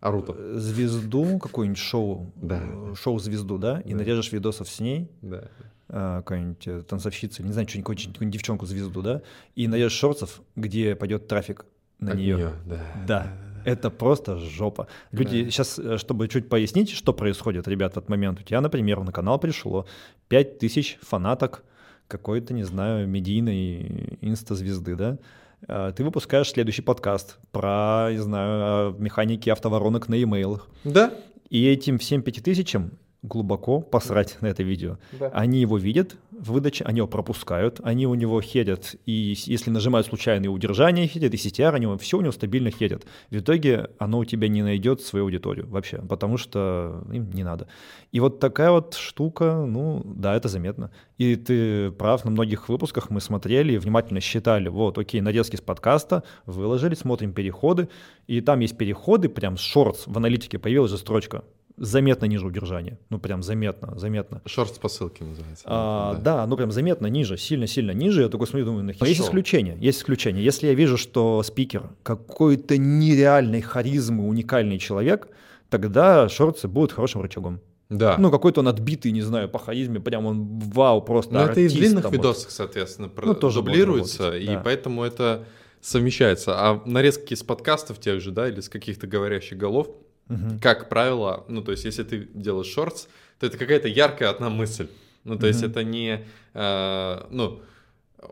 Аруту. 0.00 0.36
звезду, 0.58 1.38
какую-нибудь 1.38 1.78
шоу, 1.78 2.30
да. 2.36 2.60
Э, 2.62 2.94
шоу-звезду, 2.94 3.56
да, 3.56 3.80
и 3.80 3.92
да. 3.92 3.96
нарежешь 3.96 4.32
видосов 4.32 4.68
с 4.68 4.78
ней, 4.78 5.08
да. 5.22 5.48
а, 5.88 6.18
какую-нибудь 6.18 6.66
э, 6.66 6.82
танцовщицу, 6.82 7.42
не 7.42 7.52
знаю, 7.52 7.66
что-нибудь, 7.66 8.04
какую-нибудь 8.04 8.30
девчонку-звезду, 8.30 9.00
да, 9.00 9.22
и 9.54 9.66
нарежешь 9.66 9.98
шорцев, 9.98 10.42
где 10.56 10.94
пойдет 10.94 11.26
трафик 11.26 11.64
на 12.04 12.12
От 12.12 12.18
нее. 12.18 12.36
нее 12.36 12.52
да. 12.66 12.80
да. 13.06 13.26
Это 13.64 13.90
просто 13.90 14.38
жопа. 14.38 14.88
Люди 15.10 15.44
да. 15.44 15.50
сейчас, 15.50 15.78
э, 15.78 15.96
чтобы 15.96 16.28
чуть 16.28 16.48
пояснить, 16.48 16.90
что 16.90 17.12
происходит, 17.14 17.66
ребят, 17.66 17.94
в 17.94 17.96
этот 17.96 18.10
момент. 18.10 18.40
У 18.40 18.42
тебя, 18.42 18.60
например, 18.60 19.00
на 19.00 19.10
канал 19.10 19.38
пришло 19.38 19.86
5000 20.28 20.98
фанаток 21.00 21.64
какой-то, 22.06 22.52
не 22.52 22.64
знаю, 22.64 23.08
медийной 23.08 24.18
инста-звезды, 24.20 24.96
да? 24.96 25.18
А, 25.66 25.92
ты 25.92 26.04
выпускаешь 26.04 26.50
следующий 26.50 26.82
подкаст 26.82 27.38
про, 27.52 28.08
не 28.12 28.18
знаю, 28.18 28.94
механики 28.98 29.48
автоворонок 29.48 30.08
на 30.08 30.22
имейлах. 30.22 30.68
Да. 30.84 31.14
И 31.48 31.66
этим 31.66 31.98
всем 31.98 32.22
пяти 32.22 32.40
тысячам 32.40 32.92
глубоко 33.22 33.80
посрать 33.80 34.36
на 34.42 34.46
это 34.48 34.62
видео. 34.62 34.98
Да. 35.18 35.28
Они 35.28 35.60
его 35.60 35.78
видят 35.78 36.16
в 36.44 36.52
выдаче, 36.52 36.84
они 36.84 36.98
его 36.98 37.08
пропускают, 37.08 37.80
они 37.82 38.06
у 38.06 38.14
него 38.14 38.40
хедят, 38.40 38.94
и 39.06 39.34
если 39.46 39.70
нажимают 39.70 40.06
случайные 40.06 40.50
удержания, 40.50 41.08
хедят, 41.08 41.32
и 41.32 41.36
CTR, 41.36 41.74
они, 41.74 41.96
все 41.98 42.18
у 42.18 42.20
него 42.20 42.32
стабильно 42.32 42.70
хедят. 42.70 43.06
В 43.30 43.36
итоге 43.36 43.90
оно 43.98 44.18
у 44.18 44.24
тебя 44.24 44.48
не 44.48 44.62
найдет 44.62 45.00
свою 45.00 45.24
аудиторию 45.24 45.66
вообще, 45.68 45.98
потому 45.98 46.36
что 46.36 47.02
им 47.12 47.30
не 47.30 47.44
надо. 47.44 47.66
И 48.12 48.20
вот 48.20 48.40
такая 48.40 48.70
вот 48.70 48.94
штука, 48.94 49.64
ну 49.66 50.02
да, 50.04 50.36
это 50.36 50.48
заметно. 50.48 50.90
И 51.16 51.36
ты 51.36 51.90
прав, 51.92 52.24
на 52.24 52.30
многих 52.30 52.68
выпусках 52.68 53.10
мы 53.10 53.20
смотрели 53.20 53.72
и 53.72 53.78
внимательно 53.78 54.20
считали, 54.20 54.68
вот, 54.68 54.98
окей, 54.98 55.20
нарезки 55.20 55.56
с 55.56 55.60
подкаста, 55.60 56.24
выложили, 56.46 56.94
смотрим 56.94 57.32
переходы, 57.32 57.88
и 58.26 58.40
там 58.40 58.60
есть 58.60 58.76
переходы, 58.76 59.28
прям 59.28 59.56
шортс, 59.56 60.06
в 60.06 60.16
аналитике 60.16 60.58
появилась 60.58 60.90
же 60.90 60.98
строчка, 60.98 61.44
заметно 61.76 62.26
ниже 62.26 62.46
удержания. 62.46 62.98
Ну, 63.10 63.18
прям 63.18 63.42
заметно, 63.42 63.98
заметно. 63.98 64.42
Шорт 64.46 64.78
по 64.80 64.88
ссылке 64.88 65.24
называется. 65.24 65.64
А, 65.66 66.14
да. 66.14 66.36
да, 66.36 66.46
ну 66.46 66.56
прям 66.56 66.70
заметно 66.70 67.06
ниже, 67.06 67.36
сильно-сильно 67.36 67.90
ниже. 67.90 68.22
Я 68.22 68.28
такой 68.28 68.46
смотрю, 68.46 68.66
думаю, 68.66 68.84
нахер. 68.84 69.06
Есть 69.06 69.20
исключение, 69.20 69.76
есть 69.80 69.98
исключение. 69.98 70.44
Если 70.44 70.66
я 70.66 70.74
вижу, 70.74 70.96
что 70.96 71.42
спикер 71.42 71.90
какой-то 72.02 72.78
нереальной 72.78 73.60
харизмы, 73.60 74.26
уникальный 74.26 74.78
человек, 74.78 75.28
тогда 75.68 76.28
шорты 76.28 76.68
будут 76.68 76.92
хорошим 76.92 77.22
рычагом. 77.22 77.60
Да. 77.90 78.16
Ну, 78.18 78.30
какой-то 78.30 78.60
он 78.60 78.68
отбитый, 78.68 79.12
не 79.12 79.22
знаю, 79.22 79.48
по 79.48 79.58
харизме, 79.58 80.00
прям 80.00 80.26
он 80.26 80.58
вау, 80.58 81.02
просто 81.02 81.34
Ну, 81.34 81.40
это 81.40 81.60
и 81.60 81.68
в 81.68 81.72
длинных 81.72 82.10
видосах, 82.10 82.50
соответственно, 82.50 83.10
ну, 83.22 83.34
тоже 83.34 83.62
дублируется, 83.62 84.36
и 84.36 84.46
да. 84.46 84.62
поэтому 84.64 85.04
это 85.04 85.44
совмещается. 85.80 86.54
А 86.56 86.82
нарезки 86.86 87.34
с 87.34 87.42
подкастов 87.42 88.00
тех 88.00 88.20
же, 88.20 88.30
да, 88.30 88.48
или 88.48 88.60
с 88.60 88.70
каких-то 88.70 89.06
говорящих 89.06 89.58
голов, 89.58 89.88
Угу. 90.28 90.58
Как 90.60 90.88
правило, 90.88 91.44
ну, 91.48 91.62
то 91.62 91.72
есть, 91.72 91.84
если 91.84 92.02
ты 92.02 92.28
делаешь 92.34 92.68
шортс, 92.68 93.08
то 93.38 93.46
это 93.46 93.58
какая-то 93.58 93.88
яркая 93.88 94.30
одна 94.30 94.50
мысль. 94.50 94.88
Ну, 95.24 95.34
то 95.34 95.40
угу. 95.40 95.46
есть, 95.46 95.62
это 95.62 95.84
не, 95.84 96.24
э, 96.54 97.26
ну, 97.30 97.60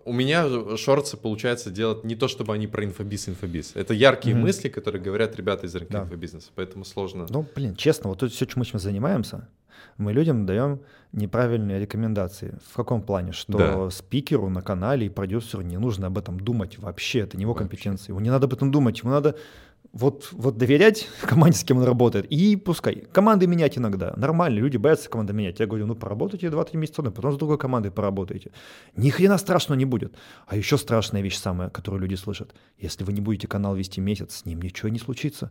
у 0.04 0.12
меня 0.12 0.76
шорты 0.76 1.16
получается 1.16 1.70
делать 1.70 2.04
не 2.04 2.14
то, 2.14 2.28
чтобы 2.28 2.54
они 2.54 2.66
про 2.66 2.84
инфобиз, 2.84 3.28
инфобиз. 3.28 3.72
Это 3.74 3.94
яркие 3.94 4.34
mm 4.34 4.40
мысли, 4.40 4.68
которые 4.68 5.02
говорят 5.02 5.36
ребята 5.36 5.66
из 5.66 5.74
рынка 5.74 5.92
да. 5.92 6.02
инфобизнеса, 6.02 6.50
поэтому 6.54 6.84
сложно. 6.84 7.26
Ну, 7.28 7.46
блин, 7.54 7.76
честно, 7.76 8.10
вот 8.10 8.18
тут 8.18 8.32
все, 8.32 8.46
чем 8.46 8.62
мы 8.72 8.78
занимаемся, 8.78 9.48
мы 9.98 10.12
людям 10.12 10.46
даем 10.46 10.80
неправильные 11.12 11.78
рекомендации. 11.78 12.58
В 12.70 12.76
каком 12.76 13.02
плане? 13.02 13.32
Что 13.32 13.58
да. 13.58 13.90
спикеру 13.90 14.48
на 14.48 14.62
канале 14.62 15.06
и 15.06 15.10
продюсеру 15.10 15.62
не 15.62 15.76
нужно 15.76 16.06
об 16.06 16.18
этом 16.18 16.40
думать 16.40 16.78
вообще, 16.78 17.20
это 17.20 17.36
не 17.36 17.42
его 17.42 17.52
вообще. 17.52 17.68
компетенция. 17.68 18.12
Ему 18.12 18.20
не 18.20 18.30
надо 18.30 18.46
об 18.46 18.52
этом 18.52 18.70
думать, 18.70 18.98
ему 19.00 19.10
надо 19.10 19.36
вот, 19.92 20.28
вот 20.32 20.56
доверять 20.56 21.08
команде, 21.20 21.58
с 21.58 21.64
кем 21.64 21.78
он 21.78 21.84
работает, 21.84 22.26
и 22.30 22.56
пускай. 22.56 23.04
Команды 23.12 23.46
менять 23.46 23.78
иногда. 23.78 24.14
Нормально, 24.16 24.58
люди 24.58 24.76
боятся 24.76 25.10
команды 25.10 25.32
менять. 25.32 25.60
Я 25.60 25.66
говорю, 25.66 25.86
ну 25.86 25.94
поработайте 25.94 26.46
2-3 26.46 26.76
месяца, 26.76 27.02
потом 27.02 27.32
с 27.32 27.36
другой 27.36 27.58
командой 27.58 27.90
поработаете. 27.90 28.50
Ни 28.96 29.10
хрена 29.10 29.38
страшного 29.38 29.78
не 29.78 29.84
будет. 29.84 30.14
А 30.46 30.56
еще 30.56 30.78
страшная 30.78 31.20
вещь 31.20 31.36
самая, 31.36 31.68
которую 31.68 32.00
люди 32.00 32.14
слышат. 32.14 32.54
Если 32.78 33.04
вы 33.04 33.12
не 33.12 33.20
будете 33.20 33.46
канал 33.46 33.74
вести 33.74 34.00
месяц, 34.00 34.36
с 34.36 34.44
ним 34.46 34.62
ничего 34.62 34.88
не 34.88 34.98
случится. 34.98 35.50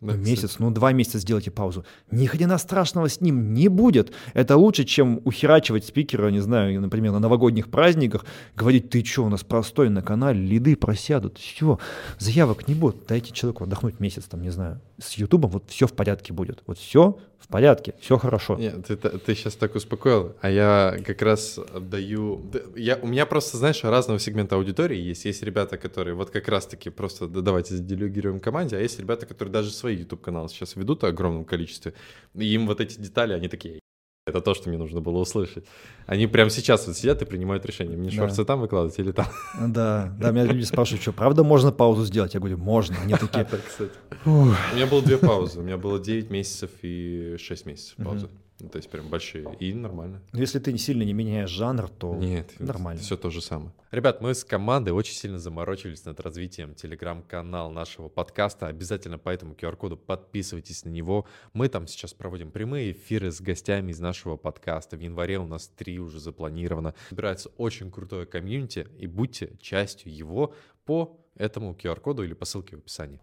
Да, 0.00 0.14
месяц, 0.14 0.50
кстати. 0.50 0.62
ну 0.62 0.70
два 0.70 0.92
месяца 0.92 1.18
сделайте 1.18 1.50
паузу. 1.50 1.84
Ни 2.10 2.26
хрена 2.26 2.58
страшного 2.58 3.08
с 3.08 3.20
ним 3.20 3.54
не 3.54 3.68
будет. 3.68 4.12
Это 4.34 4.56
лучше, 4.56 4.84
чем 4.84 5.20
ухерачивать 5.24 5.84
спикера, 5.84 6.28
не 6.28 6.40
знаю, 6.40 6.80
например, 6.80 7.12
на 7.12 7.20
новогодних 7.20 7.70
праздниках, 7.70 8.26
говорить, 8.54 8.90
ты 8.90 9.04
что, 9.04 9.24
у 9.24 9.28
нас 9.28 9.44
простой 9.44 9.88
на 9.88 10.02
канале, 10.02 10.40
лиды 10.40 10.76
просядут, 10.76 11.38
все, 11.38 11.78
заявок 12.18 12.68
не 12.68 12.74
будет. 12.74 13.06
Дайте 13.08 13.32
человеку 13.32 13.64
отдохнуть 13.64 14.00
месяц, 14.00 14.24
там, 14.24 14.42
не 14.42 14.50
знаю. 14.50 14.80
С 14.98 15.14
Ютубом 15.14 15.50
вот 15.50 15.64
все 15.68 15.86
в 15.86 15.92
порядке 15.92 16.32
будет. 16.32 16.62
Вот 16.66 16.78
все 16.78 17.18
в 17.38 17.48
порядке, 17.48 17.94
все 18.00 18.16
хорошо. 18.16 18.56
Нет, 18.56 18.86
ты, 18.86 18.96
ты 18.96 19.34
сейчас 19.34 19.54
так 19.54 19.74
успокоил, 19.74 20.34
а 20.40 20.50
я 20.50 20.96
как 21.04 21.20
раз 21.22 21.58
даю... 21.78 22.50
Я, 22.74 22.96
у 22.96 23.06
меня 23.06 23.26
просто, 23.26 23.58
знаешь, 23.58 23.84
разного 23.84 24.18
сегмента 24.18 24.56
аудитории 24.56 24.98
есть. 24.98 25.24
Есть 25.24 25.42
ребята, 25.42 25.76
которые 25.76 26.14
вот 26.14 26.30
как 26.30 26.48
раз-таки 26.48 26.90
просто 26.90 27.26
да, 27.26 27.42
давайте 27.42 27.74
заделегируем 27.74 28.40
команде, 28.40 28.76
а 28.76 28.80
есть 28.80 28.98
ребята, 28.98 29.26
которые 29.26 29.52
даже 29.52 29.70
свои 29.70 29.96
YouTube-каналы 29.96 30.48
сейчас 30.48 30.76
ведут 30.76 31.02
в 31.02 31.06
огромном 31.06 31.44
количестве. 31.44 31.92
И 32.34 32.46
им 32.54 32.66
вот 32.66 32.80
эти 32.80 32.98
детали, 32.98 33.34
они 33.34 33.48
такие, 33.48 33.80
это 34.26 34.40
то, 34.40 34.54
что 34.54 34.70
мне 34.70 34.78
нужно 34.78 35.02
было 35.02 35.18
услышать. 35.18 35.64
Они 36.06 36.26
прямо 36.26 36.48
сейчас 36.48 36.86
вот 36.86 36.96
сидят 36.96 37.20
и 37.20 37.26
принимают 37.26 37.66
решение, 37.66 37.96
мне 37.98 38.08
да. 38.08 38.16
шорты 38.16 38.44
там 38.46 38.60
выкладывать 38.60 38.98
или 38.98 39.12
там. 39.12 39.26
Да, 39.60 40.14
да, 40.18 40.30
меня 40.30 40.44
люди 40.44 40.64
спрашивают, 40.64 41.02
что, 41.02 41.12
правда 41.12 41.44
можно 41.44 41.72
паузу 41.72 42.04
сделать? 42.06 42.32
Я 42.32 42.40
говорю, 42.40 42.56
можно. 42.56 42.96
Они 43.02 43.14
такие... 43.14 43.46
У 44.24 44.30
меня 44.30 44.86
было 44.90 45.02
две 45.02 45.18
паузы, 45.18 45.60
у 45.60 45.62
меня 45.62 45.76
было 45.76 45.98
9 45.98 46.30
месяцев 46.30 46.70
и 46.80 47.36
6 47.38 47.66
месяцев 47.66 47.96
паузы. 48.02 48.28
Ну, 48.64 48.70
то 48.70 48.78
есть 48.78 48.88
прям 48.88 49.08
большие. 49.08 49.54
И 49.60 49.74
нормально. 49.74 50.22
Но 50.32 50.40
если 50.40 50.58
ты 50.58 50.76
сильно 50.78 51.02
не 51.02 51.12
меняешь 51.12 51.50
жанр, 51.50 51.90
то 51.90 52.14
Нет, 52.14 52.58
нормально. 52.58 53.00
все 53.02 53.16
то 53.18 53.28
же 53.28 53.42
самое. 53.42 53.72
Ребят, 53.90 54.22
мы 54.22 54.34
с 54.34 54.42
командой 54.42 54.90
очень 54.90 55.14
сильно 55.14 55.38
заморочились 55.38 56.04
над 56.06 56.18
развитием 56.20 56.74
телеграм-канала 56.74 57.70
нашего 57.70 58.08
подкаста. 58.08 58.68
Обязательно 58.68 59.18
по 59.18 59.28
этому 59.28 59.52
QR-коду 59.54 59.98
подписывайтесь 59.98 60.84
на 60.86 60.88
него. 60.88 61.26
Мы 61.52 61.68
там 61.68 61.86
сейчас 61.86 62.14
проводим 62.14 62.50
прямые 62.50 62.92
эфиры 62.92 63.30
с 63.30 63.42
гостями 63.42 63.92
из 63.92 64.00
нашего 64.00 64.38
подкаста. 64.38 64.96
В 64.96 65.00
январе 65.00 65.38
у 65.38 65.46
нас 65.46 65.68
три 65.68 65.98
уже 65.98 66.20
запланировано. 66.20 66.94
Собирается 67.10 67.50
очень 67.58 67.90
крутое 67.90 68.24
комьюнити, 68.24 68.88
и 68.98 69.06
будьте 69.06 69.52
частью 69.60 70.16
его 70.16 70.54
по 70.86 71.20
этому 71.34 71.74
QR-коду 71.74 72.24
или 72.24 72.32
по 72.32 72.46
ссылке 72.46 72.76
в 72.76 72.78
описании. 72.78 73.20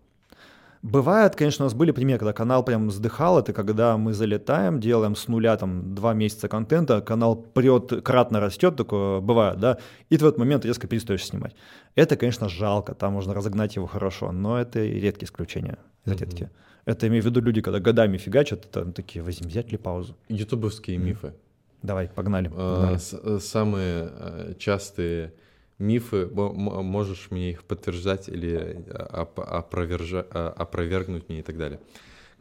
Бывает, 0.84 1.36
конечно, 1.36 1.66
у 1.66 1.68
нас 1.68 1.76
были 1.76 1.92
примеры, 1.92 2.20
когда 2.20 2.34
канал 2.34 2.66
прям 2.66 2.88
вздыхал, 2.88 3.38
это 3.38 3.54
когда 3.54 3.98
мы 3.98 4.14
залетаем, 4.14 4.80
делаем 4.80 5.16
с 5.16 5.28
нуля 5.28 5.56
там 5.56 5.94
два 5.94 6.14
месяца 6.14 6.48
контента, 6.48 7.02
канал 7.02 7.36
прет, 7.36 8.02
кратно 8.04 8.40
растет, 8.40 8.78
такое 8.78 9.20
бывает, 9.20 9.60
да, 9.60 9.78
и 10.10 10.18
ты 10.18 10.26
в 10.26 10.28
этот 10.28 10.40
момент 10.40 10.66
резко 10.66 10.88
перестаешь 10.88 11.24
снимать. 11.24 11.56
Это, 11.94 12.18
конечно, 12.18 12.50
жалко, 12.50 12.96
там 12.96 13.14
можно 13.14 13.36
разогнать 13.36 13.76
его 13.76 13.86
хорошо, 13.86 14.32
но 14.32 14.60
это 14.60 14.80
редкие 14.80 15.26
исключения, 15.26 15.78
редкие. 16.06 16.48
Mm-hmm. 16.48 16.86
Это 16.86 17.08
имею 17.08 17.22
в 17.22 17.26
виду 17.28 17.42
люди, 17.42 17.62
когда 17.62 17.80
годами 17.80 18.18
фигачат, 18.18 18.66
это 18.66 18.92
такие, 18.92 19.24
возьми, 19.24 19.48
взять 19.48 19.72
ли 19.72 19.78
паузу? 19.78 20.18
Ютубовские 20.30 20.98
mm-hmm. 20.98 21.04
мифы. 21.04 21.34
Давай, 21.84 22.10
погнали. 22.10 22.48
погнали. 22.48 23.00
А, 23.24 23.40
самые 23.40 24.10
э, 24.12 24.54
частые 24.58 25.34
мифы, 25.82 26.28
можешь 26.28 27.32
мне 27.32 27.52
их 27.52 27.64
подтверждать 27.64 28.30
или 28.30 28.86
опровержа, 29.36 30.22
опровергнуть 30.22 31.28
мне 31.30 31.40
и 31.40 31.44
так 31.44 31.58
далее. 31.58 31.80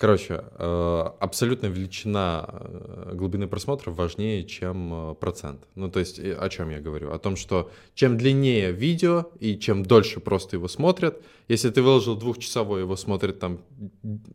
Короче, 0.01 0.43
э, 0.59 1.11
абсолютно 1.21 1.67
величина 1.67 2.49
э, 2.49 3.13
глубины 3.13 3.47
просмотра 3.47 3.91
важнее, 3.91 4.45
чем 4.45 5.11
э, 5.11 5.15
процент. 5.15 5.69
Ну, 5.75 5.91
то 5.91 6.01
есть, 6.01 6.19
о 6.19 6.49
чем 6.49 6.71
я 6.71 6.81
говорю? 6.81 7.13
О 7.13 7.19
том, 7.19 7.37
что 7.37 7.71
чем 7.95 8.17
длиннее 8.17 8.73
видео 8.73 9.27
и 9.41 9.59
чем 9.59 9.85
дольше 9.85 10.21
просто 10.21 10.57
его 10.57 10.69
смотрят, 10.69 11.23
если 11.49 11.69
ты 11.69 11.83
выложил 11.83 12.17
двухчасовой, 12.17 12.81
его 12.81 12.97
смотрят 12.97 13.41
там 13.41 13.61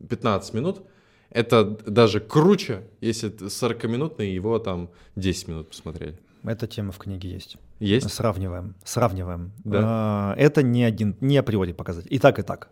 15 0.08 0.54
минут, 0.54 0.82
это 1.30 1.64
даже 1.64 2.20
круче, 2.20 2.84
если 3.00 3.30
40-минутный 3.30 4.30
его 4.30 4.60
там 4.60 4.88
10 5.16 5.48
минут 5.48 5.70
посмотрели. 5.70 6.16
Эта 6.44 6.68
тема 6.68 6.92
в 6.92 6.98
книге 6.98 7.28
есть. 7.30 7.56
Есть? 7.78 8.12
Сравниваем, 8.12 8.74
сравниваем. 8.84 9.52
Да. 9.64 9.80
А, 9.82 10.34
это 10.36 10.62
не 10.62 10.84
один, 10.84 11.16
не 11.20 11.36
априори 11.36 11.72
показать. 11.72 12.06
И 12.08 12.18
так, 12.18 12.38
и 12.38 12.42
так. 12.42 12.70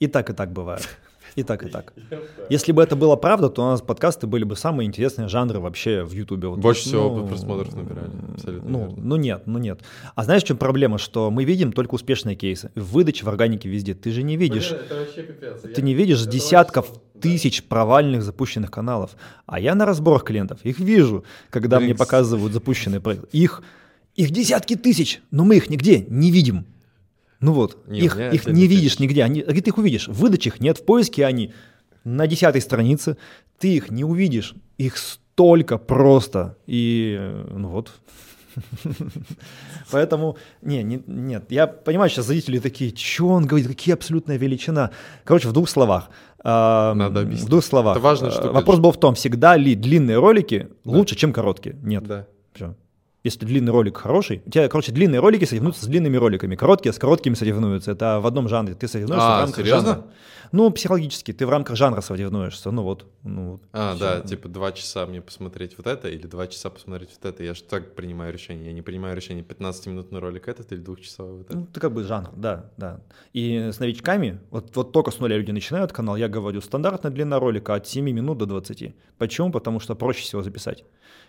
И 0.00 0.06
так, 0.06 0.30
и 0.30 0.32
так 0.32 0.52
бывает. 0.52 0.88
И 1.36 1.42
так, 1.42 1.64
и 1.64 1.68
так. 1.68 1.92
Если 2.48 2.70
бы 2.70 2.82
это 2.82 2.94
было 2.94 3.16
правда, 3.16 3.48
то 3.48 3.62
у 3.62 3.66
нас 3.66 3.82
подкасты 3.82 4.26
были 4.26 4.44
бы 4.44 4.54
самые 4.54 4.86
интересные 4.86 5.26
жанры 5.28 5.58
вообще 5.58 6.04
в 6.04 6.12
Ютубе. 6.12 6.48
Вот, 6.48 6.60
Больше 6.60 6.82
всего 6.82 7.16
ну, 7.16 7.26
просмотров 7.26 7.74
набирали. 7.74 8.10
Абсолютно 8.34 8.70
ну, 8.70 8.78
верно. 8.86 8.96
ну 9.02 9.16
нет, 9.16 9.42
ну 9.46 9.58
нет. 9.58 9.80
А 10.14 10.22
знаешь, 10.22 10.44
в 10.44 10.46
чем 10.46 10.58
проблема? 10.58 10.98
Что 10.98 11.30
мы 11.32 11.44
видим 11.44 11.72
только 11.72 11.94
успешные 11.94 12.36
кейсы. 12.36 12.70
В 12.76 12.92
выдаче, 12.92 13.24
в 13.24 13.28
органике 13.28 13.68
везде. 13.68 13.94
Ты 13.94 14.12
же 14.12 14.22
не 14.22 14.36
видишь... 14.36 14.70
Блин, 14.70 14.82
это 14.84 14.94
вообще 14.94 15.22
пипец. 15.22 15.60
Ты 15.62 15.72
я... 15.76 15.82
не 15.82 15.94
видишь 15.94 16.22
это 16.22 16.30
десятков 16.30 16.92
тысяч 17.20 17.62
да. 17.62 17.66
провальных 17.68 18.22
запущенных 18.22 18.70
каналов. 18.70 19.16
А 19.46 19.58
я 19.58 19.74
на 19.74 19.86
разборах 19.86 20.22
клиентов 20.24 20.60
их 20.62 20.78
вижу, 20.78 21.24
когда 21.50 21.78
Блин. 21.78 21.90
мне 21.90 21.98
показывают 21.98 22.52
запущенные 22.52 23.00
проекты. 23.00 23.26
Их, 23.32 23.62
их 24.14 24.30
десятки 24.30 24.76
тысяч, 24.76 25.20
но 25.30 25.44
мы 25.44 25.56
их 25.56 25.70
нигде 25.70 26.04
не 26.08 26.30
видим. 26.30 26.66
Ну 27.40 27.52
вот, 27.52 27.86
не, 27.86 28.00
их, 28.00 28.16
их 28.18 28.46
не 28.46 28.66
видишь 28.66 28.98
нигде. 28.98 29.22
Они, 29.22 29.42
где 29.42 29.60
ты 29.60 29.70
их 29.70 29.78
увидишь? 29.78 30.08
В 30.08 30.14
выдаче 30.14 30.50
их 30.50 30.60
нет, 30.60 30.78
в 30.78 30.84
поиске 30.84 31.26
они 31.26 31.52
на 32.04 32.26
десятой 32.26 32.60
странице. 32.60 33.16
Ты 33.58 33.76
их 33.76 33.90
не 33.90 34.04
увидишь. 34.04 34.54
Их 34.78 34.96
столько 34.96 35.78
просто. 35.78 36.56
И 36.66 37.18
ну 37.50 37.68
вот. 37.68 37.92
Поэтому, 39.90 40.36
не, 40.62 40.84
не, 40.84 41.02
нет, 41.06 41.46
я 41.50 41.66
понимаю, 41.66 42.08
сейчас 42.08 42.26
зрители 42.26 42.60
такие, 42.60 42.94
что 42.96 43.28
он 43.28 43.46
говорит, 43.46 43.66
какие 43.66 43.94
абсолютная 43.94 44.36
величина. 44.36 44.92
Короче, 45.24 45.48
в 45.48 45.52
двух 45.52 45.68
словах. 45.68 46.08
Надо 46.44 47.22
объяснить. 47.22 47.46
В 47.46 47.50
двух 47.50 47.64
словах. 47.64 47.96
Это 47.96 48.04
важно, 48.04 48.30
что 48.30 48.52
Вопрос 48.52 48.78
был 48.78 48.92
в 48.92 49.00
том, 49.00 49.16
всегда 49.16 49.56
ли 49.56 49.74
длинные 49.74 50.18
ролики 50.18 50.68
да. 50.84 50.92
лучше, 50.92 51.16
чем 51.16 51.32
короткие? 51.32 51.76
Нет. 51.82 52.04
Да. 52.04 52.26
Все 52.54 52.74
если 53.24 53.46
длинный 53.46 53.72
ролик 53.72 53.96
хороший, 53.96 54.42
у 54.44 54.50
тебя, 54.50 54.68
короче, 54.68 54.92
длинные 54.92 55.18
ролики 55.18 55.46
соревнуются 55.46 55.86
с 55.86 55.88
длинными 55.88 56.18
роликами, 56.18 56.56
короткие 56.56 56.92
с 56.92 56.98
короткими 56.98 57.32
соревнуются. 57.32 57.92
Это 57.92 58.20
в 58.20 58.26
одном 58.26 58.48
жанре. 58.50 58.74
Ты 58.74 58.86
соревнуешься 58.86 59.26
а, 59.26 59.36
в 59.38 59.40
рамках 59.40 59.64
серьезно? 59.64 59.88
жанра. 59.88 60.04
Ну, 60.52 60.70
психологически, 60.70 61.32
ты 61.32 61.46
в 61.46 61.50
рамках 61.50 61.74
жанра 61.76 62.02
соревнуешься. 62.02 62.70
Ну 62.70 62.82
вот. 62.82 63.06
Ну, 63.22 63.60
а, 63.72 63.94
все. 63.94 64.00
да, 64.00 64.20
типа 64.20 64.48
два 64.48 64.72
часа 64.72 65.06
мне 65.06 65.22
посмотреть 65.22 65.76
вот 65.78 65.86
это 65.86 66.08
или 66.08 66.26
два 66.26 66.46
часа 66.46 66.68
посмотреть 66.68 67.10
вот 67.18 67.24
это. 67.24 67.42
Я 67.42 67.54
же 67.54 67.62
так 67.62 67.94
принимаю 67.94 68.30
решение. 68.30 68.66
Я 68.66 68.72
не 68.74 68.82
принимаю 68.82 69.16
решение 69.16 69.42
15-минутный 69.42 70.20
ролик 70.20 70.46
этот 70.46 70.70
или 70.72 70.80
двухчасовой 70.80 71.38
вот 71.38 71.46
этот. 71.46 71.56
Ну, 71.56 71.66
ты 71.66 71.80
как 71.80 71.94
бы 71.94 72.04
жанр, 72.04 72.30
да, 72.36 72.70
да. 72.76 73.00
И 73.32 73.70
с 73.72 73.80
новичками, 73.80 74.38
вот, 74.50 74.76
вот 74.76 74.92
только 74.92 75.10
с 75.10 75.18
нуля 75.18 75.38
люди 75.38 75.50
начинают 75.50 75.92
канал, 75.92 76.16
я 76.16 76.28
говорю, 76.28 76.60
стандартная 76.60 77.10
длина 77.10 77.38
ролика 77.38 77.74
от 77.74 77.86
7 77.86 78.04
минут 78.04 78.36
до 78.36 78.44
20. 78.44 78.94
Почему? 79.16 79.50
Потому 79.50 79.80
что 79.80 79.94
проще 79.94 80.20
всего 80.20 80.42
записать 80.42 80.84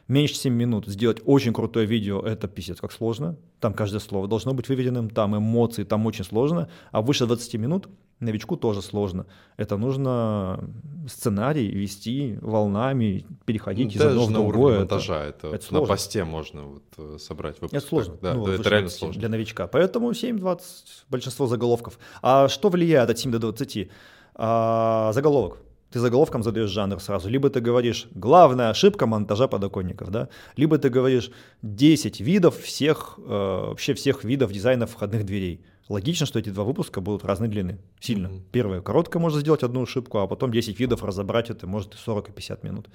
меньше 0.08 0.36
7 0.36 0.53
минут 0.53 0.88
сделать 0.88 1.22
очень 1.26 1.53
крутое 1.53 1.86
видео, 1.86 2.22
это 2.22 2.47
писец 2.47 2.80
как 2.80 2.91
сложно. 2.91 3.38
Там 3.60 3.74
каждое 3.74 3.99
слово 3.99 4.28
должно 4.28 4.53
быть 4.53 4.70
выведенным, 4.70 5.10
там 5.10 5.38
эмоции, 5.38 5.84
там 5.84 6.06
очень 6.06 6.24
сложно. 6.24 6.70
А 6.91 7.01
выше 7.01 7.26
20 7.26 7.56
минут 7.56 7.89
новичку 8.20 8.56
тоже 8.56 8.82
сложно. 8.82 9.26
Это 9.58 9.78
нужно 9.78 10.70
сценарий 11.08 11.68
вести 11.68 12.38
волнами, 12.41 13.26
переходить 13.45 13.95
ну, 13.95 14.01
из 14.01 14.01
одного 14.01 14.47
в 14.47 14.51
другое. 14.51 14.80
монтажа, 14.80 15.26
это, 15.26 15.47
это, 15.47 15.56
это 15.56 15.74
на 15.74 15.82
посте 15.82 16.24
можно 16.24 16.64
вот 16.64 16.84
э, 16.97 17.18
собрать 17.20 17.56
выпуск. 17.56 17.74
Это 17.74 17.86
сложно. 17.86 18.18
Да, 18.22 18.34
ну, 18.34 18.47
это 18.47 18.70
реально 18.70 18.89
сложно. 18.89 19.20
Для 19.20 19.30
новичка. 19.30 19.68
Поэтому 19.68 20.12
7-20 20.12 20.62
большинство 21.10 21.47
заголовков. 21.47 21.99
А 22.22 22.47
что 22.47 22.70
влияет 22.70 23.10
от 23.10 23.20
7 23.20 23.32
до 23.32 23.39
20? 23.39 23.89
А, 24.36 25.12
заголовок 25.14 25.58
ты 25.96 26.02
заголовком 26.02 26.43
задаешь 26.43 26.72
жанр 26.72 27.00
сразу. 27.00 27.30
Либо 27.30 27.50
ты 27.50 27.62
говоришь 27.62 28.08
«главная 28.12 28.70
ошибка 28.70 29.06
монтажа 29.06 29.48
подоконников», 29.48 30.12
да? 30.12 30.28
либо 30.58 30.78
ты 30.78 30.89
говоришь 30.89 31.32
10 31.62 32.20
видов 32.20 32.58
всех, 32.58 33.18
э, 33.18 33.22
вообще 33.70 33.93
всех 33.93 34.26
видов 34.26 34.52
дизайна 34.52 34.88
входных 34.88 35.26
дверей. 35.26 35.64
Логично, 35.88 36.26
что 36.26 36.38
эти 36.38 36.50
два 36.50 36.66
выпуска 36.66 37.00
будут 37.00 37.24
разной 37.24 37.48
длины, 37.48 37.80
сильно. 38.02 38.28
Mm-hmm. 38.28 38.41
Первое, 38.52 38.82
короткое 38.82 39.20
можно 39.20 39.39
сделать 39.39 39.64
одну 39.64 39.84
ошибку, 39.84 40.18
а 40.18 40.28
потом 40.28 40.52
10 40.52 40.78
видов 40.82 41.02
разобрать 41.02 41.50
это 41.50 41.66
может 41.66 41.93
и 41.93 41.98
40, 41.98 42.28
и 42.28 42.32
50 42.34 42.64
минут. 42.64 42.89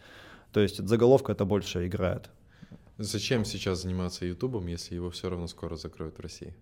То 0.53 0.61
есть 0.61 0.87
заголовка 0.87 1.33
это 1.33 1.47
больше 1.47 1.87
играет. 1.87 2.29
Зачем 2.99 3.47
сейчас 3.47 3.81
заниматься 3.81 4.27
Ютубом, 4.27 4.67
если 4.67 4.95
его 4.95 5.09
все 5.09 5.31
равно 5.31 5.47
скоро 5.47 5.77
закроют 5.77 6.19
в 6.19 6.21
России? 6.21 6.55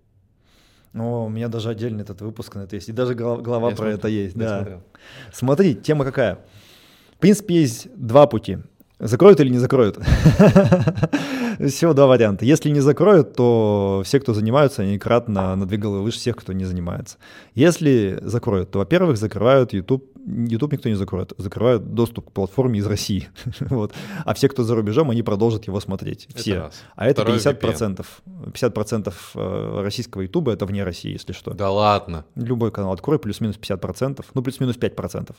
О, 0.95 1.27
у 1.27 1.29
меня 1.29 1.49
даже 1.49 1.71
отдельный 1.71 2.03
этот 2.03 2.21
выпуск 2.21 2.55
на 2.55 2.61
это 2.61 2.77
есть. 2.77 2.89
И 2.89 2.93
даже 2.93 3.15
глава, 3.15 3.43
про 3.43 3.77
смотрел, 3.77 3.97
это 3.97 4.09
есть. 4.09 4.37
Да. 4.37 4.59
Смотрел. 4.59 4.83
Смотри, 5.33 5.75
тема 5.75 6.05
какая. 6.05 6.39
В 7.15 7.19
принципе, 7.19 7.57
есть 7.57 7.89
два 7.95 8.27
пути. 8.27 8.59
Закроют 9.01 9.41
или 9.41 9.51
не 9.51 9.59
закроют? 9.59 9.97
Всего 11.59 11.93
два 11.93 12.07
варианта. 12.07 12.45
Если 12.45 12.71
не 12.71 12.81
закроют, 12.81 13.35
то 13.35 14.03
все, 14.05 14.19
кто 14.21 14.35
занимаются, 14.35 14.83
они 14.83 14.99
кратно 14.99 15.55
на 15.57 15.67
две 15.67 15.77
головы 15.77 16.03
выше 16.03 16.19
всех, 16.19 16.37
кто 16.37 16.53
не 16.53 16.65
занимается. 16.65 17.17
Если 17.55 18.19
закроют, 18.23 18.71
то, 18.71 18.79
во-первых, 18.79 19.17
закрывают 19.17 19.73
YouTube. 19.73 20.05
YouTube 20.27 20.73
никто 20.73 20.89
не 20.89 20.95
закроет. 20.95 21.33
Закрывают 21.39 21.95
доступ 21.95 22.29
к 22.29 22.33
платформе 22.33 22.81
из 22.81 22.87
России. 22.87 23.29
вот. 23.61 23.93
А 24.25 24.35
все, 24.35 24.49
кто 24.49 24.63
за 24.63 24.75
рубежом, 24.75 25.11
они 25.11 25.23
продолжат 25.23 25.65
его 25.67 25.81
смотреть. 25.81 26.29
Все. 26.35 26.55
Это 26.55 26.73
а 26.97 27.07
это 27.07 27.23
Второй 27.23 27.39
50%. 27.39 28.07
VPN. 28.27 28.53
50% 28.53 29.15
э, 29.35 29.81
российского 29.83 30.23
YouTube 30.23 30.49
это 30.49 30.67
вне 30.67 30.85
России, 30.85 31.13
если 31.13 31.33
что. 31.33 31.55
Да 31.55 31.71
ладно. 31.71 32.25
Любой 32.35 32.71
канал 32.73 32.93
открой, 32.93 33.19
плюс-минус 33.19 33.59
50%. 33.59 34.25
Ну, 34.35 34.43
плюс-минус 34.43 34.77
5%. 34.77 35.35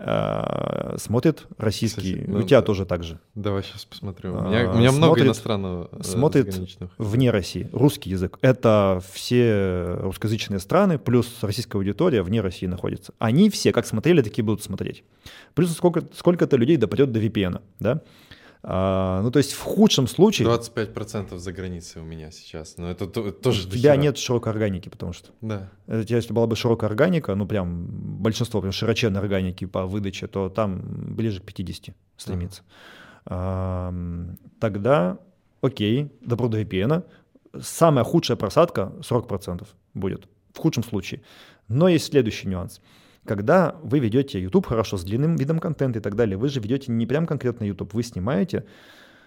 Э, 0.00 0.94
смотрит 0.96 1.46
российский. 1.56 2.14
Кстати, 2.14 2.30
ну, 2.30 2.38
у 2.38 2.42
тебя 2.42 2.62
тоже 2.62 2.86
так 2.86 3.02
же. 3.02 3.18
Давай 3.34 3.64
сейчас 3.64 3.84
посмотрю. 3.84 4.38
У 4.38 4.42
меня, 4.42 4.70
у 4.70 4.76
меня 4.76 4.90
смотрит, 4.90 4.96
много 4.96 5.22
иностранного. 5.22 5.88
Э, 5.90 6.02
смотрит 6.04 6.54
вне 6.98 7.32
России. 7.32 7.68
Русский 7.72 8.10
язык. 8.10 8.38
Это 8.40 9.02
все 9.12 9.96
русскоязычные 10.00 10.60
страны, 10.60 10.98
плюс 10.98 11.42
российская 11.42 11.78
аудитория 11.78 12.22
вне 12.22 12.40
России 12.40 12.66
находится. 12.66 13.12
Они 13.18 13.50
все, 13.50 13.72
как 13.72 13.86
смотрели, 13.86 14.22
такие 14.22 14.44
будут 14.44 14.62
смотреть. 14.62 15.02
Плюс 15.54 15.72
сколько, 15.72 16.04
сколько-то 16.14 16.56
людей 16.56 16.76
допадет 16.76 17.10
до 17.10 17.18
VPN. 17.18 17.60
Да? 17.80 18.00
А, 18.62 19.22
ну, 19.22 19.30
то 19.30 19.38
есть 19.38 19.52
в 19.52 19.62
худшем 19.62 20.06
случае... 20.06 20.48
25% 20.48 21.38
за 21.38 21.52
границей 21.52 22.02
у 22.02 22.04
меня 22.04 22.30
сейчас, 22.30 22.76
но 22.76 22.90
это, 22.90 23.04
это 23.04 23.32
тоже... 23.32 23.68
У 23.68 23.70
тебя 23.70 23.96
нет 23.96 24.18
широкой 24.18 24.52
органики, 24.52 24.88
потому 24.88 25.12
что... 25.12 25.30
Да. 25.40 25.70
Тебя, 25.86 26.16
если 26.16 26.32
была 26.32 26.46
бы 26.46 26.56
широкая 26.56 26.90
органика, 26.90 27.34
ну, 27.34 27.46
прям 27.46 27.86
большинство 27.88 28.60
прям 28.60 28.72
широченной 28.72 29.20
органики 29.20 29.64
по 29.64 29.86
выдаче, 29.86 30.26
то 30.26 30.48
там 30.48 30.82
ближе 31.14 31.40
к 31.40 31.44
50 31.44 31.94
стремится. 32.16 32.62
А, 33.26 33.94
тогда, 34.58 35.18
окей, 35.60 36.10
добро 36.20 36.48
до 36.48 36.60
VPN. 36.60 37.04
Самая 37.60 38.04
худшая 38.04 38.36
просадка 38.36 38.92
40% 39.00 39.66
будет 39.94 40.28
в 40.52 40.58
худшем 40.58 40.82
случае. 40.82 41.22
Но 41.68 41.88
есть 41.88 42.06
следующий 42.06 42.48
нюанс– 42.48 42.80
когда 43.28 43.76
вы 43.82 44.00
ведете 44.00 44.40
YouTube 44.40 44.66
хорошо 44.66 44.96
с 44.96 45.04
длинным 45.04 45.36
видом 45.36 45.60
контента 45.60 45.98
и 45.98 46.02
так 46.02 46.16
далее, 46.16 46.36
вы 46.36 46.48
же 46.48 46.60
ведете 46.60 46.90
не 46.90 47.06
прям 47.06 47.26
конкретно 47.26 47.64
YouTube, 47.64 47.94
вы 47.94 48.02
снимаете 48.02 48.64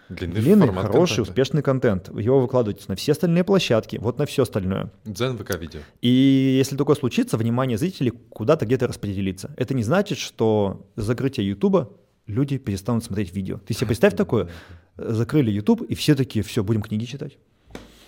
Длинный, 0.10 0.42
длинный 0.42 0.68
хороший, 0.68 1.18
контента. 1.18 1.22
успешный 1.22 1.62
контент. 1.62 2.10
Его 2.20 2.42
выкладываете 2.42 2.84
на 2.90 2.96
все 2.96 3.14
остальные 3.14 3.46
площадки, 3.46 3.96
вот 3.96 4.18
на 4.18 4.26
все 4.26 4.44
остальное. 4.44 4.92
Дзен 5.06 5.38
ВК 5.38 5.58
видео. 5.58 5.80
И 6.02 6.10
если 6.58 6.76
такое 6.76 6.98
случится, 6.98 7.38
внимание 7.38 7.78
зрителей 7.78 8.12
куда-то 8.12 8.66
где-то 8.66 8.88
распределится. 8.88 9.54
Это 9.56 9.74
не 9.74 9.84
значит, 9.84 10.18
что 10.18 10.86
закрытие 10.98 11.48
YouTube 11.48 11.98
люди 12.28 12.58
перестанут 12.58 13.06
смотреть 13.06 13.34
видео. 13.34 13.60
Ты 13.60 13.74
себе 13.74 13.88
представь 13.88 14.18
такое, 14.18 14.50
закрыли 14.98 15.50
YouTube, 15.50 15.84
и 15.84 15.96
все 15.96 16.16
такие, 16.16 16.44
все, 16.44 16.62
будем 16.62 16.82
книги 16.82 17.06
читать 17.06 17.38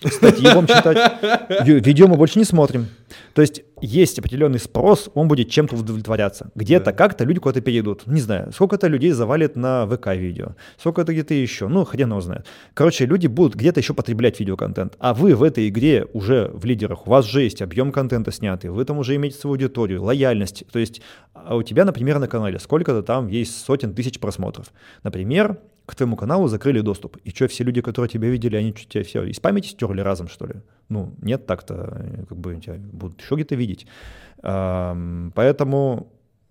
статьи 0.10 0.48
будем 0.54 0.68
читать, 0.68 1.22
видео 1.66 2.08
мы 2.08 2.16
больше 2.16 2.40
не 2.40 2.46
смотрим. 2.46 2.88
То 3.34 3.42
есть 3.42 3.64
есть 3.82 4.20
определенный 4.20 4.60
спрос, 4.60 5.10
он 5.14 5.28
будет 5.28 5.50
чем-то 5.50 5.76
удовлетворяться. 5.76 6.52
Где-то 6.56 6.86
да. 6.86 6.94
как-то 6.94 7.24
люди 7.24 7.40
куда-то 7.40 7.62
перейдут. 7.62 8.08
Не 8.08 8.22
знаю, 8.22 8.52
сколько-то 8.54 8.88
людей 8.88 9.12
завалит 9.12 9.56
на 9.56 9.86
ВК-видео, 9.88 10.56
сколько-то 10.78 11.12
где-то 11.12 11.34
еще, 11.34 11.68
ну, 11.68 11.84
хрен 11.84 12.10
его 12.10 12.22
знает. 12.22 12.46
Короче, 12.74 13.06
люди 13.06 13.28
будут 13.28 13.56
где-то 13.56 13.80
еще 13.80 13.94
потреблять 13.94 14.40
видеоконтент, 14.40 14.96
а 15.00 15.14
вы 15.14 15.36
в 15.36 15.44
этой 15.44 15.68
игре 15.68 16.06
уже 16.14 16.50
в 16.54 16.66
лидерах, 16.66 17.08
у 17.08 17.10
вас 17.10 17.26
же 17.26 17.42
есть 17.42 17.62
объем 17.62 17.92
контента 17.92 18.32
снятый, 18.32 18.70
вы 18.70 18.86
там 18.86 18.98
уже 19.00 19.16
имеете 19.16 19.38
свою 19.38 19.54
аудиторию, 19.54 20.04
лояльность. 20.04 20.64
То 20.72 20.80
есть 20.80 21.02
а 21.34 21.56
у 21.56 21.64
тебя, 21.64 21.84
например, 21.84 22.20
на 22.20 22.28
канале 22.28 22.60
сколько-то 22.60 23.04
там 23.04 23.28
есть 23.28 23.66
сотен 23.66 23.94
тысяч 23.94 24.20
просмотров. 24.20 24.72
Например, 25.04 25.58
к 25.86 25.96
твоему 25.96 26.16
каналу 26.16 26.48
закрыли 26.48 26.82
доступ. 26.82 27.18
И 27.24 27.30
что, 27.32 27.48
все 27.48 27.64
люди, 27.64 27.82
которые 27.82 28.10
тебя 28.10 28.30
видели, 28.30 28.56
они 28.56 28.74
что, 28.76 28.90
тебя 28.90 29.04
все 29.04 29.24
из 29.24 29.40
памяти 29.40 29.68
стерли 29.70 30.02
разом, 30.02 30.28
что 30.28 30.46
ли? 30.46 30.56
Ну, 30.90 31.14
нет 31.22 31.46
так-то, 31.46 32.26
как 32.30 32.38
бы 32.38 32.56
тебя 32.56 32.76
будут 32.92 33.22
еще 33.22 33.36
где-то 33.36 33.56
видеть. 33.56 33.88
Поэтому 34.42 36.08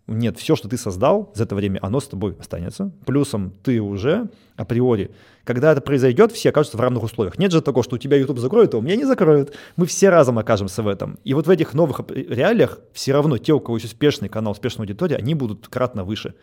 Нет, 0.09 0.37
все, 0.37 0.57
что 0.57 0.69
ты 0.69 0.77
создал 0.77 1.31
за 1.35 1.45
это 1.45 1.55
время, 1.55 1.79
оно 1.81 2.01
с 2.01 2.09
тобой 2.09 2.37
останется. 2.39 2.91
Плюсом 3.07 3.53
ты 3.63 3.81
уже 3.81 4.29
априори, 4.57 5.13
когда 5.45 5.71
это 5.73 5.81
произойдет, 5.81 6.33
все 6.33 6.49
окажутся 6.49 6.77
в 6.77 6.81
равных 6.81 7.05
условиях. 7.05 7.39
Нет 7.39 7.53
же 7.53 7.63
такого, 7.63 7.85
что 7.85 7.95
у 7.95 7.99
тебя 7.99 8.17
YouTube 8.17 8.39
закроют, 8.39 8.75
а 8.75 8.79
у 8.79 8.81
меня 8.81 8.97
не 8.97 9.05
закроют. 9.05 9.55
Мы 9.77 9.87
все 9.87 10.11
разом 10.11 10.39
окажемся 10.39 10.83
в 10.83 10.89
этом. 10.89 11.19
И 11.23 11.35
вот 11.35 11.47
в 11.47 11.51
этих 11.51 11.73
новых 11.73 12.01
реалиях 12.11 12.81
все 12.93 13.13
равно 13.13 13.39
те, 13.39 13.53
у 13.53 13.61
кого 13.61 13.77
есть 13.77 13.87
успешный 13.87 14.29
канал, 14.29 14.53
успешная 14.53 14.85
аудитория, 14.85 15.17
они 15.17 15.35
будут 15.35 15.69
кратно 15.69 16.03
выше. 16.05 16.35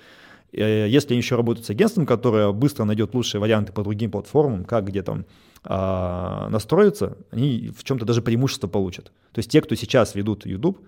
Э, 0.52 0.88
если 0.88 1.14
они 1.14 1.22
еще 1.22 1.36
работают 1.36 1.66
с 1.66 1.70
агентством, 1.70 2.06
которое 2.06 2.52
быстро 2.52 2.86
найдет 2.86 3.14
лучшие 3.14 3.42
варианты 3.42 3.72
по 3.72 3.84
другим 3.84 4.12
платформам, 4.12 4.66
как 4.66 4.86
где 4.86 5.04
там 5.04 5.26
а, 5.64 6.48
настроиться, 6.50 7.18
они 7.32 7.72
в 7.76 7.84
чем-то 7.84 8.06
даже 8.06 8.22
преимущество 8.22 8.68
получат. 8.68 9.12
То 9.34 9.40
есть 9.40 9.52
те, 9.52 9.62
кто 9.62 9.76
сейчас 9.76 10.16
ведут 10.16 10.46
YouTube, 10.46 10.80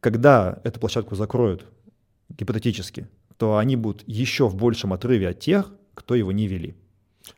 когда 0.00 0.60
эту 0.64 0.80
площадку 0.80 1.14
закроют, 1.14 1.66
гипотетически, 2.30 3.08
то 3.36 3.56
они 3.56 3.76
будут 3.76 4.04
еще 4.06 4.48
в 4.48 4.56
большем 4.56 4.92
отрыве 4.92 5.28
от 5.28 5.40
тех, 5.40 5.72
кто 5.94 6.14
его 6.14 6.32
не 6.32 6.46
вели. 6.46 6.74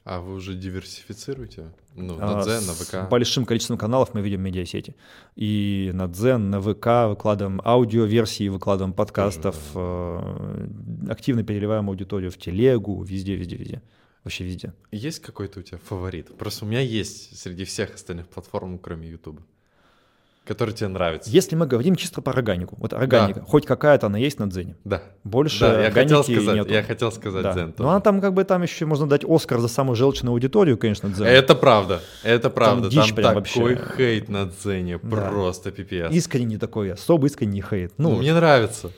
А 0.05 0.21
вы 0.21 0.35
уже 0.35 0.55
диверсифицируете? 0.55 1.73
Ну, 1.95 2.17
на 2.17 2.43
Дзен, 2.43 2.67
на 2.67 2.75
ВК? 2.75 3.07
С 3.07 3.09
большим 3.11 3.45
количеством 3.45 3.79
каналов 3.79 4.15
мы 4.15 4.23
видим 4.23 4.41
медиасети. 4.43 4.95
И 5.37 5.91
на 5.95 6.09
Дзен, 6.09 6.51
на 6.51 6.61
ВК 6.61 7.09
выкладываем 7.09 7.61
аудиоверсии, 7.65 8.49
выкладываем 8.49 8.93
подкастов, 8.93 9.57
э, 9.75 10.69
активно 11.09 11.43
переливаем 11.43 11.89
аудиторию 11.89 12.31
в 12.31 12.39
телегу, 12.39 13.03
везде, 13.03 13.35
везде, 13.35 13.57
везде. 13.57 13.83
Вообще 14.25 14.45
везде. 14.45 14.75
Есть 14.93 15.21
какой-то 15.21 15.61
у 15.61 15.63
тебя 15.63 15.79
фаворит? 15.79 16.37
Просто 16.37 16.65
у 16.65 16.69
меня 16.69 16.81
есть 16.81 17.39
среди 17.39 17.65
всех 17.65 17.95
остальных 17.95 18.29
платформ, 18.29 18.79
кроме 18.79 19.09
YouTube 19.09 19.41
который 20.51 20.75
тебе 20.75 20.89
нравится. 20.89 21.31
Если 21.31 21.55
мы 21.55 21.65
говорим 21.65 21.95
чисто 21.95 22.21
по 22.23 22.33
органику, 22.33 22.75
вот 22.81 22.93
органика, 22.93 23.39
да. 23.39 23.47
хоть 23.47 23.67
какая-то 23.67 24.09
она 24.09 24.19
есть 24.19 24.41
на 24.41 24.51
Дзене. 24.51 24.75
Да. 24.83 25.01
Больше 25.23 25.61
да, 25.61 25.85
я 25.85 25.91
хотел 25.93 26.25
сказать, 26.25 26.55
нету. 26.57 26.73
Я 26.73 26.83
хотел 26.83 27.13
сказать 27.13 27.45
да. 27.45 27.53
Дзен 27.53 27.73
тоже. 27.73 27.89
Ну, 27.89 27.95
а 27.95 28.01
там 28.01 28.21
как 28.21 28.35
бы 28.35 28.43
там 28.43 28.61
еще 28.63 28.85
можно 28.85 29.09
дать 29.09 29.23
Оскар 29.25 29.61
за 29.61 29.69
самую 29.69 29.95
желчную 29.95 30.33
аудиторию, 30.33 30.77
конечно, 30.77 31.09
Дзен. 31.09 31.25
Это 31.25 31.55
правда, 31.55 32.01
это 32.25 32.51
правда. 32.51 32.91
Там, 32.91 33.07
там 33.07 33.45
такой 33.45 33.77
вообще. 33.77 33.95
хейт 33.97 34.29
на 34.29 34.47
Дзене, 34.47 34.99
да. 35.01 35.21
просто 35.21 35.71
пипец. 35.71 36.11
Искренний 36.11 36.59
такой, 36.59 36.95
особо 36.95 37.29
искренний 37.29 37.63
хейт. 37.63 37.93
Ну, 37.97 38.11
ну 38.11 38.17
мне 38.17 38.35
нравится. 38.35 38.91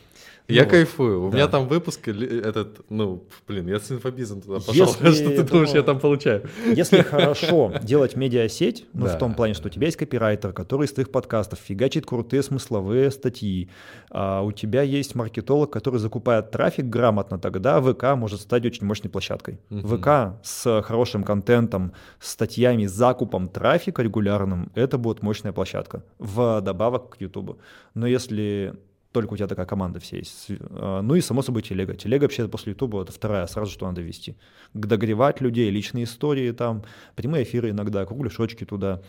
Я 0.48 0.64
ну, 0.64 0.70
кайфую. 0.70 1.26
У 1.26 1.30
да. 1.30 1.36
меня 1.36 1.48
там 1.48 1.68
выпуск 1.68 2.08
этот, 2.08 2.80
ну, 2.90 3.24
блин, 3.46 3.68
я 3.68 3.78
с 3.78 3.90
инфобизом 3.90 4.40
туда 4.40 4.56
пошел. 4.56 4.74
Если, 4.74 5.10
что 5.12 5.30
ты 5.30 5.42
думаешь, 5.42 5.70
я 5.70 5.82
там 5.82 6.00
получаю? 6.00 6.48
Если 6.66 7.02
хорошо 7.02 7.72
делать 7.82 8.16
медиасеть, 8.16 8.86
ну, 8.92 9.06
да. 9.06 9.16
в 9.16 9.18
том 9.18 9.34
плане, 9.34 9.54
что 9.54 9.68
у 9.68 9.70
тебя 9.70 9.86
есть 9.86 9.96
копирайтер, 9.96 10.52
который 10.52 10.86
из 10.86 10.92
твоих 10.92 11.10
подкастов 11.10 11.58
фигачит 11.60 12.06
крутые 12.06 12.42
смысловые 12.42 13.10
статьи, 13.10 13.70
а 14.10 14.42
у 14.42 14.52
тебя 14.52 14.82
есть 14.82 15.14
маркетолог, 15.14 15.72
который 15.72 16.00
закупает 16.00 16.50
трафик 16.50 16.86
грамотно, 16.86 17.38
тогда 17.38 17.80
ВК 17.80 18.16
может 18.16 18.40
стать 18.40 18.66
очень 18.66 18.84
мощной 18.86 19.10
площадкой. 19.10 19.60
Угу. 19.70 19.96
ВК 19.96 20.08
с 20.42 20.82
хорошим 20.82 21.22
контентом, 21.22 21.92
статьями, 22.18 22.86
закупом 22.86 23.48
трафика 23.48 24.02
регулярным, 24.02 24.70
это 24.74 24.98
будет 24.98 25.22
мощная 25.22 25.52
площадка. 25.52 26.02
В 26.18 26.60
добавок 26.60 27.16
к 27.16 27.20
YouTube. 27.20 27.58
Но 27.94 28.06
если 28.06 28.74
только 29.12 29.34
у 29.34 29.36
тебя 29.36 29.46
такая 29.46 29.66
команда 29.66 30.00
вся 30.00 30.16
есть. 30.16 30.46
А, 30.48 31.02
ну 31.02 31.14
и, 31.14 31.20
само 31.20 31.42
собой, 31.42 31.62
телега. 31.62 31.94
Телега 31.94 32.24
вообще 32.24 32.48
после 32.48 32.72
Ютуба 32.72 33.02
это 33.02 33.12
вторая, 33.12 33.46
сразу 33.46 33.70
что 33.70 33.86
надо 33.86 34.00
вести. 34.00 34.36
Догревать 34.74 35.40
людей, 35.40 35.70
личные 35.70 36.04
истории 36.04 36.50
там, 36.52 36.84
прямые 37.14 37.44
эфиры 37.44 37.70
иногда, 37.70 38.04
кругляшочки 38.06 38.64
туда. 38.64 39.02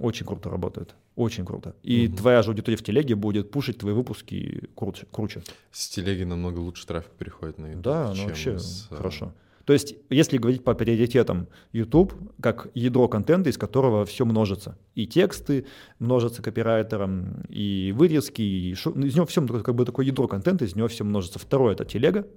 Очень 0.00 0.26
круто 0.26 0.50
работает. 0.50 0.94
Очень 1.14 1.46
круто. 1.46 1.74
И 1.82 2.08
угу. 2.08 2.16
твоя 2.16 2.42
же 2.42 2.50
аудитория 2.50 2.76
в 2.76 2.82
телеге 2.82 3.14
будет 3.14 3.50
пушить 3.50 3.78
твои 3.78 3.94
выпуски 3.94 4.68
круче. 4.74 5.06
круче. 5.10 5.42
С 5.70 5.88
телеги 5.88 6.24
намного 6.24 6.58
лучше 6.58 6.86
трафик 6.86 7.12
приходит 7.12 7.58
на 7.58 7.66
YouTube. 7.66 7.82
Да, 7.82 8.12
ну 8.14 8.26
вообще 8.26 8.58
с... 8.58 8.88
А, 8.90 8.96
хорошо. 8.96 9.32
То 9.66 9.72
есть, 9.72 9.96
если 10.10 10.38
говорить 10.38 10.62
по 10.62 10.74
приоритетам, 10.74 11.48
YouTube 11.72 12.14
как 12.40 12.68
ядро 12.74 13.08
контента, 13.08 13.50
из 13.50 13.58
которого 13.58 14.04
все 14.04 14.24
множится. 14.24 14.78
И 14.94 15.08
тексты 15.08 15.66
множатся 15.98 16.40
копирайтером, 16.40 17.42
и 17.48 17.92
вырезки, 17.94 18.42
и 18.42 18.74
шо... 18.74 18.92
из 18.92 19.16
него 19.16 19.26
все, 19.26 19.44
как 19.44 19.74
бы 19.74 19.84
такое 19.84 20.06
ядро 20.06 20.28
контента, 20.28 20.64
из 20.64 20.76
него 20.76 20.86
все 20.86 21.02
множится. 21.02 21.40
Второе— 21.40 21.72
это 21.74 21.84
телега 21.84 22.28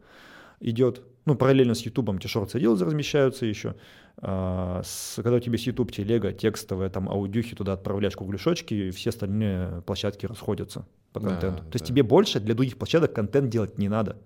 идет. 0.60 1.04
Ну, 1.26 1.36
параллельно 1.36 1.76
с 1.76 1.82
YouTube 1.82 2.20
те 2.20 2.28
шорты 2.28 2.58
Reels 2.58 2.84
размещаются 2.84 3.46
еще. 3.46 3.76
А, 4.18 4.82
с, 4.84 5.14
когда 5.18 5.36
у 5.36 5.40
тебя 5.40 5.60
с 5.60 5.62
YouTube 5.62 5.92
телега, 5.92 6.34
текстовая, 6.34 6.90
там, 6.90 7.08
аудюхи, 7.08 7.56
туда 7.56 7.74
отправляешь 7.74 8.16
кругляшочки, 8.16 8.74
и 8.74 8.92
все 8.92 9.12
остальные 9.12 9.84
площадки 9.86 10.26
расходятся 10.26 10.88
по 11.14 11.20
контенту. 11.20 11.64
Да, 11.64 11.70
То 11.70 11.76
есть 11.76 11.86
тебе 11.86 12.02
больше 12.02 12.40
для 12.40 12.56
других 12.56 12.78
площадок 12.78 13.14
контент 13.14 13.50
делать 13.50 13.78
не 13.78 13.88
надо. 13.88 14.18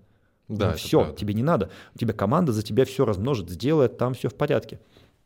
Да, 0.48 0.70
ну, 0.70 0.76
все, 0.76 1.00
правда. 1.00 1.16
тебе 1.18 1.34
не 1.34 1.42
надо. 1.42 1.70
У 1.94 1.98
тебя 1.98 2.12
команда 2.12 2.52
за 2.52 2.62
тебя 2.62 2.84
все 2.84 3.04
размножит, 3.04 3.48
сделает, 3.48 3.96
там 3.96 4.14
все 4.14 4.28
в 4.28 4.34
порядке. 4.34 4.78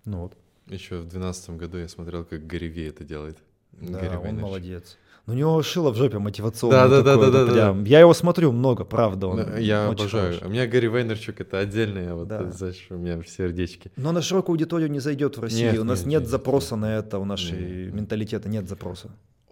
Ну 0.05 0.23
вот. 0.23 0.37
Еще 0.67 0.97
в 0.97 1.09
2012 1.09 1.51
году 1.51 1.79
я 1.79 1.89
смотрел, 1.89 2.25
как 2.25 2.47
Гарри 2.47 2.87
это 2.89 3.05
делает. 3.05 3.39
Да, 3.73 4.01
Гарри 4.01 4.17
он 4.17 4.25
Вейнерч. 4.25 4.43
молодец. 4.43 4.99
Ну, 5.27 5.35
у 5.35 5.37
него 5.37 5.63
шило 5.63 5.91
в 5.91 5.97
жопе 5.97 6.19
мотивационное. 6.19 6.89
Да, 6.89 7.03
да, 7.03 7.17
да, 7.17 7.31
да, 7.31 7.45
да, 7.45 7.73
да. 7.73 7.89
Я 7.89 8.01
его 8.01 8.15
смотрю 8.15 8.51
много, 8.51 8.85
правда. 8.85 9.27
Он 9.27 9.59
я 9.59 9.89
обожаю. 9.89 10.33
Хороший. 10.33 10.47
У 10.47 10.51
меня 10.51 10.67
Гарри 10.67 10.87
Вейнерчук 10.87 11.41
это 11.41 11.59
отдельное, 11.59 12.15
вот, 12.15 12.29
да. 12.29 12.51
знаешь, 12.51 12.87
у 12.89 12.97
меня 12.97 13.21
в 13.21 13.29
сердечке. 13.29 13.91
Но 13.97 14.13
на 14.13 14.23
широкую 14.23 14.55
аудиторию 14.55 14.91
не 14.91 15.01
зайдет 15.01 15.37
в 15.37 15.43
России. 15.43 15.65
Нет, 15.65 15.79
у 15.79 15.85
нас 15.85 16.01
нет, 16.01 16.07
нет, 16.07 16.21
нет 16.23 16.31
запроса 16.31 16.77
нет. 16.77 16.83
на 16.83 16.97
это, 16.97 17.19
у 17.19 17.25
нашей 17.27 17.59
нет. 17.59 17.95
менталитета 17.95 18.49
нет 18.49 18.69
запроса. 18.69 19.11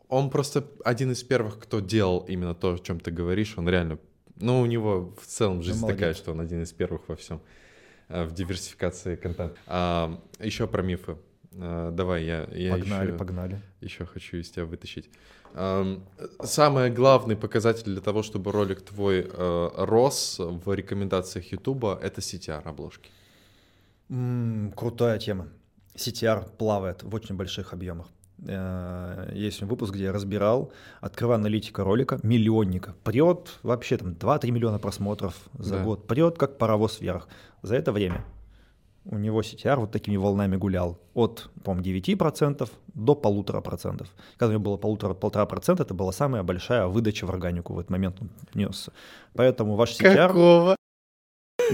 Он 0.09 0.31
просто 0.31 0.65
один 0.85 1.13
из 1.13 1.23
первых, 1.23 1.59
кто 1.59 1.81
делал 1.81 2.25
именно 2.29 2.55
то, 2.55 2.75
о 2.75 2.79
чем 2.79 2.99
ты 3.01 3.11
говоришь. 3.11 3.55
Он 3.59 3.69
реально 3.69 3.99
ну, 4.37 4.61
у 4.61 4.67
него 4.67 5.15
в 5.21 5.27
целом 5.27 5.63
жизнь 5.63 5.81
ну, 5.81 5.89
такая, 5.89 6.15
что 6.15 6.33
он 6.33 6.41
один 6.41 6.63
из 6.63 6.73
первых 6.73 7.09
во 7.09 7.17
всем, 7.17 7.41
э, 8.09 8.25
в 8.25 8.33
диверсификации 8.33 9.17
контента. 9.17 9.57
А, 9.67 10.21
еще 10.41 10.67
про 10.67 10.83
мифы. 10.83 11.17
А, 11.59 11.91
давай, 11.91 12.25
я, 12.25 12.49
я 12.53 12.73
погнали, 12.73 13.09
еще, 13.09 13.19
погнали. 13.19 13.63
Еще 13.81 14.07
хочу 14.07 14.37
из 14.37 14.51
тебя 14.51 14.67
вытащить. 14.67 15.11
А, 15.55 16.01
самый 16.43 16.91
главный 16.91 17.37
показатель 17.37 17.85
для 17.85 18.01
того, 18.01 18.23
чтобы 18.23 18.53
ролик 18.53 18.83
твой 18.83 19.27
а, 19.29 19.87
рос 19.87 20.37
в 20.39 20.73
рекомендациях 20.75 21.53
Ютуба, 21.53 21.99
это 22.03 22.21
CTR 22.21 22.63
обложки. 22.65 23.11
Mm, 24.11 24.73
крутая 24.75 25.19
тема. 25.19 25.49
CTR 25.95 26.57
плавает 26.57 27.03
в 27.03 27.15
очень 27.15 27.37
больших 27.37 27.73
объемах. 27.73 28.09
Э, 28.45 29.31
есть 29.35 29.63
выпуск, 29.63 29.95
где 29.95 30.05
я 30.05 30.13
разбирал, 30.13 30.73
открываю 31.01 31.41
аналитика 31.41 31.85
ролика, 31.85 32.19
миллионника, 32.23 32.95
прет 33.03 33.59
вообще 33.63 33.97
там 33.97 34.13
2-3 34.13 34.51
миллиона 34.51 34.79
просмотров 34.79 35.35
за 35.59 35.79
да. 35.79 35.85
год, 35.85 36.07
прет 36.07 36.37
как 36.39 36.59
паровоз 36.59 37.01
вверх. 37.01 37.29
За 37.63 37.77
это 37.77 37.93
время 37.93 38.25
у 39.05 39.19
него 39.19 39.41
CTR 39.41 39.77
вот 39.77 39.93
такими 39.93 40.17
волнами 40.17 40.57
гулял 40.57 40.99
от, 41.15 41.49
по-моему, 41.63 41.99
9% 41.99 42.69
до 42.95 43.15
полутора 43.15 43.61
процентов. 43.61 44.09
Когда 44.37 44.49
у 44.49 44.53
него 44.53 44.63
было 44.63 44.77
полутора, 44.77 45.15
полтора 45.15 45.47
процента, 45.47 45.85
это 45.85 45.95
была 45.95 46.13
самая 46.13 46.43
большая 46.43 46.87
выдача 46.87 47.27
в 47.27 47.31
органику 47.31 47.75
в 47.75 47.79
этот 47.79 47.91
момент 47.91 48.17
он 48.21 48.31
внес. 48.53 48.91
Поэтому 49.35 49.77
ваш 49.77 49.99
CTR... 49.99 50.27
Какого? 50.27 50.77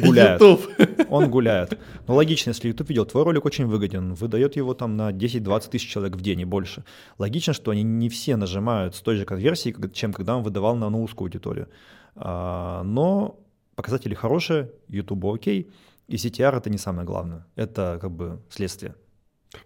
Гуляет. 0.07 0.41
YouTube. 0.41 0.61
Он 1.09 1.31
гуляет. 1.31 1.79
Но 2.07 2.15
логично, 2.15 2.51
если 2.51 2.69
YouTube 2.69 2.91
видел, 2.91 3.07
твой 3.07 3.25
ролик 3.25 3.45
очень 3.45 3.67
выгоден, 3.67 4.15
выдает 4.15 4.57
его 4.57 4.75
там 4.75 4.97
на 4.97 5.11
10-20 5.11 5.71
тысяч 5.71 5.89
человек 5.89 6.17
в 6.17 6.21
день 6.21 6.41
и 6.41 6.45
больше. 6.45 6.85
Логично, 7.19 7.53
что 7.53 7.71
они 7.71 7.83
не 7.83 8.09
все 8.09 8.37
нажимают 8.37 8.95
с 8.95 9.01
той 9.01 9.17
же 9.17 9.25
конверсией, 9.25 9.75
чем 9.93 10.13
когда 10.13 10.37
он 10.37 10.43
выдавал 10.43 10.77
на 10.77 10.89
узкую 10.89 11.27
аудиторию. 11.27 11.69
А, 12.15 12.83
но 12.83 13.39
показатели 13.75 14.15
хорошие, 14.15 14.71
YouTube 14.89 15.25
окей, 15.27 15.71
и 16.09 16.17
CTR 16.17 16.57
это 16.57 16.71
не 16.71 16.79
самое 16.79 17.07
главное, 17.07 17.47
это 17.57 17.99
как 18.01 18.11
бы 18.11 18.41
следствие. 18.51 18.95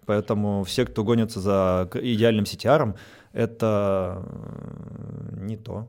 Поэтому 0.05 0.63
все, 0.63 0.85
кто 0.85 1.03
гонится 1.03 1.39
за 1.39 1.89
идеальным 1.93 2.45
CTR, 2.45 2.97
это 3.33 4.23
не 5.37 5.57
то. 5.57 5.87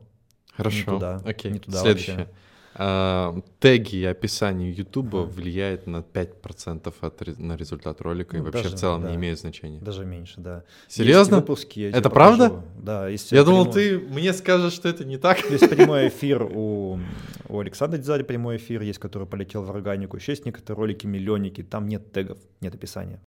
Хорошо, 0.55 0.77
не 0.77 0.83
туда, 0.83 1.21
окей. 1.25 1.51
Не 1.51 1.59
туда 1.59 1.79
Следующее. 1.79 2.17
Вообще. 2.17 2.33
А, 2.75 3.35
теги 3.59 3.97
и 3.97 4.05
описание 4.05 4.71
YouTube 4.71 5.13
uh-huh. 5.13 5.25
влияет 5.25 5.87
на 5.87 5.97
5% 5.97 6.93
от, 7.01 7.39
на 7.39 7.55
результат 7.57 7.99
ролика 8.01 8.37
ну, 8.37 8.43
и 8.43 8.45
вообще 8.45 8.63
даже, 8.63 8.75
в 8.75 8.79
целом 8.79 9.01
да. 9.01 9.09
не 9.09 9.15
имеет 9.15 9.39
значения. 9.39 9.79
Даже 9.79 10.05
меньше, 10.05 10.35
да. 10.37 10.63
Серьезно? 10.87 11.35
Есть 11.35 11.47
выпуски, 11.47 11.79
я 11.79 11.89
это 11.89 12.09
правда? 12.09 12.63
Да. 12.77 13.07
Есть 13.07 13.31
я 13.31 13.43
думал, 13.43 13.71
ты 13.71 13.99
мне 13.99 14.33
скажешь, 14.33 14.73
что 14.73 14.87
это 14.87 15.03
не 15.03 15.17
так. 15.17 15.39
Есть 15.49 15.69
прямой 15.69 16.07
эфир 16.09 16.43
у, 16.43 16.99
у 17.47 17.59
Александра 17.59 17.97
Дизари, 17.97 18.23
прямой 18.23 18.57
эфир 18.57 18.81
есть, 18.81 18.99
который 18.99 19.27
полетел 19.27 19.63
в 19.63 19.71
органику. 19.71 20.17
Еще 20.17 20.33
есть 20.33 20.45
некоторые 20.45 20.77
ролики, 20.77 21.05
миллионники, 21.05 21.63
там 21.63 21.87
нет 21.87 22.11
тегов, 22.11 22.37
нет 22.61 22.75
описания. 22.75 23.21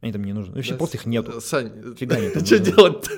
Они 0.00 0.12
там 0.12 0.24
не 0.24 0.32
нужны. 0.32 0.56
Вообще 0.56 0.72
да, 0.72 0.78
просто 0.78 0.96
их 0.96 1.06
нету. 1.06 1.40
Сань, 1.40 1.94
Фига 1.94 2.18
нет. 2.18 2.34
Что 2.46 2.58
делать? 2.58 3.08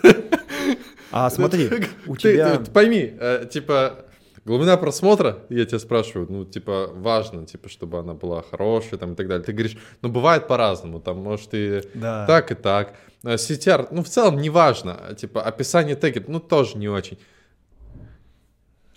А 1.10 1.30
смотри, 1.30 1.70
у 2.06 2.16
тебя... 2.16 2.60
Пойми, 2.72 3.14
э, 3.18 3.46
типа 3.50 4.04
Глубина 4.44 4.76
просмотра, 4.76 5.38
я 5.48 5.64
тебя 5.64 5.78
спрашиваю, 5.78 6.26
ну, 6.30 6.44
типа, 6.44 6.90
важно, 6.92 7.46
типа, 7.46 7.70
чтобы 7.70 7.98
она 7.98 8.12
была 8.12 8.42
хорошая, 8.42 8.98
там, 8.98 9.14
и 9.14 9.16
так 9.16 9.26
далее. 9.26 9.42
Ты 9.42 9.52
говоришь, 9.52 9.78
ну, 10.02 10.10
бывает 10.10 10.46
по-разному, 10.46 11.00
там, 11.00 11.18
может, 11.18 11.54
и 11.54 11.82
да. 11.94 12.26
так, 12.26 12.50
и 12.50 12.54
так. 12.54 12.94
CTR, 13.22 13.88
ну, 13.90 14.02
в 14.02 14.08
целом, 14.08 14.36
не 14.36 14.50
важно, 14.50 15.14
типа, 15.16 15.42
описание 15.42 15.96
теги, 15.96 16.22
ну, 16.28 16.40
тоже 16.40 16.76
не 16.76 16.88
очень. 16.88 17.18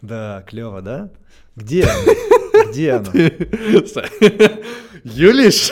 Да, 0.01 0.43
клево, 0.45 0.81
да? 0.81 1.11
Где? 1.57 1.89
Где 2.69 2.91
она? 2.91 3.11
Юлиш? 5.03 5.71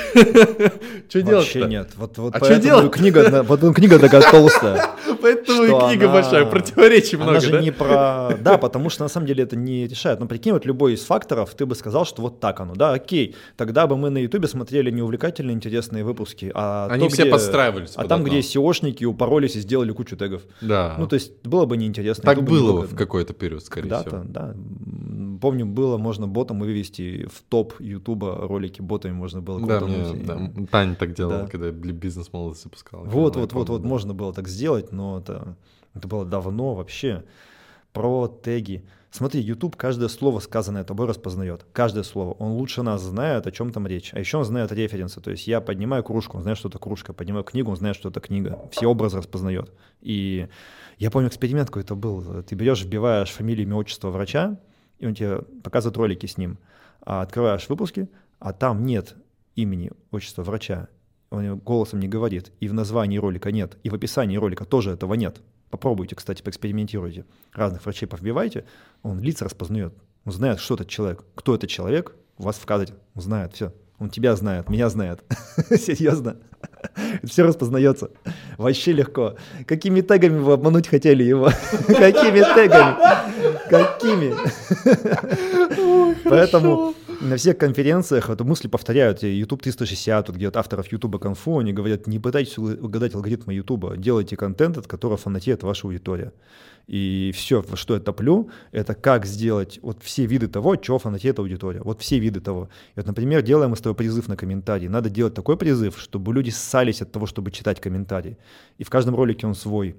Что 1.10 1.22
делать 1.22 1.46
Вообще 1.46 1.66
нет. 1.66 1.90
Вот, 1.98 2.18
вот 2.18 2.36
а 2.36 2.44
что 2.44 2.60
делать? 2.60 2.92
Книга, 2.92 3.44
вот 3.44 3.76
книга 3.76 4.00
такая 4.00 4.22
толстая. 4.22 4.92
Поэтому 5.22 5.64
и 5.64 5.88
книга 5.90 6.08
большая, 6.08 6.46
противоречий 6.46 7.18
много, 7.18 7.40
же 7.40 7.52
да? 7.52 7.62
не 7.62 7.72
про... 7.72 8.38
Да, 8.42 8.58
потому 8.58 8.90
что 8.90 9.04
на 9.04 9.10
самом 9.10 9.28
деле 9.28 9.44
это 9.44 9.56
не 9.56 9.88
решает. 9.88 10.20
Но 10.20 10.28
прикинь, 10.28 10.54
вот 10.54 10.66
любой 10.66 10.94
из 10.94 11.04
факторов, 11.04 11.54
ты 11.54 11.66
бы 11.66 11.76
сказал, 11.76 12.06
что 12.06 12.22
вот 12.22 12.40
так 12.40 12.60
оно, 12.60 12.76
да, 12.76 12.94
окей. 12.94 13.36
Тогда 13.58 13.88
бы 13.88 13.98
мы 13.98 14.10
на 14.10 14.20
Ютубе 14.20 14.48
смотрели 14.48 14.90
не 14.92 15.02
увлекательные, 15.02 15.56
интересные 15.56 16.04
выпуски, 16.04 16.52
а 16.54 16.88
Они 16.90 17.10
все 17.10 17.26
подстраивались. 17.26 17.94
А 17.96 18.08
там, 18.08 18.24
где 18.24 18.40
SEOшники 18.40 19.04
упоролись 19.06 19.56
и 19.56 19.60
сделали 19.60 19.92
кучу 19.92 20.16
тегов. 20.16 20.42
Да. 20.62 20.96
Ну, 20.98 21.08
то 21.08 21.16
есть 21.16 21.34
было 21.44 21.66
бы 21.66 21.78
неинтересно. 21.78 22.24
Так 22.24 22.44
было 22.44 22.82
в 22.82 22.96
какой-то 22.96 23.34
период, 23.34 23.64
скорее 23.64 23.90
всего. 23.90 24.24
Да, 24.24 24.24
да. 24.26 24.56
Помню, 25.42 25.66
было 25.76 25.98
можно 25.98 26.28
ботом 26.28 26.62
вывести 26.62 27.28
в 27.32 27.44
топ 27.44 27.80
Ютуба 27.80 28.48
ролики 28.48 28.82
ботами 28.82 29.12
можно 29.12 29.42
было. 29.42 29.60
Да, 29.68 29.82
мне, 29.82 30.24
да. 30.24 30.52
Таня 30.72 30.96
так 30.96 31.14
делала, 31.14 31.44
да. 31.44 31.48
когда 31.48 31.70
бизнес 31.70 32.34
молодость 32.34 32.64
запускала. 32.64 33.04
Вот, 33.04 33.36
вот, 33.36 33.54
вот, 33.54 33.70
вот, 33.70 33.84
можно 33.84 34.14
было 34.14 34.34
так 34.34 34.48
сделать, 34.48 34.92
но 34.92 35.20
это 35.20 35.56
это 35.96 36.08
было 36.08 36.26
давно 36.26 36.76
вообще, 36.76 37.24
про 37.94 38.28
теги. 38.28 38.86
Смотри, 39.10 39.40
YouTube 39.40 39.78
каждое 39.78 40.10
слово, 40.10 40.40
сказанное 40.42 40.84
тобой, 40.84 41.08
распознает. 41.08 41.66
Каждое 41.72 42.04
слово. 42.04 42.34
Он 42.34 42.52
лучше 42.52 42.82
нас 42.82 43.02
знает, 43.02 43.48
о 43.48 43.52
чем 43.52 43.72
там 43.72 43.88
речь. 43.88 44.14
А 44.14 44.20
еще 44.20 44.38
он 44.38 44.44
знает 44.44 44.74
референсы. 44.74 45.22
То 45.22 45.32
есть 45.32 45.48
я 45.48 45.62
поднимаю 45.62 46.04
кружку, 46.04 46.36
он 46.36 46.44
знает, 46.44 46.58
что 46.58 46.68
это 46.68 46.80
кружка. 46.80 47.14
Поднимаю 47.14 47.46
книгу, 47.46 47.72
он 47.72 47.78
знает, 47.78 47.96
что 47.96 48.10
это 48.10 48.20
книга. 48.20 48.68
Все 48.72 48.88
образы 48.88 49.18
распознает. 49.18 49.72
И 50.02 50.50
я 50.98 51.12
помню, 51.12 51.30
эксперимент 51.30 51.70
какой-то 51.70 51.96
был. 51.96 52.44
Ты 52.44 52.56
берешь, 52.56 52.84
вбиваешь 52.84 53.32
фамилию, 53.32 53.66
имя, 53.66 53.78
отчество 53.78 54.10
врача, 54.10 54.60
и 55.00 55.08
он 55.08 55.14
тебе 55.14 55.40
показывает 55.64 55.98
ролики 55.98 56.26
с 56.26 56.38
ним. 56.38 56.58
А 57.02 57.22
открываешь 57.22 57.70
выпуски, 57.70 58.10
а 58.40 58.54
там 58.54 58.86
нет 58.86 59.16
имени, 59.56 59.92
отчества 60.12 60.44
врача. 60.44 60.88
Он 61.30 61.58
голосом 61.58 62.00
не 62.00 62.08
говорит. 62.08 62.52
И 62.60 62.68
в 62.68 62.74
названии 62.74 63.18
ролика 63.18 63.52
нет. 63.52 63.78
И 63.84 63.90
в 63.90 63.96
описании 63.96 64.38
ролика 64.38 64.66
тоже 64.66 64.92
этого 64.92 65.14
нет. 65.16 65.42
Попробуйте, 65.70 66.16
кстати, 66.16 66.42
поэкспериментируйте. 66.42 67.26
Разных 67.54 67.84
врачей 67.84 68.08
повбивайте, 68.08 68.66
он 69.04 69.20
лица 69.20 69.46
распознает. 69.46 69.94
Он 70.24 70.32
знает, 70.32 70.60
что 70.60 70.76
этот 70.76 70.88
человек. 70.88 71.26
Кто 71.36 71.56
этот 71.56 71.70
человек, 71.70 72.16
у 72.38 72.44
вас 72.44 72.58
в 72.58 72.66
кадре. 72.66 72.96
Он 73.14 73.22
знает, 73.22 73.54
все. 73.54 73.74
Он 73.98 74.10
тебя 74.10 74.36
знает, 74.36 74.70
меня 74.70 74.90
знает. 74.90 75.24
Серьезно. 75.70 76.38
Все 77.24 77.44
распознается. 77.44 78.12
Вообще 78.58 78.92
легко. 78.92 79.36
Какими 79.66 80.02
тегами 80.02 80.38
вы 80.38 80.54
обмануть 80.54 80.88
хотели 80.88 81.24
его? 81.24 81.46
Какими 81.88 82.40
тегами? 82.40 83.35
Какими? 83.70 84.34
Поэтому 86.24 86.94
на 87.22 87.38
всех 87.38 87.58
конференциях 87.58 88.30
эту 88.30 88.46
мысль 88.46 88.70
повторяют. 88.70 89.24
YouTube 89.24 89.64
360, 89.64 90.28
тут 90.28 90.36
где-то 90.36 90.60
авторов 90.60 90.92
YouTube 90.92 91.20
конфу, 91.20 91.60
они 91.60 91.74
говорят, 91.74 92.08
не 92.08 92.20
пытайтесь 92.20 92.58
угадать 92.58 93.16
алгоритмы 93.16 93.54
YouTube, 93.54 93.98
делайте 93.98 94.36
контент, 94.36 94.78
от 94.78 94.88
которого 94.88 95.18
фанатеет 95.18 95.64
ваша 95.64 95.88
аудитория. 95.88 96.34
И 96.88 97.32
все, 97.34 97.64
что 97.74 97.96
я 97.96 98.00
топлю, 98.00 98.50
это 98.72 98.94
как 98.94 99.26
сделать 99.26 99.80
вот 99.82 100.04
все 100.04 100.26
виды 100.26 100.48
того, 100.48 100.76
чего 100.76 101.00
фанатеет 101.00 101.40
аудитория. 101.40 101.82
Вот 101.82 102.02
все 102.02 102.20
виды 102.20 102.42
того. 102.42 102.70
И 102.96 103.00
вот, 103.00 103.08
например, 103.08 103.42
делаем 103.42 103.72
мы 103.72 103.76
с 103.76 103.82
тобой 103.82 103.96
призыв 103.96 104.28
на 104.28 104.38
комментарии. 104.38 104.88
Надо 104.88 105.10
делать 105.10 105.34
такой 105.34 105.58
призыв, 105.58 106.00
чтобы 106.00 106.34
люди 106.34 106.52
ссались 106.52 107.02
от 107.02 107.12
того, 107.12 107.26
чтобы 107.26 107.50
читать 107.52 107.82
комментарии. 107.82 108.38
И 108.78 108.84
в 108.84 108.90
каждом 108.90 109.16
ролике 109.16 109.48
он 109.48 109.56
свой. 109.56 109.96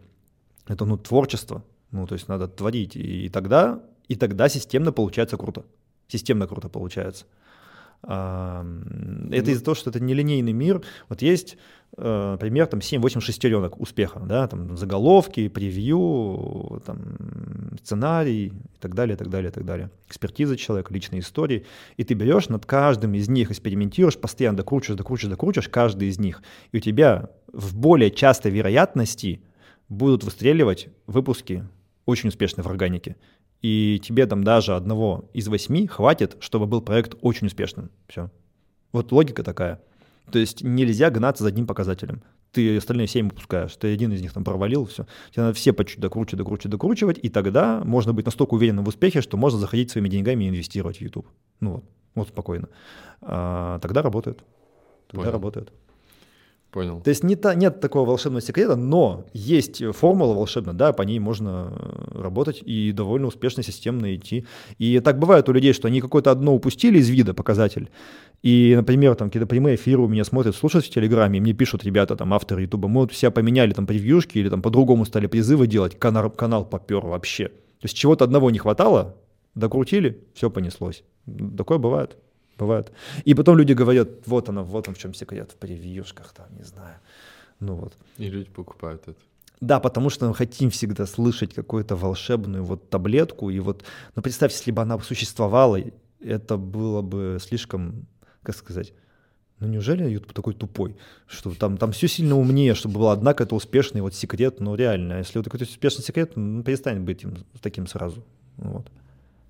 Это, 0.69 0.85
ну, 0.85 0.97
творчество. 0.97 1.65
Ну, 1.97 2.07
то 2.07 2.15
есть 2.15 2.29
надо 2.29 2.49
творить. 2.49 2.97
И 2.97 3.29
тогда, 3.29 3.83
и 4.09 4.15
тогда 4.15 4.49
системно 4.49 4.93
получается 4.93 5.37
круто 5.37 5.65
системно 6.09 6.47
круто 6.47 6.69
получается. 6.69 7.25
Это 8.03 9.51
из-за 9.51 9.65
того, 9.65 9.75
что 9.75 9.91
это 9.91 10.01
нелинейный 10.01 10.53
мир. 10.53 10.83
Вот 11.09 11.23
есть, 11.23 11.57
э, 11.97 12.31
например, 12.33 12.67
там 12.67 12.81
7-8 12.81 13.21
шестеренок 13.21 13.81
успеха, 13.81 14.21
да, 14.21 14.47
там 14.47 14.77
заголовки, 14.77 15.49
превью, 15.49 16.83
там, 16.85 16.99
сценарий 17.83 18.49
и 18.49 18.53
так 18.81 18.95
далее, 18.95 19.15
и 19.15 19.19
так 19.19 19.31
далее, 19.31 19.51
и 19.51 19.53
так 19.53 19.65
далее. 19.65 19.91
Экспертиза 20.07 20.57
человека, 20.57 20.93
личные 20.93 21.21
истории. 21.21 21.65
И 21.97 22.05
ты 22.05 22.15
берешь 22.15 22.49
над 22.49 22.67
каждым 22.67 23.15
из 23.15 23.29
них, 23.29 23.51
экспериментируешь, 23.51 24.19
постоянно 24.19 24.59
докручиваешь, 24.59 24.99
докручиваешь, 24.99 25.31
докручиваешь 25.31 25.69
каждый 25.69 26.09
из 26.09 26.19
них. 26.19 26.43
И 26.73 26.77
у 26.77 26.81
тебя 26.81 27.31
в 27.53 27.77
более 27.77 28.11
частой 28.11 28.53
вероятности 28.53 29.41
будут 29.89 30.23
выстреливать 30.23 30.89
выпуски 31.07 31.65
очень 32.07 32.31
успешные 32.31 32.65
в 32.65 32.69
органике 32.69 33.17
и 33.63 34.01
тебе 34.03 34.27
там 34.27 34.45
даже 34.45 34.75
одного 34.75 35.29
из 35.33 35.49
восьми 35.49 35.87
хватит, 35.87 36.37
чтобы 36.41 36.67
был 36.67 36.83
проект 36.83 37.15
очень 37.21 37.47
успешным. 37.47 37.91
Все. 38.09 38.31
Вот 38.93 39.13
логика 39.13 39.43
такая. 39.43 39.81
То 40.31 40.39
есть 40.39 40.63
нельзя 40.63 41.11
гнаться 41.11 41.45
за 41.45 41.49
одним 41.49 41.67
показателем. 41.67 42.23
Ты 42.53 42.77
остальные 42.77 43.07
семь 43.07 43.29
выпускаешь, 43.29 43.75
ты 43.77 43.93
один 43.93 44.13
из 44.13 44.23
них 44.23 44.33
там 44.33 44.45
провалил, 44.45 44.87
все. 44.87 45.07
Тебе 45.31 45.43
надо 45.43 45.55
все 45.55 45.73
по 45.73 45.85
чуть 45.85 46.01
докручивать, 46.01 46.39
докручивать, 46.39 46.71
докручивать, 46.71 47.19
и 47.23 47.29
тогда 47.29 47.83
можно 47.85 48.13
быть 48.13 48.25
настолько 48.25 48.55
уверенным 48.55 48.85
в 48.85 48.89
успехе, 48.89 49.21
что 49.21 49.37
можно 49.37 49.59
заходить 49.59 49.91
своими 49.91 50.09
деньгами 50.09 50.45
и 50.45 50.49
инвестировать 50.49 50.99
в 50.99 51.01
YouTube. 51.01 51.29
Ну 51.61 51.73
вот, 51.73 51.85
вот 52.15 52.29
спокойно. 52.29 52.69
А, 53.21 53.79
тогда 53.81 54.01
работает. 54.03 54.43
Тогда 55.09 55.23
Понял. 55.23 55.33
работает. 55.33 55.73
Понял. 56.71 57.01
То 57.01 57.11
есть 57.11 57.25
не 57.25 57.37
та, 57.37 57.55
нет 57.55 57.81
такого 57.81 58.07
волшебного 58.07 58.43
секрета, 58.43 58.77
но 58.77 59.25
есть 59.33 59.83
формула 59.95 60.35
волшебная, 60.35 60.75
да, 60.75 60.93
по 60.93 61.03
ней 61.03 61.19
можно 61.19 61.73
э, 61.73 62.21
работать 62.21 62.63
и 62.63 62.93
довольно 62.93 63.29
успешно, 63.29 63.63
системно 63.63 64.15
идти. 64.15 64.47
И 64.77 65.01
так 65.01 65.19
бывает 65.19 65.49
у 65.49 65.53
людей, 65.53 65.73
что 65.73 65.89
они 65.89 66.01
какое-то 66.01 66.31
одно 66.31 66.55
упустили 66.55 66.99
из 66.99 67.09
вида 67.09 67.35
показатель, 67.35 67.89
и, 68.43 68.75
например, 68.77 69.15
там 69.15 69.29
какие-то 69.29 69.47
прямые 69.47 69.77
эфиры 69.77 70.03
у 70.03 70.09
меня 70.09 70.25
смотрят, 70.25 70.55
слушают 70.55 70.87
в 70.87 70.91
Телеграме, 70.91 71.39
и 71.39 71.41
мне 71.41 71.53
пишут 71.53 71.85
ребята, 71.85 72.17
там, 72.17 72.35
авторы 72.35 72.63
Ютуба, 72.63 72.89
мы 72.89 73.03
вот 73.03 73.13
себя 73.13 73.31
поменяли 73.31 73.73
там 73.73 73.87
превьюшки 73.87 74.39
или 74.39 74.49
там 74.49 74.63
по-другому 74.63 75.05
стали 75.05 75.27
призывы 75.27 75.67
делать, 75.67 75.99
канал, 75.99 76.31
канал 76.31 76.65
попер 76.65 77.01
вообще. 77.01 77.49
То 77.49 77.85
есть 77.85 77.97
чего-то 77.97 78.25
одного 78.25 78.51
не 78.51 78.59
хватало, 78.59 79.17
докрутили, 79.55 80.25
все 80.35 80.51
понеслось. 80.51 81.05
Такое 81.57 81.79
бывает. 81.79 82.17
Бывает. 82.59 82.93
И 83.25 83.35
потом 83.35 83.59
люди 83.59 83.75
говорят, 83.75 84.09
вот 84.27 84.49
оно, 84.49 84.65
вот 84.65 84.89
он 84.89 84.95
в 84.95 84.99
чем 84.99 85.15
секрет, 85.15 85.53
в 85.53 85.57
превьюшках, 85.57 86.33
там, 86.33 86.47
не 86.57 86.65
знаю. 86.65 86.97
Ну 87.61 87.75
вот. 87.75 87.95
И 88.19 88.29
люди 88.29 88.51
покупают 88.51 89.03
это. 89.07 89.19
Да, 89.61 89.81
потому 89.81 90.11
что 90.11 90.29
мы 90.29 90.35
хотим 90.35 90.71
всегда 90.71 91.07
слышать 91.07 91.55
какую-то 91.55 91.97
волшебную 91.97 92.63
вот 92.65 92.91
таблетку. 92.91 93.51
И 93.51 93.59
вот, 93.59 93.85
ну 94.15 94.23
представь, 94.23 94.53
если 94.53 94.71
бы 94.71 94.83
она 94.83 94.99
существовала, 94.99 95.79
это 96.21 96.57
было 96.57 97.03
бы 97.03 97.39
слишком, 97.41 98.07
как 98.43 98.57
сказать, 98.57 98.93
ну 99.59 99.69
неужели 99.69 100.11
YouTube 100.11 100.35
такой 100.35 100.53
тупой, 100.53 100.97
что 101.27 101.55
там, 101.55 101.79
там 101.79 101.93
все 101.93 102.09
сильно 102.09 102.37
умнее, 102.37 102.75
чтобы 102.75 102.97
была 102.97 103.13
одна 103.13 103.33
какая-то 103.33 103.55
успешный 103.55 104.03
вот 104.03 104.15
секрет, 104.15 104.61
ну 104.61 104.75
реально, 104.75 105.17
а 105.17 105.19
если 105.19 105.39
вот 105.39 105.47
какой-то 105.47 105.65
успешный 105.65 106.05
секрет, 106.05 106.33
ну 106.37 106.63
перестань 106.63 107.01
быть 107.01 107.23
им 107.23 107.39
таким 107.63 107.87
сразу. 107.87 108.23
Вот. 108.59 108.87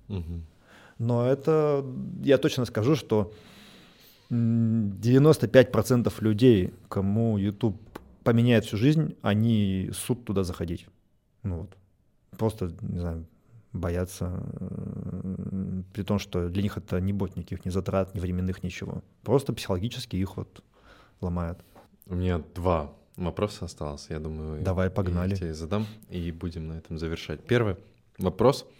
Угу. 0.07 0.41
Но 0.99 1.27
это, 1.27 1.85
я 2.23 2.37
точно 2.37 2.65
скажу, 2.65 2.95
что 2.95 3.31
95% 4.29 6.13
людей, 6.19 6.73
кому 6.89 7.37
YouTube 7.37 7.79
поменяет 8.23 8.65
всю 8.65 8.77
жизнь, 8.77 9.15
они 9.21 9.89
суд 9.93 10.25
туда 10.25 10.43
заходить. 10.43 10.87
Ну 11.43 11.61
вот. 11.61 11.77
Просто, 12.37 12.73
не 12.81 12.99
знаю, 12.99 13.25
боятся, 13.73 14.43
э, 14.59 15.81
при 15.93 16.03
том, 16.03 16.19
что 16.19 16.49
для 16.49 16.61
них 16.61 16.77
это 16.77 16.99
не 16.99 17.13
будет 17.13 17.37
никаких 17.37 17.65
ни 17.65 17.69
затрат, 17.69 18.13
ни 18.15 18.19
временных, 18.19 18.63
ничего. 18.63 19.01
Просто 19.23 19.53
психологически 19.53 20.17
их 20.17 20.35
вот 20.35 20.63
ломают. 21.21 21.59
У 22.05 22.15
меня 22.15 22.41
два 22.53 22.93
вопроса 23.15 23.65
осталось, 23.65 24.07
я 24.09 24.19
думаю. 24.19 24.61
Давай, 24.61 24.89
погнали. 24.89 25.31
Я 25.31 25.37
тебе 25.37 25.53
задам, 25.53 25.85
и 26.09 26.31
будем 26.31 26.67
на 26.67 26.73
этом 26.73 26.97
завершать. 26.97 27.41
Первый 27.45 27.77
вопрос— 28.17 28.65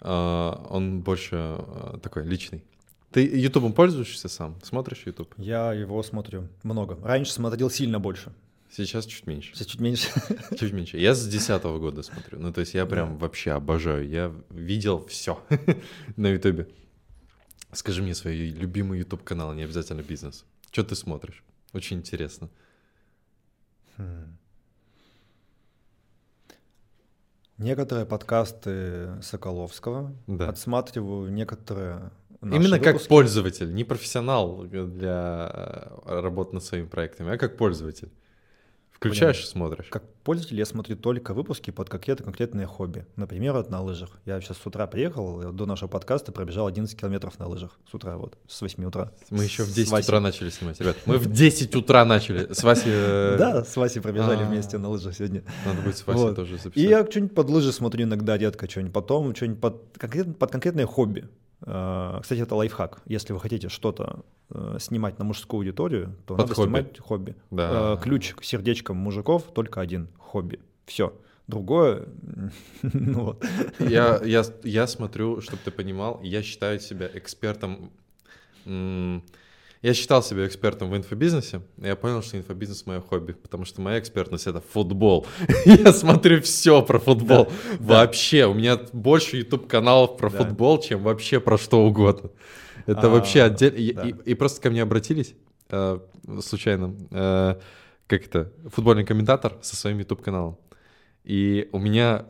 он 0.00 1.00
больше 1.00 1.36
а, 1.36 1.98
такой 2.02 2.26
личный. 2.26 2.64
Ты 3.10 3.24
Ютубом 3.24 3.72
пользуешься 3.72 4.28
сам? 4.28 4.58
Смотришь 4.62 5.04
Ютуб? 5.06 5.32
Я 5.38 5.72
его 5.72 6.02
смотрю 6.02 6.48
много. 6.62 6.98
Раньше 7.02 7.32
смотрел 7.32 7.70
сильно 7.70 7.98
больше. 7.98 8.32
Сейчас 8.70 9.06
чуть 9.06 9.26
меньше. 9.26 9.54
Сейчас 9.54 9.68
чуть 9.68 9.80
меньше. 9.80 10.08
Чуть 10.58 10.72
меньше. 10.72 10.98
Я 10.98 11.14
с 11.14 11.26
десятого 11.26 11.78
года 11.78 12.02
смотрю. 12.02 12.38
Ну, 12.38 12.52
то 12.52 12.60
есть 12.60 12.74
я 12.74 12.84
прям 12.84 13.12
да. 13.12 13.20
вообще 13.20 13.52
обожаю. 13.52 14.06
Я 14.06 14.34
видел 14.50 15.06
все 15.06 15.42
на 16.16 16.28
Ютубе. 16.28 16.68
Скажи 17.72 18.02
мне 18.02 18.14
свой 18.14 18.36
любимый 18.36 18.98
Ютуб 18.98 19.22
канал, 19.22 19.54
не 19.54 19.62
обязательно 19.62 20.02
бизнес. 20.02 20.44
Что 20.70 20.84
ты 20.84 20.94
смотришь? 20.94 21.42
Очень 21.72 21.98
интересно. 21.98 22.50
Хм. 23.96 24.36
Некоторые 27.58 28.04
подкасты 28.04 29.20
Соколовского 29.22 30.12
да. 30.26 30.48
отсматриваю, 30.48 31.32
некоторые 31.32 32.10
Именно 32.42 32.76
выпуски. 32.76 32.82
как 32.84 33.08
пользователь, 33.08 33.74
не 33.74 33.84
профессионал 33.84 34.64
для 34.64 35.50
э, 35.52 36.20
работы 36.20 36.54
над 36.54 36.64
своими 36.64 36.86
проектами, 36.86 37.32
а 37.32 37.38
как 37.38 37.56
пользователь. 37.56 38.10
Включаешь 38.96 39.42
и 39.42 39.46
смотришь. 39.46 39.86
Как 39.90 40.02
пользователь 40.24 40.56
я 40.56 40.64
смотрю 40.64 40.96
только 40.96 41.34
выпуски 41.34 41.70
под 41.70 41.90
какие-то 41.90 42.24
конкретные 42.24 42.66
хобби. 42.66 43.06
Например, 43.16 43.52
вот 43.52 43.70
на 43.70 43.82
лыжах. 43.82 44.10
Я 44.24 44.40
сейчас 44.40 44.56
с 44.56 44.66
утра 44.66 44.86
приехал, 44.86 45.52
до 45.52 45.66
нашего 45.66 45.88
подкаста 45.88 46.32
пробежал 46.32 46.66
11 46.66 46.98
километров 46.98 47.38
на 47.38 47.46
лыжах. 47.46 47.78
С 47.90 47.94
утра 47.94 48.16
вот, 48.16 48.38
с 48.48 48.60
8 48.60 48.84
утра. 48.86 49.12
Мы 49.30 49.44
еще 49.44 49.64
в 49.64 49.72
10 49.72 49.92
утра 49.92 50.20
начали 50.20 50.48
снимать, 50.48 50.80
ребят. 50.80 50.96
Мы 51.04 51.18
в 51.18 51.30
10 51.30 51.74
утра 51.76 52.04
начали. 52.04 52.52
С 52.52 52.62
Васей... 52.62 52.92
Э, 52.92 53.36
да, 53.38 53.64
с 53.64 53.76
Васей 53.76 54.00
пробежали 54.00 54.42
а. 54.42 54.46
вместе 54.46 54.78
на 54.78 54.88
лыжах 54.88 55.14
сегодня. 55.14 55.44
Надо 55.66 55.82
будет 55.82 55.98
с 55.98 56.06
Васей 56.06 56.34
тоже 56.34 56.56
записать. 56.56 56.76
И 56.76 56.88
я 56.88 57.04
что-нибудь 57.04 57.34
под 57.34 57.50
лыжи 57.50 57.72
смотрю 57.72 58.04
иногда, 58.04 58.38
редко 58.38 58.68
что-нибудь. 58.68 58.94
Потом 58.94 59.34
что-нибудь 59.34 59.60
под 59.60 60.50
конкретное 60.50 60.86
хобби. 60.86 61.28
А, 61.62 62.20
кстати, 62.20 62.40
это 62.40 62.54
лайфхак. 62.54 63.02
Если 63.06 63.32
вы 63.32 63.40
хотите 63.40 63.68
что-то 63.68 64.24
э, 64.50 64.76
снимать 64.80 65.18
на 65.18 65.24
мужскую 65.24 65.60
аудиторию, 65.60 66.16
то 66.26 66.34
Под 66.36 66.38
надо 66.38 66.54
хобби. 66.54 66.66
снимать 66.66 66.98
хобби. 66.98 67.36
Да. 67.50 67.94
Э, 67.94 68.02
ключ 68.02 68.34
к 68.34 68.44
сердечкам 68.44 68.96
мужиков 68.96 69.44
только 69.54 69.80
один— 69.80 70.08
хобби. 70.18 70.60
Все. 70.84 71.12
Другое, 71.46 72.08
ну 72.82 73.24
вот. 73.24 73.44
Я, 73.78 74.20
я, 74.24 74.42
я 74.64 74.86
смотрю, 74.88 75.40
чтобы 75.40 75.60
ты 75.64 75.70
понимал, 75.70 76.20
я 76.22 76.42
считаю 76.42 76.80
себя 76.80 77.08
экспертом 77.14 77.92
я 79.86 79.94
считал 79.94 80.20
себя 80.20 80.44
экспертом 80.48 80.90
в 80.90 80.96
инфобизнесе, 80.96 81.62
и 81.80 81.86
я 81.86 81.94
понял, 81.94 82.20
что 82.20 82.36
инфобизнес 82.36 82.86
мое 82.86 83.00
хобби, 83.00 83.34
потому 83.34 83.64
что 83.64 83.80
моя 83.80 84.00
экспертность 84.00 84.48
это 84.48 84.60
футбол. 84.60 85.28
я 85.64 85.92
смотрю 85.92 86.42
все 86.42 86.82
про 86.82 86.98
футбол. 86.98 87.44
Да, 87.78 88.02
вообще, 88.02 88.42
да. 88.42 88.48
у 88.48 88.54
меня 88.54 88.80
больше 88.92 89.36
YouTube 89.36 89.68
каналов 89.68 90.16
про 90.16 90.28
да. 90.28 90.38
футбол, 90.38 90.80
чем 90.80 91.04
вообще 91.04 91.38
про 91.38 91.56
что 91.56 91.86
угодно. 91.86 92.30
Это 92.86 93.06
а, 93.06 93.10
вообще 93.10 93.42
отдельно. 93.42 93.94
Да. 94.02 94.08
И, 94.08 94.14
и 94.32 94.34
просто 94.34 94.60
ко 94.60 94.70
мне 94.70 94.82
обратились 94.82 95.36
э, 95.68 96.00
случайно, 96.40 96.96
э, 97.12 97.54
как 98.08 98.24
это, 98.24 98.52
футбольный 98.72 99.04
комментатор 99.04 99.56
со 99.62 99.76
своим 99.76 100.00
YouTube 100.00 100.20
каналом. 100.20 100.58
И 101.22 101.68
у 101.70 101.78
меня 101.78 102.26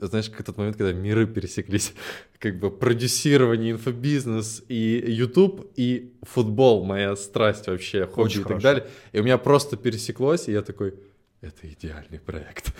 знаешь, 0.00 0.30
как 0.30 0.46
тот 0.46 0.56
момент, 0.58 0.76
когда 0.76 0.92
миры 0.92 1.26
пересеклись, 1.26 1.92
как 2.38 2.58
бы 2.58 2.70
продюсирование, 2.70 3.72
инфобизнес 3.72 4.62
и 4.68 5.04
YouTube, 5.06 5.70
и 5.76 6.12
футбол, 6.22 6.84
моя 6.84 7.16
страсть 7.16 7.66
вообще, 7.66 8.06
хобби 8.06 8.26
Очень 8.26 8.40
и 8.40 8.42
хорошо. 8.44 8.54
так 8.54 8.62
далее. 8.62 8.86
И 9.12 9.20
у 9.20 9.22
меня 9.22 9.38
просто 9.38 9.76
пересеклось, 9.76 10.48
и 10.48 10.52
я 10.52 10.62
такой, 10.62 10.94
это 11.42 11.66
идеальный 11.72 12.18
проект. 12.18 12.74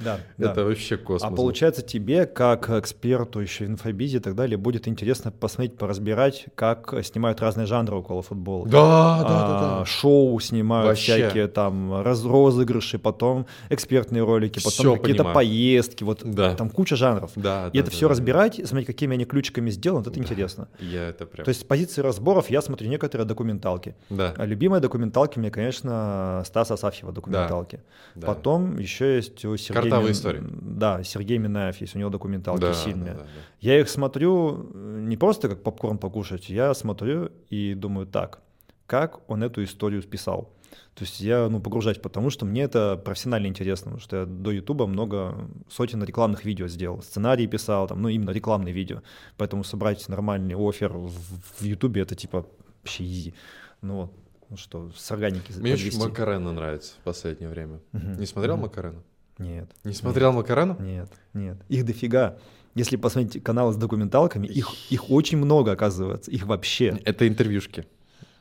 Да, 0.00 0.18
это 0.38 0.54
да. 0.54 0.64
вообще 0.64 0.96
космос. 0.96 1.32
А 1.32 1.34
получается 1.34 1.82
тебе, 1.82 2.26
как 2.26 2.68
эксперту 2.68 3.38
еще 3.38 3.66
в 3.66 3.68
инфобизе 3.68 4.16
и 4.16 4.20
так 4.20 4.34
далее, 4.34 4.56
будет 4.56 4.88
интересно 4.88 5.30
посмотреть, 5.30 5.78
поразбирать, 5.78 6.46
как 6.56 6.92
снимают 7.04 7.40
разные 7.40 7.66
жанры 7.66 7.94
около 7.96 8.22
футбола. 8.22 8.66
Да, 8.66 8.80
а, 8.80 9.22
да, 9.22 9.28
да, 9.28 9.78
да. 9.78 9.84
Шоу 9.84 10.40
снимают 10.40 10.88
вообще. 10.88 11.12
всякие 11.12 11.46
там 11.46 12.02
раз, 12.02 12.24
розыгрыши, 12.24 12.98
потом 12.98 13.46
экспертные 13.68 14.24
ролики, 14.24 14.60
потом 14.62 14.98
какие-то 14.98 15.24
поездки, 15.24 16.02
вот 16.02 16.22
да. 16.24 16.56
там 16.56 16.70
куча 16.70 16.96
жанров. 16.96 17.30
Да, 17.36 17.68
и 17.72 17.76
да, 17.76 17.80
это 17.80 17.90
да, 17.90 17.96
все 17.96 18.08
да, 18.08 18.10
разбирать, 18.10 18.56
да. 18.58 18.66
смотреть, 18.66 18.88
какими 18.88 19.14
они 19.14 19.26
ключиками 19.26 19.70
сделаны, 19.70 20.02
это 20.02 20.10
да. 20.10 20.20
интересно. 20.20 20.66
Я 20.80 21.08
это 21.08 21.24
прям... 21.24 21.44
То 21.44 21.50
есть 21.50 21.60
с 21.60 21.64
позиции 21.64 22.02
разборов 22.02 22.50
я 22.50 22.60
смотрю 22.62 22.88
некоторые 22.88 23.28
документалки. 23.28 23.94
Да. 24.10 24.34
А 24.36 24.44
любимые 24.44 24.80
документалки 24.80 25.38
мне, 25.38 25.52
конечно, 25.52 26.42
Стаса 26.44 26.74
Асафьева 26.74 27.12
документалки. 27.12 27.42
Да 27.42 27.43
документалки. 27.48 27.80
Да. 28.14 28.26
Потом 28.28 28.78
еще 28.78 29.16
есть 29.16 29.44
у 29.44 29.56
Сергея... 29.56 29.82
Картавые 29.82 30.08
Мин... 30.08 30.12
истории. 30.12 30.42
Да, 30.44 31.02
Сергей 31.02 31.38
Минаев 31.38 31.80
есть, 31.80 31.96
у 31.96 31.98
него 31.98 32.10
документалки 32.10 32.60
да, 32.60 32.74
сильные. 32.74 33.14
Да, 33.14 33.20
да, 33.20 33.24
да. 33.24 33.30
Я 33.60 33.80
их 33.80 33.88
смотрю 33.88 34.70
не 34.74 35.16
просто 35.16 35.48
как 35.48 35.62
попкорн 35.62 35.98
покушать, 35.98 36.48
я 36.48 36.74
смотрю 36.74 37.30
и 37.50 37.74
думаю 37.74 38.06
так, 38.06 38.40
как 38.86 39.28
он 39.28 39.42
эту 39.42 39.64
историю 39.64 40.02
списал. 40.02 40.50
То 40.94 41.02
есть 41.02 41.20
я 41.20 41.48
ну, 41.48 41.60
погружаюсь, 41.60 41.98
потому 41.98 42.30
что 42.30 42.46
мне 42.46 42.62
это 42.62 42.96
профессионально 42.96 43.48
интересно, 43.48 43.92
потому 43.92 44.00
что 44.00 44.16
я 44.18 44.26
до 44.26 44.52
Ютуба 44.52 44.86
много 44.86 45.48
сотен 45.68 46.02
рекламных 46.04 46.44
видео 46.44 46.68
сделал, 46.68 47.02
сценарий 47.02 47.48
писал, 47.48 47.88
там, 47.88 48.00
ну 48.00 48.08
именно 48.08 48.30
рекламные 48.30 48.72
видео. 48.72 49.02
Поэтому 49.36 49.64
собрать 49.64 50.08
нормальный 50.08 50.54
офер 50.56 50.92
в 50.92 51.62
Ютубе 51.62 52.02
это 52.02 52.14
типа 52.14 52.46
вообще 52.82 53.04
изи. 53.04 53.34
Ну 53.82 54.02
вот, 54.02 54.12
ну 54.54 54.58
что, 54.58 54.88
с 54.94 55.10
органики 55.10 55.50
Мне 55.56 55.72
подвести. 55.72 55.88
очень 55.88 56.08
Макарена 56.08 56.52
нравится 56.52 56.92
в 57.00 57.02
последнее 57.02 57.48
время. 57.50 57.80
Угу. 57.92 58.06
Не 58.20 58.26
смотрел 58.26 58.54
угу. 58.54 58.62
Макарена? 58.62 59.02
Нет. 59.38 59.68
Не 59.82 59.92
смотрел 59.92 60.28
нет, 60.28 60.36
Макарена? 60.36 60.76
Нет, 60.78 61.10
нет. 61.32 61.56
Их 61.68 61.84
дофига. 61.84 62.38
Если 62.76 62.94
посмотреть 62.94 63.42
каналы 63.42 63.72
с 63.72 63.76
документалками, 63.76 64.46
их, 64.46 64.68
их 64.90 65.10
очень 65.10 65.38
много, 65.38 65.72
оказывается. 65.72 66.30
Их 66.30 66.46
вообще. 66.46 66.96
Это 67.04 67.26
интервьюшки. 67.26 67.84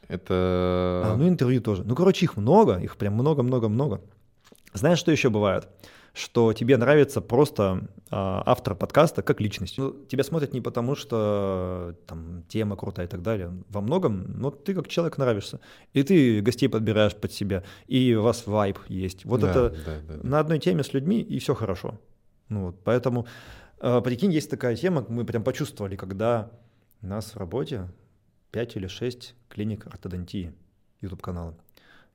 Это... 0.07 1.01
А, 1.03 1.15
ну 1.17 1.27
интервью 1.27 1.61
тоже. 1.61 1.83
Ну, 1.83 1.95
короче, 1.95 2.25
их 2.25 2.37
много, 2.37 2.77
их 2.77 2.97
прям 2.97 3.15
много-много-много. 3.15 3.99
Знаешь, 4.73 4.99
что 4.99 5.11
еще 5.11 5.31
бывает? 5.31 5.67
Что 6.13 6.53
тебе 6.53 6.77
нравится 6.77 7.21
просто 7.21 7.87
а, 8.11 8.43
автор 8.45 8.75
подкаста 8.75 9.23
как 9.23 9.41
личность. 9.41 9.79
Ну, 9.79 9.93
тебя 10.07 10.23
смотрят 10.23 10.53
не 10.53 10.61
потому, 10.61 10.95
что 10.95 11.95
там 12.05 12.43
тема 12.47 12.75
крутая 12.75 13.07
и 13.07 13.09
так 13.09 13.23
далее. 13.23 13.51
Во 13.69 13.81
многом, 13.81 14.25
но 14.39 14.51
ты 14.51 14.75
как 14.75 14.87
человек 14.87 15.17
нравишься. 15.17 15.59
И 15.93 16.03
ты 16.03 16.41
гостей 16.41 16.69
подбираешь 16.69 17.15
под 17.15 17.33
себя, 17.33 17.63
и 17.87 18.13
у 18.13 18.21
вас 18.21 18.45
вайб 18.45 18.77
есть. 18.87 19.25
Вот 19.25 19.41
да, 19.41 19.49
это 19.49 19.69
да, 19.69 19.77
да, 20.07 20.15
да. 20.17 20.29
на 20.29 20.39
одной 20.39 20.59
теме 20.59 20.83
с 20.83 20.93
людьми, 20.93 21.19
и 21.19 21.39
все 21.39 21.55
хорошо. 21.55 21.99
Ну, 22.49 22.67
вот, 22.67 22.83
поэтому, 22.83 23.25
э, 23.79 24.01
прикинь, 24.01 24.31
есть 24.31 24.51
такая 24.51 24.75
тема, 24.75 25.03
мы 25.09 25.25
прям 25.25 25.43
почувствовали, 25.43 25.95
когда 25.95 26.51
у 27.01 27.07
нас 27.07 27.33
в 27.33 27.37
работе 27.37 27.89
5 28.51 28.75
или 28.75 28.85
6 28.85 29.33
клиник 29.49 29.87
ортодонтии, 29.87 30.53
YouTube-канала 31.01 31.55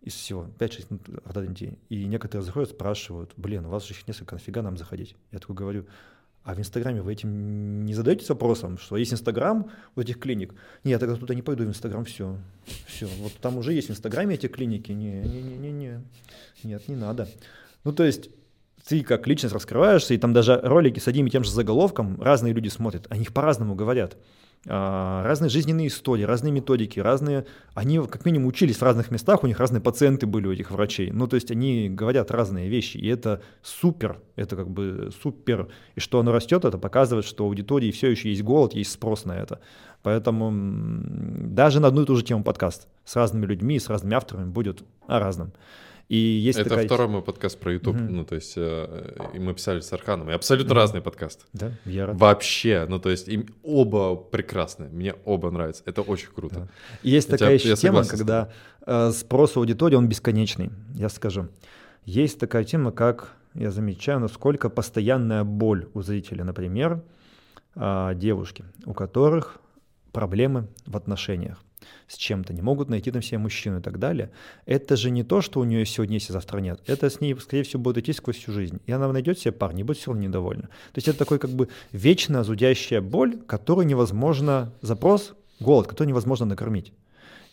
из 0.03 0.15
всего, 0.15 0.49
5-6 0.59 1.23
ортодонтии. 1.25 1.79
И 1.89 2.07
некоторые 2.07 2.45
заходят, 2.45 2.71
спрашивают, 2.71 3.33
блин, 3.37 3.67
у 3.67 3.69
вас 3.69 3.87
же 3.87 3.95
их 3.95 4.07
несколько, 4.07 4.35
нафига 4.35 4.63
нам 4.63 4.77
заходить? 4.77 5.17
Я 5.33 5.39
такой 5.39 5.57
говорю, 5.57 5.87
а 6.45 6.55
в 6.55 6.59
Инстаграме 6.59 7.03
вы 7.03 7.13
этим 7.13 7.85
не 7.85 7.93
задаетесь 7.93 8.29
вопросом, 8.31 8.79
что 8.79 8.97
есть 8.97 9.13
Инстаграм 9.13 9.71
у 9.97 10.01
этих 10.01 10.19
клиник? 10.19 10.55
Нет, 10.83 10.93
я 10.93 10.99
тогда 10.99 11.17
туда 11.17 11.35
не 11.35 11.43
пойду 11.43 11.65
в 11.65 11.69
Инстаграм, 11.69 12.05
все. 12.05 12.39
Все, 12.87 13.07
вот 13.19 13.35
там 13.35 13.59
уже 13.59 13.75
есть 13.75 13.89
в 13.89 13.91
Инстаграме 13.91 14.37
эти 14.37 14.47
клиники. 14.47 14.93
Не, 14.93 15.21
не, 15.21 15.43
не, 15.43 15.59
не, 15.59 15.73
не. 15.73 16.01
Нет, 16.63 16.89
не 16.89 16.97
надо. 16.97 17.29
Ну, 17.85 17.93
то 17.93 18.05
есть 18.05 18.31
ты 18.89 19.03
как 19.03 19.27
личность 19.27 19.55
раскрываешься, 19.55 20.15
и 20.15 20.19
там 20.19 20.33
даже 20.33 20.59
ролики 20.63 20.99
с 20.99 21.07
одним 21.07 21.27
и 21.27 21.31
тем 21.31 21.45
же 21.45 21.51
заголовком 21.51 22.21
разные 22.23 22.55
люди 22.55 22.69
смотрят, 22.69 23.07
о 23.11 23.19
них 23.19 23.35
по-разному 23.35 23.75
говорят. 23.75 24.17
А, 24.67 25.23
разные 25.25 25.51
жизненные 25.51 25.89
истории, 25.89 26.23
разные 26.23 26.53
методики, 26.53 26.99
разные... 26.99 27.45
Они 27.75 27.99
как 27.99 28.25
минимум 28.25 28.49
учились 28.49 28.79
в 28.79 28.83
разных 28.83 29.11
местах, 29.11 29.45
у 29.45 29.47
них 29.47 29.61
разные 29.61 29.83
пациенты 29.83 30.27
были 30.27 30.47
у 30.47 30.53
этих 30.53 30.71
врачей. 30.71 31.11
Ну, 31.11 31.27
то 31.27 31.37
есть 31.37 31.51
они 31.51 31.91
говорят 31.91 32.31
разные 32.31 32.71
вещи, 32.71 32.97
и 32.97 33.07
это 33.09 33.43
супер, 33.63 34.23
это 34.37 34.57
как 34.57 34.71
бы 34.71 35.11
супер. 35.23 35.69
И 35.95 36.01
что 36.01 36.21
оно 36.21 36.33
растет, 36.33 36.65
это 36.65 36.79
показывает, 36.79 37.27
что 37.27 37.45
у 37.45 37.49
аудитории 37.49 37.91
все 37.91 38.09
еще 38.09 38.31
есть 38.31 38.43
голод, 38.43 38.73
есть 38.73 38.93
спрос 38.93 39.27
на 39.27 39.33
это. 39.33 39.61
Поэтому 40.03 40.51
даже 40.51 41.81
на 41.81 41.89
одну 41.89 42.03
и 42.03 42.07
ту 42.07 42.17
же 42.17 42.25
тему 42.25 42.43
подкаст 42.43 42.89
с 43.05 43.17
разными 43.17 43.45
людьми, 43.45 43.79
с 43.79 43.91
разными 43.91 44.17
авторами 44.17 44.49
будет 44.49 44.83
о 45.07 45.19
разном. 45.19 45.53
И 46.09 46.17
есть 46.17 46.59
Это 46.59 46.71
такая... 46.71 46.87
второй 46.87 47.09
мой 47.09 47.23
подкаст 47.23 47.59
про 47.59 47.73
YouTube. 47.73 47.97
Угу. 47.97 48.05
Ну, 48.05 48.25
то 48.25 48.35
есть, 48.35 48.55
э, 48.57 49.29
и 49.35 49.39
мы 49.39 49.53
писали 49.53 49.81
с 49.81 49.93
Арханом. 49.93 50.31
И 50.31 50.33
абсолютно 50.33 50.73
угу. 50.73 50.81
разные 50.81 51.03
подкасты. 51.03 51.45
Да, 51.53 51.73
я 51.85 52.07
рад. 52.07 52.17
Вообще. 52.17 52.87
Ну, 52.89 52.99
то 52.99 53.11
есть, 53.11 53.29
им 53.29 53.47
оба 53.63 54.17
прекрасные. 54.17 54.89
Мне 54.89 55.15
оба 55.27 55.51
нравятся. 55.51 55.83
Это 55.85 56.01
очень 56.01 56.31
круто. 56.35 56.61
Да. 56.61 56.69
Есть 57.03 57.29
я 57.29 57.37
такая 57.37 57.59
тебя, 57.59 57.73
еще 57.73 57.81
тема, 57.81 58.05
когда 58.05 58.51
э, 58.87 59.11
спрос 59.13 59.57
аудитории, 59.59 59.97
он 59.97 60.09
бесконечный, 60.09 60.71
я 60.95 61.11
скажу. 61.11 61.49
Есть 62.07 62.39
такая 62.41 62.65
тема, 62.65 62.91
как, 62.91 63.35
я 63.53 63.71
замечаю, 63.71 64.21
насколько 64.21 64.71
постоянная 64.71 65.45
боль 65.45 65.89
у 65.93 66.01
зрителя. 66.01 66.43
Например, 66.43 67.03
э, 67.75 68.13
девушки, 68.15 68.65
у 68.87 68.95
которых 68.95 69.59
проблемы 70.13 70.69
в 70.87 70.97
отношениях 70.97 71.63
с 72.07 72.17
чем-то, 72.17 72.53
не 72.53 72.63
могут 72.63 72.89
найти 72.89 73.11
там 73.11 73.23
себе 73.23 73.39
мужчину 73.39 73.79
и 73.79 73.83
так 73.83 73.99
далее. 73.99 74.31
Это 74.67 74.97
же 74.97 75.11
не 75.11 75.23
то, 75.23 75.41
что 75.41 75.61
у 75.61 75.65
нее 75.65 75.85
сегодня 75.87 76.15
есть, 76.15 76.31
а 76.31 76.33
завтра 76.33 76.59
нет. 76.59 76.81
Это 76.87 77.11
с 77.11 77.21
ней, 77.21 77.35
скорее 77.39 77.63
всего, 77.63 77.83
будет 77.83 77.99
идти 77.99 78.13
сквозь 78.13 78.37
всю 78.37 78.53
жизнь. 78.53 78.81
И 78.87 78.93
она 78.93 79.11
найдет 79.13 79.39
себе 79.39 79.53
парня 79.53 79.81
и 79.81 79.83
будет 79.83 79.99
все 79.99 80.11
равно 80.11 80.23
недовольна. 80.23 80.63
То 80.63 80.97
есть 80.97 81.09
это 81.09 81.19
такой 81.19 81.39
как 81.39 81.51
бы 81.51 81.69
вечно 81.93 82.45
зудящая 82.45 83.01
боль, 83.01 83.39
которую 83.47 83.87
невозможно, 83.87 84.73
запрос, 84.81 85.35
голод, 85.61 85.87
который 85.87 86.09
невозможно 86.09 86.47
накормить. 86.47 86.93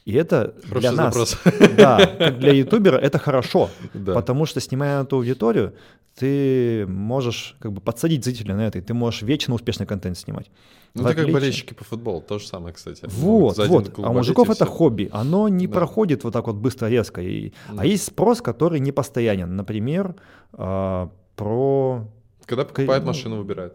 И 0.06 0.14
это 0.14 0.53
Хороший 0.68 0.82
для 0.82 0.91
нас, 0.91 1.14
запрос. 1.14 1.38
да, 1.78 2.06
как 2.20 2.38
для 2.38 2.53
ютубера 2.53 2.97
это 2.97 3.18
хорошо, 3.18 3.70
да. 3.93 4.14
потому 4.14 4.45
что 4.45 4.62
снимая 4.62 5.03
эту 5.03 5.16
аудиторию, 5.16 5.74
ты 6.14 6.86
можешь 6.88 7.56
как 7.60 7.72
бы 7.74 7.82
подсадить 7.82 8.24
зрителя 8.24 8.56
на 8.56 8.68
это, 8.68 8.78
и 8.78 8.82
ты 8.82 8.93
можешь 8.93 9.24
вечно 9.24 9.56
успешный 9.56 9.88
контент 9.88 10.18
снимать. 10.18 10.51
Ну, 10.93 11.08
это 11.08 11.16
как 11.16 11.32
болельщики 11.32 11.74
по 11.74 11.84
футболу, 11.84 12.22
то 12.22 12.39
же 12.39 12.47
самое, 12.47 12.74
кстати. 12.74 13.01
Вот, 13.08 13.58
вот. 13.58 13.93
А 13.97 14.10
у 14.10 14.14
мужиков 14.14 14.49
это 14.49 14.66
хобби. 14.66 15.10
Оно 15.12 15.49
не 15.49 15.68
да. 15.68 15.74
проходит 15.74 16.24
вот 16.24 16.34
так 16.34 16.47
вот 16.47 16.56
быстро, 16.56 16.88
резко. 16.88 17.22
И... 17.22 17.51
Да. 17.70 17.82
А 17.82 17.86
есть 17.86 18.06
спрос, 18.06 18.41
который 18.41 18.80
не 18.80 18.93
постоянен. 18.93 19.56
Например, 19.56 20.16
э, 20.53 21.08
про... 21.36 22.08
Когда 22.45 22.64
покупает, 22.64 23.03
ну, 23.03 23.08
машину 23.08 23.38
выбирает. 23.38 23.74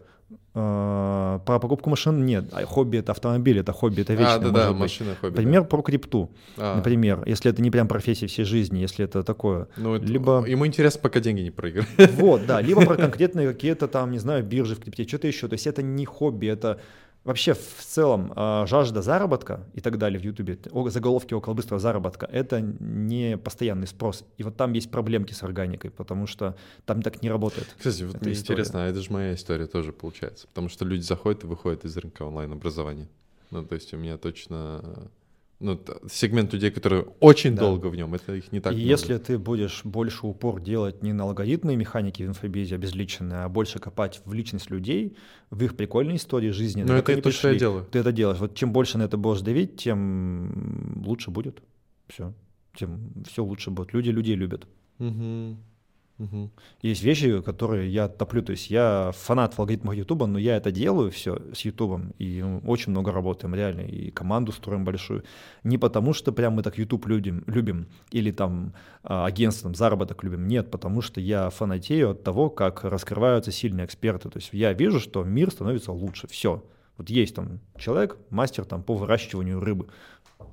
Э, 0.52 1.38
про 1.46 1.58
покупку 1.60 1.90
машин 1.90 2.26
нет. 2.26 2.46
А 2.52 2.64
хобби 2.64 2.98
это 2.98 3.12
автомобиль, 3.12 3.58
это 3.58 3.72
хобби, 3.72 4.00
это 4.00 4.14
вечно. 4.14 4.34
А, 4.34 4.38
да, 4.38 4.50
да, 4.50 4.72
машина, 4.72 5.14
хобби. 5.20 5.36
Пример 5.36 5.62
да. 5.62 5.68
про 5.68 5.82
крипту. 5.82 6.30
А. 6.56 6.76
Например, 6.76 7.22
если 7.24 7.50
это 7.50 7.62
не 7.62 7.70
прям 7.70 7.86
профессия 7.86 8.26
всей 8.26 8.44
жизни, 8.44 8.78
если 8.78 9.04
это 9.04 9.22
такое. 9.22 9.68
Ну, 9.76 9.96
либо... 9.96 10.44
Ему 10.46 10.66
интересно, 10.66 11.00
пока 11.02 11.20
деньги 11.20 11.42
не 11.42 11.50
проиграть. 11.50 11.86
Вот, 12.14 12.46
да. 12.46 12.60
Либо 12.60 12.84
про 12.84 12.96
конкретные 12.96 13.48
какие-то 13.48 13.86
там, 13.86 14.10
не 14.10 14.18
знаю, 14.18 14.44
биржи 14.44 14.74
в 14.74 14.80
крипте, 14.80 15.06
что-то 15.06 15.28
еще. 15.28 15.46
То 15.46 15.54
есть 15.54 15.66
это 15.66 15.82
не 15.82 16.04
хобби, 16.04 16.48
это 16.48 16.80
вообще 17.24 17.54
в 17.54 17.84
целом 17.84 18.32
э, 18.34 18.66
жажда 18.66 19.02
заработка 19.02 19.64
и 19.74 19.80
так 19.80 19.98
далее 19.98 20.18
в 20.18 20.24
Ютубе, 20.24 20.58
заголовки 20.86 21.34
около 21.34 21.54
быстрого 21.54 21.78
заработка, 21.78 22.26
это 22.26 22.60
не 22.60 23.36
постоянный 23.36 23.86
спрос. 23.86 24.24
И 24.38 24.42
вот 24.42 24.56
там 24.56 24.72
есть 24.72 24.90
проблемки 24.90 25.32
с 25.32 25.42
органикой, 25.42 25.90
потому 25.90 26.26
что 26.26 26.56
там 26.86 27.02
так 27.02 27.22
не 27.22 27.30
работает. 27.30 27.68
Кстати, 27.76 28.02
вот 28.04 28.20
мне 28.20 28.32
интересно, 28.32 28.84
а 28.84 28.88
это 28.88 29.00
же 29.00 29.12
моя 29.12 29.34
история 29.34 29.66
тоже 29.66 29.92
получается, 29.92 30.46
потому 30.48 30.68
что 30.68 30.84
люди 30.84 31.02
заходят 31.02 31.44
и 31.44 31.46
выходят 31.46 31.84
из 31.84 31.96
рынка 31.96 32.22
онлайн-образования. 32.22 33.08
Ну, 33.50 33.64
то 33.64 33.74
есть 33.74 33.92
у 33.92 33.96
меня 33.96 34.16
точно 34.16 35.10
ну, 35.60 35.78
сегмент 36.10 36.52
людей, 36.54 36.70
которые 36.70 37.02
очень 37.20 37.54
да. 37.54 37.62
долго 37.62 37.86
в 37.88 37.96
нем, 37.96 38.14
это 38.14 38.34
их 38.34 38.50
не 38.50 38.60
так 38.60 38.72
И 38.72 38.76
много. 38.76 38.88
если 38.88 39.18
ты 39.18 39.38
будешь 39.38 39.84
больше 39.84 40.26
упор 40.26 40.60
делать 40.60 41.02
не 41.02 41.12
на 41.12 41.24
алгоритмы 41.24 41.76
механики 41.76 42.22
в 42.22 42.26
инфобизе 42.26 42.76
обезличенные, 42.76 43.44
а 43.44 43.48
больше 43.48 43.78
копать 43.78 44.22
в 44.24 44.32
личность 44.32 44.70
людей, 44.70 45.16
в 45.50 45.62
их 45.62 45.76
прикольные 45.76 46.16
истории 46.16 46.50
жизни, 46.50 46.82
ну, 46.82 46.94
это 46.94 47.20
то, 47.20 47.30
что 47.30 47.50
я 47.50 47.58
делаю. 47.58 47.84
Ты 47.84 47.98
это 47.98 48.10
делаешь. 48.10 48.40
Вот 48.40 48.54
чем 48.54 48.72
больше 48.72 48.96
на 48.96 49.02
это 49.02 49.18
будешь 49.18 49.42
давить, 49.42 49.76
тем 49.76 51.02
лучше 51.04 51.30
будет. 51.30 51.62
Все. 52.08 52.32
Тем 52.74 53.12
все 53.28 53.44
лучше 53.44 53.70
будет. 53.70 53.92
Люди 53.92 54.08
людей 54.08 54.36
любят. 54.36 54.66
Угу. 54.98 55.56
Есть 56.82 57.02
вещи, 57.02 57.40
которые 57.42 57.90
я 57.90 58.08
топлю. 58.08 58.42
То 58.42 58.52
есть 58.52 58.70
я 58.70 59.12
фанат 59.14 59.58
алгоритмов 59.58 59.94
Ютуба, 59.94 60.26
но 60.26 60.38
я 60.38 60.56
это 60.56 60.70
делаю 60.70 61.10
все 61.10 61.40
с 61.54 61.60
Ютубом. 61.60 62.12
И 62.18 62.42
ну, 62.42 62.60
очень 62.66 62.90
много 62.90 63.12
работаем, 63.12 63.54
реально. 63.54 63.82
И 63.82 64.10
команду 64.10 64.52
строим 64.52 64.84
большую. 64.84 65.24
Не 65.64 65.78
потому, 65.78 66.12
что 66.12 66.32
прям 66.32 66.54
мы 66.54 66.62
так 66.62 66.78
Ютуб 66.78 67.06
любим, 67.06 67.44
любим 67.46 67.88
или 68.10 68.30
там 68.30 68.74
а, 69.02 69.26
агентством 69.26 69.74
заработок 69.74 70.22
любим. 70.22 70.46
Нет, 70.46 70.70
потому 70.70 71.00
что 71.00 71.20
я 71.20 71.50
фанатею 71.50 72.10
от 72.10 72.22
того, 72.22 72.50
как 72.50 72.84
раскрываются 72.84 73.52
сильные 73.52 73.86
эксперты. 73.86 74.28
То 74.28 74.38
есть 74.38 74.50
я 74.52 74.72
вижу, 74.72 75.00
что 75.00 75.24
мир 75.24 75.50
становится 75.50 75.92
лучше. 75.92 76.26
Все. 76.28 76.62
Вот 76.96 77.08
есть 77.08 77.34
там 77.34 77.60
человек, 77.78 78.18
мастер 78.28 78.66
там 78.66 78.82
по 78.82 78.94
выращиванию 78.94 79.58
рыбы 79.58 79.88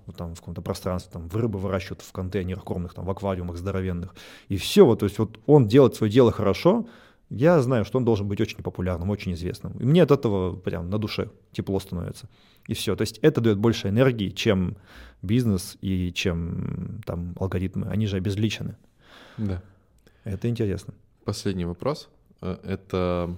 вот 0.05 0.15
там 0.15 0.35
в 0.35 0.39
каком-то 0.39 0.61
пространстве, 0.61 1.11
там 1.13 1.29
рыбы 1.31 1.59
выращивают 1.59 2.01
в 2.01 2.11
контейнерах 2.11 2.63
кормных, 2.63 2.93
там 2.93 3.05
в 3.05 3.09
аквариумах 3.09 3.57
здоровенных. 3.57 4.15
И 4.49 4.57
все, 4.57 4.85
вот, 4.85 4.99
то 4.99 5.05
есть 5.05 5.19
вот 5.19 5.39
он 5.45 5.67
делает 5.67 5.95
свое 5.95 6.11
дело 6.11 6.31
хорошо, 6.31 6.87
я 7.29 7.61
знаю, 7.61 7.83
что 7.83 7.97
он 7.97 8.05
должен 8.05 8.27
быть 8.27 8.39
очень 8.39 8.63
популярным, 8.63 9.09
очень 9.09 9.33
известным. 9.33 9.73
И 9.79 9.83
мне 9.83 10.03
от 10.03 10.11
этого 10.11 10.55
прям 10.55 10.89
на 10.89 10.97
душе 10.97 11.29
тепло 11.51 11.79
становится. 11.79 12.29
И 12.67 12.73
все. 12.73 12.95
То 12.95 13.01
есть 13.01 13.17
это 13.21 13.41
дает 13.41 13.57
больше 13.57 13.89
энергии, 13.89 14.29
чем 14.29 14.77
бизнес 15.21 15.77
и 15.81 16.13
чем 16.13 17.01
там 17.05 17.35
алгоритмы. 17.37 17.87
Они 17.87 18.07
же 18.07 18.15
обезличены. 18.17 18.77
Да. 19.37 19.61
Это 20.23 20.47
интересно. 20.47 20.93
Последний 21.25 21.65
вопрос. 21.65 22.07
Э, 22.41 22.57
это 22.63 23.37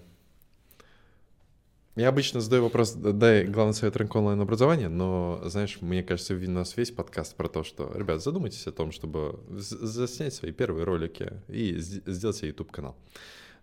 я 2.00 2.10
обычно 2.10 2.40
задаю 2.40 2.64
вопрос, 2.64 2.94
дай 2.94 3.46
главный 3.46 3.74
совет 3.74 3.98
рынка 3.98 4.18
онлайн-образования, 4.18 4.88
но, 4.88 5.42
знаешь, 5.46 5.80
мне 5.82 6.02
кажется, 6.02 6.34
у 6.34 6.50
нас 6.50 6.78
весь 6.78 6.92
подкаст 6.92 7.36
про 7.36 7.50
то, 7.50 7.64
что, 7.64 7.92
ребят, 7.94 8.24
задумайтесь 8.24 8.66
о 8.68 8.72
том, 8.72 8.92
чтобы 8.92 9.40
заснять 9.50 10.34
свои 10.34 10.52
первые 10.52 10.86
ролики 10.86 11.34
и 11.50 11.76
сделать 11.78 12.38
себе 12.38 12.50
YouTube-канал. 12.50 12.96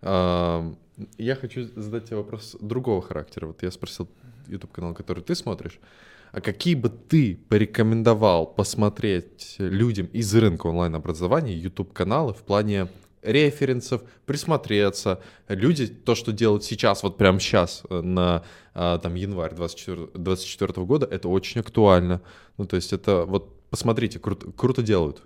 Я 0.01 1.35
хочу 1.35 1.63
задать 1.75 2.05
тебе 2.05 2.17
вопрос 2.17 2.55
другого 2.61 3.01
характера. 3.01 3.47
Вот 3.47 3.63
я 3.63 3.71
спросил 3.71 4.07
YouTube-канал, 4.47 4.93
который 4.93 5.23
ты 5.23 5.33
смотришь, 5.33 5.79
а 6.31 6.39
какие 6.39 6.75
бы 6.75 6.89
ты 6.89 7.39
порекомендовал 7.49 8.45
посмотреть 8.45 9.55
людям 9.57 10.07
из 10.13 10.35
рынка 10.35 10.67
онлайн-образования 10.67 11.57
YouTube-каналы 11.57 12.33
в 12.33 12.43
плане 12.43 12.87
референсов, 13.31 14.01
присмотреться. 14.25 15.21
Люди, 15.47 15.87
то, 15.87 16.15
что 16.15 16.31
делают 16.31 16.63
сейчас, 16.63 17.03
вот 17.03 17.17
прямо 17.17 17.39
сейчас, 17.39 17.83
э, 17.89 18.01
на 18.01 18.43
а, 18.73 18.97
там 18.99 19.15
январь 19.15 19.55
2024 19.55 20.85
года, 20.85 21.05
это 21.05 21.27
очень 21.29 21.61
актуально. 21.61 22.21
Ну, 22.57 22.65
то 22.65 22.75
есть 22.75 22.93
это 22.93 23.25
вот, 23.25 23.59
посмотрите, 23.69 24.19
круто, 24.19 24.51
круто 24.51 24.81
делают. 24.81 25.23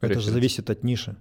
Это 0.00 0.08
Референс. 0.08 0.24
же 0.24 0.30
зависит 0.30 0.70
от 0.70 0.84
ниши. 0.84 1.16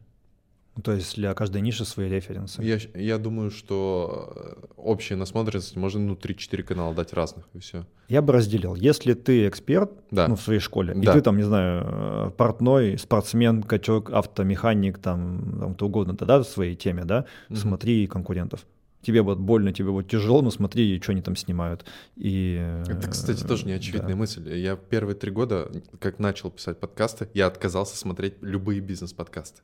Ну, 0.76 0.84
то 0.84 0.94
есть 0.94 1.16
для 1.16 1.34
каждой 1.34 1.62
ниши 1.62 1.84
свои 1.84 2.10
референсы. 2.10 2.64
Я, 2.64 2.78
я 2.94 3.18
думаю, 3.18 3.52
что 3.52 4.34
э, 4.36 4.66
общая 4.78 5.16
насмотренность 5.16 5.76
можно 5.76 6.00
ну 6.00 6.14
3-4 6.14 6.64
канала 6.64 6.94
дать 6.94 7.12
разных, 7.14 7.46
и 7.54 7.60
все. 7.60 7.86
Я 8.08 8.22
бы 8.22 8.32
разделил. 8.34 8.76
Если 8.76 9.14
ты 9.14 9.48
эксперт 9.48 9.92
да. 10.10 10.28
ну, 10.28 10.36
в 10.36 10.42
своей 10.42 10.60
школе, 10.60 10.94
да. 10.96 11.12
и 11.12 11.16
ты 11.16 11.22
там, 11.22 11.38
не 11.38 11.44
знаю, 11.44 11.84
э, 11.86 12.32
портной, 12.38 12.98
спортсмен, 12.98 13.64
качок, 13.64 14.10
автомеханик, 14.12 15.00
там, 15.00 15.58
там 15.60 15.74
кто 15.76 15.88
угодно, 15.88 16.16
тогда 16.16 16.40
в 16.40 16.46
своей 16.46 16.76
теме, 16.76 17.04
да, 17.04 17.26
угу. 17.50 17.58
смотри 17.58 18.08
конкурентов 18.08 18.66
тебе 19.02 19.24
будет 19.24 19.40
больно, 19.40 19.72
тебе 19.72 19.92
будет 19.92 20.10
тяжело, 20.10 20.42
но 20.42 20.52
смотри, 20.52 21.00
что 21.02 21.14
они 21.14 21.22
там 21.22 21.36
снимают. 21.36 21.86
И, 22.16 22.60
Это, 22.88 23.10
кстати, 23.10 23.44
тоже 23.44 23.66
неочевидная 23.66 24.10
да. 24.10 24.16
мысль. 24.16 24.54
Я 24.54 24.76
первые 24.76 25.16
три 25.16 25.32
года, 25.32 25.72
как 26.00 26.20
начал 26.20 26.52
писать 26.52 26.80
подкасты, 26.80 27.30
я 27.34 27.48
отказался 27.48 27.98
смотреть 27.98 28.36
любые 28.42 28.82
бизнес-подкасты. 28.82 29.62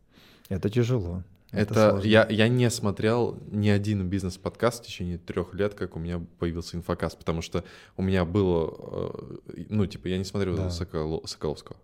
Это 0.49 0.69
тяжело. 0.69 1.23
Это, 1.51 1.97
это 1.97 2.07
я, 2.07 2.27
я 2.29 2.47
не 2.47 2.69
смотрел 2.69 3.39
ни 3.49 3.69
один 3.69 4.07
бизнес-подкаст 4.09 4.83
в 4.83 4.87
течение 4.87 5.17
трех 5.17 5.53
лет, 5.53 5.73
как 5.73 5.95
у 5.95 5.99
меня 5.99 6.21
появился 6.39 6.75
инфокаст, 6.75 7.17
потому 7.17 7.41
что 7.41 7.63
у 7.95 8.01
меня 8.01 8.25
было, 8.25 9.37
э, 9.49 9.65
ну, 9.69 9.85
типа, 9.85 10.07
я 10.07 10.17
не 10.17 10.25
смотрел 10.25 10.55
да. 10.57 10.69
Сокол, 10.69 11.25
Соколовского. 11.25 11.77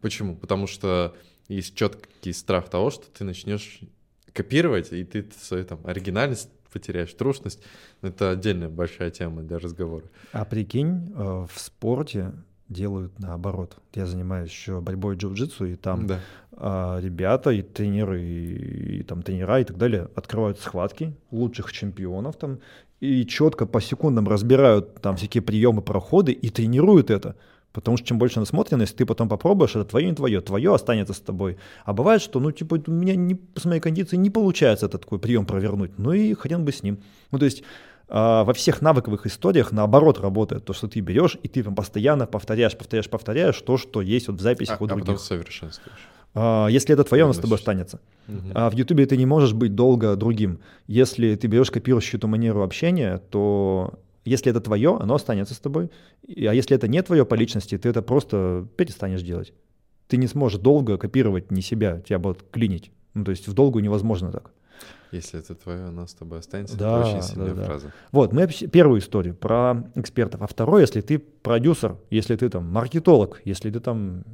Почему? 0.00 0.36
Потому 0.36 0.66
что 0.66 1.16
есть 1.48 1.74
четкий 1.74 2.32
страх 2.32 2.68
того, 2.68 2.90
что 2.90 3.06
ты 3.10 3.24
начнешь 3.24 3.80
копировать, 4.32 4.92
и 4.92 5.02
ты 5.04 5.26
свою 5.40 5.64
там 5.64 5.80
оригинальность 5.84 6.50
потеряешь, 6.70 7.14
трушность. 7.14 7.62
Это 8.02 8.32
отдельная 8.32 8.68
большая 8.68 9.10
тема 9.10 9.42
для 9.42 9.58
разговора. 9.58 10.04
А 10.32 10.44
прикинь, 10.44 11.10
э, 11.16 11.46
в 11.50 11.58
спорте 11.58 12.32
делают 12.68 13.18
наоборот. 13.18 13.76
Я 13.94 14.06
занимаюсь 14.06 14.50
еще 14.50 14.80
борьбой 14.80 15.16
джиу-джитсу, 15.16 15.72
и 15.72 15.76
там 15.76 16.06
да. 16.06 16.20
а, 16.52 16.98
ребята, 17.00 17.50
и 17.50 17.62
тренеры, 17.62 18.22
и, 18.22 18.98
и 18.98 19.02
там 19.02 19.22
тренера 19.22 19.60
и 19.60 19.64
так 19.64 19.76
далее 19.76 20.08
открывают 20.14 20.58
схватки 20.58 21.14
лучших 21.30 21.72
чемпионов 21.72 22.36
там, 22.36 22.58
и 23.00 23.26
четко 23.26 23.66
по 23.66 23.80
секундам 23.80 24.28
разбирают 24.28 25.00
там 25.00 25.16
всякие 25.16 25.42
приемы, 25.42 25.82
проходы 25.82 26.32
и 26.32 26.48
тренируют 26.50 27.10
это. 27.10 27.36
Потому 27.72 27.98
что 27.98 28.06
чем 28.06 28.18
больше 28.18 28.40
насмотренность, 28.40 28.96
ты 28.96 29.04
потом 29.04 29.28
попробуешь, 29.28 29.76
это 29.76 29.84
твое, 29.84 30.08
не 30.08 30.14
твое, 30.14 30.40
твое 30.40 30.74
останется 30.74 31.12
с 31.12 31.20
тобой. 31.20 31.58
А 31.84 31.92
бывает, 31.92 32.22
что, 32.22 32.40
ну, 32.40 32.50
типа, 32.50 32.80
у 32.86 32.90
меня 32.90 33.14
не, 33.14 33.38
с 33.54 33.66
моей 33.66 33.82
кондицией 33.82 34.18
не 34.18 34.30
получается 34.30 34.86
этот 34.86 35.02
такой 35.02 35.18
прием 35.18 35.44
провернуть. 35.44 35.98
Ну 35.98 36.12
и 36.12 36.32
хрен 36.32 36.64
бы 36.64 36.72
с 36.72 36.82
ним. 36.82 37.00
Ну, 37.32 37.38
то 37.38 37.44
есть 37.44 37.62
во 38.08 38.52
всех 38.54 38.82
навыковых 38.82 39.26
историях 39.26 39.72
наоборот 39.72 40.20
работает. 40.20 40.64
То, 40.64 40.72
что 40.72 40.86
ты 40.86 41.00
берешь, 41.00 41.36
и 41.42 41.48
ты 41.48 41.62
там 41.62 41.74
постоянно 41.74 42.26
повторяешь, 42.26 42.76
повторяешь, 42.76 43.10
повторяешь 43.10 43.60
то, 43.60 43.76
что 43.76 44.00
есть 44.00 44.28
вот 44.28 44.38
в 44.38 44.40
записях 44.40 44.80
а, 44.80 44.84
у 44.84 44.86
других. 44.86 45.04
А 45.04 45.06
потом 45.06 45.18
совершенствуешь. 45.18 45.98
А, 46.34 46.68
если 46.68 46.92
это 46.92 47.02
твое, 47.02 47.24
оно 47.24 47.32
с 47.32 47.38
тобой 47.38 47.56
останется. 47.56 48.00
Угу. 48.28 48.52
А 48.54 48.70
в 48.70 48.74
Ютубе 48.74 49.06
ты 49.06 49.16
не 49.16 49.26
можешь 49.26 49.54
быть 49.54 49.74
долго 49.74 50.14
другим. 50.16 50.60
Если 50.86 51.34
ты 51.34 51.46
берешь, 51.46 51.70
копируешь 51.70 52.12
эту 52.14 52.28
манеру 52.28 52.62
общения, 52.62 53.18
то 53.30 53.94
если 54.26 54.50
это 54.50 54.60
твое, 54.60 54.96
оно 55.00 55.14
останется 55.14 55.54
с 55.54 55.58
тобой. 55.58 55.90
А 56.28 56.52
если 56.52 56.76
это 56.76 56.88
не 56.88 57.02
твое 57.02 57.24
по 57.24 57.34
личности, 57.34 57.78
ты 57.78 57.88
это 57.88 58.02
просто 58.02 58.68
перестанешь 58.76 59.22
делать. 59.22 59.54
Ты 60.08 60.18
не 60.18 60.26
сможешь 60.26 60.60
долго 60.60 60.98
копировать 60.98 61.50
не 61.50 61.62
себя, 61.62 62.00
тебя 62.00 62.18
будут 62.18 62.44
клинить. 62.50 62.92
Ну, 63.14 63.24
то 63.24 63.30
есть 63.30 63.48
в 63.48 63.54
долгу 63.54 63.78
невозможно 63.78 64.30
так. 64.30 64.50
Если 65.12 65.38
это 65.38 65.54
твое, 65.54 65.84
оно 65.84 66.06
с 66.06 66.14
тобой 66.14 66.40
останется. 66.40 66.76
Да, 66.76 67.00
это 67.00 67.08
очень 67.08 67.22
сильная 67.22 67.54
да, 67.54 67.64
фраза. 67.64 67.86
Да. 67.86 67.92
Вот, 68.12 68.32
мы 68.32 68.46
первую 68.46 69.00
историю 69.00 69.34
про 69.34 69.84
экспертов. 69.94 70.42
А 70.42 70.46
второе, 70.46 70.82
если 70.82 71.00
ты 71.00 71.18
продюсер, 71.18 71.96
если 72.10 72.36
ты 72.36 72.48
там 72.48 72.70
маркетолог, 72.70 73.40
если 73.44 73.70
ты 73.70 73.80
там 73.80 74.24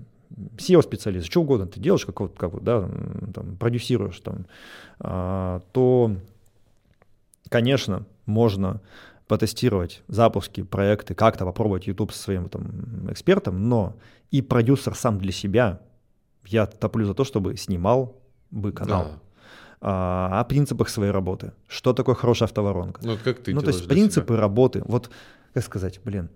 SEO-специалист, 0.57 1.27
что 1.27 1.43
угодно 1.43 1.66
ты 1.66 1.78
делаешь, 1.78 2.07
как, 2.07 2.20
вот, 2.20 2.39
как 2.39 2.62
да, 2.62 2.89
там, 3.35 3.57
продюсируешь, 3.57 4.19
там, 4.20 4.47
а, 4.99 5.61
то, 5.73 6.16
конечно, 7.49 8.07
можно 8.24 8.81
потестировать 9.28 10.03
запуски, 10.09 10.62
проекты, 10.62 11.15
как-то 11.15 11.44
попробовать 11.44 11.86
YouTube 11.86 12.12
со 12.12 12.19
своим 12.23 12.49
там, 12.49 13.11
экспертом, 13.11 13.69
но 13.69 13.94
и 14.31 14.40
продюсер 14.43 14.94
сам 14.94 15.19
для 15.19 15.32
себя, 15.32 15.81
я 16.47 16.66
топлю 16.66 17.07
за 17.07 17.15
то, 17.15 17.24
чтобы 17.24 17.57
снимал 17.57 18.16
бы 18.51 18.73
канал. 18.73 19.05
Да 19.05 19.19
а, 19.85 20.41
о 20.41 20.45
принципах 20.45 20.89
своей 20.89 21.11
работы. 21.11 21.53
Что 21.67 21.93
такое 21.93 22.15
хорошая 22.15 22.49
автоворонка? 22.49 23.01
Ну, 23.05 23.19
как 23.23 23.41
ты 23.41 23.53
Ну, 23.53 23.61
то 23.63 23.69
есть 23.69 23.89
принципы 23.89 24.35
себя? 24.35 24.41
работы. 24.41 24.83
Вот, 24.87 25.11
как 25.53 25.65
сказать, 25.65 26.01
блин, 26.05 26.31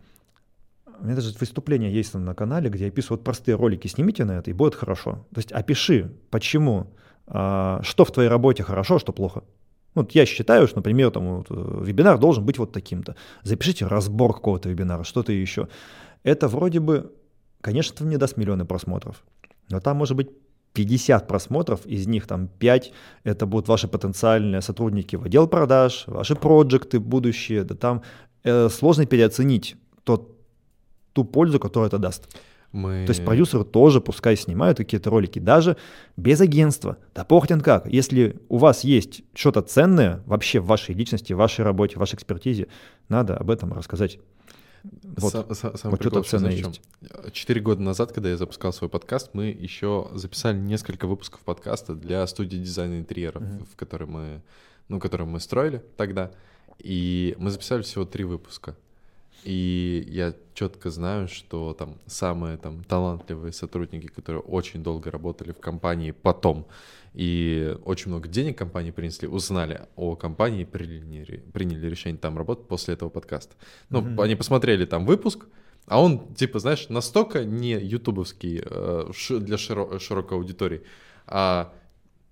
у 0.99 1.05
меня 1.05 1.15
даже 1.15 1.33
выступление 1.39 1.93
есть 1.93 2.13
на 2.15 2.35
канале, 2.35 2.69
где 2.69 2.85
я 2.85 2.89
описываю 2.89 3.19
вот 3.19 3.25
простые 3.25 3.55
ролики, 3.55 3.87
снимите 3.87 4.25
на 4.25 4.33
это, 4.33 4.51
и 4.51 4.53
будет 4.53 4.75
хорошо. 4.75 5.25
То 5.33 5.39
есть 5.39 5.53
опиши, 5.53 6.13
почему, 6.31 6.89
а, 7.29 7.81
что 7.85 8.05
в 8.05 8.11
твоей 8.11 8.29
работе 8.29 8.65
хорошо, 8.65 8.97
а 8.97 8.99
что 8.99 9.13
плохо. 9.13 9.45
Вот 9.95 10.11
я 10.13 10.27
считаю, 10.27 10.67
что, 10.67 10.79
например, 10.79 11.13
там, 11.13 11.39
вот, 11.39 11.47
э, 11.49 11.83
вебинар 11.85 12.19
должен 12.19 12.45
быть 12.45 12.59
вот 12.59 12.73
таким-то. 12.73 13.15
Запишите 13.45 13.87
разбор 13.87 14.35
какого-то 14.35 14.69
вебинара, 14.69 15.05
что-то 15.05 15.33
еще. 15.33 15.69
Это 16.25 16.49
вроде 16.49 16.81
бы, 16.81 17.13
конечно, 17.61 17.95
это 17.95 18.05
не 18.05 18.17
даст 18.17 18.37
миллионы 18.37 18.65
просмотров, 18.65 19.25
но 19.71 19.79
там 19.81 19.97
может 19.97 20.17
быть 20.17 20.31
50 20.77 21.27
просмотров, 21.27 21.87
из 21.87 22.07
них 22.07 22.27
там 22.27 22.49
5 22.49 22.93
это 23.25 23.47
будут 23.47 23.69
ваши 23.69 23.89
потенциальные 23.89 24.61
сотрудники 24.61 25.17
в 25.17 25.25
отдел 25.25 25.49
продаж, 25.49 26.05
ваши 26.07 26.35
проекты 26.35 27.01
будущие, 27.01 27.65
да 27.65 27.75
там 27.75 28.03
э, 28.45 28.69
сложно 28.69 29.07
переоценить 29.07 29.77
тот, 30.05 30.37
ту 31.15 31.25
пользу, 31.25 31.59
которую 31.59 31.89
это 31.89 31.99
даст. 31.99 32.29
Мы... 32.73 33.07
То 33.07 33.13
есть 33.13 33.25
продюсеры 33.25 33.65
тоже 33.65 34.01
пускай 34.01 34.37
снимают 34.37 34.77
какие-то 34.77 35.09
ролики, 35.09 35.39
даже 35.39 35.77
без 36.19 36.41
агентства. 36.43 36.99
Да 37.15 37.25
похрен 37.25 37.63
как. 37.63 37.87
Если 37.87 38.37
у 38.51 38.59
вас 38.59 38.85
есть 38.85 39.23
что-то 39.35 39.63
ценное 39.63 40.23
вообще 40.27 40.61
в 40.61 40.67
вашей 40.67 40.95
личности, 40.95 41.33
в 41.33 41.39
вашей 41.39 41.65
работе, 41.65 41.97
в 41.97 42.01
вашей 42.01 42.17
экспертизе, 42.17 42.67
надо 43.09 43.35
об 43.37 43.51
этом 43.51 43.73
рассказать. 43.73 44.19
Вот, 45.17 45.33
самый 45.33 45.91
вот 45.91 46.01
что-то 46.01 46.23
ценное 46.23 46.53
есть. 46.53 46.81
Четыре 47.33 47.61
года 47.61 47.83
назад, 47.83 48.13
когда 48.13 48.31
я 48.31 48.37
запускал 48.37 48.73
свой 48.73 48.91
подкаст, 48.91 49.31
мы 49.33 49.47
еще 49.47 50.11
записали 50.15 50.59
несколько 50.59 51.07
выпусков 51.07 51.41
подкаста 51.41 51.95
для 51.95 52.27
студии 52.27 52.59
дизайна 52.59 52.99
интерьеров, 52.99 53.43
mm-hmm. 53.43 53.69
в 53.73 53.77
которой 53.77 54.05
мы, 54.05 54.43
ну, 54.89 55.01
которую 55.01 55.29
мы 55.29 55.41
строили 55.41 55.85
тогда. 55.97 56.31
И 56.79 57.35
мы 57.39 57.51
записали 57.51 57.83
всего 57.83 58.05
три 58.05 58.25
выпуска. 58.25 58.77
И 59.45 60.05
я 60.09 60.35
четко 60.55 60.91
знаю, 60.91 61.29
что 61.29 61.73
там 61.75 61.99
самые 62.07 62.57
там 62.57 62.83
талантливые 62.83 63.53
сотрудники, 63.53 64.07
которые 64.07 64.43
очень 64.43 64.83
долго 64.83 65.11
работали 65.11 65.53
в 65.53 65.61
компании 65.61 66.11
потом 66.11 66.67
и 67.17 67.75
очень 67.85 68.11
много 68.11 68.29
денег 68.29 68.59
компании 68.59 68.91
принесли, 68.91 69.27
узнали 69.27 69.87
о 69.97 70.17
компании 70.17 70.65
приняли, 70.65 71.43
приняли 71.53 71.89
решение 71.89 72.19
там 72.19 72.37
работать 72.37 72.69
после 72.69 72.93
этого 72.93 73.09
подкаста. 73.09 73.55
Ну, 73.89 74.03
mm-hmm. 74.03 74.23
они 74.23 74.35
посмотрели 74.35 74.85
там 74.85 75.07
выпуск, 75.07 75.47
а 75.87 76.03
он, 76.03 76.35
типа, 76.35 76.59
знаешь, 76.59 76.89
настолько 76.91 77.45
не 77.45 77.73
ютубовский 77.73 78.61
э, 78.63 79.11
для 79.31 79.57
широ- 79.57 79.99
широкой 79.99 80.37
аудитории, 80.37 80.83
а 81.27 81.73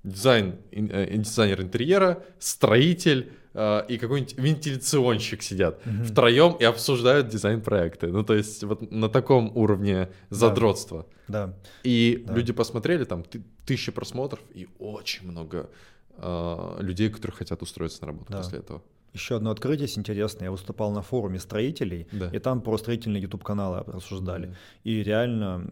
дизайн, 0.02 0.56
э, 0.70 1.16
дизайнер 1.16 1.62
интерьера, 1.62 2.22
строитель, 2.38 3.32
Э, 3.54 3.84
и 3.88 3.98
какой-нибудь 3.98 4.36
вентиляционщик 4.36 5.42
сидят 5.42 5.80
mm-hmm. 5.84 6.04
втроем 6.04 6.52
и 6.54 6.64
обсуждают 6.64 7.28
дизайн-проекты. 7.28 8.08
Ну, 8.08 8.24
то 8.24 8.34
есть 8.34 8.64
вот 8.64 8.90
на 8.90 9.08
таком 9.08 9.56
уровне 9.56 10.10
задротства. 10.30 11.06
Да. 11.28 11.46
да. 11.46 11.54
И 11.84 12.24
да. 12.26 12.34
люди 12.34 12.52
посмотрели, 12.52 13.04
там 13.04 13.24
тысячи 13.64 13.92
просмотров 13.92 14.42
и 14.52 14.68
очень 14.78 15.30
много 15.30 15.70
э, 16.16 16.76
людей, 16.80 17.10
которые 17.10 17.36
хотят 17.36 17.62
устроиться 17.62 18.02
на 18.02 18.08
работу 18.08 18.32
да. 18.32 18.38
после 18.38 18.58
этого. 18.58 18.82
Еще 19.14 19.36
одно 19.36 19.52
открытие 19.52 19.88
интересное. 19.96 20.46
Я 20.46 20.50
выступал 20.50 20.90
на 20.90 21.00
форуме 21.00 21.38
строителей, 21.38 22.08
да. 22.10 22.30
и 22.30 22.40
там 22.40 22.60
про 22.60 22.76
строительные 22.76 23.22
YouTube-каналы 23.22 23.84
рассуждали. 23.86 24.46
Да. 24.46 24.54
И 24.82 25.04
реально, 25.04 25.70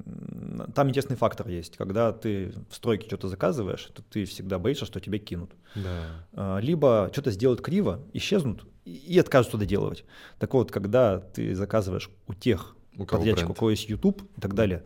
там 0.74 0.88
интересный 0.88 1.16
фактор 1.16 1.48
есть. 1.48 1.76
Когда 1.76 2.12
ты 2.12 2.54
в 2.70 2.74
стройке 2.74 3.08
что-то 3.08 3.28
заказываешь, 3.28 3.90
то 3.92 4.02
ты 4.02 4.26
всегда 4.26 4.60
боишься, 4.60 4.86
что 4.86 5.00
тебя 5.00 5.18
кинут. 5.18 5.50
Да. 5.74 6.06
А, 6.34 6.58
либо 6.58 7.10
что-то 7.12 7.32
сделают 7.32 7.60
криво, 7.60 8.00
исчезнут 8.12 8.64
и 8.84 9.18
откажутся 9.18 9.58
доделывать. 9.58 10.04
Так 10.38 10.54
вот, 10.54 10.70
когда 10.70 11.18
ты 11.18 11.56
заказываешь 11.56 12.10
у 12.28 12.34
тех 12.34 12.76
у 12.96 13.04
подрядчиков, 13.04 13.50
у 13.50 13.54
кого 13.54 13.70
есть 13.70 13.88
YouTube 13.88 14.22
и 14.36 14.40
так 14.40 14.54
далее, 14.54 14.84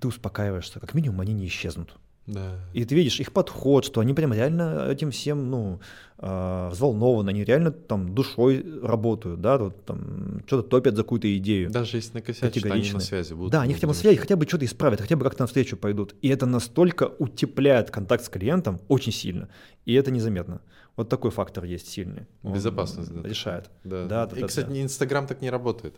ты 0.00 0.08
успокаиваешься, 0.08 0.80
как 0.80 0.94
минимум 0.94 1.20
они 1.20 1.34
не 1.34 1.46
исчезнут. 1.46 1.94
Да. 2.26 2.58
И 2.72 2.84
ты 2.84 2.94
видишь 2.94 3.20
их 3.20 3.32
подход, 3.32 3.84
что 3.84 4.00
они 4.00 4.14
прям 4.14 4.32
реально 4.32 4.88
этим 4.90 5.10
всем, 5.10 5.50
ну, 5.50 5.80
э, 6.18 6.68
взволнованы, 6.70 7.30
они 7.30 7.44
реально 7.44 7.70
там 7.70 8.14
душой 8.14 8.64
работают, 8.82 9.40
да, 9.42 9.58
вот, 9.58 9.84
там 9.84 10.42
что-то 10.46 10.68
топят 10.68 10.96
за 10.96 11.02
какую-то 11.02 11.36
идею. 11.36 11.70
Даже 11.70 11.98
если 11.98 12.14
накосячат, 12.14 12.64
они 12.64 12.92
на 12.92 13.00
связи 13.00 13.34
будут. 13.34 13.52
Да, 13.52 13.60
они 13.62 13.74
хотя 13.74 13.86
бы 13.86 13.92
на 13.92 13.98
связи, 13.98 14.16
хотя 14.16 14.36
бы 14.36 14.46
что-то 14.46 14.64
исправят, 14.64 15.00
хотя 15.00 15.16
бы 15.16 15.24
как-то 15.24 15.42
навстречу 15.42 15.76
пойдут. 15.76 16.14
И 16.22 16.28
это 16.28 16.46
настолько 16.46 17.12
утепляет 17.18 17.90
контакт 17.90 18.24
с 18.24 18.28
клиентом 18.30 18.80
очень 18.88 19.12
сильно, 19.12 19.48
и 19.84 19.92
это 19.92 20.10
незаметно. 20.10 20.62
Вот 20.96 21.08
такой 21.08 21.30
фактор 21.30 21.64
есть 21.64 21.88
сильный. 21.88 22.26
Безопасность. 22.42 23.12
да, 23.12 23.28
решает. 23.28 23.70
Да. 23.82 24.06
Да, 24.06 24.26
да, 24.26 24.36
и, 24.36 24.40
да, 24.40 24.46
кстати, 24.46 24.68
да. 24.68 24.80
Инстаграм 24.80 25.26
так 25.26 25.42
не 25.42 25.50
работает. 25.50 25.96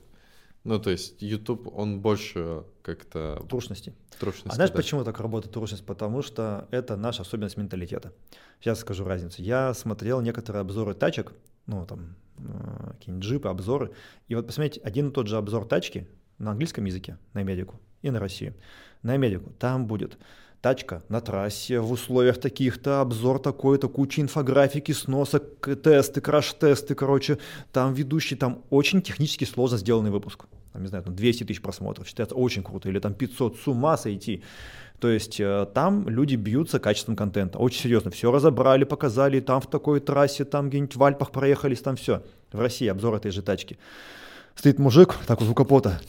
Ну, 0.67 0.81
то 0.81 0.91
есть 0.91 1.23
YouTube, 1.23 1.69
он 1.73 2.01
больше 2.01 2.65
как-то... 2.83 3.41
Трушности. 3.49 3.95
Трушности, 4.19 4.49
А 4.49 4.55
знаешь, 4.55 4.71
да. 4.71 4.77
почему 4.77 5.05
так 5.05 5.21
работает 5.21 5.55
трушность? 5.55 5.87
Потому 5.87 6.23
что 6.23 6.67
это 6.73 6.97
наша 6.97 7.23
особенность 7.23 7.57
менталитета. 7.57 8.13
Сейчас 8.61 8.81
скажу 8.81 9.05
разницу. 9.05 9.41
Я 9.43 9.73
смотрел 9.75 10.21
некоторые 10.21 10.63
обзоры 10.63 10.95
тачек, 10.95 11.33
ну, 11.67 11.87
там, 11.87 12.17
э, 12.39 12.91
какие-нибудь 12.99 13.25
джипы, 13.25 13.49
обзоры. 13.49 13.93
И 14.27 14.35
вот 14.35 14.47
посмотрите, 14.47 14.81
один 14.81 15.11
и 15.11 15.13
тот 15.13 15.29
же 15.29 15.37
обзор 15.37 15.67
тачки 15.67 16.09
на 16.39 16.51
английском 16.51 16.85
языке, 16.85 17.17
на 17.33 17.43
Америку 17.43 17.81
и 18.03 18.11
на 18.11 18.19
Россию. 18.19 18.55
На 19.03 19.13
Америку 19.13 19.53
там 19.61 19.87
будет 19.87 20.19
тачка 20.61 21.03
на 21.09 21.21
трассе 21.21 21.81
в 21.81 21.93
условиях 21.93 22.39
таких-то, 22.39 23.01
обзор 23.01 23.39
такой-то, 23.39 23.89
куча 23.89 24.21
инфографики, 24.21 24.93
сносок, 24.93 25.69
тесты, 25.83 26.21
краш-тесты, 26.21 26.95
короче, 26.95 27.39
там 27.73 27.95
ведущий, 27.95 28.37
там 28.37 28.63
очень 28.71 29.03
технически 29.03 29.45
сложно 29.45 29.79
сделанный 29.79 30.11
выпуск. 30.11 30.47
Там, 30.73 30.83
не 30.83 30.89
знаю, 30.89 31.05
там 31.05 31.15
200 31.15 31.45
тысяч 31.45 31.63
просмотров, 31.63 32.07
считается 32.07 32.35
очень 32.35 32.63
круто, 32.63 32.89
или 32.89 32.99
там 32.99 33.15
500, 33.15 33.59
с 33.59 33.67
ума 33.67 33.97
сойти. 33.97 34.43
То 34.99 35.09
есть 35.09 35.39
э, 35.41 35.67
там 35.75 36.09
люди 36.09 36.37
бьются 36.37 36.79
качеством 36.79 37.17
контента, 37.17 37.59
очень 37.59 37.83
серьезно, 37.83 38.11
все 38.11 38.31
разобрали, 38.33 38.85
показали, 38.85 39.41
там 39.41 39.61
в 39.61 39.69
такой 39.69 40.01
трассе, 40.01 40.45
там 40.45 40.69
где-нибудь 40.69 40.97
в 40.97 41.05
Альпах 41.05 41.31
проехались, 41.31 41.81
там 41.81 41.97
все. 41.97 42.23
В 42.53 42.61
России 42.61 42.89
обзор 42.89 43.15
этой 43.15 43.31
же 43.31 43.43
тачки. 43.43 43.79
Стоит 44.55 44.79
мужик, 44.79 45.15
так 45.27 45.43
у 45.43 45.55
капота, 45.55 46.01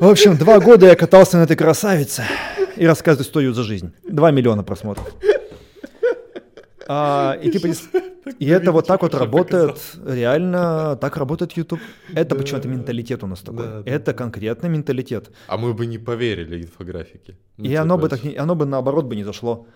в 0.00 0.08
общем, 0.08 0.36
два 0.36 0.60
года 0.60 0.86
я 0.86 0.96
катался 0.96 1.36
на 1.36 1.42
этой 1.42 1.56
красавице 1.56 2.24
и 2.76 2.86
рассказываю 2.86 3.26
историю 3.26 3.54
за 3.54 3.62
жизнь. 3.62 3.92
Два 4.08 4.30
миллиона 4.30 4.62
просмотров. 4.62 5.06
А, 6.86 7.38
и 7.42 7.50
типа, 7.50 7.68
и 8.38 8.46
это 8.46 8.72
вот 8.72 8.86
так 8.86 9.02
вот 9.02 9.14
работает, 9.14 9.78
реально 10.04 10.98
так 11.00 11.16
работает 11.16 11.52
YouTube. 11.52 11.80
Это 12.14 12.34
почему-то 12.34 12.68
менталитет 12.68 13.22
у 13.24 13.26
нас 13.26 13.40
такой. 13.40 13.82
Это 13.84 14.12
конкретный 14.12 14.68
менталитет. 14.68 15.30
А 15.46 15.56
мы 15.56 15.74
бы 15.74 15.86
не 15.86 15.98
поверили 15.98 16.62
инфографике. 16.62 17.38
И 17.56 17.68
типа 17.68 17.82
оно 17.82 17.98
бы, 17.98 18.08
так, 18.08 18.20
оно 18.36 18.54
бы 18.54 18.66
наоборот 18.66 19.06
бы 19.06 19.16
не 19.16 19.24
зашло. 19.24 19.66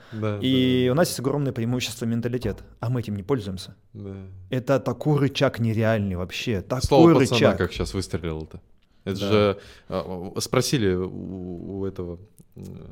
и 0.43 0.89
у 0.93 0.95
нас 0.95 1.09
есть 1.09 1.21
огромное 1.21 1.53
преимущество 1.53 2.05
менталитет, 2.07 2.59
а 2.81 2.91
мы 2.91 3.01
этим 3.01 3.17
не 3.17 3.23
пользуемся. 3.23 3.75
Это 4.51 4.81
такой 4.81 5.19
рычаг 5.19 5.61
нереальный 5.61 6.17
вообще. 6.17 6.61
Такой 6.61 6.83
Слово 6.83 7.15
рычаг. 7.15 7.31
пацана, 7.31 7.55
как 7.55 7.73
сейчас 7.73 7.95
выстрелил-то. 7.95 8.61
Это 9.05 9.21
да. 9.21 9.27
же 9.27 9.59
а, 9.89 10.35
спросили 10.39 10.93
у, 10.93 11.79
у 11.79 11.87
этого 11.87 12.19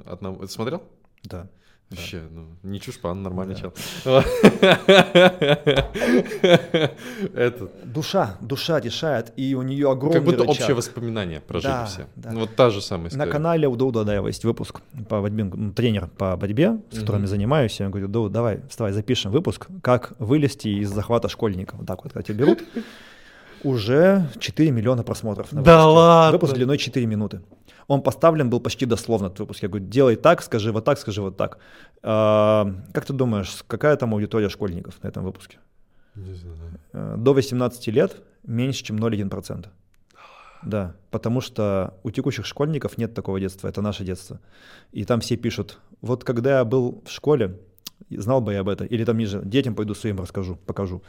одного. 0.05 0.47
Ты 0.47 0.52
смотрел? 0.52 0.82
Да. 1.24 1.48
Вообще, 1.90 2.18
да. 2.18 2.26
ну, 2.32 2.47
не 2.64 2.80
чушпан, 2.80 3.22
нормальный 3.22 3.55
да. 3.55 3.60
чел. 3.60 3.72
Этот. 7.32 7.70
Душа, 7.84 8.36
душа 8.40 8.80
решает, 8.80 9.32
и 9.36 9.55
у 9.55 9.62
нее 9.62 9.93
огромный 9.93 10.18
Как 10.18 10.24
будто 10.24 10.38
рычаг. 10.38 10.51
общее 10.51 10.74
воспоминание 10.74 11.40
прожили 11.40 11.70
да, 11.70 11.84
все. 11.84 12.09
Да. 12.16 12.32
Ну, 12.32 12.40
вот 12.40 12.56
та 12.56 12.70
же 12.70 12.80
самая 12.80 13.06
история. 13.09 13.26
На 13.26 13.30
канале 13.30 13.68
у 13.68 13.76
Дауда 13.76 14.02
Даева 14.02 14.26
есть 14.26 14.44
выпуск 14.44 14.80
по 15.09 15.22
борьбе, 15.22 15.44
ну, 15.44 15.72
тренер 15.72 16.09
по 16.09 16.36
борьбе, 16.36 16.80
с 16.90 16.98
которым 16.98 17.22
я 17.22 17.28
занимаюсь. 17.28 17.78
Я 17.78 17.88
говорю, 17.88 18.09
Дауд, 18.09 18.32
давай, 18.32 18.62
вставай, 18.68 18.93
запишем 18.93 19.30
выпуск, 19.30 19.68
как 19.80 20.14
вылезти 20.18 20.66
из 20.66 20.90
захвата 20.90 21.28
школьника. 21.28 21.76
Вот 21.76 21.86
так 21.86 22.02
вот, 22.02 22.12
тебя 22.24 22.34
берут 22.34 22.64
уже 23.64 24.28
4 24.38 24.70
миллиона 24.70 25.02
просмотров. 25.02 25.52
На 25.52 25.62
да 25.62 25.86
ладно? 25.86 26.32
Выпуск 26.32 26.54
длиной 26.54 26.78
4 26.78 27.06
минуты. 27.06 27.40
Он 27.88 28.02
поставлен 28.02 28.50
был 28.50 28.60
почти 28.60 28.86
дословно, 28.86 29.26
этот 29.26 29.40
выпуск. 29.40 29.62
Я 29.62 29.68
говорю, 29.68 29.86
делай 29.86 30.16
так, 30.16 30.42
скажи 30.42 30.72
вот 30.72 30.84
так, 30.84 30.98
скажи 30.98 31.22
вот 31.22 31.36
так. 31.36 31.58
А, 32.02 32.66
как 32.92 33.04
ты 33.04 33.12
думаешь, 33.12 33.62
какая 33.66 33.96
там 33.96 34.12
аудитория 34.12 34.48
школьников 34.48 34.94
на 35.02 35.08
этом 35.08 35.24
выпуске? 35.24 35.58
Не 36.16 36.34
знаю. 36.34 36.80
Э, 36.92 37.14
до 37.18 37.32
18 37.32 37.86
лет 37.88 38.22
меньше, 38.44 38.84
чем 38.84 38.96
0,1%. 38.96 39.66
Да, 40.62 40.96
потому 41.10 41.40
что 41.40 41.94
у 42.02 42.10
текущих 42.10 42.46
школьников 42.46 42.98
нет 42.98 43.14
такого 43.14 43.38
детства, 43.38 43.68
это 43.68 43.82
наше 43.82 44.04
детство. 44.04 44.40
И 44.92 45.04
там 45.04 45.20
все 45.20 45.36
пишут, 45.36 45.78
вот 46.00 46.24
когда 46.24 46.58
я 46.58 46.64
был 46.64 47.02
в 47.04 47.10
школе, 47.10 47.60
знал 48.10 48.40
бы 48.40 48.52
я 48.52 48.60
об 48.60 48.68
этом, 48.68 48.86
или 48.86 49.04
там 49.04 49.18
ниже, 49.18 49.42
детям 49.44 49.74
пойду 49.74 49.94
своим 49.94 50.18
расскажу, 50.18 50.56
покажу. 50.66 51.02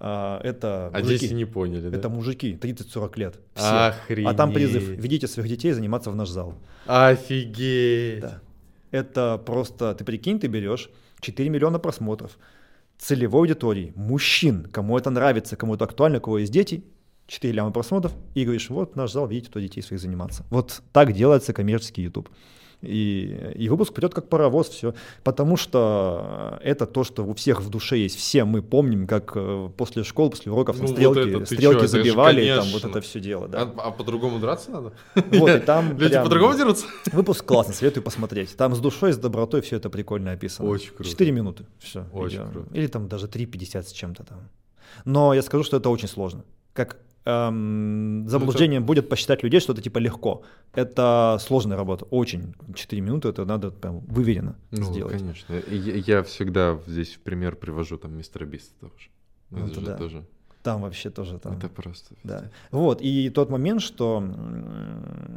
А, 0.00 0.40
это 0.42 0.90
а 0.92 0.98
мужики. 0.98 1.18
дети 1.18 1.34
не 1.34 1.44
поняли, 1.44 1.88
да? 1.88 1.96
Это 1.96 2.08
мужики, 2.08 2.58
30-40 2.60 3.18
лет. 3.18 3.40
Все. 3.54 3.86
Охренеть. 3.86 4.30
А 4.30 4.34
там 4.34 4.52
призыв, 4.52 4.82
ведите 4.88 5.26
своих 5.26 5.48
детей 5.48 5.72
заниматься 5.72 6.10
в 6.10 6.16
наш 6.16 6.28
зал. 6.28 6.54
Офигеть. 6.86 8.20
Да. 8.20 8.40
Это 8.90 9.42
просто, 9.44 9.94
ты 9.94 10.04
прикинь, 10.04 10.38
ты 10.38 10.46
берешь 10.46 10.90
4 11.20 11.48
миллиона 11.48 11.78
просмотров, 11.78 12.38
целевой 12.98 13.40
аудитории, 13.40 13.92
мужчин, 13.96 14.68
кому 14.70 14.96
это 14.98 15.10
нравится, 15.10 15.56
кому 15.56 15.74
это 15.74 15.84
актуально, 15.84 16.18
у 16.18 16.20
кого 16.20 16.38
есть 16.38 16.52
дети, 16.52 16.84
4 17.26 17.52
ляма 17.52 17.70
просмотров, 17.72 18.12
и 18.34 18.44
говоришь, 18.44 18.70
вот 18.70 18.96
наш 18.96 19.12
зал, 19.12 19.26
видите, 19.26 19.50
кто 19.50 19.60
детей 19.60 19.82
своих 19.82 20.00
заниматься. 20.00 20.44
Вот 20.50 20.82
так 20.92 21.12
делается 21.12 21.52
коммерческий 21.52 22.02
YouTube. 22.02 22.28
И, 22.84 23.52
и 23.54 23.68
выпуск 23.68 23.92
придет 23.92 24.14
как 24.14 24.28
паровоз, 24.28 24.68
все. 24.68 24.94
Потому 25.22 25.56
что 25.56 26.58
это 26.62 26.86
то, 26.86 27.04
что 27.04 27.24
у 27.24 27.34
всех 27.34 27.60
в 27.60 27.70
душе 27.70 27.98
есть. 27.98 28.16
Все 28.16 28.44
мы 28.44 28.62
помним, 28.62 29.06
как 29.06 29.32
э, 29.34 29.70
после 29.76 30.04
школы, 30.04 30.30
после 30.30 30.52
уроков 30.52 30.80
ну, 30.80 30.88
стрелки, 30.88 31.18
вот 31.18 31.28
это, 31.28 31.46
стрелки 31.46 31.80
чё, 31.80 31.86
забивали, 31.86 32.46
это 32.46 32.62
там 32.62 32.70
вот 32.72 32.84
это 32.84 33.00
все 33.00 33.20
дело. 33.20 33.48
Да. 33.48 33.62
А, 33.62 33.88
а 33.88 33.90
по-другому 33.90 34.38
драться 34.38 34.70
надо? 34.70 34.92
Вот, 35.34 35.50
и 35.50 35.58
там 35.58 35.98
Люди 35.98 36.14
по-другому 36.14 36.56
дерутся? 36.56 36.86
Выпуск 37.12 37.44
классный, 37.44 37.74
советую 37.74 38.02
посмотреть. 38.02 38.56
Там 38.56 38.74
с 38.74 38.80
душой, 38.80 39.12
с 39.12 39.18
добротой 39.18 39.60
все 39.62 39.76
это 39.76 39.90
прикольно 39.90 40.32
описано. 40.32 40.68
Очень 40.68 40.90
круто. 40.94 41.10
Четыре 41.10 41.32
минуты, 41.32 41.66
все. 41.78 42.06
Очень 42.12 42.50
круто. 42.50 42.68
Или 42.72 42.86
там 42.86 43.08
даже 43.08 43.26
3,50 43.26 43.82
с 43.82 43.92
чем-то 43.92 44.24
там. 44.24 44.38
Но 45.04 45.34
я 45.34 45.42
скажу, 45.42 45.64
что 45.64 45.76
это 45.76 45.90
очень 45.90 46.08
сложно. 46.08 46.44
Как 46.72 46.98
эм, 47.24 48.28
заблуждением 48.28 48.82
ну, 48.82 48.86
будет 48.86 49.08
посчитать 49.08 49.42
людей, 49.42 49.60
что 49.60 49.72
это 49.72 49.82
типа 49.82 49.98
легко. 49.98 50.42
Это 50.74 51.38
сложная 51.40 51.76
работа, 51.76 52.04
очень. 52.06 52.54
Четыре 52.74 53.02
минуты 53.02 53.28
это 53.28 53.44
надо 53.44 53.70
прям 53.70 54.00
выверенно 54.00 54.56
ну, 54.70 54.84
сделать. 54.84 55.18
конечно. 55.18 55.54
Я, 55.70 56.16
я 56.18 56.22
всегда 56.22 56.78
здесь 56.86 57.14
в 57.14 57.20
пример 57.20 57.56
привожу 57.56 57.98
там 57.98 58.16
мистера 58.16 58.44
Биста 58.44 58.74
тоже. 58.80 59.08
Ну, 59.50 59.66
это, 59.66 59.80
это 59.80 59.86
да. 59.86 59.96
тоже. 59.96 60.24
Там 60.62 60.80
вообще 60.80 61.10
тоже 61.10 61.38
там. 61.38 61.58
Это 61.58 61.68
просто. 61.68 62.14
Да. 62.24 62.50
Вот, 62.70 63.02
и 63.02 63.28
тот 63.28 63.50
момент, 63.50 63.82
что 63.82 64.24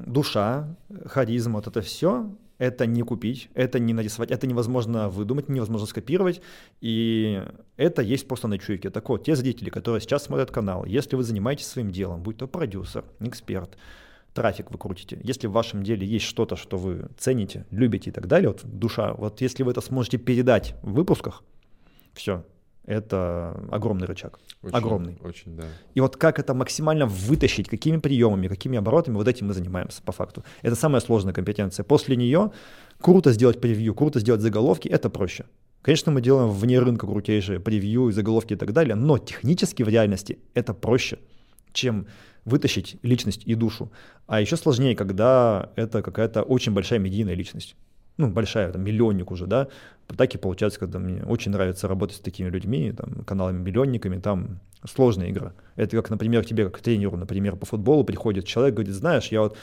душа, 0.05 0.73
харизма, 1.05 1.55
вот 1.55 1.67
это 1.67 1.81
все, 1.81 2.31
это 2.57 2.85
не 2.85 3.01
купить, 3.01 3.49
это 3.53 3.79
не 3.79 3.93
нарисовать, 3.93 4.31
это 4.31 4.47
невозможно 4.47 5.09
выдумать, 5.09 5.49
невозможно 5.49 5.87
скопировать, 5.87 6.41
и 6.81 7.43
это 7.75 8.01
есть 8.01 8.27
просто 8.27 8.47
на 8.47 8.57
чуйке. 8.57 8.89
Так 8.89 9.09
вот, 9.09 9.23
те 9.23 9.35
зрители, 9.35 9.69
которые 9.69 10.01
сейчас 10.01 10.23
смотрят 10.23 10.51
канал, 10.51 10.85
если 10.85 11.15
вы 11.15 11.23
занимаетесь 11.23 11.67
своим 11.67 11.91
делом, 11.91 12.23
будь 12.23 12.37
то 12.37 12.47
продюсер, 12.47 13.05
эксперт, 13.19 13.77
трафик 14.33 14.71
вы 14.71 14.77
крутите, 14.77 15.19
если 15.23 15.47
в 15.47 15.51
вашем 15.51 15.83
деле 15.83 16.05
есть 16.05 16.25
что-то, 16.25 16.55
что 16.55 16.77
вы 16.77 17.09
цените, 17.17 17.65
любите 17.71 18.09
и 18.09 18.13
так 18.13 18.27
далее, 18.27 18.49
вот 18.49 18.61
душа, 18.63 19.13
вот 19.13 19.41
если 19.41 19.63
вы 19.63 19.71
это 19.71 19.81
сможете 19.81 20.17
передать 20.17 20.75
в 20.81 20.93
выпусках, 20.93 21.43
все, 22.13 22.43
это 22.87 23.61
огромный 23.69 24.07
рычаг. 24.07 24.39
Очень, 24.63 24.75
огромный. 24.75 25.17
Очень, 25.21 25.55
да. 25.57 25.65
И 25.93 25.99
вот 25.99 26.15
как 26.15 26.39
это 26.39 26.53
максимально 26.53 27.05
вытащить, 27.05 27.67
какими 27.67 27.97
приемами, 27.97 28.47
какими 28.47 28.77
оборотами, 28.77 29.15
вот 29.15 29.27
этим 29.27 29.47
мы 29.47 29.53
занимаемся 29.53 30.01
по 30.01 30.13
факту. 30.13 30.43
Это 30.61 30.75
самая 30.75 31.01
сложная 31.01 31.33
компетенция. 31.33 31.83
После 31.83 32.15
нее 32.15 32.51
круто 33.01 33.33
сделать 33.33 33.61
превью, 33.61 33.93
круто 33.93 34.19
сделать 34.19 34.41
заголовки, 34.41 34.87
это 34.87 35.09
проще. 35.09 35.45
Конечно, 35.81 36.11
мы 36.11 36.21
делаем 36.21 36.49
вне 36.49 36.79
рынка 36.79 37.05
крутейшие 37.05 37.59
превью, 37.59 38.11
заголовки 38.11 38.53
и 38.53 38.57
так 38.57 38.71
далее, 38.71 38.95
но 38.95 39.17
технически 39.17 39.83
в 39.83 39.89
реальности 39.89 40.39
это 40.53 40.73
проще, 40.73 41.19
чем 41.73 42.07
вытащить 42.45 42.97
личность 43.03 43.43
и 43.45 43.53
душу. 43.55 43.91
А 44.27 44.39
еще 44.39 44.55
сложнее, 44.55 44.95
когда 44.95 45.71
это 45.75 46.01
какая-то 46.01 46.41
очень 46.41 46.71
большая 46.71 46.99
медийная 46.99 47.35
личность 47.35 47.75
ну, 48.17 48.29
большая, 48.29 48.71
там, 48.71 48.83
миллионник 48.83 49.31
уже, 49.31 49.47
да, 49.47 49.67
так 50.15 50.33
и 50.33 50.37
получается, 50.37 50.79
когда 50.79 50.99
мне 50.99 51.23
очень 51.23 51.51
нравится 51.51 51.87
работать 51.87 52.17
с 52.17 52.19
такими 52.19 52.49
людьми, 52.49 52.91
там, 52.91 53.23
каналами-миллионниками, 53.23 54.19
там 54.19 54.59
сложная 54.83 55.29
игра. 55.29 55.53
Это 55.75 55.97
как, 55.97 56.09
например, 56.09 56.43
к 56.43 56.47
тебе, 56.47 56.69
как 56.69 56.79
тренеру, 56.79 57.17
например, 57.17 57.55
по 57.55 57.65
футболу 57.65 58.03
приходит 58.03 58.45
человек, 58.45 58.75
говорит, 58.75 58.93
знаешь, 58.93 59.27
я 59.27 59.41
вот 59.41 59.57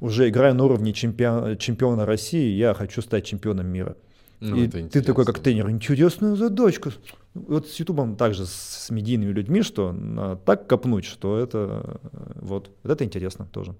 уже 0.00 0.28
играю 0.28 0.54
на 0.54 0.64
уровне 0.64 0.92
чемпион, 0.92 1.56
чемпиона 1.58 2.06
России, 2.06 2.56
я 2.56 2.74
хочу 2.74 3.02
стать 3.02 3.24
чемпионом 3.24 3.66
мира. 3.66 3.96
Ну, 4.40 4.56
и 4.56 4.68
ты 4.68 5.02
такой, 5.02 5.24
как 5.24 5.40
тренер, 5.40 5.68
интересная 5.68 6.36
задачка. 6.36 6.92
Вот 7.34 7.66
с 7.66 7.74
Ютубом 7.80 8.14
также 8.14 8.46
с 8.46 8.88
медийными 8.88 9.32
людьми, 9.32 9.62
что 9.62 10.38
так 10.46 10.68
копнуть, 10.68 11.04
что 11.06 11.38
это 11.38 12.00
вот, 12.36 12.70
вот 12.84 12.92
это 12.92 13.04
интересно 13.04 13.46
тоже. 13.46 13.74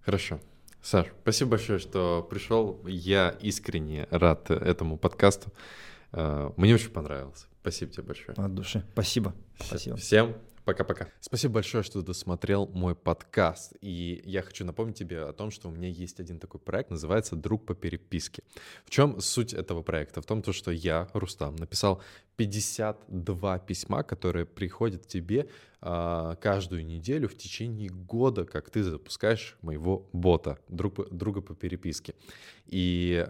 Хорошо. 0.00 0.40
Саш, 0.82 1.06
спасибо 1.22 1.52
большое, 1.52 1.78
что 1.78 2.26
пришел. 2.28 2.80
Я 2.86 3.30
искренне 3.40 4.06
рад 4.10 4.50
этому 4.50 4.96
подкасту. 4.96 5.52
Э, 6.12 6.50
мне 6.56 6.74
очень 6.74 6.90
понравилось. 6.90 7.46
Спасибо 7.60 7.92
тебе 7.92 8.04
большое. 8.04 8.34
От 8.36 8.54
души. 8.54 8.84
Спасибо. 8.92 9.34
Спасибо. 9.58 9.96
Всем 9.96 10.34
Пока-пока. 10.70 11.08
Спасибо 11.18 11.54
большое, 11.54 11.82
что 11.82 12.00
досмотрел 12.00 12.68
мой 12.68 12.94
подкаст. 12.94 13.72
И 13.80 14.22
я 14.24 14.40
хочу 14.40 14.64
напомнить 14.64 14.96
тебе 14.96 15.22
о 15.22 15.32
том, 15.32 15.50
что 15.50 15.66
у 15.66 15.72
меня 15.72 15.88
есть 15.88 16.20
один 16.20 16.38
такой 16.38 16.60
проект, 16.60 16.90
называется 16.90 17.34
«Друг 17.34 17.66
по 17.66 17.74
переписке». 17.74 18.44
В 18.84 18.90
чем 18.90 19.20
суть 19.20 19.52
этого 19.52 19.82
проекта? 19.82 20.22
В 20.22 20.26
том, 20.26 20.44
что 20.52 20.70
я, 20.70 21.08
Рустам, 21.12 21.56
написал 21.56 22.00
52 22.36 23.58
письма, 23.58 24.04
которые 24.04 24.46
приходят 24.46 25.08
тебе 25.08 25.48
а, 25.80 26.36
каждую 26.36 26.86
неделю 26.86 27.28
в 27.28 27.36
течение 27.36 27.88
года, 27.88 28.44
как 28.44 28.70
ты 28.70 28.84
запускаешь 28.84 29.56
моего 29.62 30.08
бота, 30.12 30.60
друг, 30.68 31.10
друга 31.10 31.40
по 31.40 31.56
переписке. 31.56 32.14
И 32.66 33.26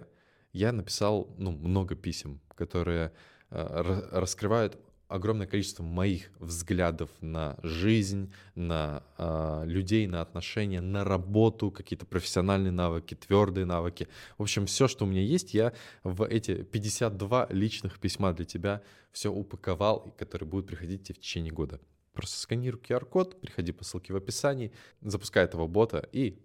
я 0.52 0.72
написал 0.72 1.34
ну, 1.38 1.52
много 1.52 1.94
писем, 1.94 2.38
которые 2.54 3.12
а, 3.48 4.10
раскрывают 4.12 4.78
огромное 5.10 5.46
количество 5.46 5.82
моих 5.82 6.30
взглядов 6.38 7.10
на 7.20 7.58
жизнь, 7.62 8.32
на 8.54 9.02
э, 9.18 9.62
людей, 9.66 10.06
на 10.06 10.22
отношения, 10.22 10.80
на 10.80 11.04
работу, 11.04 11.70
какие-то 11.70 12.06
профессиональные 12.06 12.70
навыки, 12.70 13.14
твердые 13.14 13.66
навыки. 13.66 14.08
В 14.38 14.42
общем, 14.42 14.66
все, 14.66 14.86
что 14.86 15.04
у 15.04 15.08
меня 15.08 15.22
есть, 15.22 15.52
я 15.52 15.72
в 16.04 16.24
эти 16.24 16.62
52 16.62 17.48
личных 17.50 17.98
письма 17.98 18.32
для 18.32 18.44
тебя 18.44 18.82
все 19.10 19.32
упаковал, 19.32 20.14
которые 20.16 20.48
будут 20.48 20.68
приходить 20.68 21.02
тебе 21.02 21.16
в 21.16 21.18
течение 21.18 21.52
года. 21.52 21.80
Просто 22.12 22.38
сканируй 22.38 22.80
QR-код, 22.80 23.40
приходи 23.40 23.72
по 23.72 23.84
ссылке 23.84 24.12
в 24.12 24.16
описании, 24.16 24.72
запускай 25.00 25.44
этого 25.44 25.66
бота 25.66 26.08
и 26.12 26.38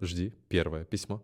жди 0.00 0.32
первое 0.48 0.84
письмо. 0.84 1.22